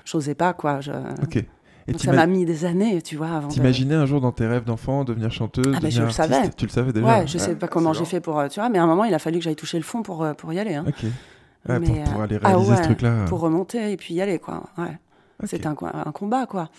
j'osais 0.05 0.35
pas, 0.35 0.53
quoi. 0.53 0.79
Je... 0.81 0.91
Ok. 1.23 1.37
Et 1.37 1.91
Donc, 1.93 2.01
ça 2.01 2.11
m'a 2.11 2.25
mis 2.27 2.43
des 2.45 2.65
années, 2.65 3.01
tu 3.01 3.15
vois, 3.15 3.29
avant 3.29 3.47
de... 3.47 3.53
T'imaginais 3.53 3.95
un 3.95 4.05
jour 4.05 4.19
dans 4.21 4.31
tes 4.33 4.45
rêves 4.45 4.65
d'enfant 4.65 5.05
devenir 5.05 5.31
chanteuse, 5.31 5.73
Ah 5.75 5.79
bah, 5.79 5.89
je 5.89 6.01
le 6.03 6.09
savais. 6.11 6.49
Tu 6.57 6.65
le 6.65 6.71
savais 6.71 6.91
déjà 6.93 7.05
Ouais, 7.07 7.25
je 7.27 7.37
sais 7.39 7.55
pas 7.55 7.67
comment 7.67 7.93
j'ai 7.93 8.05
fait 8.05 8.19
pour, 8.19 8.43
tu 8.49 8.59
vois, 8.59 8.69
mais 8.69 8.77
à 8.77 8.83
un 8.83 8.87
moment, 8.87 9.05
il 9.05 9.13
a 9.13 9.19
fallu 9.19 9.37
que 9.39 9.43
j'aille 9.43 9.55
toucher 9.55 9.77
le 9.77 9.83
fond 9.83 10.03
pour, 10.03 10.27
pour 10.37 10.51
y 10.53 10.59
aller. 10.59 10.75
Hein. 10.75 10.85
Ok. 10.87 11.05
Ouais, 11.67 11.79
pour, 11.79 11.95
Mais, 11.95 12.03
pour 12.03 12.19
euh, 12.21 12.23
aller 12.23 12.39
ah 12.43 12.47
réaliser 12.49 12.71
ce 12.75 12.79
ouais, 12.79 12.85
truc-là. 12.85 13.25
Pour 13.25 13.39
remonter 13.41 13.91
et 13.91 13.97
puis 13.97 14.13
y 14.13 14.21
aller, 14.21 14.39
quoi. 14.39 14.63
Ouais. 14.77 14.97
C'était 15.45 15.67
un, 15.67 15.75
co- 15.75 15.87
un 15.87 16.11
combat, 16.11 16.45
quoi. 16.45 16.69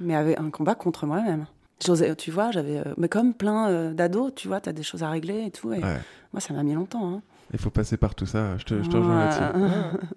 Mais 0.00 0.14
avec 0.16 0.38
un 0.38 0.50
combat 0.50 0.74
contre 0.74 1.06
moi-même. 1.06 1.46
J'osais, 1.84 2.14
tu 2.16 2.30
vois, 2.30 2.50
j'avais. 2.50 2.78
euh, 2.78 2.94
mais 2.96 3.08
comme 3.08 3.34
plein 3.34 3.68
euh, 3.68 3.92
d'ados, 3.94 4.32
tu 4.34 4.48
vois, 4.48 4.60
t'as 4.60 4.72
des 4.72 4.82
choses 4.82 5.02
à 5.02 5.10
régler 5.10 5.44
et 5.46 5.50
tout. 5.50 5.72
Et 5.72 5.78
Ouais. 5.82 5.98
Moi, 6.32 6.40
ça 6.40 6.52
m'a 6.54 6.62
mis 6.62 6.74
longtemps. 6.74 7.08
Hein. 7.14 7.22
Il 7.52 7.58
faut 7.58 7.70
passer 7.70 7.96
par 7.96 8.14
tout 8.14 8.26
ça. 8.26 8.56
Je 8.58 8.64
te, 8.64 8.82
je 8.82 8.88
te 8.88 8.96
rejoins 8.96 9.18
Ouais. 9.18 9.24
là-dessus. 9.30 9.98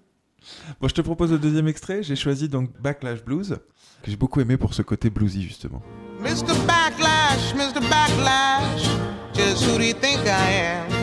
Bon, 0.80 0.88
je 0.88 0.94
te 0.94 1.00
propose 1.02 1.32
le 1.32 1.38
deuxième 1.38 1.68
extrait. 1.68 2.02
J'ai 2.02 2.16
choisi 2.16 2.48
donc 2.48 2.70
Backlash 2.80 3.22
Blues, 3.24 3.58
que 4.02 4.10
j'ai 4.10 4.16
beaucoup 4.16 4.40
aimé 4.40 4.56
pour 4.56 4.72
ce 4.72 4.82
côté 4.82 5.10
bluesy, 5.10 5.42
justement. 5.42 5.82
Mr. 6.22 6.54
Backlash, 6.66 7.54
Mr. 7.54 7.80
Backlash, 7.90 8.88
just 9.34 9.66
who 9.66 9.76
do 9.76 9.82
you 9.84 9.92
think 9.94 10.20
I 10.24 10.54
am? 10.62 10.97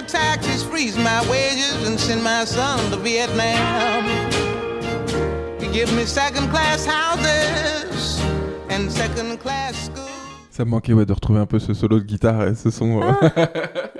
You 0.00 0.06
raise 0.06 0.12
my 0.14 0.18
taxes, 0.20 0.62
freeze 0.64 0.96
my 0.96 1.20
wages, 1.30 1.86
and 1.86 1.98
send 2.00 2.22
my 2.24 2.44
son 2.46 2.78
to 2.90 2.96
Vietnam. 2.96 4.06
You 5.60 5.70
give 5.72 5.92
me 5.94 6.06
second 6.06 6.48
class 6.50 6.86
houses 6.86 8.20
and 8.70 8.90
second 8.90 9.38
class 9.40 9.74
schools. 9.86 10.06
Ça 10.50 10.64
me 10.64 10.70
manquait 10.70 10.92
ouais, 10.94 11.04
de 11.06 11.12
retrouver 11.12 11.40
un 11.40 11.46
peu 11.46 11.58
ce 11.58 11.74
solo 11.74 11.98
de 12.00 12.04
guitare 12.04 12.48
et 12.48 12.54
ce 12.54 12.70
son. 12.70 13.02
euh, 13.02 13.12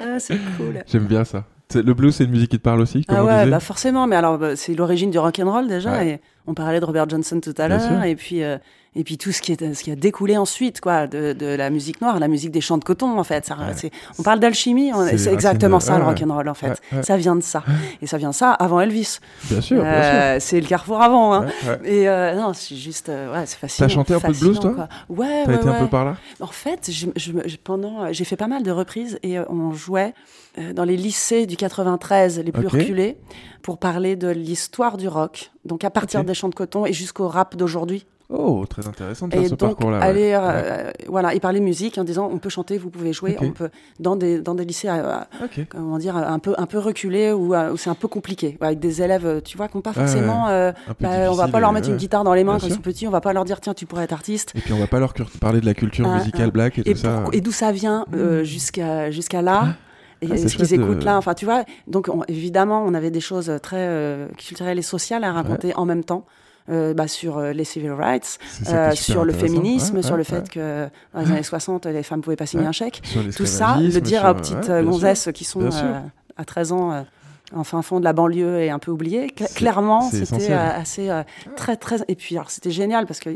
Ah, 0.00 0.18
c'est 0.18 0.38
cool. 0.56 0.82
J'aime 0.86 1.06
bien 1.06 1.24
ça. 1.24 1.44
Le 1.74 1.94
blues, 1.94 2.14
c'est 2.14 2.24
une 2.24 2.30
musique 2.30 2.50
qui 2.50 2.58
te 2.58 2.62
parle 2.62 2.80
aussi 2.80 3.04
comme 3.04 3.16
Ah 3.18 3.24
ouais, 3.24 3.46
bah 3.50 3.60
forcément. 3.60 4.06
Mais 4.06 4.16
alors, 4.16 4.38
bah, 4.38 4.56
c'est 4.56 4.74
l'origine 4.74 5.10
du 5.10 5.18
rock 5.18 5.38
and 5.38 5.50
roll 5.50 5.68
déjà. 5.68 5.92
Ouais. 5.92 6.08
Et 6.08 6.20
on 6.46 6.54
parlait 6.54 6.80
de 6.80 6.84
Robert 6.84 7.08
Johnson 7.08 7.40
tout 7.40 7.54
à 7.58 7.68
l'heure, 7.68 8.02
et 8.04 8.16
puis 8.16 8.42
euh, 8.42 8.58
et 8.96 9.04
puis 9.04 9.18
tout 9.18 9.30
ce 9.30 9.40
qui 9.40 9.52
est 9.52 9.74
ce 9.74 9.84
qui 9.84 9.92
a 9.92 9.94
découlé 9.94 10.36
ensuite, 10.36 10.80
quoi, 10.80 11.06
de, 11.06 11.32
de 11.32 11.46
la 11.46 11.70
musique 11.70 12.00
noire, 12.00 12.18
la 12.18 12.26
musique 12.26 12.50
des 12.50 12.60
champs 12.60 12.78
de 12.78 12.82
coton, 12.82 13.16
en 13.20 13.22
fait. 13.22 13.46
Ça, 13.46 13.56
c'est- 13.76 13.92
on 14.18 14.24
parle 14.24 14.40
d'alchimie, 14.40 14.90
C'est 15.16 15.32
exactement 15.32 15.78
de- 15.78 15.82
ça 15.82 15.94
le 15.96 16.00
ouais, 16.02 16.06
rock 16.10 16.22
and 16.26 16.34
roll, 16.34 16.48
en 16.48 16.54
fait. 16.54 16.70
ouais, 16.90 16.96
ouais. 16.98 17.02
Ça 17.04 17.16
vient 17.16 17.36
de 17.36 17.40
ça, 17.42 17.62
et 18.02 18.08
ça 18.08 18.16
vient 18.18 18.30
de 18.30 18.34
ça 18.34 18.50
avant 18.52 18.80
Elvis. 18.80 19.18
Bien 19.48 19.60
sûr, 19.60 19.80
Euh, 19.84 20.32
sûr. 20.40 20.42
c'est 20.48 20.60
le 20.60 20.66
carrefour 20.66 21.00
avant. 21.02 21.34
Hein. 21.34 21.46
Ouais, 21.46 21.68
ouais. 21.70 21.92
Et 21.92 22.08
euh, 22.08 22.34
non, 22.34 22.52
c'est 22.52 22.74
juste, 22.74 23.10
euh, 23.10 23.32
ouais, 23.32 23.46
c'est 23.46 23.58
fascinant. 23.58 23.86
T'as 23.86 23.94
chanté 23.94 24.14
un 24.14 24.18
peu 24.20 24.32
de 24.32 24.38
blues, 24.40 24.58
toi 24.58 24.72
quoi. 24.74 24.88
Ouais, 25.08 25.42
T'as 25.44 25.50
ouais, 25.50 25.56
été 25.56 25.68
un 25.68 25.72
peu 25.74 25.82
ouais. 25.84 25.88
par 25.88 26.04
là 26.04 26.16
En 26.40 26.46
fait, 26.48 26.90
je, 26.90 27.06
je 27.14 27.32
me- 27.32 27.46
je- 27.46 27.58
pendant, 27.62 28.12
j'ai 28.12 28.24
fait 28.24 28.36
pas 28.36 28.48
mal 28.48 28.64
de 28.64 28.72
reprises 28.72 29.20
et 29.22 29.38
on 29.38 29.72
jouait 29.72 30.14
dans 30.74 30.84
les 30.84 30.96
lycées 30.96 31.46
du 31.46 31.56
93 31.56 32.40
les 32.40 32.52
plus 32.52 32.66
reculés 32.66 33.16
pour 33.62 33.78
parler 33.78 34.16
de 34.16 34.28
l'histoire 34.28 34.96
du 34.96 35.08
rock. 35.08 35.50
Donc 35.64 35.84
à 35.84 35.90
partir 35.90 36.24
des 36.24 36.34
chants 36.34 36.48
de 36.48 36.54
coton 36.54 36.86
et 36.86 36.92
jusqu'au 36.92 37.28
rap 37.28 37.56
d'aujourd'hui. 37.56 38.06
Oh, 38.32 38.64
très 38.70 38.86
intéressant 38.86 39.26
de 39.26 39.32
faire 39.34 39.42
Et 39.42 39.48
ce 39.48 39.56
parcours-là. 39.56 39.98
ouais. 39.98 40.04
aller, 40.04 40.32
euh, 40.34 40.84
Ouais. 40.86 40.92
voilà, 41.08 41.34
et 41.34 41.40
parler 41.40 41.58
musique 41.58 41.98
en 41.98 42.04
disant 42.04 42.30
on 42.32 42.38
peut 42.38 42.48
chanter, 42.48 42.78
vous 42.78 42.88
pouvez 42.88 43.12
jouer, 43.12 43.36
on 43.40 43.50
peut 43.50 43.70
dans 43.98 44.14
des 44.14 44.40
dans 44.40 44.54
des 44.54 44.64
lycées, 44.64 44.86
euh, 44.88 45.16
comment 45.68 45.98
dire, 45.98 46.16
un 46.16 46.38
peu 46.38 46.54
un 46.56 46.66
peu 46.66 46.78
reculés 46.78 47.32
où, 47.32 47.54
euh, 47.56 47.72
où 47.72 47.76
c'est 47.76 47.90
un 47.90 47.96
peu 47.96 48.06
compliqué, 48.06 48.56
avec 48.60 48.78
des 48.78 49.02
élèves, 49.02 49.26
euh, 49.26 49.40
tu 49.40 49.56
vois, 49.56 49.66
qui 49.66 49.76
n'ont 49.76 49.80
pas 49.80 49.92
forcément, 49.92 50.46
euh, 50.46 50.70
bah, 51.00 51.28
on 51.28 51.32
va 51.34 51.48
pas 51.48 51.58
leur 51.58 51.70
et- 51.70 51.74
mettre 51.74 51.88
une 51.88 51.96
guitare 51.96 52.22
dans 52.22 52.32
les 52.32 52.44
mains 52.44 52.52
Bien 52.52 52.60
quand 52.60 52.66
ils 52.68 52.74
sont 52.74 52.80
petits, 52.80 53.08
on 53.08 53.10
va 53.10 53.20
pas 53.20 53.32
leur 53.32 53.44
dire 53.44 53.60
tiens 53.60 53.74
tu 53.74 53.84
pourrais 53.86 54.04
être 54.04 54.12
artiste. 54.12 54.52
Et 54.54 54.60
puis 54.60 54.72
on 54.74 54.78
va 54.78 54.86
pas 54.86 55.00
leur 55.00 55.12
parler 55.40 55.60
de 55.60 55.66
la 55.66 55.74
culture 55.74 56.06
Ah, 56.08 56.18
musicale 56.18 56.46
ah. 56.46 56.50
black 56.52 56.78
et, 56.78 56.82
Et, 56.88 56.92
tout 56.94 57.00
ça. 57.00 57.24
et 57.32 57.40
d'où 57.40 57.50
ça 57.50 57.72
vient 57.72 58.06
euh, 58.14 58.44
jusqu'à 58.44 59.10
jusqu'à 59.10 59.42
là? 59.42 59.74
Et 60.22 60.28
Ah, 60.32 60.36
ce 60.36 60.56
qu'ils 60.56 60.68
de- 60.68 60.74
écoutent 60.82 61.04
là, 61.04 61.16
enfin 61.16 61.34
tu 61.34 61.44
vois, 61.44 61.64
donc 61.86 62.08
on- 62.12 62.24
évidemment 62.28 62.82
on 62.86 62.94
avait 62.94 63.10
des 63.10 63.20
choses 63.20 63.50
très 63.62 63.76
euh, 63.78 64.26
culturelles 64.36 64.78
et 64.78 64.82
sociales 64.82 65.24
à 65.24 65.32
raconter 65.32 65.74
en 65.76 65.84
même 65.86 66.04
temps. 66.04 66.24
euh, 66.68 66.94
bah, 66.94 67.08
sur 67.08 67.38
euh, 67.38 67.52
les 67.52 67.64
civil 67.64 67.90
rights, 67.90 68.38
euh, 68.68 68.92
sur 68.92 69.24
le 69.24 69.32
féminisme, 69.32 69.96
Ouais, 69.96 70.02
sur 70.02 70.12
ouais, 70.12 70.18
le 70.18 70.24
fait 70.24 70.48
que 70.48 70.86
dans 71.12 71.20
les 71.20 71.30
années 71.32 71.42
60, 71.42 71.86
les 71.86 72.04
femmes 72.04 72.20
pouvaient 72.20 72.36
pas 72.36 72.46
signer 72.46 72.66
un 72.66 72.70
chèque. 72.70 73.02
Tout 73.36 73.46
ça, 73.46 73.78
le 73.80 74.00
dire 74.00 74.20
sur- 74.20 74.28
aux 74.30 74.34
petites 74.34 74.68
euh, 74.70 74.82
gonzesses 74.84 75.30
qui 75.34 75.42
sont 75.44 75.62
euh, 75.62 76.00
à 76.36 76.44
13 76.44 76.70
ans 76.70 76.92
euh, 76.92 77.02
en 77.56 77.64
fin 77.64 77.82
fond 77.82 77.98
de 77.98 78.04
la 78.04 78.12
banlieue 78.12 78.60
et 78.60 78.70
un 78.70 78.78
peu 78.78 78.92
oubliées. 78.92 79.32
Cla- 79.36 79.52
clairement, 79.52 80.02
c'était 80.10 80.52
euh, 80.52 80.70
assez 80.80 81.10
euh, 81.10 81.22
très 81.56 81.76
très. 81.76 81.96
Et 82.06 82.14
puis 82.14 82.36
alors 82.36 82.50
c'était 82.50 82.70
génial 82.70 83.06
parce 83.06 83.18
que 83.18 83.30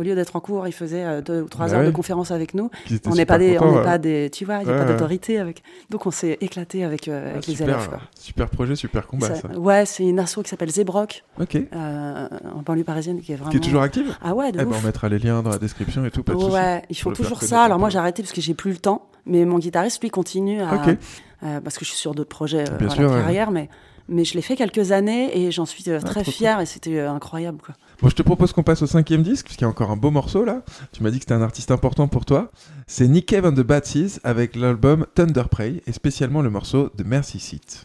au 0.00 0.02
lieu 0.02 0.14
d'être 0.14 0.34
en 0.34 0.40
cours, 0.40 0.66
ils 0.66 0.72
faisaient 0.72 1.04
euh, 1.04 1.20
deux 1.20 1.42
ou 1.42 1.48
trois 1.48 1.66
Bah 1.68 1.74
heures 1.74 1.84
de 1.84 1.90
conférence 1.90 2.30
avec 2.30 2.54
nous. 2.54 2.70
On 3.06 3.14
n'est 3.14 3.26
pas 3.26 3.36
des, 3.36 3.58
on 3.58 3.76
ouais. 3.76 3.84
pas 3.84 3.98
des, 3.98 4.30
tu 4.32 4.46
vois, 4.46 4.60
il 4.62 4.64
n'y 4.66 4.70
a 4.72 4.72
Ouais, 4.72 4.78
pas 4.86 4.90
d'autorité 4.90 5.38
avec. 5.38 5.62
Donc 5.90 6.06
on 6.06 6.10
s'est 6.10 6.38
éclaté 6.40 6.84
avec, 6.84 7.06
euh, 7.06 7.34
Ah, 7.36 7.40
les 7.46 7.62
élèves. 7.62 7.86
quoi. 7.88 8.00
super 8.18 8.48
projet, 8.48 8.76
super 8.76 9.06
combat 9.06 9.26
Ça- 9.28 9.34
ça. 9.36 9.48
ouais, 9.58 9.84
c'est 9.84 10.04
une 10.04 10.18
asso 10.18 10.38
qui 10.42 10.48
s'appelle 10.48 10.70
Zebrock, 10.70 11.22
Ok. 11.38 11.56
euh, 11.56 12.28
en 12.54 12.62
banlieue 12.62 12.84
parisienne, 12.84 13.20
qui 13.20 13.32
est 13.32 13.36
vraiment. 13.36 13.50
Qui 13.50 13.58
est 13.58 13.60
toujours 13.60 13.82
active? 13.82 14.16
Ah 14.22 14.34
ouais, 14.34 14.52
de 14.52 14.60
Eh 14.60 14.64
ben, 14.64 14.72
on 14.80 14.86
mettra 14.86 15.08
les 15.10 15.18
liens 15.18 15.42
dans 15.42 15.50
la 15.50 15.58
description 15.58 16.04
et 16.06 16.10
tout. 16.10 16.22
Pas 16.22 16.32
de. 16.32 16.38
Ouais, 16.38 16.82
ils 16.88 16.96
font 16.96 17.12
toujours 17.12 17.42
ça. 17.42 17.62
Alors 17.64 17.78
moi 17.78 17.90
j'ai 17.90 17.98
arrêté 17.98 18.22
parce 18.22 18.32
que 18.32 18.40
j'ai 18.40 18.54
plus 18.54 18.70
le 18.70 18.78
temps, 18.78 19.06
mais 19.26 19.44
mon 19.44 19.58
guitariste 19.58 20.00
lui 20.02 20.08
continue 20.10 20.62
à, 20.62 20.76
Ok. 20.76 20.96
euh, 21.44 21.60
parce 21.60 21.76
que 21.76 21.84
je 21.84 21.90
suis 21.90 21.98
sur 21.98 22.14
d'autres 22.14 22.30
projets 22.30 22.64
sûr, 22.64 23.10
ouais. 23.10 23.20
carrière, 23.20 23.50
mais 23.50 23.68
mais 24.12 24.24
je 24.24 24.34
l'ai 24.34 24.42
fait 24.42 24.56
quelques 24.56 24.90
années 24.90 25.38
et 25.38 25.52
j'en 25.52 25.66
suis 25.66 25.84
euh, 25.88 26.00
très 26.00 26.24
fière 26.24 26.58
et 26.60 26.66
c'était 26.66 26.98
euh, 26.98 27.12
incroyable 27.12 27.58
quoi. 27.64 27.76
Bon, 28.02 28.08
je 28.08 28.14
te 28.14 28.22
propose 28.22 28.52
qu'on 28.52 28.62
passe 28.62 28.80
au 28.80 28.86
cinquième 28.86 29.22
disque, 29.22 29.44
puisqu'il 29.44 29.64
y 29.64 29.66
a 29.66 29.68
encore 29.68 29.90
un 29.90 29.96
beau 29.96 30.10
morceau 30.10 30.44
là. 30.44 30.62
Tu 30.92 31.02
m'as 31.02 31.10
dit 31.10 31.18
que 31.18 31.24
c'était 31.24 31.34
un 31.34 31.42
artiste 31.42 31.70
important 31.70 32.08
pour 32.08 32.24
toi. 32.24 32.50
C'est 32.86 33.06
Nick 33.06 33.26
Cave 33.26 33.44
and 33.44 33.52
the 33.52 33.60
Bad 33.60 33.84
avec 34.24 34.56
l'album 34.56 35.06
Thunder 35.14 35.44
Prey 35.50 35.82
et 35.86 35.92
spécialement 35.92 36.40
le 36.40 36.50
morceau 36.50 36.90
de 36.96 37.04
Mercy 37.04 37.38
Seat. 37.38 37.84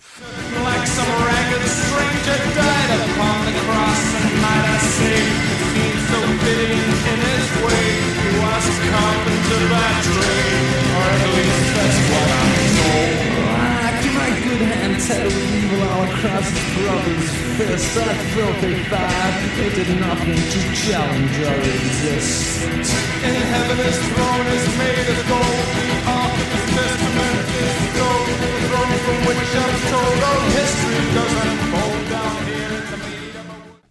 Across 16.25 16.49
his 16.49 16.65
brother's 16.75 17.29
fist. 17.57 17.95
That 17.95 18.17
filthy 18.33 18.75
fire, 18.89 19.31
it 19.61 19.75
did 19.75 19.99
nothing 19.99 20.35
to 20.35 20.59
challenge 20.73 21.35
or 21.45 21.55
resist. 21.61 22.65
In 22.65 23.35
heaven 23.53 23.77
his 23.77 23.97
throne 24.09 24.47
is 24.57 24.65
made 24.77 25.07
of 25.13 25.21
gold. 25.29 25.65
The 25.77 25.91
ark 26.09 26.37
of 26.55 26.63
testament 26.73 27.47
is 27.61 27.77
gold. 27.93 28.29
The 28.41 28.51
throne 28.65 28.97
from 29.05 29.19
which 29.29 29.51
I'm 29.53 29.77
told 29.93 30.19
all 30.25 30.41
history 30.57 30.84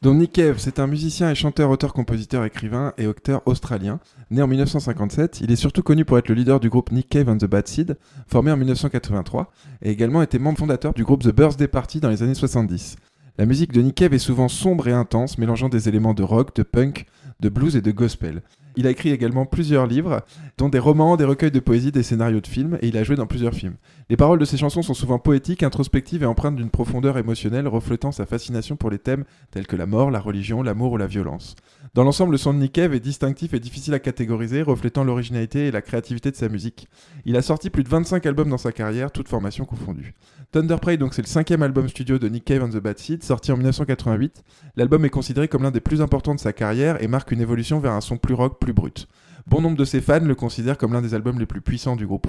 Donc 0.04 0.18
Nick 0.18 0.32
Cave, 0.32 0.56
c'est 0.58 0.80
un 0.80 0.86
musicien 0.86 1.30
et 1.30 1.34
chanteur, 1.34 1.70
auteur, 1.70 1.94
compositeur, 1.94 2.44
écrivain 2.44 2.92
et 2.98 3.06
acteur 3.06 3.40
australien. 3.46 4.00
Né 4.30 4.42
en 4.42 4.46
1957, 4.46 5.40
il 5.40 5.50
est 5.50 5.56
surtout 5.56 5.82
connu 5.82 6.04
pour 6.04 6.18
être 6.18 6.28
le 6.28 6.34
leader 6.34 6.60
du 6.60 6.68
groupe 6.68 6.92
Nick 6.92 7.08
Cave 7.08 7.30
and 7.30 7.38
the 7.38 7.46
Bad 7.46 7.66
Seed, 7.66 7.96
formé 8.26 8.52
en 8.52 8.58
1983, 8.58 9.50
et 9.80 9.90
également 9.90 10.20
été 10.20 10.38
membre 10.38 10.58
fondateur 10.58 10.92
du 10.92 11.04
groupe 11.04 11.22
The 11.22 11.34
Birthday 11.34 11.68
Party 11.68 12.00
dans 12.00 12.10
les 12.10 12.22
années 12.22 12.34
70. 12.34 12.96
La 13.38 13.46
musique 13.46 13.72
de 13.72 13.80
Nick 13.80 13.94
Cave 13.94 14.12
est 14.12 14.18
souvent 14.18 14.48
sombre 14.48 14.88
et 14.88 14.92
intense, 14.92 15.38
mélangeant 15.38 15.70
des 15.70 15.88
éléments 15.88 16.12
de 16.12 16.22
rock, 16.22 16.54
de 16.54 16.64
punk, 16.64 17.06
de 17.40 17.48
blues 17.48 17.74
et 17.74 17.80
de 17.80 17.90
gospel. 17.90 18.42
Il 18.76 18.86
a 18.86 18.90
écrit 18.90 19.10
également 19.10 19.46
plusieurs 19.46 19.86
livres, 19.86 20.22
dont 20.58 20.68
des 20.68 20.78
romans, 20.78 21.16
des 21.16 21.24
recueils 21.24 21.50
de 21.50 21.60
poésie, 21.60 21.92
des 21.92 22.02
scénarios 22.02 22.40
de 22.40 22.46
films, 22.46 22.78
et 22.82 22.88
il 22.88 22.96
a 22.96 23.04
joué 23.04 23.16
dans 23.16 23.26
plusieurs 23.26 23.54
films. 23.54 23.76
Les 24.10 24.16
paroles 24.16 24.38
de 24.38 24.44
ses 24.44 24.56
chansons 24.56 24.82
sont 24.82 24.94
souvent 24.94 25.18
poétiques, 25.18 25.62
introspectives 25.62 26.22
et 26.22 26.26
empreintes 26.26 26.56
d'une 26.56 26.70
profondeur 26.70 27.16
émotionnelle, 27.16 27.68
reflétant 27.68 28.12
sa 28.12 28.26
fascination 28.26 28.76
pour 28.76 28.90
les 28.90 28.98
thèmes 28.98 29.24
tels 29.50 29.66
que 29.66 29.76
la 29.76 29.86
mort, 29.86 30.10
la 30.10 30.20
religion, 30.20 30.62
l'amour 30.62 30.92
ou 30.92 30.96
la 30.96 31.06
violence. 31.06 31.54
Dans 31.94 32.02
l'ensemble, 32.02 32.32
le 32.32 32.38
son 32.38 32.52
de 32.52 32.58
Nick 32.58 32.72
Cave 32.72 32.94
est 32.94 33.00
distinctif 33.00 33.54
et 33.54 33.60
difficile 33.60 33.94
à 33.94 34.00
catégoriser, 34.00 34.62
reflétant 34.62 35.04
l'originalité 35.04 35.68
et 35.68 35.70
la 35.70 35.80
créativité 35.80 36.32
de 36.32 36.36
sa 36.36 36.48
musique. 36.48 36.88
Il 37.24 37.36
a 37.36 37.42
sorti 37.42 37.70
plus 37.70 37.84
de 37.84 37.88
25 37.88 38.26
albums 38.26 38.48
dans 38.48 38.58
sa 38.58 38.72
carrière, 38.72 39.12
toutes 39.12 39.28
formations 39.28 39.64
confondues. 39.64 40.14
Thunder 40.54 40.76
Prey, 40.80 40.96
donc 40.98 41.14
c'est 41.14 41.22
le 41.22 41.26
cinquième 41.26 41.64
album 41.64 41.88
studio 41.88 42.16
de 42.16 42.28
Nick 42.28 42.44
Cave 42.44 42.62
and 42.62 42.68
the 42.68 42.76
Bad 42.76 42.96
Seed, 42.96 43.24
sorti 43.24 43.50
en 43.50 43.56
1988. 43.56 44.44
L'album 44.76 45.04
est 45.04 45.10
considéré 45.10 45.48
comme 45.48 45.64
l'un 45.64 45.72
des 45.72 45.80
plus 45.80 46.00
importants 46.00 46.36
de 46.36 46.38
sa 46.38 46.52
carrière 46.52 47.02
et 47.02 47.08
marque 47.08 47.32
une 47.32 47.40
évolution 47.40 47.80
vers 47.80 47.90
un 47.90 48.00
son 48.00 48.18
plus 48.18 48.34
rock, 48.34 48.60
plus 48.60 48.72
brut. 48.72 49.08
Bon 49.48 49.60
nombre 49.60 49.76
de 49.76 49.84
ses 49.84 50.00
fans 50.00 50.20
le 50.20 50.36
considèrent 50.36 50.78
comme 50.78 50.92
l'un 50.92 51.02
des 51.02 51.12
albums 51.12 51.40
les 51.40 51.46
plus 51.46 51.60
puissants 51.60 51.96
du 51.96 52.06
groupe. 52.06 52.28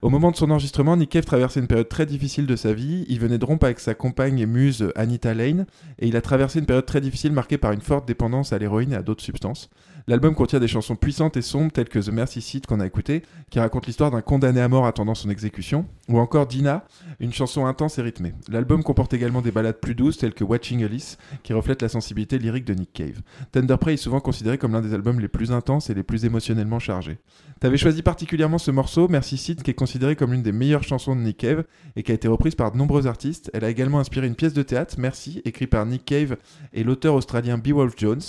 Au 0.00 0.08
moment 0.08 0.30
de 0.30 0.36
son 0.36 0.50
enregistrement, 0.50 0.96
Nick 0.96 1.10
Cave 1.10 1.26
traversait 1.26 1.60
une 1.60 1.66
période 1.66 1.90
très 1.90 2.06
difficile 2.06 2.46
de 2.46 2.56
sa 2.56 2.72
vie. 2.72 3.04
Il 3.10 3.20
venait 3.20 3.36
de 3.36 3.44
rompre 3.44 3.66
avec 3.66 3.78
sa 3.78 3.94
compagne 3.94 4.38
et 4.38 4.46
muse 4.46 4.90
Anita 4.96 5.34
Lane, 5.34 5.66
et 5.98 6.08
il 6.08 6.16
a 6.16 6.22
traversé 6.22 6.60
une 6.60 6.66
période 6.66 6.86
très 6.86 7.02
difficile 7.02 7.32
marquée 7.32 7.58
par 7.58 7.72
une 7.72 7.82
forte 7.82 8.08
dépendance 8.08 8.54
à 8.54 8.58
l'héroïne 8.58 8.94
et 8.94 8.96
à 8.96 9.02
d'autres 9.02 9.22
substances. 9.22 9.68
L'album 10.08 10.36
contient 10.36 10.60
des 10.60 10.68
chansons 10.68 10.94
puissantes 10.94 11.36
et 11.36 11.42
sombres 11.42 11.72
telles 11.72 11.88
que 11.88 11.98
The 11.98 12.12
Mercy 12.12 12.40
Seat 12.40 12.66
qu'on 12.66 12.78
a 12.78 12.86
écouté, 12.86 13.22
qui 13.50 13.58
raconte 13.58 13.86
l'histoire 13.86 14.12
d'un 14.12 14.20
condamné 14.20 14.60
à 14.60 14.68
mort 14.68 14.86
attendant 14.86 15.16
son 15.16 15.30
exécution, 15.30 15.84
ou 16.08 16.20
encore 16.20 16.46
Dina, 16.46 16.84
une 17.18 17.32
chanson 17.32 17.66
intense 17.66 17.98
et 17.98 18.02
rythmée. 18.02 18.32
L'album 18.48 18.84
comporte 18.84 19.14
également 19.14 19.42
des 19.42 19.50
ballades 19.50 19.80
plus 19.80 19.96
douces 19.96 20.18
telles 20.18 20.32
que 20.32 20.44
Watching 20.44 20.84
Alice, 20.84 21.18
qui 21.42 21.52
reflètent 21.52 21.82
la 21.82 21.88
sensibilité 21.88 22.38
lyrique 22.38 22.64
de 22.64 22.74
Nick 22.74 22.92
Cave. 22.92 23.20
Thunder 23.50 23.76
Prey 23.80 23.94
est 23.94 23.96
souvent 23.96 24.20
considéré 24.20 24.58
comme 24.58 24.74
l'un 24.74 24.80
des 24.80 24.94
albums 24.94 25.18
les 25.18 25.26
plus 25.26 25.50
intenses 25.50 25.90
et 25.90 25.94
les 25.94 26.04
plus 26.04 26.24
émotionnellement 26.24 26.78
chargés. 26.78 27.18
T'avais 27.58 27.76
choisi 27.76 28.02
particulièrement 28.02 28.58
ce 28.58 28.70
morceau, 28.70 29.08
Mercy 29.08 29.36
Seat, 29.36 29.64
qui 29.64 29.72
est 29.72 29.74
considéré 29.74 30.14
comme 30.14 30.30
l'une 30.32 30.42
des 30.42 30.52
meilleures 30.52 30.84
chansons 30.84 31.16
de 31.16 31.20
Nick 31.20 31.38
Cave 31.38 31.64
et 31.96 32.04
qui 32.04 32.12
a 32.12 32.14
été 32.14 32.28
reprise 32.28 32.54
par 32.54 32.70
de 32.70 32.76
nombreux 32.76 33.08
artistes. 33.08 33.50
Elle 33.54 33.64
a 33.64 33.70
également 33.70 33.98
inspiré 33.98 34.28
une 34.28 34.36
pièce 34.36 34.52
de 34.52 34.62
théâtre, 34.62 34.94
Merci, 34.98 35.42
écrite 35.44 35.70
par 35.70 35.84
Nick 35.84 36.04
Cave 36.04 36.36
et 36.72 36.84
l'auteur 36.84 37.14
australien 37.14 37.58
Beowulf 37.58 37.94
Jones. 37.96 38.20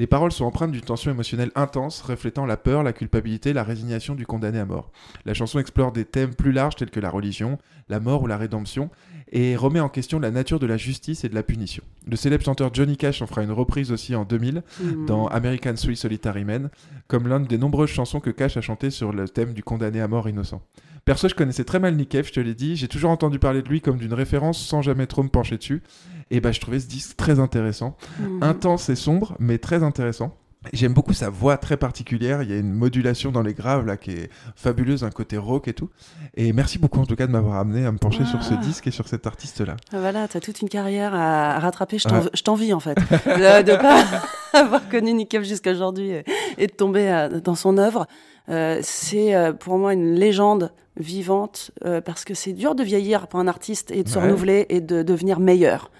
Les 0.00 0.06
paroles 0.06 0.32
sont 0.32 0.46
empreintes 0.46 0.72
d'une 0.72 0.80
tension 0.80 1.10
émotionnelle 1.10 1.50
intense, 1.54 2.00
reflétant 2.00 2.46
la 2.46 2.56
peur, 2.56 2.82
la 2.82 2.94
culpabilité, 2.94 3.52
la 3.52 3.62
résignation 3.62 4.14
du 4.14 4.24
condamné 4.24 4.58
à 4.58 4.64
mort. 4.64 4.90
La 5.26 5.34
chanson 5.34 5.58
explore 5.58 5.92
des 5.92 6.06
thèmes 6.06 6.34
plus 6.34 6.52
larges 6.52 6.76
tels 6.76 6.88
que 6.88 7.00
la 7.00 7.10
religion, 7.10 7.58
la 7.90 8.00
mort 8.00 8.22
ou 8.22 8.26
la 8.26 8.38
rédemption, 8.38 8.88
et 9.30 9.56
remet 9.56 9.78
en 9.78 9.90
question 9.90 10.18
la 10.18 10.30
nature 10.30 10.58
de 10.58 10.64
la 10.64 10.78
justice 10.78 11.22
et 11.24 11.28
de 11.28 11.34
la 11.34 11.42
punition. 11.42 11.82
Le 12.08 12.16
célèbre 12.16 12.42
chanteur 12.42 12.72
Johnny 12.72 12.96
Cash 12.96 13.20
en 13.20 13.26
fera 13.26 13.42
une 13.42 13.52
reprise 13.52 13.92
aussi 13.92 14.14
en 14.14 14.24
2000 14.24 14.62
Mhm. 14.80 15.04
dans 15.04 15.26
American 15.28 15.76
Sweet 15.76 15.98
Solitary 15.98 16.46
Men, 16.46 16.70
comme 17.06 17.28
l'une 17.28 17.44
des 17.44 17.58
nombreuses 17.58 17.90
chansons 17.90 18.20
que 18.20 18.30
Cash 18.30 18.56
a 18.56 18.62
chantées 18.62 18.88
sur 18.90 19.12
le 19.12 19.28
thème 19.28 19.52
du 19.52 19.62
condamné 19.62 20.00
à 20.00 20.08
mort 20.08 20.30
innocent. 20.30 20.62
Perso, 21.04 21.28
je 21.28 21.34
connaissais 21.34 21.64
très 21.64 21.78
mal 21.80 21.96
Nick 21.96 22.10
Cave, 22.10 22.26
je 22.26 22.32
te 22.32 22.40
l'ai 22.40 22.54
dit, 22.54 22.76
j'ai 22.76 22.88
toujours 22.88 23.10
entendu 23.10 23.38
parler 23.38 23.62
de 23.62 23.68
lui 23.68 23.80
comme 23.80 23.96
d'une 23.98 24.12
référence 24.14 24.64
sans 24.64 24.82
jamais 24.82 25.06
trop 25.06 25.22
me 25.22 25.28
pencher 25.28 25.56
dessus, 25.56 25.82
et 26.30 26.40
bah 26.40 26.52
je 26.52 26.60
trouvais 26.60 26.78
ce 26.78 26.86
disque 26.86 27.16
très 27.16 27.40
intéressant, 27.40 27.96
Mhm. 28.20 28.42
intense 28.42 28.88
et 28.90 28.96
sombre, 28.96 29.34
mais 29.40 29.58
très 29.58 29.82
intéressant. 29.82 30.36
J'aime 30.74 30.92
beaucoup 30.92 31.14
sa 31.14 31.30
voix 31.30 31.56
très 31.56 31.78
particulière, 31.78 32.42
il 32.42 32.50
y 32.50 32.52
a 32.52 32.58
une 32.58 32.72
modulation 32.72 33.32
dans 33.32 33.40
les 33.40 33.54
graves 33.54 33.86
là 33.86 33.96
qui 33.96 34.10
est 34.10 34.30
fabuleuse, 34.54 35.04
un 35.04 35.10
côté 35.10 35.38
rock 35.38 35.68
et 35.68 35.72
tout. 35.72 35.88
Et 36.36 36.52
merci 36.52 36.78
beaucoup 36.78 37.00
en 37.00 37.06
tout 37.06 37.16
cas 37.16 37.26
de 37.26 37.32
m'avoir 37.32 37.56
amené 37.56 37.86
à 37.86 37.92
me 37.92 37.96
pencher 37.96 38.26
sur 38.26 38.42
ce 38.42 38.52
Ah. 38.52 38.58
disque 38.58 38.86
et 38.86 38.90
sur 38.90 39.08
cet 39.08 39.26
artiste 39.26 39.62
là. 39.62 39.76
Ah, 39.90 40.00
Voilà, 40.00 40.28
t'as 40.28 40.40
toute 40.40 40.60
une 40.60 40.68
carrière 40.68 41.14
à, 41.14 41.58
rattraper. 41.60 41.98
Je 41.98 42.42
t'envie 42.42 42.74
en 42.74 42.80
fait 42.80 42.94
de, 42.94 43.62
de 43.72 43.76
pas 43.76 44.04
avoir 44.52 44.86
connu 44.90 45.14
Nick 45.14 45.30
Cave 45.30 45.44
jusqu'à 45.44 45.70
aujourd'hui 45.72 46.12
et, 46.58 46.66
de 46.66 46.72
tomber 46.72 47.10
euh, 47.10 47.40
dans 47.40 47.54
son 47.54 47.78
œuvre. 47.78 48.06
Euh, 48.50 48.80
c'est 48.82 49.34
euh, 49.34 49.52
pour 49.52 49.78
moi 49.78 49.94
une 49.94 50.14
légende 50.14 50.72
vivante 50.96 51.70
euh, 51.84 52.00
parce 52.00 52.24
que 52.24 52.34
c'est 52.34 52.52
dur 52.52 52.74
de 52.74 52.82
vieillir 52.82 53.28
pour 53.28 53.38
un 53.38 53.46
artiste 53.46 53.90
et 53.92 54.02
de 54.02 54.08
se 54.08 54.18
renouveler 54.18 54.66
et 54.68 54.80
de 54.80 55.02
devenir 55.02 55.38
meilleur. 55.40 55.90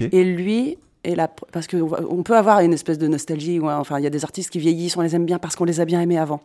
Et 0.00 0.24
lui 0.24 0.78
Et 1.06 1.14
parce 1.52 1.68
qu'on 1.68 1.88
on 2.10 2.22
peut 2.24 2.36
avoir 2.36 2.60
une 2.60 2.72
espèce 2.72 2.98
de 2.98 3.06
nostalgie, 3.06 3.60
enfin, 3.60 3.98
il 4.00 4.02
y 4.02 4.06
a 4.06 4.10
des 4.10 4.24
artistes 4.24 4.50
qui 4.50 4.58
vieillissent, 4.58 4.96
on 4.96 5.02
les 5.02 5.14
aime 5.14 5.24
bien 5.24 5.38
parce 5.38 5.54
qu'on 5.54 5.64
les 5.64 5.80
a 5.80 5.84
bien 5.84 6.00
aimés 6.00 6.18
avant. 6.18 6.40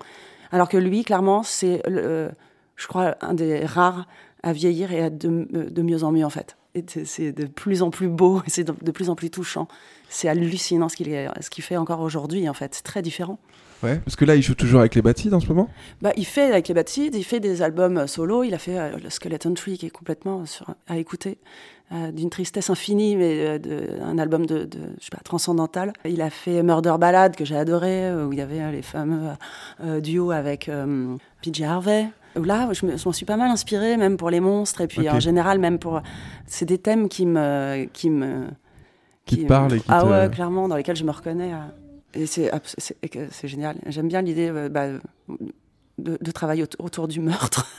Alors 0.51 0.70
que 0.70 0.78
lui, 0.78 1.03
clairement, 1.03 1.41
c'est, 1.41 1.82
euh, 1.89 2.30
je 2.76 2.88
crois, 2.88 3.16
un 3.22 3.34
des 3.34 3.66
rares 3.66 4.05
à 4.43 4.53
vieillir 4.53 4.91
et 4.91 5.01
à 5.01 5.09
de, 5.09 5.47
de 5.51 5.82
mieux 5.82 6.03
en 6.03 6.12
mieux, 6.12 6.26
en 6.26 6.30
fait. 6.30 6.57
Et 6.76 6.86
c'est- 7.05 7.32
de 7.32 7.45
plus 7.47 7.82
en 7.82 7.89
plus 7.89 8.07
beau, 8.07 8.41
c'est 8.47 8.64
de, 8.64 8.74
de 8.82 8.91
plus 8.91 9.09
en 9.09 9.16
plus 9.16 9.32
touchant. 9.32 9.68
C'est 10.09 10.30
hallucinant 10.30 10.89
ce 10.89 10.95
qu'il 10.95 11.07
ce 11.41 11.49
qu'il 11.49 11.64
fait 11.64 11.78
encore 11.78 12.01
aujourd'hui, 12.01 12.47
en 12.47 12.53
fait. 12.53 12.76
C'est 12.76 12.84
très 12.84 13.01
différent. 13.01 13.39
Ouais, 13.84 13.98
parce 14.00 14.16
que 14.16 14.26
là, 14.26 14.36
il 14.36 14.42
joue 14.42 14.56
toujours 14.56 14.80
avec 14.82 14.96
les 14.96 15.02
Batides 15.02 15.34
en 15.34 15.40
ce 15.40 15.48
moment? 15.48 15.70
Bah, 16.02 16.12
il 16.16 16.26
fait 16.26 16.44
avec 16.52 16.68
les 16.68 16.74
Bad 16.74 16.88
Seeds, 16.88 17.12
il 17.18 17.24
fait 17.24 17.40
des 17.40 17.62
albums 17.62 18.08
solo. 18.08 18.44
Il 18.44 18.54
a 18.54 18.58
fait 18.60 18.78
euh, 18.78 18.98
le 19.04 19.10
Skeleton 19.10 19.54
Tree 19.54 19.78
qui 19.78 19.88
est 19.88 19.90
complètement 19.92 20.46
sur- 20.46 20.68
à 20.88 20.98
écouter, 20.98 21.38
euh, 21.92 22.12
d'une 22.12 22.30
tristesse 22.30 22.70
infinie, 22.70 23.16
mais 23.16 23.40
euh, 23.40 23.58
de- 23.60 24.00
un 24.04 24.18
album 24.18 24.46
de, 24.46 24.66
de, 24.66 24.78
je 25.00 25.06
sais 25.06 25.10
pas, 25.12 25.22
transcendantal. 25.24 25.94
Il 26.06 26.22
a 26.22 26.30
fait 26.30 26.62
Murder 26.64 26.96
Ballad 27.00 27.36
que 27.36 27.44
j'ai 27.44 27.58
adoré, 27.58 28.06
euh, 28.08 28.28
où 28.28 28.34
il 28.34 28.40
y 28.40 28.42
avait 28.42 28.62
euh, 28.62 28.72
les 28.72 28.82
fameux 28.84 29.30
euh, 29.84 30.00
duos 30.00 30.32
avec 30.32 30.70
euh, 30.70 31.16
PJ 31.42 31.62
Harvey. 31.64 32.08
Là, 32.36 32.70
je 32.72 32.86
me- 32.86 32.96
je 32.98 33.06
m'en 33.06 33.12
suis 33.12 33.26
pas 33.26 33.36
mal 33.36 33.50
inspirée, 33.52 33.98
même 33.98 34.16
pour 34.16 34.30
les 34.30 34.40
monstres, 34.40 34.80
et 34.82 34.88
puis 34.88 35.00
en 35.10 35.20
général, 35.20 35.60
même 35.60 35.80
pour. 35.80 36.02
C'est 36.46 36.66
des 36.66 36.78
thèmes 36.78 37.10
qui 37.10 37.26
me. 37.26 37.86
Qui, 37.92 38.10
me, 38.10 38.46
Qui 39.26 39.44
te 39.44 39.48
parlent 39.48 39.74
et 39.74 39.80
qui 39.80 39.86
Ah 39.90 40.04
te- 40.04 40.08
ouais, 40.10 40.30
clairement, 40.30 40.68
dans 40.70 40.76
lesquels 40.78 40.96
je 40.96 41.04
me 41.04 41.12
reconnais. 41.12 41.52
Et 42.14 42.26
c'est 42.26 42.51
génial. 43.47 43.78
J'aime 43.88 44.07
bien 44.07 44.22
l'idée 44.22 44.49
euh, 44.49 44.70
bah, 44.70 44.88
de, 45.97 46.18
de 46.20 46.32
travailler 46.32 46.66
autour, 46.80 47.07
du 47.07 47.20
meurtre. 47.20 47.68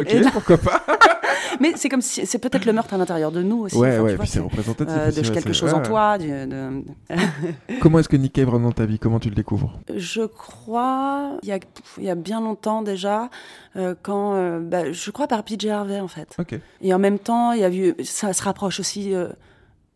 Ok, 0.00 0.12
là- 0.12 0.30
pourquoi 0.32 0.56
pas? 0.58 0.82
Mais 1.60 1.72
c'est 1.76 1.88
comme 1.88 2.00
si 2.00 2.26
c'est 2.26 2.38
peut-être 2.38 2.64
le 2.64 2.72
meurtre 2.72 2.94
à 2.94 2.98
l'intérieur 2.98 3.30
de 3.30 3.42
nous 3.42 3.58
aussi. 3.60 3.76
Ouais, 3.76 3.98
Enfin, 3.98 4.16
ouais, 4.16 4.26
c'est 4.26 4.40
représentatif 4.40 4.92
euh, 4.96 5.10
de 5.12 5.20
quelque 5.30 5.52
chose 5.52 5.72
en 5.72 5.82
toi. 5.82 6.18
du- 6.18 6.28
de- 6.28 6.82
Comment 7.80 8.00
est-ce 8.00 8.08
que 8.08 8.16
Nick 8.16 8.32
Cave 8.32 8.48
rentre 8.48 8.62
dans 8.64 8.72
ta 8.72 8.86
vie? 8.86 8.98
Comment 8.98 9.20
tu 9.20 9.28
le 9.28 9.34
découvres? 9.36 9.78
Je 9.94 10.22
crois, 10.22 11.38
il 11.42 11.48
y 11.48 11.52
a, 11.52 11.58
y 11.98 12.10
a 12.10 12.14
bien 12.16 12.40
longtemps 12.40 12.82
déjà, 12.82 13.28
euh, 13.76 13.94
quand, 14.02 14.34
euh, 14.34 14.58
bah, 14.60 14.90
je 14.92 15.10
crois 15.12 15.28
par 15.28 15.44
PJ 15.44 15.66
Harvey 15.66 16.00
en 16.00 16.08
fait. 16.08 16.34
Ok. 16.38 16.58
Et 16.80 16.92
en 16.94 16.98
même 16.98 17.18
temps, 17.20 17.52
il 17.52 17.60
y 17.60 17.64
a 17.64 17.70
eu, 17.70 17.94
ça 18.02 18.32
se 18.32 18.42
rapproche 18.42 18.80
aussi 18.80 19.14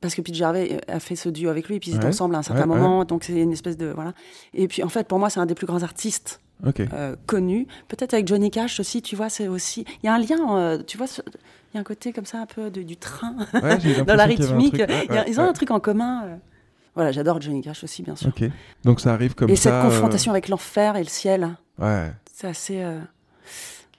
parce 0.00 0.14
que 0.14 0.20
PJ 0.22 0.42
Harvey 0.42 0.80
a 0.88 1.00
fait 1.00 1.16
ce 1.16 1.28
duo 1.28 1.50
avec 1.50 1.68
lui, 1.68 1.80
puis 1.80 1.90
ils 1.90 1.94
étaient 1.96 2.04
Ouais, 2.04 2.10
ensemble 2.10 2.34
à 2.34 2.38
un 2.38 2.42
certain 2.42 2.62
ouais, 2.62 2.66
moment, 2.66 3.04
donc 3.04 3.24
c'est 3.24 3.32
une 3.40 3.52
espèce 3.52 3.76
de 3.76 3.86
voilà. 3.86 4.12
Et 4.54 4.68
puis 4.68 4.82
en 4.82 4.88
fait, 4.88 5.06
pour 5.08 5.18
moi, 5.18 5.30
c'est 5.30 5.40
un 5.40 5.46
des 5.46 5.54
plus 5.54 5.66
grands 5.66 5.82
artistes 5.82 6.40
euh, 6.92 7.16
connus. 7.26 7.66
Peut-être 7.88 8.14
avec 8.14 8.26
Johnny 8.26 8.50
Cash 8.50 8.80
aussi, 8.80 9.02
tu 9.02 9.16
vois, 9.16 9.28
c'est 9.28 9.48
aussi, 9.48 9.84
il 10.02 10.06
y 10.06 10.08
a 10.08 10.14
un 10.14 10.18
lien, 10.18 10.56
euh, 10.58 10.82
tu 10.86 10.96
vois. 10.98 11.06
Il 11.72 11.74
y 11.74 11.78
a 11.78 11.80
un 11.80 11.84
côté 11.84 12.12
comme 12.12 12.24
ça 12.24 12.38
un 12.40 12.46
peu 12.46 12.70
de- 12.70 12.82
du 12.82 12.96
train 12.96 13.36
dans 14.06 14.14
la 14.16 14.24
y 14.26 14.36
rythmique. 14.36 14.74
Il 14.74 15.14
y 15.14 15.18
a- 15.18 15.28
ils 15.28 15.38
ont 15.40 15.44
un 15.44 15.52
truc 15.52 15.70
en 15.70 15.80
commun. 15.80 16.22
euh. 16.26 16.36
Voilà, 16.94 17.12
j'adore 17.12 17.40
Johnny 17.40 17.60
Cash 17.60 17.84
aussi, 17.84 18.02
bien 18.02 18.16
sûr. 18.16 18.32
Donc 18.84 19.00
ça 19.00 19.12
arrive 19.12 19.34
comme 19.34 19.50
Et 19.50 19.56
ça. 19.56 19.62
cette 19.64 19.72
euh, 19.74 19.82
confrontation 19.82 20.32
avec 20.32 20.48
l'enfer 20.48 20.96
et 20.96 21.02
le 21.02 21.08
ciel, 21.08 21.56
Ouais. 21.78 22.10
c'est 22.32 22.48
assez. 22.48 22.82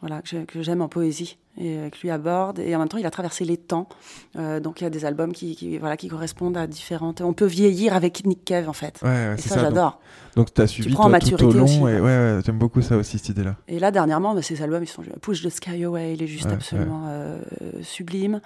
Voilà, 0.02 0.22
que 0.22 0.28
j'ai- 0.30 0.46
que 0.46 0.62
j'aime 0.62 0.82
en 0.82 0.88
poésie 0.88 1.38
et 1.58 1.78
euh, 1.78 1.90
que 1.90 1.98
lui 2.02 2.10
aborde. 2.10 2.60
Et 2.60 2.74
en 2.76 2.80
même 2.80 2.88
temps, 2.88 2.98
il 2.98 3.06
a 3.06 3.12
traversé 3.12 3.44
les 3.44 3.58
temps. 3.58 3.90
Euh, 4.38 4.60
donc 4.60 4.80
il 4.80 4.86
y 4.86 4.88
a 4.88 4.90
des 4.90 5.04
albums 5.06 5.34
qui, 5.34 5.56
qui, 5.56 5.78
voilà, 5.78 5.98
qui 5.98 6.08
correspondent 6.08 6.56
à 6.58 6.68
différentes. 6.68 7.20
On 7.22 7.34
peut 7.34 7.46
vieillir 7.46 7.94
avec 7.94 8.26
Nick 8.26 8.46
Cave, 8.46 8.70
en 8.70 8.74
fait. 8.74 9.00
Ouais, 9.04 9.10
ouais, 9.10 9.36
et 9.38 9.42
ça, 9.42 9.56
ça, 9.56 9.62
j'adore. 9.62 10.00
Donc 10.36 10.54
tu 10.54 10.62
as 10.62 10.68
suivi 10.68 10.94
prends 10.94 11.06
en 11.06 11.10
toi, 11.10 11.20
tout 11.20 11.26
au 11.26 11.32
maturité 11.38 11.58
long. 11.58 11.64
aussi, 11.66 11.78
et, 11.80 11.82
ouais. 11.84 12.00
ouais, 12.02 12.40
j'aime 12.46 12.58
beaucoup 12.58 12.82
ça 12.82 12.96
aussi, 12.98 13.18
cette 13.18 13.30
idée-là. 13.30 13.56
Et 13.68 13.80
là, 13.80 13.92
dernièrement, 13.92 14.34
bah, 14.34 14.42
ces 14.42 14.62
albums, 14.62 14.84
ils 14.84 14.88
sont 14.88 15.04
Push 15.22 15.44
the 15.44 15.50
Sky 15.50 15.84
Away, 15.84 16.14
il 16.14 16.24
est 16.24 16.28
juste 16.28 16.48
absolument 16.48 17.04
euh, 17.08 17.40
sublime. 17.82 18.40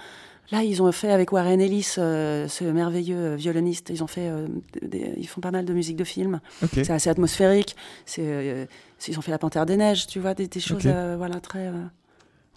Là, 0.52 0.62
ils 0.64 0.82
ont 0.84 0.92
fait 0.92 1.10
avec 1.12 1.32
Warren 1.32 1.60
Ellis, 1.62 1.96
euh, 1.98 2.48
ce 2.48 2.64
merveilleux 2.66 3.18
euh, 3.18 3.36
violoniste, 3.36 3.90
ils 3.90 4.04
ont 4.04 4.08
fait, 4.08 4.28
euh, 4.30 4.48
des- 4.82 5.14
ils 5.18 5.28
font 5.28 5.42
pas 5.42 5.52
mal 5.52 5.66
de 5.66 5.74
musique 5.74 5.96
de 5.96 6.04
film. 6.04 6.42
C'est 6.74 6.90
assez 6.92 7.10
atmosphérique. 7.10 7.76
Euh, 8.20 8.66
ils 9.08 9.18
ont 9.18 9.22
fait 9.22 9.32
La 9.32 9.38
Panthère 9.40 9.66
des 9.66 9.78
Neiges, 9.78 10.06
tu 10.08 10.20
vois, 10.20 10.34
des, 10.34 10.48
des 10.48 10.60
choses, 10.60 10.86
voilà, 11.18 11.40
très. 11.40 11.72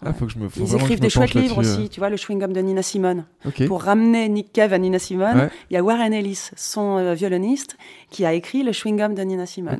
Ah, 0.05 0.13
faut 0.13 0.27
que 0.27 0.31
je 0.31 0.37
me. 0.37 0.47
faut 0.47 0.63
Ils 0.63 0.75
écrivent 0.75 0.99
des 0.99 1.09
chouettes 1.09 1.33
livres 1.33 1.57
aussi, 1.57 1.89
tu 1.89 1.99
vois, 1.99 2.09
le 2.09 2.17
chewing-gum 2.17 2.53
de 2.53 2.59
Nina 2.59 2.83
Simone. 2.83 3.25
Pour 3.67 3.81
ramener 3.81 4.29
Nick 4.29 4.53
Cave 4.53 4.71
à 4.73 4.77
Nina 4.77 4.99
Simone, 4.99 5.35
Ouais. 5.37 5.49
il 5.71 5.73
y 5.73 5.77
a 5.77 5.83
Warren 5.83 6.13
Ellis, 6.13 6.51
son 6.55 7.13
violoniste, 7.15 7.77
qui 8.11 8.23
a 8.25 8.33
écrit 8.33 8.61
le 8.63 8.73
chewing-gum 8.73 9.15
de 9.15 9.21
Nina 9.23 9.45
Simone. 9.47 9.79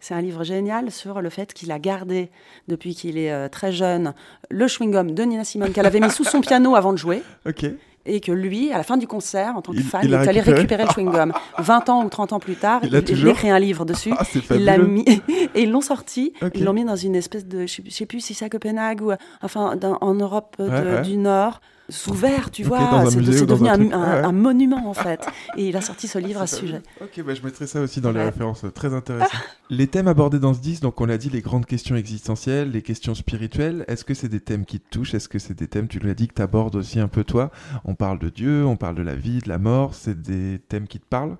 C'est 0.00 0.14
un 0.14 0.20
livre 0.20 0.44
génial 0.44 0.90
sur 0.90 1.20
le 1.20 1.30
fait 1.30 1.52
qu'il 1.54 1.72
a 1.72 1.78
gardé, 1.78 2.30
depuis 2.68 2.94
qu'il 2.94 3.18
est 3.18 3.32
euh, 3.32 3.48
très 3.48 3.72
jeune, 3.72 4.14
le 4.50 4.66
chewing-gum 4.66 5.12
de 5.14 5.22
Nina 5.22 5.44
Simone 5.44 5.72
qu'elle 5.72 5.86
avait 5.86 6.00
mis 6.00 6.10
sous 6.10 6.24
son 6.24 6.40
piano 6.40 6.76
avant 6.76 6.92
de 6.92 6.98
jouer. 6.98 7.22
Ok. 7.48 7.64
Et 8.08 8.20
que 8.20 8.30
lui, 8.30 8.70
à 8.72 8.76
la 8.78 8.84
fin 8.84 8.96
du 8.98 9.08
concert, 9.08 9.56
en 9.56 9.62
tant 9.62 9.72
que 9.72 9.78
Il- 9.78 9.82
fan, 9.82 10.00
il 10.04 10.12
est 10.12 10.16
allé 10.28 10.40
récupérer 10.40 10.84
le 10.84 10.88
chewing-gum. 10.90 11.32
20 11.58 11.88
ans 11.88 12.04
ou 12.04 12.08
30 12.08 12.32
ans 12.34 12.38
plus 12.38 12.54
tard, 12.54 12.80
Il 12.84 13.02
toujours 13.02 13.30
écrit 13.30 13.50
un 13.50 13.58
livre 13.58 13.84
dessus. 13.84 14.12
Ah, 14.16 14.24
il 14.54 14.64
l'a 14.64 14.78
mis 14.78 15.04
et 15.56 15.62
ils 15.62 15.70
l'ont 15.72 15.80
sorti. 15.80 16.32
Ils 16.54 16.62
l'ont 16.64 16.72
mis 16.72 16.84
dans 16.84 16.94
une 16.94 17.16
espèce 17.16 17.46
de, 17.46 17.66
je 17.66 17.80
sais, 17.90 18.06
plus 18.06 18.20
si 18.20 18.32
c'est 18.34 18.44
à 18.44 18.48
Copenhague 18.48 19.02
ou 19.02 19.10
euh, 19.10 19.16
enfin 19.42 19.74
dans- 19.74 19.98
en 20.02 20.14
Europe 20.14 20.54
euh, 20.60 20.68
de- 20.68 20.88
Ouais, 20.88 20.94
ouais. 20.96 21.02
du 21.02 21.16
Nord. 21.16 21.60
Ouvert, 22.08 22.50
tu 22.50 22.64
vois, 22.64 23.08
c'est 23.10 23.20
devenu 23.46 23.68
un 23.92 24.32
monument 24.32 24.88
en 24.88 24.94
fait. 24.94 25.24
Et 25.56 25.68
il 25.68 25.76
a 25.76 25.80
sorti 25.80 26.08
ce 26.08 26.18
livre 26.18 26.40
à 26.40 26.46
ce 26.48 26.56
sujet. 26.56 26.82
Ok, 27.00 27.22
bah, 27.24 27.34
je 27.34 27.42
mettrai 27.42 27.66
ça 27.68 27.80
aussi 27.80 28.00
dans 28.00 28.10
les 28.10 28.18
Ouais. 28.18 28.24
références, 28.24 28.64
euh, 28.64 28.70
très 28.70 28.92
intéressant. 28.92 29.36
les 29.70 29.86
thèmes 29.86 30.08
abordés 30.08 30.40
dans 30.40 30.52
ce 30.52 30.60
disque, 30.60 30.82
donc 30.82 31.00
on 31.00 31.06
l'a 31.06 31.16
dit, 31.18 31.30
les 31.30 31.42
grandes 31.42 31.66
questions 31.66 31.94
existentielles, 31.94 32.72
les 32.72 32.82
questions 32.82 33.14
spirituelles, 33.14 33.84
est-ce 33.86 34.04
que 34.04 34.14
c'est 34.14 34.28
des 34.28 34.40
thèmes 34.40 34.64
qui 34.64 34.80
te 34.80 34.88
touchent? 34.90 35.14
Est-ce 35.14 35.28
que 35.28 35.38
c'est 35.38 35.54
des 35.54 35.68
thèmes, 35.68 35.86
tu 35.86 35.98
l'as 36.00 36.14
dit, 36.14 36.26
que 36.28 36.34
tu 36.34 36.42
abordes 36.42 36.74
aussi 36.74 36.98
un 36.98 37.08
peu 37.08 37.22
toi? 37.22 37.50
On 37.84 37.94
parle 37.94 38.18
de 38.18 38.30
Dieu, 38.30 38.66
on 38.66 38.76
parle 38.76 38.96
de 38.96 39.02
la 39.02 39.14
vie, 39.14 39.38
de 39.38 39.48
la 39.48 39.58
mort, 39.58 39.94
c'est 39.94 40.20
des 40.20 40.60
thèmes 40.68 40.88
qui 40.88 40.98
te 40.98 41.06
parlent? 41.08 41.36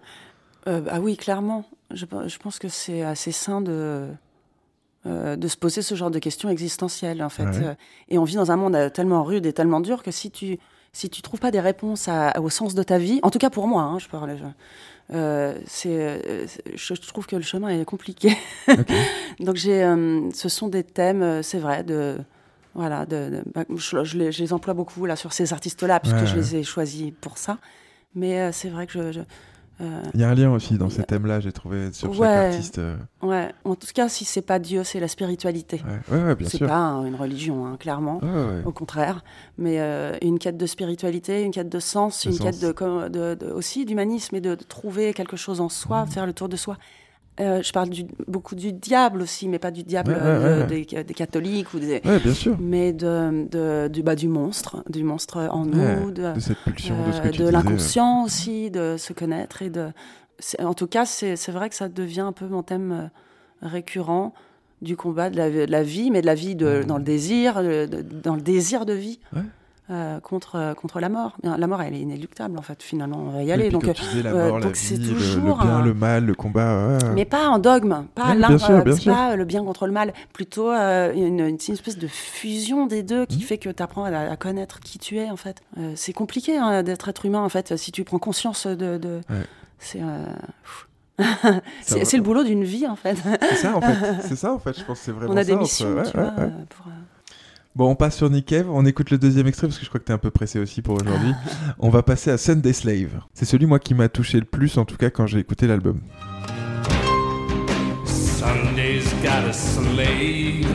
Euh, 0.68 0.82
ah 0.90 1.00
oui, 1.00 1.16
clairement. 1.16 1.64
Je, 1.92 2.04
je 2.26 2.38
pense 2.38 2.58
que 2.58 2.68
c'est 2.68 3.02
assez 3.02 3.32
sain 3.32 3.60
de, 3.60 4.06
euh, 5.06 5.36
de 5.36 5.48
se 5.48 5.56
poser 5.56 5.82
ce 5.82 5.94
genre 5.94 6.10
de 6.10 6.18
questions 6.18 6.48
existentielles, 6.48 7.22
en 7.22 7.28
fait. 7.28 7.44
Ouais. 7.44 7.64
Euh, 7.64 7.74
et 8.08 8.18
on 8.18 8.24
vit 8.24 8.34
dans 8.36 8.50
un 8.50 8.56
monde 8.56 8.74
euh, 8.74 8.88
tellement 8.90 9.22
rude 9.24 9.46
et 9.46 9.52
tellement 9.52 9.80
dur 9.80 10.02
que 10.02 10.10
si 10.10 10.30
tu 10.30 10.58
si 10.92 11.10
tu 11.10 11.20
trouves 11.20 11.40
pas 11.40 11.50
des 11.50 11.60
réponses 11.60 12.08
à- 12.08 12.40
au 12.40 12.48
sens 12.48 12.74
de 12.74 12.82
ta 12.82 12.96
vie, 12.96 13.20
en 13.22 13.28
tout 13.30 13.38
cas 13.38 13.50
pour 13.50 13.66
moi, 13.68 13.82
hein, 13.82 13.98
je 13.98 14.08
parle, 14.08 14.34
je- 14.38 15.14
euh, 15.14 15.54
euh, 15.86 16.46
je 16.74 16.94
trouve 16.94 17.26
que 17.26 17.36
le 17.36 17.42
chemin 17.42 17.68
est 17.68 17.84
compliqué. 17.84 18.34
Donc 19.40 19.56
j'ai, 19.56 19.82
euh, 19.84 20.30
ce 20.32 20.48
sont 20.48 20.68
des 20.68 20.82
thèmes, 20.84 21.42
c'est 21.42 21.58
vrai, 21.58 21.84
de 21.84 22.16
voilà, 22.74 23.04
de, 23.06 23.30
de- 23.30 23.42
bah, 23.54 23.64
je, 23.74 24.04
je 24.04 24.16
les, 24.18 24.32
je 24.32 24.42
les 24.42 24.52
emploie 24.52 24.74
beaucoup 24.74 25.04
là 25.06 25.16
sur 25.16 25.32
ces 25.34 25.52
artistes-là 25.52 26.00
puisque 26.00 26.16
Ouais, 26.16 26.26
je 26.26 26.34
ouais. 26.34 26.40
les 26.40 26.56
ai 26.56 26.62
choisis 26.62 27.12
pour 27.20 27.36
ça. 27.38 27.58
Mais 28.14 28.50
c'est 28.52 28.68
vrai 28.70 28.86
que 28.86 29.12
je, 29.12 29.20
Il 29.78 30.20
y 30.20 30.24
a 30.24 30.28
un 30.30 30.34
lien 30.34 30.50
aussi 30.52 30.78
dans 30.78 30.88
ces 30.88 31.02
thèmes-là, 31.02 31.40
j'ai 31.40 31.52
trouvé, 31.52 31.92
sur 31.92 32.12
chaque 32.12 32.20
Ouais. 32.20 32.26
artiste. 32.28 32.78
euh, 32.78 32.96
Ouais, 33.22 33.52
en 33.64 33.74
tout 33.74 33.86
cas, 33.94 34.08
si 34.08 34.24
c'est 34.24 34.40
pas 34.42 34.58
Dieu, 34.58 34.84
c'est 34.84 35.00
la 35.00 35.08
spiritualité. 35.08 35.82
Ouais, 36.10 36.18
ouais, 36.18 36.34
bien 36.34 36.48
c'est 36.48 36.56
sûr. 36.58 36.66
pas 36.66 37.02
une 37.06 37.14
religion, 37.14 37.66
hein, 37.66 37.76
clairement. 37.78 38.20
Au 38.64 38.72
contraire, 38.72 39.22
mais 39.58 39.80
euh, 39.80 40.16
une 40.22 40.38
quête 40.38 40.56
de 40.56 40.66
spiritualité, 40.66 41.42
une 41.42 41.52
quête 41.52 41.68
de 41.68 41.78
sens, 41.80 42.24
une 42.24 42.32
sens. 42.32 42.46
quête 42.46 42.60
de, 42.60 42.72
com- 42.72 43.08
de- 43.10 43.34
de- 43.34 43.50
aussi 43.52 43.84
d'humanisme 43.84 44.34
et 44.36 44.40
de, 44.40 44.54
de 44.54 44.64
trouver 44.64 45.12
quelque 45.12 45.36
chose 45.36 45.60
en 45.60 45.68
soi, 45.68 46.04
Mmh. 46.04 46.08
faire 46.08 46.26
le 46.26 46.32
tour 46.32 46.48
de 46.48 46.56
soi. 46.56 46.76
Euh, 47.38 47.62
je 47.62 47.70
parle 47.72 47.90
du- 47.90 48.06
beaucoup 48.26 48.54
du 48.54 48.72
diable 48.72 49.20
aussi, 49.20 49.46
mais 49.48 49.58
pas 49.58 49.70
du 49.70 49.82
diable 49.82 50.12
Ouais, 50.12 50.18
euh, 50.20 50.60
ouais, 50.60 50.84
Des, 50.86 51.04
des 51.04 51.14
catholiques 51.14 51.74
ou 51.74 51.78
des. 51.78 52.00
Ouais, 52.04 52.18
bien 52.18 52.32
sûr. 52.32 52.56
Mais 52.58 52.92
de, 52.94 53.46
de- 53.50 53.88
du, 53.88 54.02
bah, 54.02 54.14
du 54.14 54.28
monstre, 54.28 54.82
du 54.88 55.02
monstre 55.04 55.46
en 55.50 55.66
nous, 55.66 56.10
de, 56.10 56.32
cette 56.40 56.58
pulsion, 56.58 56.94
euh, 57.18 57.30
de 57.38 57.44
l'inconscient 57.52 58.24
aussi, 58.24 58.70
de 58.70 58.96
se 58.98 59.12
connaître 59.12 59.60
et 59.62 59.68
de. 59.70 59.88
En 60.60 60.72
tout 60.74 60.86
cas, 60.86 61.04
c'est 61.06 61.48
vrai 61.50 61.68
que 61.68 61.74
ça 61.74 61.88
devient 61.88 62.20
un 62.20 62.32
peu 62.32 62.46
mon 62.46 62.62
thème 62.62 63.10
récurrent 63.62 64.32
du 64.82 64.96
combat 64.96 65.30
de 65.30 65.36
la, 65.36 65.66
la 65.66 65.82
vie, 65.82 66.10
mais 66.10 66.20
de 66.20 66.26
la 66.26 66.34
vie 66.34 66.54
dans 66.54 66.98
le 66.98 67.04
désir, 67.04 67.54
dans 68.22 68.34
le 68.34 68.42
désir 68.42 68.84
de 68.86 68.92
vie. 68.92 69.18
Euh, 69.88 70.18
contre, 70.18 70.56
euh, 70.56 70.74
contre 70.74 70.98
la 70.98 71.08
mort. 71.08 71.36
La 71.44 71.64
mort, 71.68 71.80
elle 71.80 71.94
est 71.94 72.00
inéluctable, 72.00 72.58
en 72.58 72.62
fait, 72.62 72.82
finalement, 72.82 73.18
on 73.18 73.30
va 73.30 73.44
y 73.44 73.52
aller. 73.52 73.70
donc, 73.70 73.84
la 73.86 74.30
euh, 74.32 74.48
mort, 74.50 74.58
donc 74.60 74.74
c'est 74.74 74.96
le, 74.96 75.04
le 75.04 75.14
toujours 75.14 75.58
bien, 75.58 75.76
un- 75.76 75.84
le 75.84 75.94
mal, 75.94 76.24
le 76.26 76.34
combat. 76.34 76.88
ouais. 76.88 76.98
mais 77.14 77.24
pas 77.24 77.46
en 77.46 77.60
dogme, 77.60 78.04
pas 78.16 78.34
l'un, 78.34 78.58
sûr. 78.58 78.82
pas 79.04 79.36
le 79.36 79.44
bien 79.44 79.62
contre 79.62 79.86
le 79.86 79.92
mal, 79.92 80.12
plutôt 80.32 80.72
une, 80.72 81.38
une 81.38 81.54
espèce 81.68 81.98
de 81.98 82.08
fusion 82.08 82.86
des 82.86 83.04
deux 83.04 83.22
Mmh. 83.22 83.26
qui 83.26 83.40
fait 83.42 83.58
que 83.58 83.68
tu 83.70 83.80
apprends 83.80 84.04
à, 84.06 84.18
à 84.18 84.36
connaître 84.36 84.80
qui 84.80 84.98
tu 84.98 85.18
es 85.18 85.30
en 85.30 85.36
fait. 85.36 85.60
C'est 85.94 86.12
compliqué 86.12 86.56
hein, 86.58 86.82
d'être 86.82 87.08
être 87.08 87.24
humain 87.24 87.42
en 87.42 87.48
fait, 87.48 87.76
si 87.76 87.92
tu 87.92 88.02
prends 88.02 88.18
conscience 88.18 88.66
de... 88.66 88.98
de- 88.98 89.20
Ouais. 89.30 89.36
C'est 89.78 90.00
c'est 91.82 92.16
le 92.16 92.22
boulot 92.22 92.44
d'une 92.44 92.64
vie 92.64 92.86
en 92.86 92.96
fait. 92.96 93.16
C'est 93.50 93.54
ça 93.56 93.76
en 93.76 93.80
fait, 93.80 93.96
c'est 94.22 94.36
ça 94.36 94.52
en 94.52 94.58
fait, 94.58 94.76
je 94.78 94.84
pense 94.84 94.98
que 94.98 95.04
c'est 95.04 95.12
vraiment 95.12 95.32
On 95.32 95.36
a 95.36 95.40
ça, 95.40 95.44
des 95.46 95.52
entre- 95.52 95.62
missions, 95.62 95.94
ouais, 95.94 96.02
tu 96.10 96.16
ouais, 96.16 96.22
vois. 96.24 96.32
ouais. 96.44 96.50
pour, 96.70 96.86
Bon, 97.76 97.90
on 97.90 97.94
passe 97.94 98.16
sur 98.16 98.30
Nick 98.30 98.46
Cave, 98.46 98.70
on 98.70 98.86
écoute 98.86 99.10
le 99.10 99.18
deuxième 99.18 99.46
extrait 99.46 99.66
parce 99.66 99.78
que 99.78 99.84
je 99.84 99.90
crois 99.90 100.00
que 100.00 100.06
t'es 100.06 100.12
un 100.14 100.18
peu 100.18 100.30
pressé 100.30 100.58
aussi 100.58 100.80
pour 100.80 100.94
aujourd'hui. 100.94 101.34
on 101.78 101.90
va 101.90 102.02
passer 102.02 102.30
à 102.30 102.38
Sunday 102.38 102.72
Slave. 102.72 103.20
C'est 103.34 103.44
celui 103.44 103.66
moi 103.66 103.78
qui 103.78 103.92
m'a 103.92 104.08
touché 104.08 104.38
le 104.38 104.46
plus 104.46 104.78
en 104.78 104.86
tout 104.86 104.96
cas 104.96 105.10
quand 105.10 105.26
j'ai 105.26 105.40
écouté 105.40 105.66
l'album. 105.66 106.00
Sunday's 108.06 109.12
got 109.22 109.44
a 109.46 109.52
slave. 109.52 110.66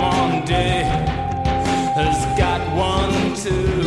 Monday 0.00 0.84
has 1.94 2.24
got 2.38 2.62
one 2.74 3.34
too. 3.34 3.82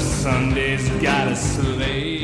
Sunday's 0.00 0.88
got 1.00 1.28
a 1.28 1.36
slave. 1.36 2.17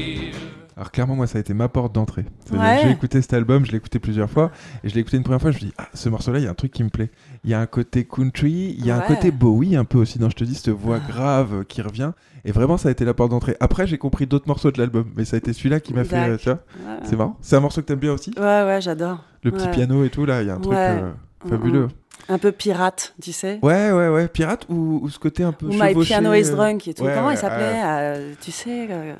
Alors 0.77 0.91
clairement, 0.91 1.15
moi, 1.15 1.27
ça 1.27 1.39
a 1.39 1.41
été 1.41 1.55
ma 1.55 1.69
porte 1.69 1.95
d'entrée. 1.95 2.25
Ouais. 2.53 2.81
J'ai 2.83 2.91
écouté 2.91 3.23
cet 3.23 3.33
album, 3.33 3.65
je 3.65 3.71
l'ai 3.71 3.79
écouté 3.79 3.99
plusieurs 4.01 4.29
fois, 4.29 4.51
et 4.83 4.89
je 4.89 4.95
l'ai 4.95 5.01
écouté 5.03 5.17
une 5.17 5.23
première 5.23 5.41
fois, 5.41 5.51
je 5.53 5.57
me 5.57 5.59
suis 5.61 5.69
dit, 5.69 5.75
ah, 5.79 5.87
ce 5.95 6.09
morceau-là, 6.09 6.41
il 6.41 6.45
y 6.45 6.49
a 6.49 6.51
un 6.51 6.55
truc 6.55 6.73
qui 6.73 6.83
me 6.83 6.89
plaît. 6.89 7.11
Il 7.45 7.51
y 7.51 7.55
a 7.55 7.61
un 7.61 7.67
côté 7.67 8.05
country, 8.05 8.75
il 8.79 8.85
y 8.85 8.91
a 8.91 8.97
un 8.97 9.01
côté 9.01 9.31
Bowie 9.31 9.77
un 9.77 9.85
peu 9.85 9.99
aussi, 9.99 10.19
dans 10.19 10.31
Je 10.31 10.37
te 10.37 10.45
dis, 10.45 10.55
cette 10.55 10.71
voix 10.71 10.99
grave 10.99 11.61
euh, 11.61 11.65
qui 11.65 11.81
revient. 11.81 12.13
Et 12.45 12.53
vraiment, 12.53 12.77
ça 12.77 12.89
a 12.89 12.93
été 12.93 13.05
la 13.05 13.15
porte 13.15 13.31
d'entrée. 13.31 13.57
Après, 13.61 13.87
j'ai 13.87 13.99
compris 13.99 14.27
d'autres 14.27 14.49
morceaux 14.49 14.71
de 14.71 14.79
l'album, 14.79 15.07
mais 15.17 15.25
ça 15.25 15.37
a 15.37 15.39
été 15.39 15.53
celui-là 15.53 15.81
qui 15.81 15.95
m'a 15.95 16.05
fait, 16.05 16.37
tu 16.39 16.45
vois, 16.45 16.55
Ouais. 16.55 16.99
c'est 17.05 17.17
marrant. 17.17 17.37
C'est 17.41 17.57
un 17.57 17.61
morceau 17.61 17.81
que 17.81 17.87
t'aimes 17.87 18.01
bien 18.01 18.13
aussi? 18.13 18.33
Ouais, 18.37 18.43
ouais, 18.43 18.81
j'adore. 18.81 19.23
Le 19.45 19.51
petit 19.51 19.69
piano 19.69 20.05
et 20.05 20.11
tout, 20.11 20.25
là, 20.27 20.43
il 20.43 20.49
y 20.49 20.51
a 20.51 20.55
un 20.55 20.61
truc 20.61 20.75
euh, 20.77 21.13
fabuleux. 21.49 21.89
Un 22.29 22.39
peu 22.39 22.53
pirate, 22.53 23.15
tu 23.23 23.33
sais. 23.33 23.59
Ouais, 23.63 23.93
ouais, 23.93 24.09
ouais, 24.09 24.29
pirate 24.29 24.67
ou, 24.71 25.01
ou 25.03 25.11
ce 25.11 25.19
côté 25.19 25.43
un 25.43 25.53
peu 25.53 25.67
Ou 25.67 25.73
My 25.73 25.95
Piano 25.95 26.33
is 26.33 26.49
euh, 26.51 26.57
Drunk 26.57 26.89
et 26.89 26.95
tout. 26.95 27.05
Comment 27.05 27.31
il 27.31 27.37
s'appelait 27.37 27.83
euh, 27.85 28.33
Tu 28.41 28.51
sais, 28.51 28.87
euh, 28.91 29.15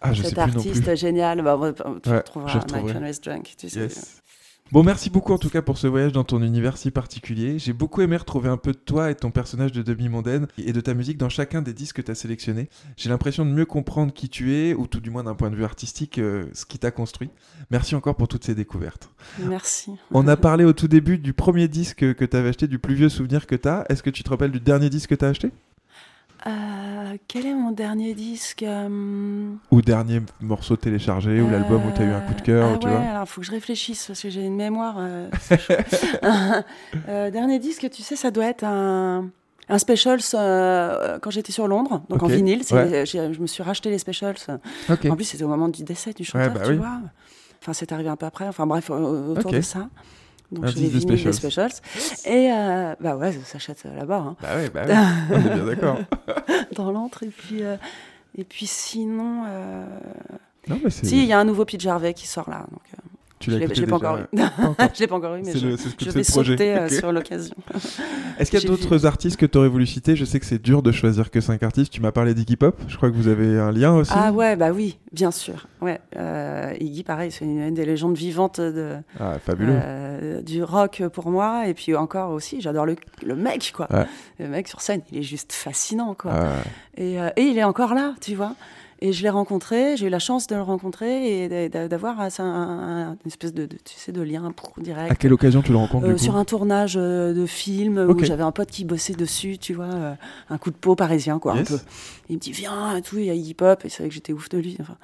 Ah, 0.00 0.12
je 0.12 0.22
cet 0.22 0.34
sais 0.34 0.40
artiste 0.40 0.96
génial. 0.96 1.42
Bah, 1.42 1.58
tu 2.02 2.10
Ouais, 2.10 2.22
trouveras, 2.22 2.60
Drunk. 3.22 3.54
Tu 3.56 3.68
sais. 3.68 3.80
Yes. 3.80 4.20
Bon, 4.72 4.84
merci 4.84 5.10
beaucoup 5.10 5.32
en 5.32 5.38
tout 5.38 5.50
cas 5.50 5.62
pour 5.62 5.78
ce 5.78 5.88
voyage 5.88 6.12
dans 6.12 6.22
ton 6.22 6.40
univers 6.42 6.76
si 6.76 6.92
particulier. 6.92 7.58
J'ai 7.58 7.72
beaucoup 7.72 8.02
aimé 8.02 8.16
retrouver 8.16 8.48
un 8.48 8.56
peu 8.56 8.70
de 8.70 8.78
toi 8.78 9.10
et 9.10 9.14
de 9.14 9.18
ton 9.18 9.32
personnage 9.32 9.72
de 9.72 9.82
demi-mondaine 9.82 10.46
et 10.58 10.72
de 10.72 10.80
ta 10.80 10.94
musique 10.94 11.18
dans 11.18 11.28
chacun 11.28 11.60
des 11.60 11.72
disques 11.72 11.96
que 11.96 12.02
tu 12.02 12.12
as 12.12 12.14
sélectionnés. 12.14 12.68
J'ai 12.96 13.08
l'impression 13.08 13.44
de 13.44 13.50
mieux 13.50 13.64
comprendre 13.64 14.12
qui 14.12 14.28
tu 14.28 14.54
es, 14.54 14.74
ou 14.74 14.86
tout 14.86 15.00
du 15.00 15.10
moins 15.10 15.24
d'un 15.24 15.34
point 15.34 15.50
de 15.50 15.56
vue 15.56 15.64
artistique, 15.64 16.18
euh, 16.18 16.46
ce 16.52 16.66
qui 16.66 16.78
t'a 16.78 16.92
construit. 16.92 17.30
Merci 17.72 17.96
encore 17.96 18.14
pour 18.14 18.28
toutes 18.28 18.44
ces 18.44 18.54
découvertes. 18.54 19.10
Merci. 19.40 19.90
On 20.12 20.28
a 20.28 20.36
parlé 20.36 20.64
au 20.64 20.72
tout 20.72 20.86
début 20.86 21.18
du 21.18 21.32
premier 21.32 21.66
disque 21.66 22.14
que 22.14 22.24
tu 22.24 22.36
avais 22.36 22.50
acheté, 22.50 22.68
du 22.68 22.78
plus 22.78 22.94
vieux 22.94 23.08
souvenir 23.08 23.48
que 23.48 23.56
tu 23.56 23.68
as. 23.68 23.84
Est-ce 23.88 24.04
que 24.04 24.10
tu 24.10 24.22
te 24.22 24.30
rappelles 24.30 24.52
du 24.52 24.60
dernier 24.60 24.88
disque 24.88 25.10
que 25.10 25.14
tu 25.16 25.24
as 25.24 25.28
acheté? 25.30 25.50
Euh, 26.46 27.16
quel 27.28 27.44
est 27.46 27.54
mon 27.54 27.70
dernier 27.70 28.14
disque 28.14 28.62
euh, 28.62 29.50
Ou 29.70 29.82
dernier 29.82 30.22
morceau 30.40 30.74
téléchargé, 30.76 31.42
ou 31.42 31.50
l'album 31.50 31.84
où 31.86 31.90
tu 31.92 32.00
as 32.00 32.06
eu 32.06 32.12
un 32.12 32.20
coup 32.22 32.32
de 32.34 32.40
cœur, 32.40 32.70
ah 32.74 32.78
tu 32.78 32.86
ouais, 32.86 32.92
vois 32.94 33.00
alors 33.10 33.28
faut 33.28 33.42
que 33.42 33.46
je 33.46 33.50
réfléchisse 33.52 34.06
parce 34.06 34.22
que 34.22 34.30
j'ai 34.30 34.44
une 34.46 34.56
mémoire. 34.56 34.96
euh. 34.98 35.28
Euh, 37.08 37.30
dernier 37.30 37.58
disque, 37.58 37.88
tu 37.90 38.02
sais, 38.02 38.16
ça 38.16 38.30
doit 38.30 38.46
être 38.46 38.64
un, 38.64 39.28
un 39.68 39.78
Specials 39.78 40.20
euh, 40.34 41.18
quand 41.20 41.30
j'étais 41.30 41.52
sur 41.52 41.66
Londres, 41.68 42.02
donc 42.08 42.22
en 42.22 42.26
vinyle. 42.26 42.62
ouais. 42.72 43.04
Je 43.06 43.40
me 43.40 43.46
suis 43.46 43.62
racheté 43.62 43.90
les 43.90 43.98
Specials. 43.98 44.36
En 44.88 45.16
plus, 45.16 45.24
c'était 45.24 45.44
au 45.44 45.48
moment 45.48 45.68
du 45.68 45.82
décès 45.84 46.12
du 46.12 46.24
chanteur, 46.24 46.52
bah 46.54 46.60
tu 46.64 46.70
oui. 46.72 46.76
vois. 46.76 46.98
Enfin, 47.60 47.72
c'est 47.74 47.92
arrivé 47.92 48.08
un 48.08 48.16
peu 48.16 48.26
après. 48.26 48.48
Enfin 48.48 48.66
bref, 48.66 48.88
au- 48.90 48.94
autour 49.32 49.50
Ok. 49.50 49.56
de 49.56 49.60
ça. 49.60 49.88
Donc 50.52 50.64
Un 50.64 50.68
les 50.68 50.88
disque 50.88 51.06
des 51.06 51.16
Specials. 51.16 51.34
Specials. 51.34 51.70
Et 52.26 52.50
euh, 52.52 52.94
bah 53.00 53.16
ouais, 53.16 53.32
ça 53.32 53.38
s'achète 53.44 53.84
là-bas. 53.84 54.16
hein. 54.18 54.36
Bah 54.42 54.56
ouais, 54.56 54.68
bah 54.70 54.82
ouais. 54.86 54.94
On 55.30 55.36
est 55.46 55.54
bien 55.54 55.64
d'accord. 55.64 55.98
Dans 56.74 56.90
l'antre. 56.90 57.22
Et 57.22 57.28
puis, 57.28 57.62
euh, 57.62 57.76
et 58.36 58.44
puis 58.44 58.66
sinon. 58.66 59.44
euh, 59.46 59.84
Non, 60.68 60.78
mais. 60.82 60.90
Si, 60.90 61.18
il 61.22 61.26
y 61.26 61.32
a 61.32 61.38
un 61.38 61.44
nouveau 61.44 61.64
Pete 61.64 61.86
Harvey 61.86 62.14
qui 62.14 62.26
sort 62.26 62.50
là. 62.50 62.66
Donc, 62.70 62.80
euh, 62.94 63.00
Tu 63.40 63.50
je 63.50 63.56
l'as 63.56 63.66
je 63.74 63.80
l'ai 63.80 63.86
pas 63.86 63.96
encore 63.96 64.18
eu. 64.18 64.26
Je 64.94 65.00
l'ai 65.00 65.06
pas 65.06 65.16
encore 65.16 65.34
eu, 65.36 65.42
mais 65.42 65.56
je, 65.56 65.66
le- 65.66 65.74
vais 65.76 66.22
projet. 66.22 66.52
sauter 66.52 66.76
euh, 66.76 66.88
sur 66.90 67.10
l'occasion. 67.10 67.54
Est-ce 68.38 68.50
qu'il 68.50 68.60
y 68.60 68.64
a 68.64 68.68
d'autres 68.68 69.06
artistes 69.06 69.38
que 69.38 69.46
tu 69.46 69.56
aurais 69.58 69.68
voulu 69.68 69.86
citer? 69.86 70.14
Je 70.14 70.24
sais 70.26 70.38
que 70.38 70.44
c'est 70.46 70.60
dur 70.62 70.82
de 70.82 70.92
choisir 70.92 71.30
que 71.30 71.40
5 71.40 71.62
artistes. 71.62 71.90
Tu 71.92 72.00
m'as 72.02 72.12
parlé 72.12 72.34
d'Iggy 72.34 72.56
Pop. 72.56 72.78
Je 72.86 72.96
crois 72.96 73.10
que 73.10 73.16
vous 73.16 73.28
avez 73.28 73.58
un 73.58 73.72
lien 73.72 73.94
aussi. 73.94 74.12
Ah 74.14 74.30
ouais, 74.32 74.56
bah 74.56 74.70
oui, 74.72 74.98
bien 75.12 75.30
sûr. 75.30 75.66
Ouais, 75.80 76.00
euh, 76.16 76.74
Iggy, 76.78 77.02
pareil, 77.02 77.30
c'est 77.32 77.46
une, 77.46 77.60
une 77.60 77.74
des 77.74 77.86
légendes 77.86 78.16
vivantes 78.16 78.60
de, 78.60 78.96
Ah, 79.18 79.38
fabuleux. 79.38 79.72
euh, 79.74 80.42
du 80.42 80.62
rock 80.62 81.02
pour 81.12 81.30
moi. 81.30 81.66
Et 81.66 81.72
puis 81.74 81.94
encore 81.96 82.32
aussi, 82.32 82.60
j'adore 82.60 82.84
le, 82.84 82.96
le 83.24 83.36
mec, 83.36 83.72
quoi. 83.74 83.88
Ouais. 83.90 84.06
Le 84.38 84.48
mec 84.48 84.68
sur 84.68 84.82
scène, 84.82 85.00
il 85.10 85.18
est 85.18 85.22
juste 85.22 85.54
fascinant, 85.54 86.14
quoi. 86.14 86.32
Ah, 86.34 86.48
Et, 86.98 87.18
euh, 87.18 87.30
et 87.36 87.42
il 87.44 87.56
est 87.56 87.64
encore 87.64 87.94
là, 87.94 88.14
tu 88.20 88.34
vois. 88.34 88.54
Et 89.02 89.12
je 89.14 89.22
l'ai 89.22 89.30
rencontré, 89.30 89.96
j'ai 89.96 90.06
eu 90.08 90.10
la 90.10 90.18
chance 90.18 90.46
de 90.46 90.54
le 90.54 90.60
rencontrer 90.62 91.44
et 91.44 91.48
d'a- 91.48 91.68
d'a- 91.70 91.88
d'avoir 91.88 92.20
un- 92.20 92.28
un- 92.38 92.42
un- 92.44 93.10
une 93.12 93.16
espèce 93.26 93.54
de, 93.54 93.64
de- 93.64 93.76
tu 93.76 93.94
sais, 93.96 94.12
de 94.12 94.20
lien 94.20 94.52
direct. 94.78 95.10
À 95.10 95.14
quelle 95.14 95.32
occasion 95.32 95.62
tu 95.62 95.72
le 95.72 95.78
rencontres 95.78 96.06
Euh, 96.06 96.18
sur 96.18 96.36
un 96.36 96.44
tournage 96.44 96.94
euh, 96.98 97.32
de 97.32 97.46
film 97.46 97.96
où 97.98 98.24
j'avais 98.24 98.42
un 98.42 98.52
pote 98.52 98.70
qui 98.70 98.84
bossait 98.84 99.14
dessus, 99.14 99.56
tu 99.56 99.72
vois, 99.72 99.86
euh, 99.86 100.14
un 100.50 100.58
coup 100.58 100.70
de 100.70 100.76
peau 100.76 100.96
parisien, 100.96 101.38
quoi, 101.38 101.56
Yes. 101.56 101.70
un 101.72 101.76
peu. 101.76 101.82
Il 102.28 102.34
me 102.36 102.40
dit, 102.40 102.52
viens, 102.52 102.96
et 102.96 103.00
tout, 103.02 103.16
il 103.18 103.24
y 103.24 103.30
a 103.30 103.34
hip 103.34 103.56
hop, 103.62 103.84
et 103.84 103.88
c'est 103.88 104.02
vrai 104.02 104.08
que 104.08 104.14
j'étais 104.14 104.34
ouf 104.34 104.50
de 104.50 104.58
lui. 104.58 104.76
Enfin. 104.80 104.96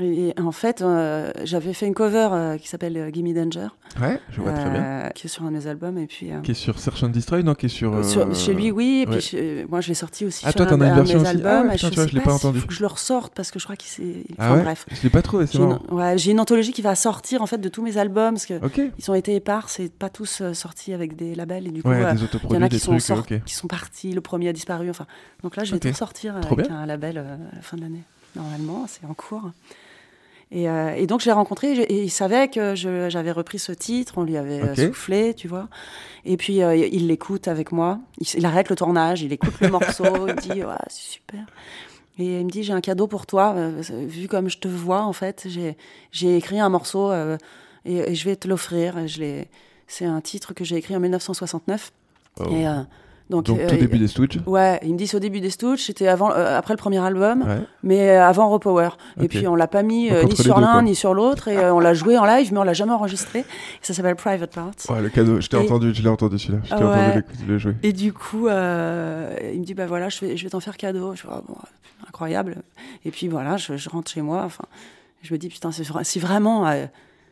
Et, 0.00 0.34
en 0.40 0.50
fait, 0.50 0.82
euh, 0.82 1.30
j'avais 1.44 1.72
fait 1.72 1.86
une 1.86 1.94
cover 1.94 2.28
euh, 2.32 2.58
qui 2.58 2.66
s'appelle 2.66 2.96
euh, 2.96 3.10
Gimme 3.12 3.32
Danger, 3.32 3.68
Ouais, 4.00 4.18
je 4.32 4.40
vois 4.40 4.50
très 4.52 4.68
bien. 4.68 5.10
qui 5.14 5.28
est 5.28 5.30
sur 5.30 5.44
un 5.44 5.52
de 5.52 5.56
mes 5.56 5.68
albums, 5.68 5.96
et 5.98 6.08
puis. 6.08 6.30
Qui 6.42 6.50
est 6.50 6.54
sur 6.54 6.80
Search 6.80 7.04
and 7.04 7.10
Destroy 7.10 7.44
Non, 7.44 7.54
qui 7.54 7.66
est 7.66 7.68
sur. 7.68 8.04
sur- 8.04 8.34
chez 8.34 8.54
lui, 8.54 8.72
oui, 8.72 9.02
et 9.02 9.06
puis 9.06 9.14
ouais. 9.14 9.20
chez- 9.20 9.66
moi 9.68 9.80
je 9.80 9.86
l'ai 9.88 9.94
sorti 9.94 10.24
aussi 10.24 10.42
Ah, 10.44 10.50
sur 10.50 10.56
toi, 10.56 10.66
t'en 10.66 10.80
un, 10.80 10.80
as 10.80 10.86
une 10.86 10.92
un 10.92 10.96
version 10.96 11.18
aussi 11.20 11.26
Ah 11.26 11.30
albums. 11.30 11.68
ouais, 11.68 11.74
et 11.74 11.76
putain, 11.76 11.86
je 11.86 11.92
tu 11.92 11.94
vois, 12.00 12.06
je 12.08 12.14
l'ai 12.14 12.20
pas 12.20 12.26
pas 12.30 12.34
entendu. 12.34 12.58
faut 12.58 12.66
que 12.66 12.74
je 12.74 12.80
le 12.80 12.86
ressorte 12.88 13.34
parce 13.36 13.52
que 13.52 13.60
je 13.60 13.64
crois 13.64 13.76
qu'il 13.76 13.88
s'est. 13.90 14.24
Ah 14.36 14.46
enfin, 14.48 14.56
ouais 14.56 14.62
bref. 14.64 14.86
Je 14.90 15.00
l'ai 15.04 15.10
pas 15.10 15.22
trouvé, 15.22 15.46
c'est 15.46 15.52
J'ai 15.58 15.58
marrant. 15.60 15.80
une, 15.88 15.94
ouais, 15.96 16.18
j'ai 16.18 16.32
une 16.32 16.40
anthologie 16.40 16.72
qui 16.72 16.82
va 16.82 16.96
sortir 16.96 17.40
en 17.42 17.46
fait 17.46 17.58
de 17.58 17.68
tous 17.68 17.82
mes 17.82 17.96
albums 17.96 18.34
parce 18.34 18.46
que 18.46 18.64
Ok. 18.66 18.80
ils 18.98 19.10
ont 19.12 19.14
été 19.14 19.36
épars, 19.36 19.68
c'est 19.68 19.92
pas 19.92 20.08
tous 20.10 20.40
euh, 20.40 20.54
sortis 20.54 20.92
avec 20.92 21.14
des 21.14 21.36
labels 21.36 21.68
et 21.68 21.70
du 21.70 21.84
coup 21.84 21.88
Ouais, 21.90 21.98
des 21.98 22.00
il 22.00 22.54
y 22.54 22.56
en 22.56 22.62
a 22.62 22.68
qui 22.68 22.80
sont, 22.80 22.96
qui 23.46 23.54
sont 23.54 23.68
partis, 23.68 24.12
le 24.12 24.20
premier 24.20 24.48
a 24.48 24.52
disparu. 24.52 24.90
Enfin, 24.90 25.06
donc 25.44 25.54
là 25.54 25.62
je 25.62 25.72
vais 25.72 25.78
tout 25.78 25.94
sortir 25.94 26.34
avec 26.36 26.68
un 26.68 26.84
label 26.84 27.18
à 27.18 27.22
la 27.22 27.62
fin 27.62 27.76
de 27.76 27.82
l'année. 27.82 28.02
Normalement, 28.34 28.86
c'est 28.88 29.06
en 29.06 29.14
cours. 29.14 29.52
Et, 30.50 30.68
euh, 30.68 30.94
et 30.94 31.06
donc 31.06 31.20
je 31.20 31.26
l'ai 31.26 31.32
rencontré 31.32 31.72
et, 31.72 32.02
il 32.02 32.10
savait 32.10 32.48
que 32.48 32.74
j'avais 32.74 33.32
repris 33.32 33.58
ce 33.58 33.72
titre, 33.72 34.14
on 34.16 34.22
lui 34.22 34.36
avait 34.36 34.62
euh, 34.62 34.74
soufflé, 34.74 35.34
tu 35.34 35.48
vois. 35.48 35.68
Et 36.24 36.36
puis 36.36 36.62
euh, 36.62 36.76
il 36.76 37.08
l'écoute 37.08 37.48
avec 37.48 37.72
moi, 37.72 37.98
il, 38.18 38.46
arrête 38.46 38.68
le 38.68 38.76
tournage, 38.76 39.22
il 39.22 39.32
écoute 39.32 39.54
le 39.60 39.68
morceau, 39.70 40.28
il 40.28 40.34
dit 40.36 40.62
ouais, 40.62 40.74
c'est 40.88 41.12
super. 41.12 41.44
Et 42.18 42.40
il 42.40 42.44
me 42.46 42.50
dit 42.50 42.62
j'ai 42.62 42.72
un 42.72 42.80
cadeau 42.80 43.06
pour 43.06 43.26
toi, 43.26 43.56
vu 43.90 44.28
comme 44.28 44.48
je 44.48 44.58
te 44.58 44.68
vois 44.68 45.02
en 45.02 45.12
fait, 45.12 45.48
j'ai 46.12 46.36
écrit 46.36 46.60
un 46.60 46.68
morceau 46.68 47.12
et, 47.84 47.96
et 47.96 48.14
je 48.14 48.24
vais 48.24 48.36
te 48.36 48.46
l'offrir. 48.46 48.98
Et 48.98 49.08
je 49.08 49.20
l'ai- 49.20 49.48
C'est 49.86 50.04
un 50.04 50.20
titre 50.20 50.54
que 50.54 50.64
j'ai 50.64 50.76
écrit 50.76 50.94
en 50.96 51.00
1969. 51.00 51.92
Oh. 52.40 52.44
Et, 52.50 52.66
euh, 52.66 52.82
donc, 53.30 53.46
Donc, 53.46 53.58
tout 53.58 53.74
euh, 53.74 53.78
début 53.78 53.98
des 53.98 54.06
Stooges 54.08 54.38
Ouais, 54.46 54.78
il 54.82 54.92
me 54.92 54.98
dit 54.98 55.06
c'est 55.06 55.16
au 55.16 55.20
début 55.20 55.40
des 55.40 55.48
Stooges, 55.48 55.80
c'était 55.80 56.08
avant, 56.08 56.30
euh, 56.30 56.58
après 56.58 56.74
le 56.74 56.78
premier 56.78 56.98
album, 56.98 57.42
Ouais. 57.42 57.58
mais 57.82 58.10
euh, 58.10 58.26
avant 58.26 58.50
Repower. 58.50 58.90
Et 59.18 59.22
Ok. 59.22 59.28
puis 59.28 59.48
on 59.48 59.54
l'a 59.54 59.66
pas 59.66 59.82
mis 59.82 60.10
euh, 60.10 60.24
ni 60.24 60.36
sur 60.36 60.60
l'un 60.60 60.82
ni 60.82 60.94
sur 60.94 61.14
l'autre, 61.14 61.48
et 61.48 61.56
euh, 61.56 61.72
on 61.74 61.80
l'a 61.80 61.94
joué 61.94 62.18
en 62.18 62.26
live, 62.26 62.52
mais 62.52 62.58
on 62.58 62.64
l'a 62.64 62.74
jamais 62.74 62.92
enregistré. 62.92 63.38
Et 63.40 63.44
ça 63.80 63.94
s'appelle 63.94 64.16
Private 64.16 64.52
Parts. 64.54 64.72
Ouais, 64.90 65.00
le 65.00 65.08
cadeau, 65.08 65.40
je 65.40 65.48
t'ai 65.48 65.56
Et- 65.56 65.60
entendu, 65.60 65.94
je 65.94 66.02
l'ai 66.02 66.08
entendu 66.10 66.38
celui-là. 66.38 66.60
Je 66.64 66.68
t'ai 66.74 66.84
Ouais. 66.84 66.90
entendu 67.18 67.24
le 67.48 67.58
jouer. 67.58 67.74
Et 67.82 67.92
du 67.94 68.12
coup, 68.12 68.46
euh, 68.48 69.34
il 69.54 69.60
me 69.60 69.64
dit 69.64 69.72
bah 69.74 69.86
voilà, 69.86 70.10
je 70.10 70.20
vais, 70.20 70.36
je 70.36 70.44
vais 70.44 70.50
t'en 70.50 70.60
faire 70.60 70.76
cadeau. 70.76 71.14
Je 71.14 71.26
bon, 71.26 71.56
incroyable. 72.06 72.56
Et 73.06 73.10
puis 73.10 73.28
voilà, 73.28 73.56
je, 73.56 73.76
je 73.78 73.88
rentre 73.88 74.10
chez 74.10 74.20
moi. 74.20 74.42
Enfin, 74.44 74.64
je 75.22 75.32
me 75.32 75.38
dis 75.38 75.48
putain, 75.48 75.72
c'est 75.72 75.84
si 76.02 76.18
vraiment, 76.18 76.66
euh, 76.68 76.84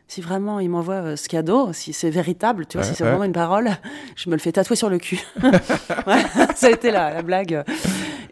si 0.09 0.20
vraiment 0.20 0.61
il 0.61 0.68
m'envoie 0.68 0.94
euh, 0.96 1.16
ce 1.16 1.28
cadeau, 1.28 1.72
si 1.72 1.92
c'est 1.92 2.11
véritable, 2.11 2.66
tu 2.66 2.76
vois, 2.76 2.84
si 2.86 2.94
c'est 2.94 3.05
vraiment 3.05 3.24
une 3.24 3.32
parole, 3.32 3.70
je 4.16 4.28
me 4.28 4.34
le 4.34 4.40
fais 4.40 4.53
tatouer 4.53 4.76
sur 4.76 4.90
le 4.90 4.98
cul. 4.98 5.20
Ouais, 5.42 6.22
ça 6.57 6.66
a 6.66 6.70
été 6.70 6.90
la, 6.90 7.14
la 7.14 7.22
blague. 7.22 7.64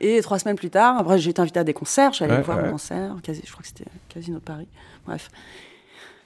Et 0.01 0.21
trois 0.23 0.39
semaines 0.39 0.57
plus 0.57 0.71
tard, 0.71 0.99
après 0.99 1.19
j'ai 1.19 1.31
été 1.31 1.41
invité 1.41 1.61
à 1.61 1.65
des 1.65 1.75
concerts. 1.75 2.11
Je 2.13 2.17
suis 2.17 2.25
allée 2.25 2.43
voir 2.43 2.59
un 2.59 2.71
concert, 2.71 3.15
quasi, 3.23 3.43
je 3.45 3.51
crois 3.53 3.63
que 3.63 3.69
c'était 3.69 3.85
Casino 4.09 4.39
de 4.39 4.43
Paris. 4.43 4.67
Bref. 5.07 5.31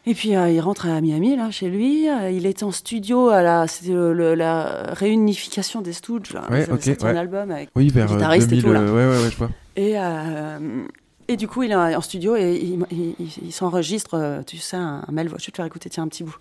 Et 0.07 0.15
puis 0.15 0.37
euh, 0.37 0.51
il 0.51 0.61
rentre 0.61 0.87
à 0.87 1.01
Miami, 1.01 1.35
là, 1.37 1.51
chez 1.51 1.69
lui. 1.69 2.09
Euh, 2.11 2.31
il 2.31 2.45
était 2.47 2.65
en 2.65 2.71
studio 2.73 3.29
à 3.31 3.43
la, 3.43 3.67
c'était 3.67 3.93
le- 3.93 4.13
le- 4.13 4.35
la 4.35 4.85
réunification 4.93 5.81
des 5.81 5.93
Stooges. 5.95 6.33
Là. 6.35 6.43
Ouais, 6.51 6.61
Ils 6.61 6.63
avaient 6.65 6.73
ok, 6.73 6.83
sorti 6.83 7.05
ouais. 7.05 7.11
un 7.13 7.17
album 7.17 7.51
avec 7.51 7.71
Oui, 7.75 7.89
vers 7.89 8.07
guitariste 8.07 8.49
2000. 8.51 8.59
et 8.59 8.67
tout. 8.69 8.73
Là. 8.75 8.81
euh, 8.81 8.93
ouais, 8.95 9.17
ouais, 9.17 9.25
ouais, 9.25 9.31
je 9.31 9.37
vois. 9.37 9.51
Et, 9.77 9.95
euh, 9.99 10.85
et 11.29 11.37
du 11.37 11.49
coup, 11.49 11.63
il 11.63 11.73
est 11.73 11.75
en 11.75 12.01
studio 12.01 12.37
et 12.37 12.55
il, 12.55 12.85
il- 12.91 13.15
il- 13.19 13.47
il 13.47 13.53
s'enregistre, 13.53 14.15
euh, 14.15 14.43
tu 14.43 14.59
sais, 14.59 14.77
un, 14.77 15.05
un 15.07 15.13
mail. 15.13 15.29
Je 15.29 15.33
vais 15.35 15.39
te 15.53 15.57
faire 15.57 15.65
écouter, 15.67 15.91
tiens, 15.91 16.05
un 16.05 16.09
petit 16.09 16.23
bout. 16.25 16.37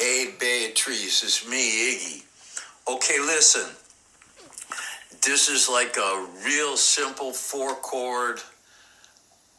Hey, 0.00 0.28
Beatrice, 0.38 1.22
it's 1.22 1.46
me, 1.48 1.56
Iggy. 1.56 2.22
Okay, 2.86 3.18
listen. 3.20 3.66
This 5.22 5.48
is 5.48 5.68
like 5.68 5.96
a 5.96 6.26
real 6.44 6.76
simple 6.76 7.32
four 7.32 7.74
chord 7.82 8.40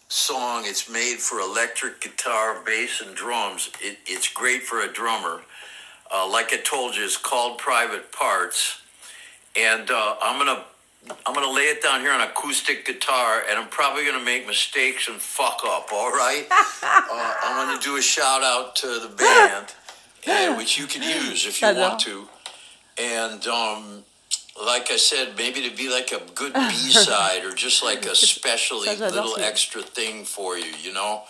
song. 0.07 0.63
It's 0.65 0.89
made 0.89 1.17
for 1.19 1.39
electric 1.39 1.99
guitar, 2.01 2.61
bass, 2.65 3.01
and 3.01 3.13
drums. 3.15 3.69
It, 3.81 3.97
it's 4.07 4.27
great 4.33 4.63
for 4.63 4.79
a 4.81 4.87
drummer. 4.91 5.41
Uh, 6.11 6.27
like 6.31 6.53
I 6.53 6.57
told 6.63 6.95
you, 6.95 7.03
it's 7.03 7.17
called 7.17 7.57
Private 7.59 8.11
Parts. 8.11 8.81
And 9.55 9.89
uh, 9.91 10.15
I'm 10.21 10.37
gonna 10.37 10.63
I'm 11.25 11.33
gonna 11.33 11.51
lay 11.51 11.63
it 11.63 11.81
down 11.81 12.01
here 12.01 12.11
on 12.11 12.21
acoustic 12.21 12.85
guitar, 12.85 13.43
and 13.49 13.57
I'm 13.57 13.69
probably 13.69 14.05
gonna 14.05 14.23
make 14.23 14.45
mistakes 14.45 15.07
and 15.07 15.17
fuck 15.19 15.61
up. 15.65 15.89
All 15.93 16.11
right. 16.11 16.45
uh, 16.83 17.33
I'm 17.43 17.67
gonna 17.67 17.81
do 17.81 17.97
a 17.97 18.01
shout 18.01 18.43
out 18.43 18.75
to 18.77 18.87
the 18.87 19.11
band, 19.15 19.73
and, 20.27 20.57
which 20.57 20.77
you 20.77 20.87
can 20.87 21.01
use 21.01 21.45
if 21.45 21.61
you 21.61 21.73
want 21.75 21.99
to. 22.01 22.27
And 22.97 23.47
um, 23.47 24.03
like 24.63 24.91
I 24.91 24.97
said, 24.97 25.35
maybe 25.37 25.67
to 25.69 25.75
be 25.75 25.89
like 25.89 26.11
a 26.11 26.21
good 26.33 26.53
B 26.69 26.73
side 26.91 27.45
or 27.45 27.53
just 27.53 27.83
like 27.83 28.05
a 28.05 28.15
specially 28.15 28.93
little 28.95 29.39
extra 29.39 29.81
thing 29.81 30.25
for 30.25 30.57
you, 30.57 30.73
you 30.81 30.93
know, 30.93 31.23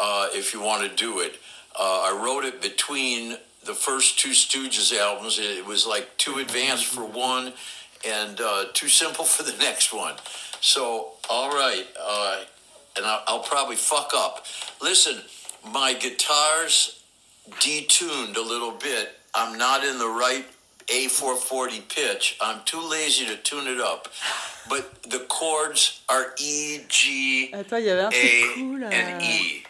uh, 0.00 0.28
if 0.32 0.54
you 0.54 0.62
want 0.62 0.88
to 0.88 0.94
do 0.94 1.20
it. 1.20 1.34
Uh, 1.78 2.10
I 2.12 2.22
wrote 2.24 2.44
it 2.44 2.60
between 2.62 3.36
the 3.64 3.74
first 3.74 4.18
two 4.18 4.30
Stooges 4.30 4.96
albums. 4.96 5.38
It 5.40 5.66
was 5.66 5.86
like 5.86 6.16
too 6.18 6.38
advanced 6.38 6.86
for 6.86 7.04
one 7.04 7.52
and 8.06 8.40
uh, 8.40 8.64
too 8.74 8.88
simple 8.88 9.24
for 9.24 9.42
the 9.42 9.56
next 9.60 9.92
one. 9.92 10.14
So, 10.60 11.12
all 11.30 11.50
right, 11.50 11.86
uh, 12.00 12.40
and 12.96 13.06
I'll, 13.06 13.22
I'll 13.26 13.42
probably 13.42 13.76
fuck 13.76 14.12
up. 14.14 14.44
Listen, 14.82 15.22
my 15.72 15.94
guitar's 15.94 17.02
detuned 17.60 18.36
a 18.36 18.40
little 18.40 18.72
bit. 18.72 19.12
I'm 19.34 19.56
not 19.58 19.84
in 19.84 19.98
the 19.98 20.08
right 20.08 20.44
A440 20.88 21.88
pitch. 21.88 22.36
I'm 22.40 22.60
too 22.64 22.80
lazy 22.80 23.26
to 23.26 23.36
tune 23.36 23.66
it 23.68 23.80
up. 23.80 24.08
But 24.68 25.02
the 25.04 25.20
chords 25.28 26.00
are 26.08 26.34
E, 26.38 26.80
G, 26.88 27.50
Attends, 27.52 27.78
il 27.80 27.86
y 27.86 27.90
avait 27.90 28.04
un 28.04 28.10
truc 28.10 28.54
cool. 28.54 28.84
and 28.84 29.22
E. 29.22 29.62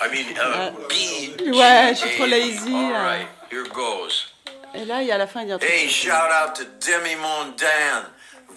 I 0.00 0.10
mean, 0.12 0.36
uh, 0.38 0.70
B, 0.88 1.34
G, 1.38 1.50
Ouais, 1.52 1.94
je 1.94 2.06
suis 2.06 2.16
trop 2.16 2.26
lazy, 2.26 2.74
All 2.74 2.92
là. 2.92 3.02
right, 3.02 3.28
here 3.50 3.64
goes. 3.72 4.26
Et 4.76 4.84
là, 4.84 5.02
il 5.02 5.08
y 5.08 5.12
a 5.12 5.14
à 5.14 5.18
la 5.18 5.26
fin, 5.26 5.42
il 5.42 5.48
y 5.48 5.52
a 5.52 5.56
un 5.56 5.58
truc. 5.58 5.70
Hey, 5.70 5.88
shout 5.88 6.10
out 6.10 6.54
to 6.54 6.62
Demi 6.86 7.14
Mondan, 7.16 8.04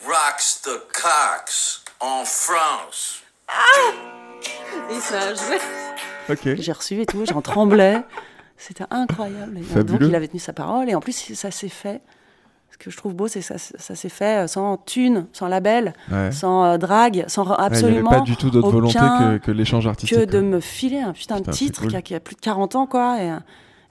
rocks 0.06 0.62
the 0.64 0.80
Cox 0.94 1.84
en 2.00 2.24
France. 2.26 3.22
Et 4.92 5.00
ça 5.00 5.20
a 5.20 5.34
joué. 5.34 5.58
Ok. 6.30 6.56
J'ai 6.62 6.72
reçu 6.72 7.02
et 7.02 7.06
tout, 7.06 7.24
j'en 7.26 7.42
tremblais. 7.42 8.02
C'était 8.58 8.86
incroyable. 8.92 9.58
Et. 9.60 9.84
Donc 9.84 10.00
il 10.02 10.14
avait 10.16 10.28
tenu 10.28 10.40
sa 10.40 10.54
parole 10.54 10.90
et 10.90 10.96
en 10.96 11.00
plus 11.00 11.34
ça 11.34 11.52
s'est 11.52 11.70
fait. 11.70 12.02
Ce 12.72 12.78
que 12.78 12.92
je 12.92 12.98
trouve 12.98 13.14
beau, 13.14 13.28
c'est 13.28 13.40
que 13.40 13.46
ça, 13.46 13.58
ça 13.58 13.96
s'est 13.96 14.10
fait 14.10 14.44
euh, 14.44 14.48
sans 14.48 14.78
thune, 14.78 15.26
sans 15.34 15.48
label, 15.48 15.94
Ouais. 16.12 16.32
sans 16.32 16.64
euh, 16.64 16.78
drague, 16.78 17.26
sans 17.28 17.44
re- 17.44 17.50
Ouais, 17.50 17.56
il 17.58 17.62
avait 17.66 17.76
absolument 17.76 18.10
pas 18.10 18.20
du 18.22 18.38
tout 18.38 18.50
d'autre 18.52 18.70
volonté 18.70 18.98
que, 19.00 19.38
que 19.38 19.52
l'échange 19.52 19.86
artistique. 19.88 20.18
que 20.18 20.24
de 20.24 20.40
me 20.40 20.60
filer 20.62 21.00
un 21.00 21.12
putain, 21.12 21.38
Putain, 21.38 21.52
de 21.52 21.56
titre 21.58 21.82
cool. 21.82 21.90
qui, 21.90 21.96
a, 21.98 22.02
qui 22.02 22.16
a 22.16 22.20
plus 22.22 22.36
de 22.36 22.42
40 22.42 22.76
ans, 22.76 22.86
quoi. 22.86 23.18
Et, 23.22 23.34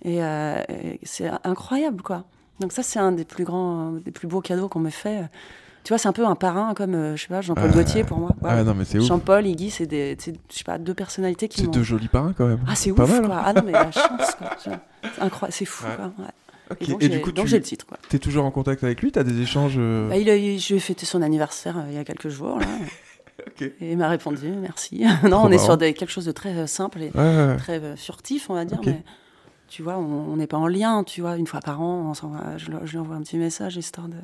et, 0.05 0.23
euh, 0.23 0.63
et 0.69 1.01
c'est 1.03 1.31
incroyable, 1.45 2.03
quoi. 2.03 2.25
Donc 2.61 2.73
ça, 2.73 2.83
c'est 2.83 2.99
un 2.99 3.13
des 3.13 3.25
plus 3.25 3.45
grands, 3.45 3.93
des 3.93 4.11
plus 4.11 4.27
beaux 4.29 4.41
cadeaux 4.41 4.69
qu'on 4.69 4.81
m'ait 4.81 4.91
fait. 4.91 5.23
Tu 5.85 5.91
vois, 5.93 5.99
c'est 5.99 6.09
un 6.09 6.13
peu 6.13 6.27
un 6.27 6.35
parrain, 6.35 6.75
comme, 6.75 6.95
euh, 6.95 7.17
je 7.17 7.23
sais 7.23 7.29
pas, 7.29 7.41
Jean-Paul. 7.41 7.71
Gaultier 7.71 8.05
pour 8.05 8.19
moi. 8.19 8.31
Ah 8.45 8.63
non, 8.65 8.75
mais 8.75 8.85
c'est. 8.85 9.01
Jean-Paul, 9.01 9.47
Iggy, 9.47 9.71
c'est 9.71 9.87
des, 9.87 10.17
je 10.25 10.33
sais 10.57 10.65
pas, 10.65 10.77
deux 10.77 10.93
personnalités 10.95 11.49
qui 11.49 11.61
C'est 11.63 11.71
deux 11.71 11.83
jolis 11.85 12.09
parrains 12.09 12.35
quand 12.37 12.47
même. 12.47 12.61
Ah, 12.67 12.75
c'est 12.75 12.91
ouf, 12.91 12.99
mal, 12.99 13.25
quoi. 13.27 13.37
hein. 13.39 13.43
Ah 13.47 13.53
non, 13.55 13.63
mais 13.65 13.73
la 13.73 13.91
chance, 13.93 14.35
quoi. 14.37 14.51
C'est 14.63 14.71
incroyable, 15.23 15.53
c'est 15.55 15.65
fou, 15.65 15.87
Ouais. 15.87 15.97
quoi. 15.97 16.13
Ouais. 16.19 16.77
Et 16.81 16.87
donc, 16.87 17.03
Et 17.03 17.09
du 17.09 17.21
coup, 17.23 17.33
donc 17.33 17.47
tu- 17.47 17.53
j'ai 17.53 17.57
le 17.59 17.63
titre, 17.65 17.87
quoi. 17.87 17.97
T'es 18.11 18.19
toujours 18.19 18.45
en 18.45 18.51
contact 18.51 18.85
avec 18.85 19.01
lui? 19.01 19.11
T'as 19.13 19.23
des 19.23 19.41
échanges 19.41 19.77
euh, 19.79 20.09
Bah, 20.11 20.17
il 20.19 20.29
a, 20.29 20.37
je 20.37 20.41
lui 20.69 20.77
ai 20.77 20.81
fêté 20.81 21.07
son 21.07 21.23
anniversaire 21.23 21.79
euh, 21.79 21.85
il 21.89 21.95
y 21.95 21.99
a 21.99 22.05
quelques 22.05 22.29
jours, 22.29 22.59
là. 22.59 22.67
Et 23.61 23.93
il 23.93 23.97
m'a 23.97 24.09
répondu, 24.09 24.49
merci. 24.51 25.05
non, 25.23 25.31
Trop 25.31 25.47
on 25.47 25.51
est 25.51 25.59
sur 25.59 25.79
des, 25.79 25.95
quelque 25.95 26.11
chose 26.11 26.27
de 26.27 26.33
très 26.33 26.55
euh, 26.57 26.67
simple 26.67 27.01
et 27.03 27.11
très 27.11 27.81
euh, 27.83 27.97
furtif, 27.97 28.51
on 28.51 28.55
va 28.55 28.65
dire. 28.67 28.81
Mais 28.85 29.03
tu 29.69 29.83
vois, 29.83 29.99
on 29.99 30.37
n'est 30.37 30.47
pas 30.47 30.57
en 30.57 30.67
lien, 30.67 31.05
tu 31.05 31.21
vois. 31.21 31.37
Une 31.37 31.47
fois 31.47 31.61
par 31.61 31.81
an, 31.81 32.13
on 32.23 32.59
je, 32.59 32.71
lui- 32.71 32.77
je 32.85 32.93
lui 32.93 32.99
envoie 32.99 33.17
un 33.17 33.23
petit 33.23 33.37
message 33.37 33.77
histoire 33.77 34.09
de, 34.09 34.17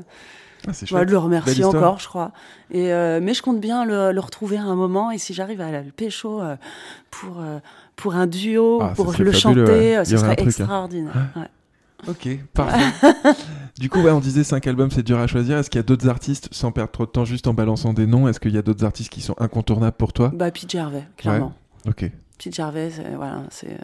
Ah, 0.66 0.72
voilà, 0.90 1.05
de 1.05 1.11
le 1.11 1.18
remercier 1.18 1.64
encore, 1.64 1.99
je 2.01 2.09
crois. 2.09 2.32
Et, 2.70 2.92
euh, 2.92 3.20
mais 3.22 3.34
je 3.34 3.42
compte 3.42 3.61
bien 3.61 3.84
le, 3.84 4.12
le 4.12 4.20
retrouver 4.20 4.57
à 4.57 4.62
un 4.64 4.74
moment. 4.74 5.11
Et 5.11 5.18
si 5.18 5.34
j'arrive 5.34 5.61
à 5.61 5.70
le 5.82 5.90
pécho 5.90 6.40
euh, 6.40 6.57
pour, 7.11 7.40
euh, 7.40 7.59
pour 7.97 8.14
un 8.14 8.26
duo, 8.26 8.80
Ah, 8.82 8.92
pour 8.97 9.07
le 9.07 9.12
fabuleux, 9.12 9.32
chanter, 9.32 9.99
ouais. 9.99 10.05
ce 10.05 10.16
serait 10.16 10.36
truc, 10.36 10.47
hein. 10.47 10.51
extraordinaire. 10.51 11.12
ouais. 11.36 11.49
Ok, 12.07 12.28
parfait. 12.53 13.09
du 13.78 13.88
coup, 13.88 14.01
ouais, 14.03 14.11
on 14.11 14.20
disait 14.20 14.45
5 14.45 14.66
albums, 14.66 14.90
c'est 14.90 15.03
dur 15.03 15.18
à 15.18 15.26
choisir. 15.26 15.57
Est-ce 15.57 15.70
qu'il 15.70 15.78
y 15.78 15.80
a 15.80 15.84
d'autres 15.84 16.09
artistes, 16.09 16.49
sans 16.53 16.70
perdre 16.70 16.90
trop 16.92 17.07
de 17.07 17.11
temps, 17.11 17.24
juste 17.24 17.47
en 17.47 17.55
balançant 17.55 17.95
des 17.95 18.07
noms, 18.07 18.28
est-ce 18.28 18.40
qu'il 18.40 18.53
y 18.55 18.59
a 18.59 18.62
d'autres 18.62 18.84
artistes 18.84 19.11
qui 19.11 19.22
sont 19.22 19.34
incontournables 19.38 19.97
pour 19.97 20.12
toi? 20.12 20.30
Bah, 20.34 20.51
Pete 20.51 20.70
Gervais, 20.70 21.05
clairement. 21.16 21.55
Ok. 21.88 22.11
Pete 22.38 22.55
Gervais, 22.55 22.90
voilà, 23.16 23.45
c'est, 23.51 23.78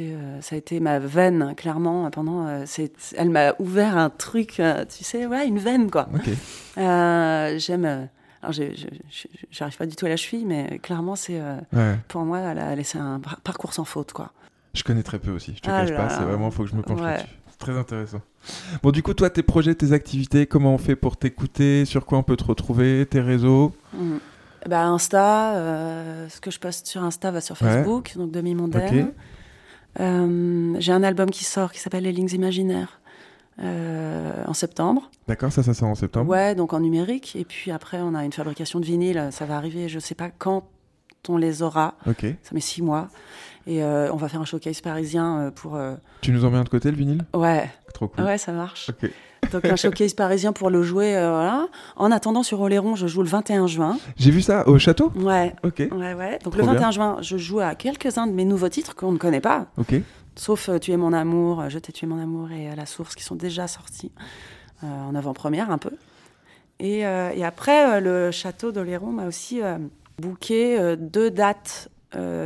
euh, 0.00 0.36
c'est, 0.40 0.48
ça 0.48 0.54
a 0.54 0.58
été 0.58 0.80
ma 0.80 0.98
veine, 0.98 1.54
clairement, 1.56 2.10
pendant. 2.10 2.46
euh, 2.46 2.62
c'est, 2.66 2.92
elle 3.16 3.30
m'a 3.30 3.54
ouvert 3.58 3.96
un 3.96 4.10
truc, 4.10 4.60
euh, 4.60 4.84
tu 4.84 5.02
sais, 5.04 5.26
ouais, 5.26 5.46
une 5.46 5.58
veine, 5.58 5.90
quoi. 5.90 6.08
Euh, 6.78 7.58
j'aime. 7.58 7.84
euh, 7.84 8.04
alors, 8.42 8.54
j'arrive 9.50 9.76
pas 9.76 9.86
du 9.86 9.94
tout 9.96 10.06
à 10.06 10.08
la 10.08 10.16
cheville, 10.16 10.44
mais 10.46 10.78
clairement, 10.82 11.14
c'est. 11.16 11.40
Ouais. 11.72 11.96
Pour 12.08 12.22
moi, 12.22 12.38
elle 12.40 12.58
a 12.58 12.74
laissé 12.74 12.98
un 12.98 13.20
par- 13.20 13.40
parcours 13.40 13.72
sans 13.72 13.84
faute, 13.84 14.12
quoi. 14.12 14.32
Je 14.74 14.82
connais 14.84 15.02
très 15.02 15.18
peu 15.18 15.30
aussi, 15.30 15.52
je 15.56 15.60
te 15.60 15.70
Ah 15.70 15.84
cache 15.84 15.94
pas, 15.96 16.08
c'est 16.08 16.22
vraiment, 16.24 16.50
faut 16.50 16.64
que 16.64 16.70
je 16.70 16.74
me 16.74 16.82
penche 16.82 16.98
Ouais. 17.00 17.06
là-dessus. 17.06 17.26
C'est 17.50 17.58
très 17.58 17.76
intéressant. 17.78 18.20
Bon, 18.82 18.90
du 18.90 19.02
coup, 19.02 19.12
toi, 19.14 19.30
tes 19.30 19.42
projets, 19.42 19.74
tes 19.74 19.92
activités, 19.92 20.46
comment 20.46 20.74
on 20.74 20.78
fait 20.78 20.96
pour 20.96 21.16
t'écouter 21.16 21.84
Sur 21.84 22.06
quoi 22.06 22.18
on 22.18 22.22
peut 22.22 22.36
te 22.36 22.44
retrouver 22.44 23.06
Tes 23.08 23.20
réseaux? 23.20 23.72
Mhm. 23.92 24.18
Bah, 24.68 24.84
Insta, 24.86 25.54
ce 26.28 26.40
que 26.40 26.50
je 26.50 26.58
poste 26.58 26.86
sur 26.86 27.02
Insta 27.04 27.30
va 27.30 27.40
sur 27.40 27.60
Ouais. 27.60 27.68
Facebook, 27.68 28.12
donc 28.16 28.30
Demi 28.30 28.54
Mondaine. 28.54 29.12
Euh, 30.00 30.74
J'ai 30.78 30.92
un 30.92 31.02
album 31.02 31.30
qui 31.30 31.44
sort 31.44 31.72
qui 31.72 31.78
s'appelle 31.78 32.04
Les 32.04 32.12
Lignes 32.12 32.30
Imaginaires 32.32 33.00
euh, 33.62 34.44
en 34.46 34.54
septembre. 34.54 35.10
D'accord, 35.28 35.52
ça, 35.52 35.62
ça 35.62 35.74
sort 35.74 35.88
en 35.88 35.94
septembre. 35.94 36.30
Ouais, 36.30 36.54
donc 36.54 36.72
en 36.72 36.80
numérique. 36.80 37.36
Et 37.36 37.44
puis 37.44 37.70
après, 37.70 38.00
on 38.00 38.14
a 38.14 38.24
une 38.24 38.32
fabrication 38.32 38.80
de 38.80 38.84
vinyle. 38.84 39.28
Ça 39.30 39.44
va 39.44 39.56
arriver, 39.56 39.88
je 39.88 39.98
sais 39.98 40.14
pas 40.14 40.30
quand 40.30 40.64
on 41.28 41.36
les 41.36 41.62
aura. 41.62 41.94
Ok. 42.06 42.26
Ça 42.42 42.54
met 42.54 42.60
six 42.60 42.82
mois. 42.82 43.08
Et 43.66 43.84
euh, 43.84 44.12
on 44.12 44.16
va 44.16 44.28
faire 44.28 44.40
un 44.40 44.44
showcase 44.44 44.80
parisien 44.80 45.52
pour. 45.54 45.78
Tu 46.20 46.32
nous 46.32 46.44
en 46.44 46.50
mets 46.50 46.58
un 46.58 46.64
de 46.64 46.68
côté, 46.68 46.90
le 46.90 46.96
vinyle? 46.96 47.24
Ouais. 47.34 47.70
Trop 47.94 48.08
cool. 48.08 48.24
Ouais, 48.24 48.38
ça 48.38 48.52
marche. 48.52 48.88
Ok. 48.90 49.10
Donc 49.50 49.64
un 49.64 49.76
showcase 49.76 50.14
parisien 50.14 50.52
pour 50.52 50.70
le 50.70 50.82
jouer. 50.82 51.16
euh, 51.16 51.30
voilà. 51.30 51.66
En 51.96 52.10
attendant, 52.10 52.42
sur 52.42 52.60
Oléron, 52.60 52.94
je 52.94 53.06
joue 53.06 53.22
le 53.22 53.28
21 53.28 53.66
juin. 53.66 53.98
J'ai 54.16 54.30
vu 54.30 54.40
ça 54.40 54.66
au 54.68 54.78
château 54.78 55.12
Ouais. 55.16 55.54
Ok. 55.64 55.78
Ouais, 55.78 56.14
ouais. 56.14 56.38
Donc 56.44 56.54
Trop 56.54 56.62
le 56.62 56.64
21 56.64 56.78
bien. 56.78 56.90
juin, 56.90 57.16
je 57.20 57.36
joue 57.36 57.60
à 57.60 57.74
quelques-uns 57.74 58.26
de 58.26 58.32
mes 58.32 58.44
nouveaux 58.44 58.68
titres 58.68 58.94
qu'on 58.94 59.12
ne 59.12 59.18
connaît 59.18 59.40
pas. 59.40 59.66
Ok. 59.78 59.94
Sauf 60.36 60.68
euh, 60.68 60.78
Tu 60.78 60.92
es 60.92 60.96
mon 60.96 61.12
amour, 61.12 61.60
euh, 61.60 61.68
Je 61.68 61.78
t'ai 61.78 61.92
tué 61.92 62.06
mon 62.06 62.20
amour 62.22 62.50
et 62.50 62.74
la 62.74 62.86
source 62.86 63.14
qui 63.14 63.24
sont 63.24 63.34
déjà 63.34 63.66
sortis 63.66 64.12
en 64.82 65.14
avant-première 65.14 65.70
un 65.70 65.78
peu. 65.78 65.90
Et, 66.80 67.00
et 67.02 67.44
après, 67.44 68.00
le 68.00 68.32
château 68.32 68.72
d'Oléron 68.72 69.12
m'a 69.12 69.26
aussi 69.28 69.60
booké 70.20 70.96
deux 70.98 71.30
dates 71.30 71.88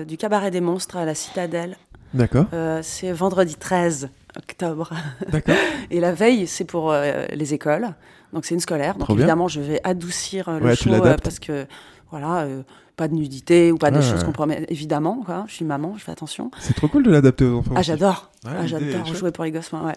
du 0.07 0.19
Cabaret 0.19 0.51
des 0.51 0.61
Monstres 0.61 0.99
à 0.99 1.07
la 1.07 1.15
Citadelle. 1.15 1.79
D'accord. 2.13 2.45
C'est 2.83 3.13
vendredi 3.13 3.55
13 3.55 4.11
octobre. 4.37 4.91
D'accord. 5.31 5.55
et 5.91 6.01
la 6.01 6.13
veille, 6.13 6.47
c'est 6.47 6.65
pour 6.65 6.93
euh, 6.93 7.25
les 7.33 7.55
écoles. 7.55 7.89
Donc 8.33 8.45
c'est 8.45 8.55
une 8.55 8.61
scolaire. 8.61 8.95
Donc 8.95 9.05
Trop 9.05 9.15
bien. 9.15 9.23
évidemment, 9.25 9.49
je 9.49 9.61
vais 9.61 9.81
adoucir 9.85 10.49
euh, 10.49 10.59
le 10.59 10.67
Ouais, 10.67 10.77
show 10.77 10.93
euh, 10.93 11.17
parce 11.23 11.39
que 11.39 11.67
voilà, 12.11 12.41
euh, 12.41 12.63
pas 12.97 13.09
de 13.09 13.15
nudité 13.15 13.73
ou 13.73 13.79
pas 13.79 13.91
de 13.91 13.97
Ouais, 13.97 14.03
choses 14.03 14.25
qu'on 14.25 14.33
promet. 14.33 14.65
Évidemment, 14.69 15.23
quoi. 15.25 15.45
Je 15.49 15.55
suis 15.55 15.65
maman, 15.65 15.95
je 15.97 16.03
fais 16.05 16.13
attention. 16.13 16.51
C'est 16.59 16.75
trop 16.75 16.89
cool 16.89 17.03
de 17.03 17.11
l'adapter 17.11 17.45
aux 17.45 17.59
enfants. 17.59 17.75
Ah, 17.77 17.83
j'adore. 17.83 18.31
Ouais, 18.45 18.53
Ah, 18.59 18.67
j'adore 18.67 19.07
jouer 19.07 19.31
pour 19.33 19.45
les 19.45 19.51
gosses. 19.53 19.73
ouais. 19.73 19.95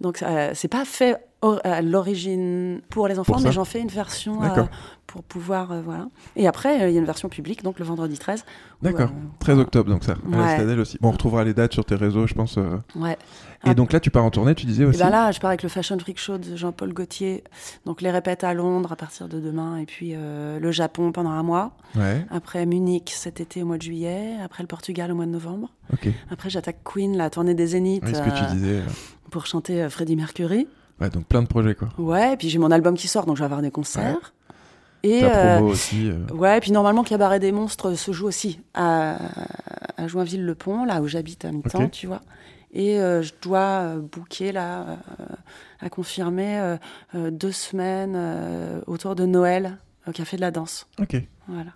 Donc, 0.00 0.22
euh, 0.22 0.50
c'est 0.54 0.68
pas 0.68 0.84
fait 0.84 1.16
à 1.64 1.80
l'origine 1.82 2.80
pour 2.88 3.06
les 3.08 3.18
enfants, 3.18 3.34
Pour 3.34 3.42
mais 3.42 3.52
j'en 3.52 3.64
fais 3.64 3.80
une 3.80 3.88
version 3.88 4.42
euh. 4.42 4.64
Pour 5.12 5.22
pouvoir. 5.22 5.72
euh, 5.72 5.82
voilà. 5.84 6.08
Et 6.36 6.46
après, 6.46 6.82
euh, 6.82 6.88
il 6.88 6.94
y 6.94 6.96
a 6.96 7.00
une 7.00 7.04
version 7.06 7.28
publique, 7.28 7.62
donc 7.62 7.78
le 7.78 7.84
vendredi 7.84 8.16
13. 8.18 8.44
où, 8.80 8.84
D'accord. 8.84 9.10
euh, 9.10 9.28
13 9.40 9.58
octobre, 9.58 9.90
donc 9.90 10.04
ça. 10.04 10.12
À 10.32 10.36
Ouais. 10.56 10.74
Aussi. 10.78 10.96
Bon, 11.02 11.08
on 11.08 11.12
retrouvera 11.12 11.44
les 11.44 11.52
dates 11.52 11.74
sur 11.74 11.84
tes 11.84 11.94
réseaux, 11.96 12.26
je 12.26 12.32
pense. 12.34 12.56
euh. 12.56 12.78
Ouais. 12.96 13.18
Et 13.64 13.68
Ah. 13.70 13.74
donc 13.74 13.92
là, 13.92 14.00
tu 14.00 14.10
pars 14.10 14.24
en 14.24 14.30
tournée, 14.30 14.54
tu 14.54 14.64
disais 14.66 14.82
Et 14.84 14.86
aussi 14.86 14.98
ben 14.98 15.10
là, 15.10 15.30
je 15.30 15.38
pars 15.38 15.50
avec 15.50 15.62
le 15.62 15.68
Fashion 15.68 15.98
Freak 15.98 16.18
Show 16.18 16.38
de 16.38 16.56
Jean-Paul 16.56 16.92
Gaultier. 16.94 17.44
Donc 17.84 18.00
les 18.00 18.10
répètes 18.10 18.42
à 18.42 18.54
Londres 18.54 18.90
à 18.92 18.96
partir 18.96 19.28
de 19.28 19.38
demain, 19.38 19.76
et 19.76 19.84
puis 19.86 20.12
euh, 20.14 20.58
le 20.58 20.72
Japon 20.72 21.12
pendant 21.12 21.30
un 21.30 21.42
mois. 21.42 21.76
Ouais. 21.94 22.24
Après 22.30 22.64
Munich 22.66 23.12
cet 23.14 23.40
été 23.40 23.62
au 23.62 23.66
mois 23.66 23.76
de 23.76 23.82
juillet. 23.82 24.36
Après 24.42 24.62
le 24.62 24.66
Portugal 24.66 25.12
au 25.12 25.14
mois 25.14 25.26
de 25.26 25.30
novembre. 25.30 25.68
Ok. 25.92 26.08
Après 26.30 26.48
j'attaque 26.50 26.78
Queen, 26.84 27.16
la 27.16 27.28
tournée 27.30 27.54
des 27.54 27.66
Zéniths. 27.68 28.02
Oui, 28.06 28.14
ce 28.14 28.20
que 28.22 28.30
tu 28.36 28.42
euh, 28.44 28.52
disais. 28.54 28.76
euh. 28.78 28.82
Pour 29.30 29.46
chanter 29.46 29.82
euh, 29.82 29.90
Freddie 29.90 30.16
Mercury. 30.16 30.66
Ouais, 31.00 31.10
donc 31.10 31.26
plein 31.26 31.42
de 31.42 31.46
projets, 31.48 31.74
quoi. 31.74 31.88
Ouais, 31.98 32.34
et 32.34 32.36
puis 32.36 32.48
j'ai 32.48 32.58
mon 32.58 32.70
album 32.70 32.96
qui 32.96 33.08
sort, 33.08 33.26
donc 33.26 33.36
je 33.36 33.40
vais 33.42 33.46
avoir 33.46 33.62
des 33.62 33.70
concerts. 33.72 34.34
Et 35.04 35.20
Ta 35.20 35.26
euh, 35.36 35.56
promo 35.56 35.70
aussi. 35.72 36.08
euh. 36.10 36.32
Ouais, 36.34 36.58
et 36.58 36.60
puis 36.60 36.70
normalement, 36.72 37.02
Cabaret 37.02 37.40
des 37.40 37.50
Monstres 37.52 37.94
se 37.96 38.12
joue 38.12 38.26
aussi 38.28 38.60
à, 38.74 39.16
à 39.96 40.06
Joinville-le-Pont, 40.06 40.84
là 40.84 41.00
où 41.02 41.08
j'habite 41.08 41.44
à 41.44 41.50
mi-temps, 41.52 41.88
tu 41.88 42.06
vois. 42.06 42.20
Et 42.72 42.98
euh, 43.00 43.20
je 43.22 43.32
dois 43.42 43.58
euh, 43.82 43.98
booker, 44.00 44.52
là, 44.52 44.98
euh, 45.20 45.24
à 45.80 45.88
confirmer, 45.90 46.58
euh, 46.58 46.76
euh, 47.14 47.30
deux 47.30 47.52
semaines 47.52 48.14
euh, 48.16 48.80
autour 48.86 49.14
de 49.14 49.26
Noël 49.26 49.76
au 50.06 50.12
Café 50.12 50.36
de 50.36 50.40
la 50.40 50.50
Danse. 50.50 50.86
Ok. 51.00 51.16
Voilà, 51.48 51.72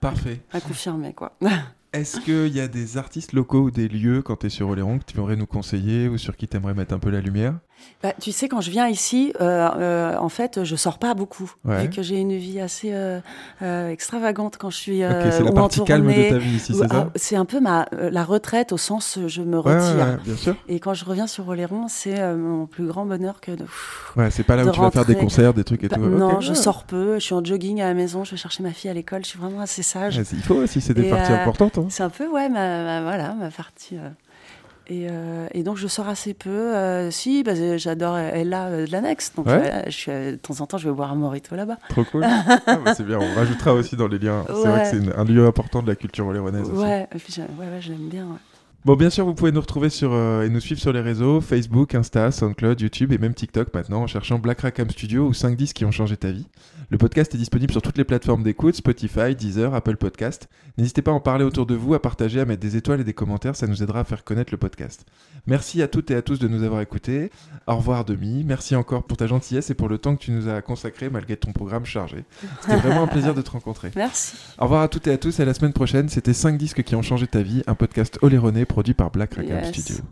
Parfait. 0.00 0.40
à 0.52 0.60
confirmer, 0.60 1.12
quoi. 1.12 1.36
Est-ce 1.92 2.20
qu'il 2.20 2.48
y 2.56 2.60
a 2.60 2.68
des 2.68 2.96
artistes 2.96 3.34
locaux 3.34 3.64
ou 3.64 3.70
des 3.70 3.86
lieux, 3.88 4.22
quand 4.22 4.36
tu 4.36 4.46
es 4.46 4.48
sur 4.48 4.68
Oléron, 4.70 4.98
que 4.98 5.04
tu 5.04 5.18
aimerais 5.18 5.36
nous 5.36 5.46
conseiller 5.46 6.08
ou 6.08 6.16
sur 6.16 6.36
qui 6.38 6.48
tu 6.48 6.56
aimerais 6.56 6.72
mettre 6.72 6.94
un 6.94 6.98
peu 6.98 7.10
la 7.10 7.20
lumière? 7.20 7.58
Bah, 8.02 8.12
tu 8.20 8.32
sais, 8.32 8.48
quand 8.48 8.60
je 8.60 8.70
viens 8.70 8.88
ici, 8.88 9.32
euh, 9.40 9.68
euh, 9.76 10.16
en 10.18 10.28
fait, 10.28 10.64
je 10.64 10.74
sors 10.74 10.98
pas 10.98 11.14
beaucoup. 11.14 11.52
Ouais. 11.64 11.82
Vu 11.82 11.90
que 11.90 12.02
j'ai 12.02 12.16
une 12.18 12.36
vie 12.36 12.60
assez 12.60 12.90
euh, 12.92 13.88
extravagante 13.90 14.56
quand 14.58 14.70
je 14.70 14.76
suis. 14.76 15.04
Ok, 15.04 15.10
euh, 15.12 15.30
c'est 15.30 15.44
la 15.44 15.52
partie 15.52 15.84
calme 15.84 16.12
de 16.12 16.28
ta 16.28 16.38
vie 16.38 16.56
ici, 16.56 16.74
c'est 16.74 16.88
ça 16.88 17.06
ah, 17.06 17.06
C'est 17.14 17.36
un 17.36 17.44
peu 17.44 17.60
ma, 17.60 17.86
la 17.92 18.24
retraite 18.24 18.72
au 18.72 18.76
sens 18.76 19.18
je 19.28 19.42
me 19.42 19.58
Ouais, 19.58 19.74
retire. 19.74 20.04
ouais, 20.04 20.10
ouais, 20.12 20.16
bien 20.24 20.36
sûr. 20.36 20.56
Et 20.68 20.80
quand 20.80 20.94
je 20.94 21.04
reviens 21.04 21.26
sur 21.26 21.46
Oléron, 21.48 21.86
c'est 21.88 22.34
mon 22.34 22.66
plus 22.66 22.86
grand 22.86 23.06
bonheur 23.06 23.40
que 23.40 23.52
de. 23.52 23.64
Ouais, 24.16 24.30
c'est 24.30 24.42
pas 24.42 24.56
là 24.56 24.64
où 24.64 24.70
tu 24.70 24.80
vas 24.80 24.90
faire 24.90 25.04
des 25.04 25.14
concerts, 25.16 25.54
des 25.54 25.64
trucs 25.64 25.84
et 25.84 25.88
Bah, 25.88 25.96
tout. 25.96 26.02
Non, 26.02 26.40
je 26.40 26.54
sors 26.54 26.84
peu, 26.84 27.14
je 27.14 27.24
suis 27.24 27.34
en 27.34 27.44
jogging 27.44 27.80
à 27.80 27.86
la 27.86 27.94
maison, 27.94 28.24
je 28.24 28.32
vais 28.32 28.36
chercher 28.36 28.62
ma 28.62 28.72
fille 28.72 28.90
à 28.90 28.94
l'école, 28.94 29.22
je 29.24 29.28
suis 29.30 29.38
vraiment 29.38 29.60
assez 29.60 29.82
sage. 29.82 30.20
Il 30.32 30.42
faut 30.42 30.54
aussi, 30.56 30.80
c'est 30.80 30.94
des 30.94 31.06
Et, 31.06 31.10
parties 31.10 31.32
importantes. 31.32 31.78
hein. 31.78 31.86
C'est 31.88 32.02
un 32.02 32.10
peu, 32.10 32.26
ouais, 32.28 32.48
ma, 32.48 32.82
ma- 32.82 33.02
voilà, 33.02 33.34
ma 33.34 33.50
partie. 33.50 33.96
Euh, 34.90 34.94
Et, 34.94 35.06
euh, 35.10 35.46
et 35.52 35.62
donc 35.62 35.76
je 35.76 35.86
sors 35.86 36.08
assez 36.08 36.34
peu. 36.34 36.50
Euh, 36.50 37.10
si, 37.10 37.44
j'adore 37.76 38.18
Ella 38.18 38.66
euh, 38.66 38.86
de 38.86 38.92
l'annexe. 38.92 39.32
Donc 39.34 39.46
Ouais. 39.46 39.58
voilà, 39.58 39.84
je 39.86 39.90
suis, 39.96 40.10
euh, 40.10 40.32
de 40.32 40.36
temps 40.36 40.60
en 40.60 40.66
temps, 40.66 40.78
je 40.78 40.88
vais 40.88 40.94
boire 40.94 41.12
un 41.12 41.16
morito 41.16 41.54
là-bas. 41.56 41.78
Trop 41.88 42.04
cool. 42.04 42.24
Ah, 42.66 42.78
bah, 42.84 42.94
c'est 42.94 43.04
bien, 43.06 43.18
on 43.18 43.34
rajoutera 43.34 43.72
aussi 43.74 43.96
dans 43.96 44.08
les 44.08 44.18
liens. 44.18 44.44
C'est 44.48 44.52
vrai 44.68 44.82
que 44.82 44.88
c'est 44.88 44.96
une- 44.98 45.12
un 45.16 45.24
lieu 45.24 45.46
important 45.46 45.82
de 45.82 45.88
la 45.88 45.96
culture 45.96 46.26
oléronaise 46.26 46.68
aussi. 46.68 46.82
Ouais, 46.82 47.06
et 47.14 47.18
puis 47.18 47.34
ouais, 47.38 47.46
ouais, 47.66 47.80
je 47.80 47.90
l'aime 47.90 48.08
bien. 48.08 48.26
Bon, 48.84 48.96
bien 48.96 49.10
sûr, 49.10 49.24
vous 49.24 49.34
pouvez 49.34 49.52
nous 49.52 49.60
retrouver 49.60 49.90
sur, 49.90 50.12
et 50.12 50.48
nous 50.48 50.58
suivre 50.58 50.80
sur 50.80 50.92
les 50.92 51.00
réseaux 51.00 51.40
Facebook, 51.40 51.94
Insta, 51.94 52.32
Soundcloud, 52.32 52.80
YouTube 52.80 53.12
et 53.12 53.18
même 53.18 53.32
TikTok 53.32 53.72
maintenant 53.74 54.02
en 54.02 54.06
cherchant 54.08 54.40
Black 54.40 54.62
Rackham 54.62 54.90
Studio 54.90 55.26
ou 55.28 55.32
5 55.32 55.56
disques 55.56 55.76
qui 55.76 55.84
ont 55.84 55.92
changé 55.92 56.16
ta 56.16 56.32
vie. 56.32 56.48
Le 56.90 56.98
podcast 56.98 57.34
est 57.34 57.38
disponible 57.38 57.72
sur 57.72 57.80
toutes 57.82 57.96
les 57.96 58.04
plateformes 58.04 58.42
d'écoute 58.42 58.74
Spotify, 58.74 59.34
Deezer, 59.34 59.74
Apple 59.74 59.96
Podcast. 59.96 60.48
N'hésitez 60.76 61.00
pas 61.02 61.10
à 61.10 61.14
en 61.14 61.20
parler 61.20 61.44
autour 61.44 61.64
de 61.66 61.74
vous, 61.74 61.94
à 61.94 62.02
partager, 62.02 62.40
à 62.40 62.44
mettre 62.44 62.60
des 62.60 62.76
étoiles 62.76 63.00
et 63.00 63.04
des 63.04 63.14
commentaires, 63.14 63.56
ça 63.56 63.66
nous 63.66 63.82
aidera 63.82 64.00
à 64.00 64.04
faire 64.04 64.24
connaître 64.24 64.52
le 64.52 64.58
podcast. 64.58 65.06
Merci 65.46 65.82
à 65.82 65.88
toutes 65.88 66.10
et 66.10 66.14
à 66.14 66.22
tous 66.22 66.38
de 66.38 66.48
nous 66.48 66.62
avoir 66.62 66.80
écoutés. 66.80 67.30
Au 67.66 67.76
revoir, 67.76 68.04
Demi. 68.04 68.44
Merci 68.44 68.76
encore 68.76 69.04
pour 69.04 69.16
ta 69.16 69.26
gentillesse 69.26 69.70
et 69.70 69.74
pour 69.74 69.88
le 69.88 69.98
temps 69.98 70.16
que 70.16 70.22
tu 70.22 70.30
nous 70.32 70.48
as 70.48 70.60
consacré 70.62 71.08
malgré 71.10 71.36
ton 71.36 71.52
programme 71.52 71.84
chargé. 71.86 72.24
C'était 72.60 72.76
vraiment 72.76 73.04
un 73.04 73.08
plaisir 73.08 73.34
de 73.34 73.42
te 73.42 73.50
rencontrer. 73.50 73.90
Merci. 73.96 74.36
Au 74.58 74.64
revoir 74.64 74.82
à 74.82 74.88
toutes 74.88 75.06
et 75.06 75.12
à 75.12 75.18
tous 75.18 75.38
et 75.38 75.42
à 75.42 75.46
la 75.46 75.54
semaine 75.54 75.72
prochaine. 75.72 76.08
C'était 76.08 76.34
5 76.34 76.58
disques 76.58 76.82
qui 76.82 76.94
ont 76.94 77.02
changé 77.02 77.26
ta 77.26 77.42
vie, 77.42 77.62
un 77.66 77.74
podcast 77.74 78.18
oléroné 78.22 78.64
produit 78.64 78.94
par 78.94 79.10
Black 79.10 79.34
Rackham 79.34 79.58
Yes. 79.64 79.68
Studio. 79.78 80.02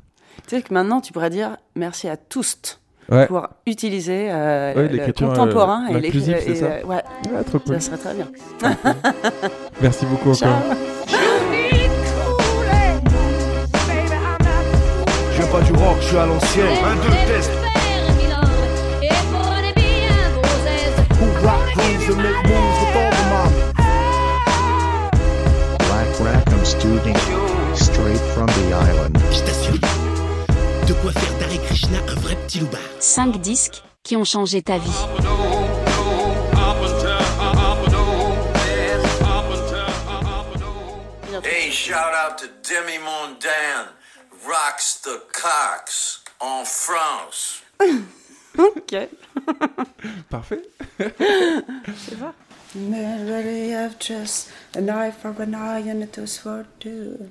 Tu 0.46 0.56
sais 0.56 0.62
que 0.62 0.72
maintenant, 0.72 1.00
tu 1.00 1.12
pourrais 1.12 1.30
dire 1.30 1.56
merci 1.74 2.08
à 2.08 2.16
tous 2.16 2.80
Ouais. 3.10 3.26
pour 3.26 3.48
utiliser 3.66 4.28
euh, 4.30 4.74
Ouais, 4.74 4.82
le 4.82 4.88
l'écriture, 4.88 5.28
contemporain 5.28 5.84
euh, 5.90 5.96
et 5.96 6.00
l'écri- 6.00 6.22
c'est 6.24 6.54
ça 6.54 6.66
euh, 6.66 6.82
ouais. 6.84 7.02
Ouais, 7.32 7.42
trop 7.44 7.58
cool. 7.58 7.80
Ça 7.80 7.96
serait 7.96 7.98
très 7.98 8.14
bien. 8.14 8.28
Merci 9.82 10.06
beaucoup 10.06 10.30
encore. 10.30 10.48
Je 15.32 15.36
viens 15.42 15.46
pas 15.46 15.60
du 15.62 15.72
rock, 15.72 15.96
je 16.00 16.06
suis 16.06 16.16
à 16.18 16.26
l'ancienne. 16.26 16.66
Un, 16.84 16.94
deux, 16.96 17.34
test. 17.34 17.50
Black 25.78 26.20
Rackham 26.20 26.64
Studio. 26.64 27.14
Straight 27.74 28.20
from 28.34 28.46
the 28.46 28.72
island. 28.72 29.99
De 30.90 30.94
quoi 30.94 31.12
faire 31.12 31.38
d'Hare 31.38 31.62
Krishna 31.66 31.98
un 32.08 32.14
vrai 32.16 32.34
petit 32.34 32.58
loupard. 32.58 32.80
5 32.98 33.40
disques 33.40 33.80
qui 34.02 34.16
ont 34.16 34.24
changé 34.24 34.60
ta 34.60 34.76
vie. 34.76 34.90
Hey, 41.44 41.70
shout 41.70 41.94
out 41.94 42.38
to 42.38 42.48
Demi 42.64 42.98
Mondan, 42.98 43.86
rocks 44.44 45.00
the 45.04 45.20
cocks 45.32 46.24
en 46.40 46.64
France. 46.64 47.62
ok. 48.58 49.08
Parfait. 50.28 50.62
C'est 50.98 52.18
ça. 52.18 52.34
Melody 52.74 53.74
of 53.74 53.96
just 54.00 54.50
an 54.74 54.90
eye 54.90 55.12
for 55.12 55.40
an 55.40 55.54
eye 55.54 55.88
and 55.88 56.02
a 56.02 56.06
tooth 56.06 56.38
for 56.38 56.66
two. 56.80 57.30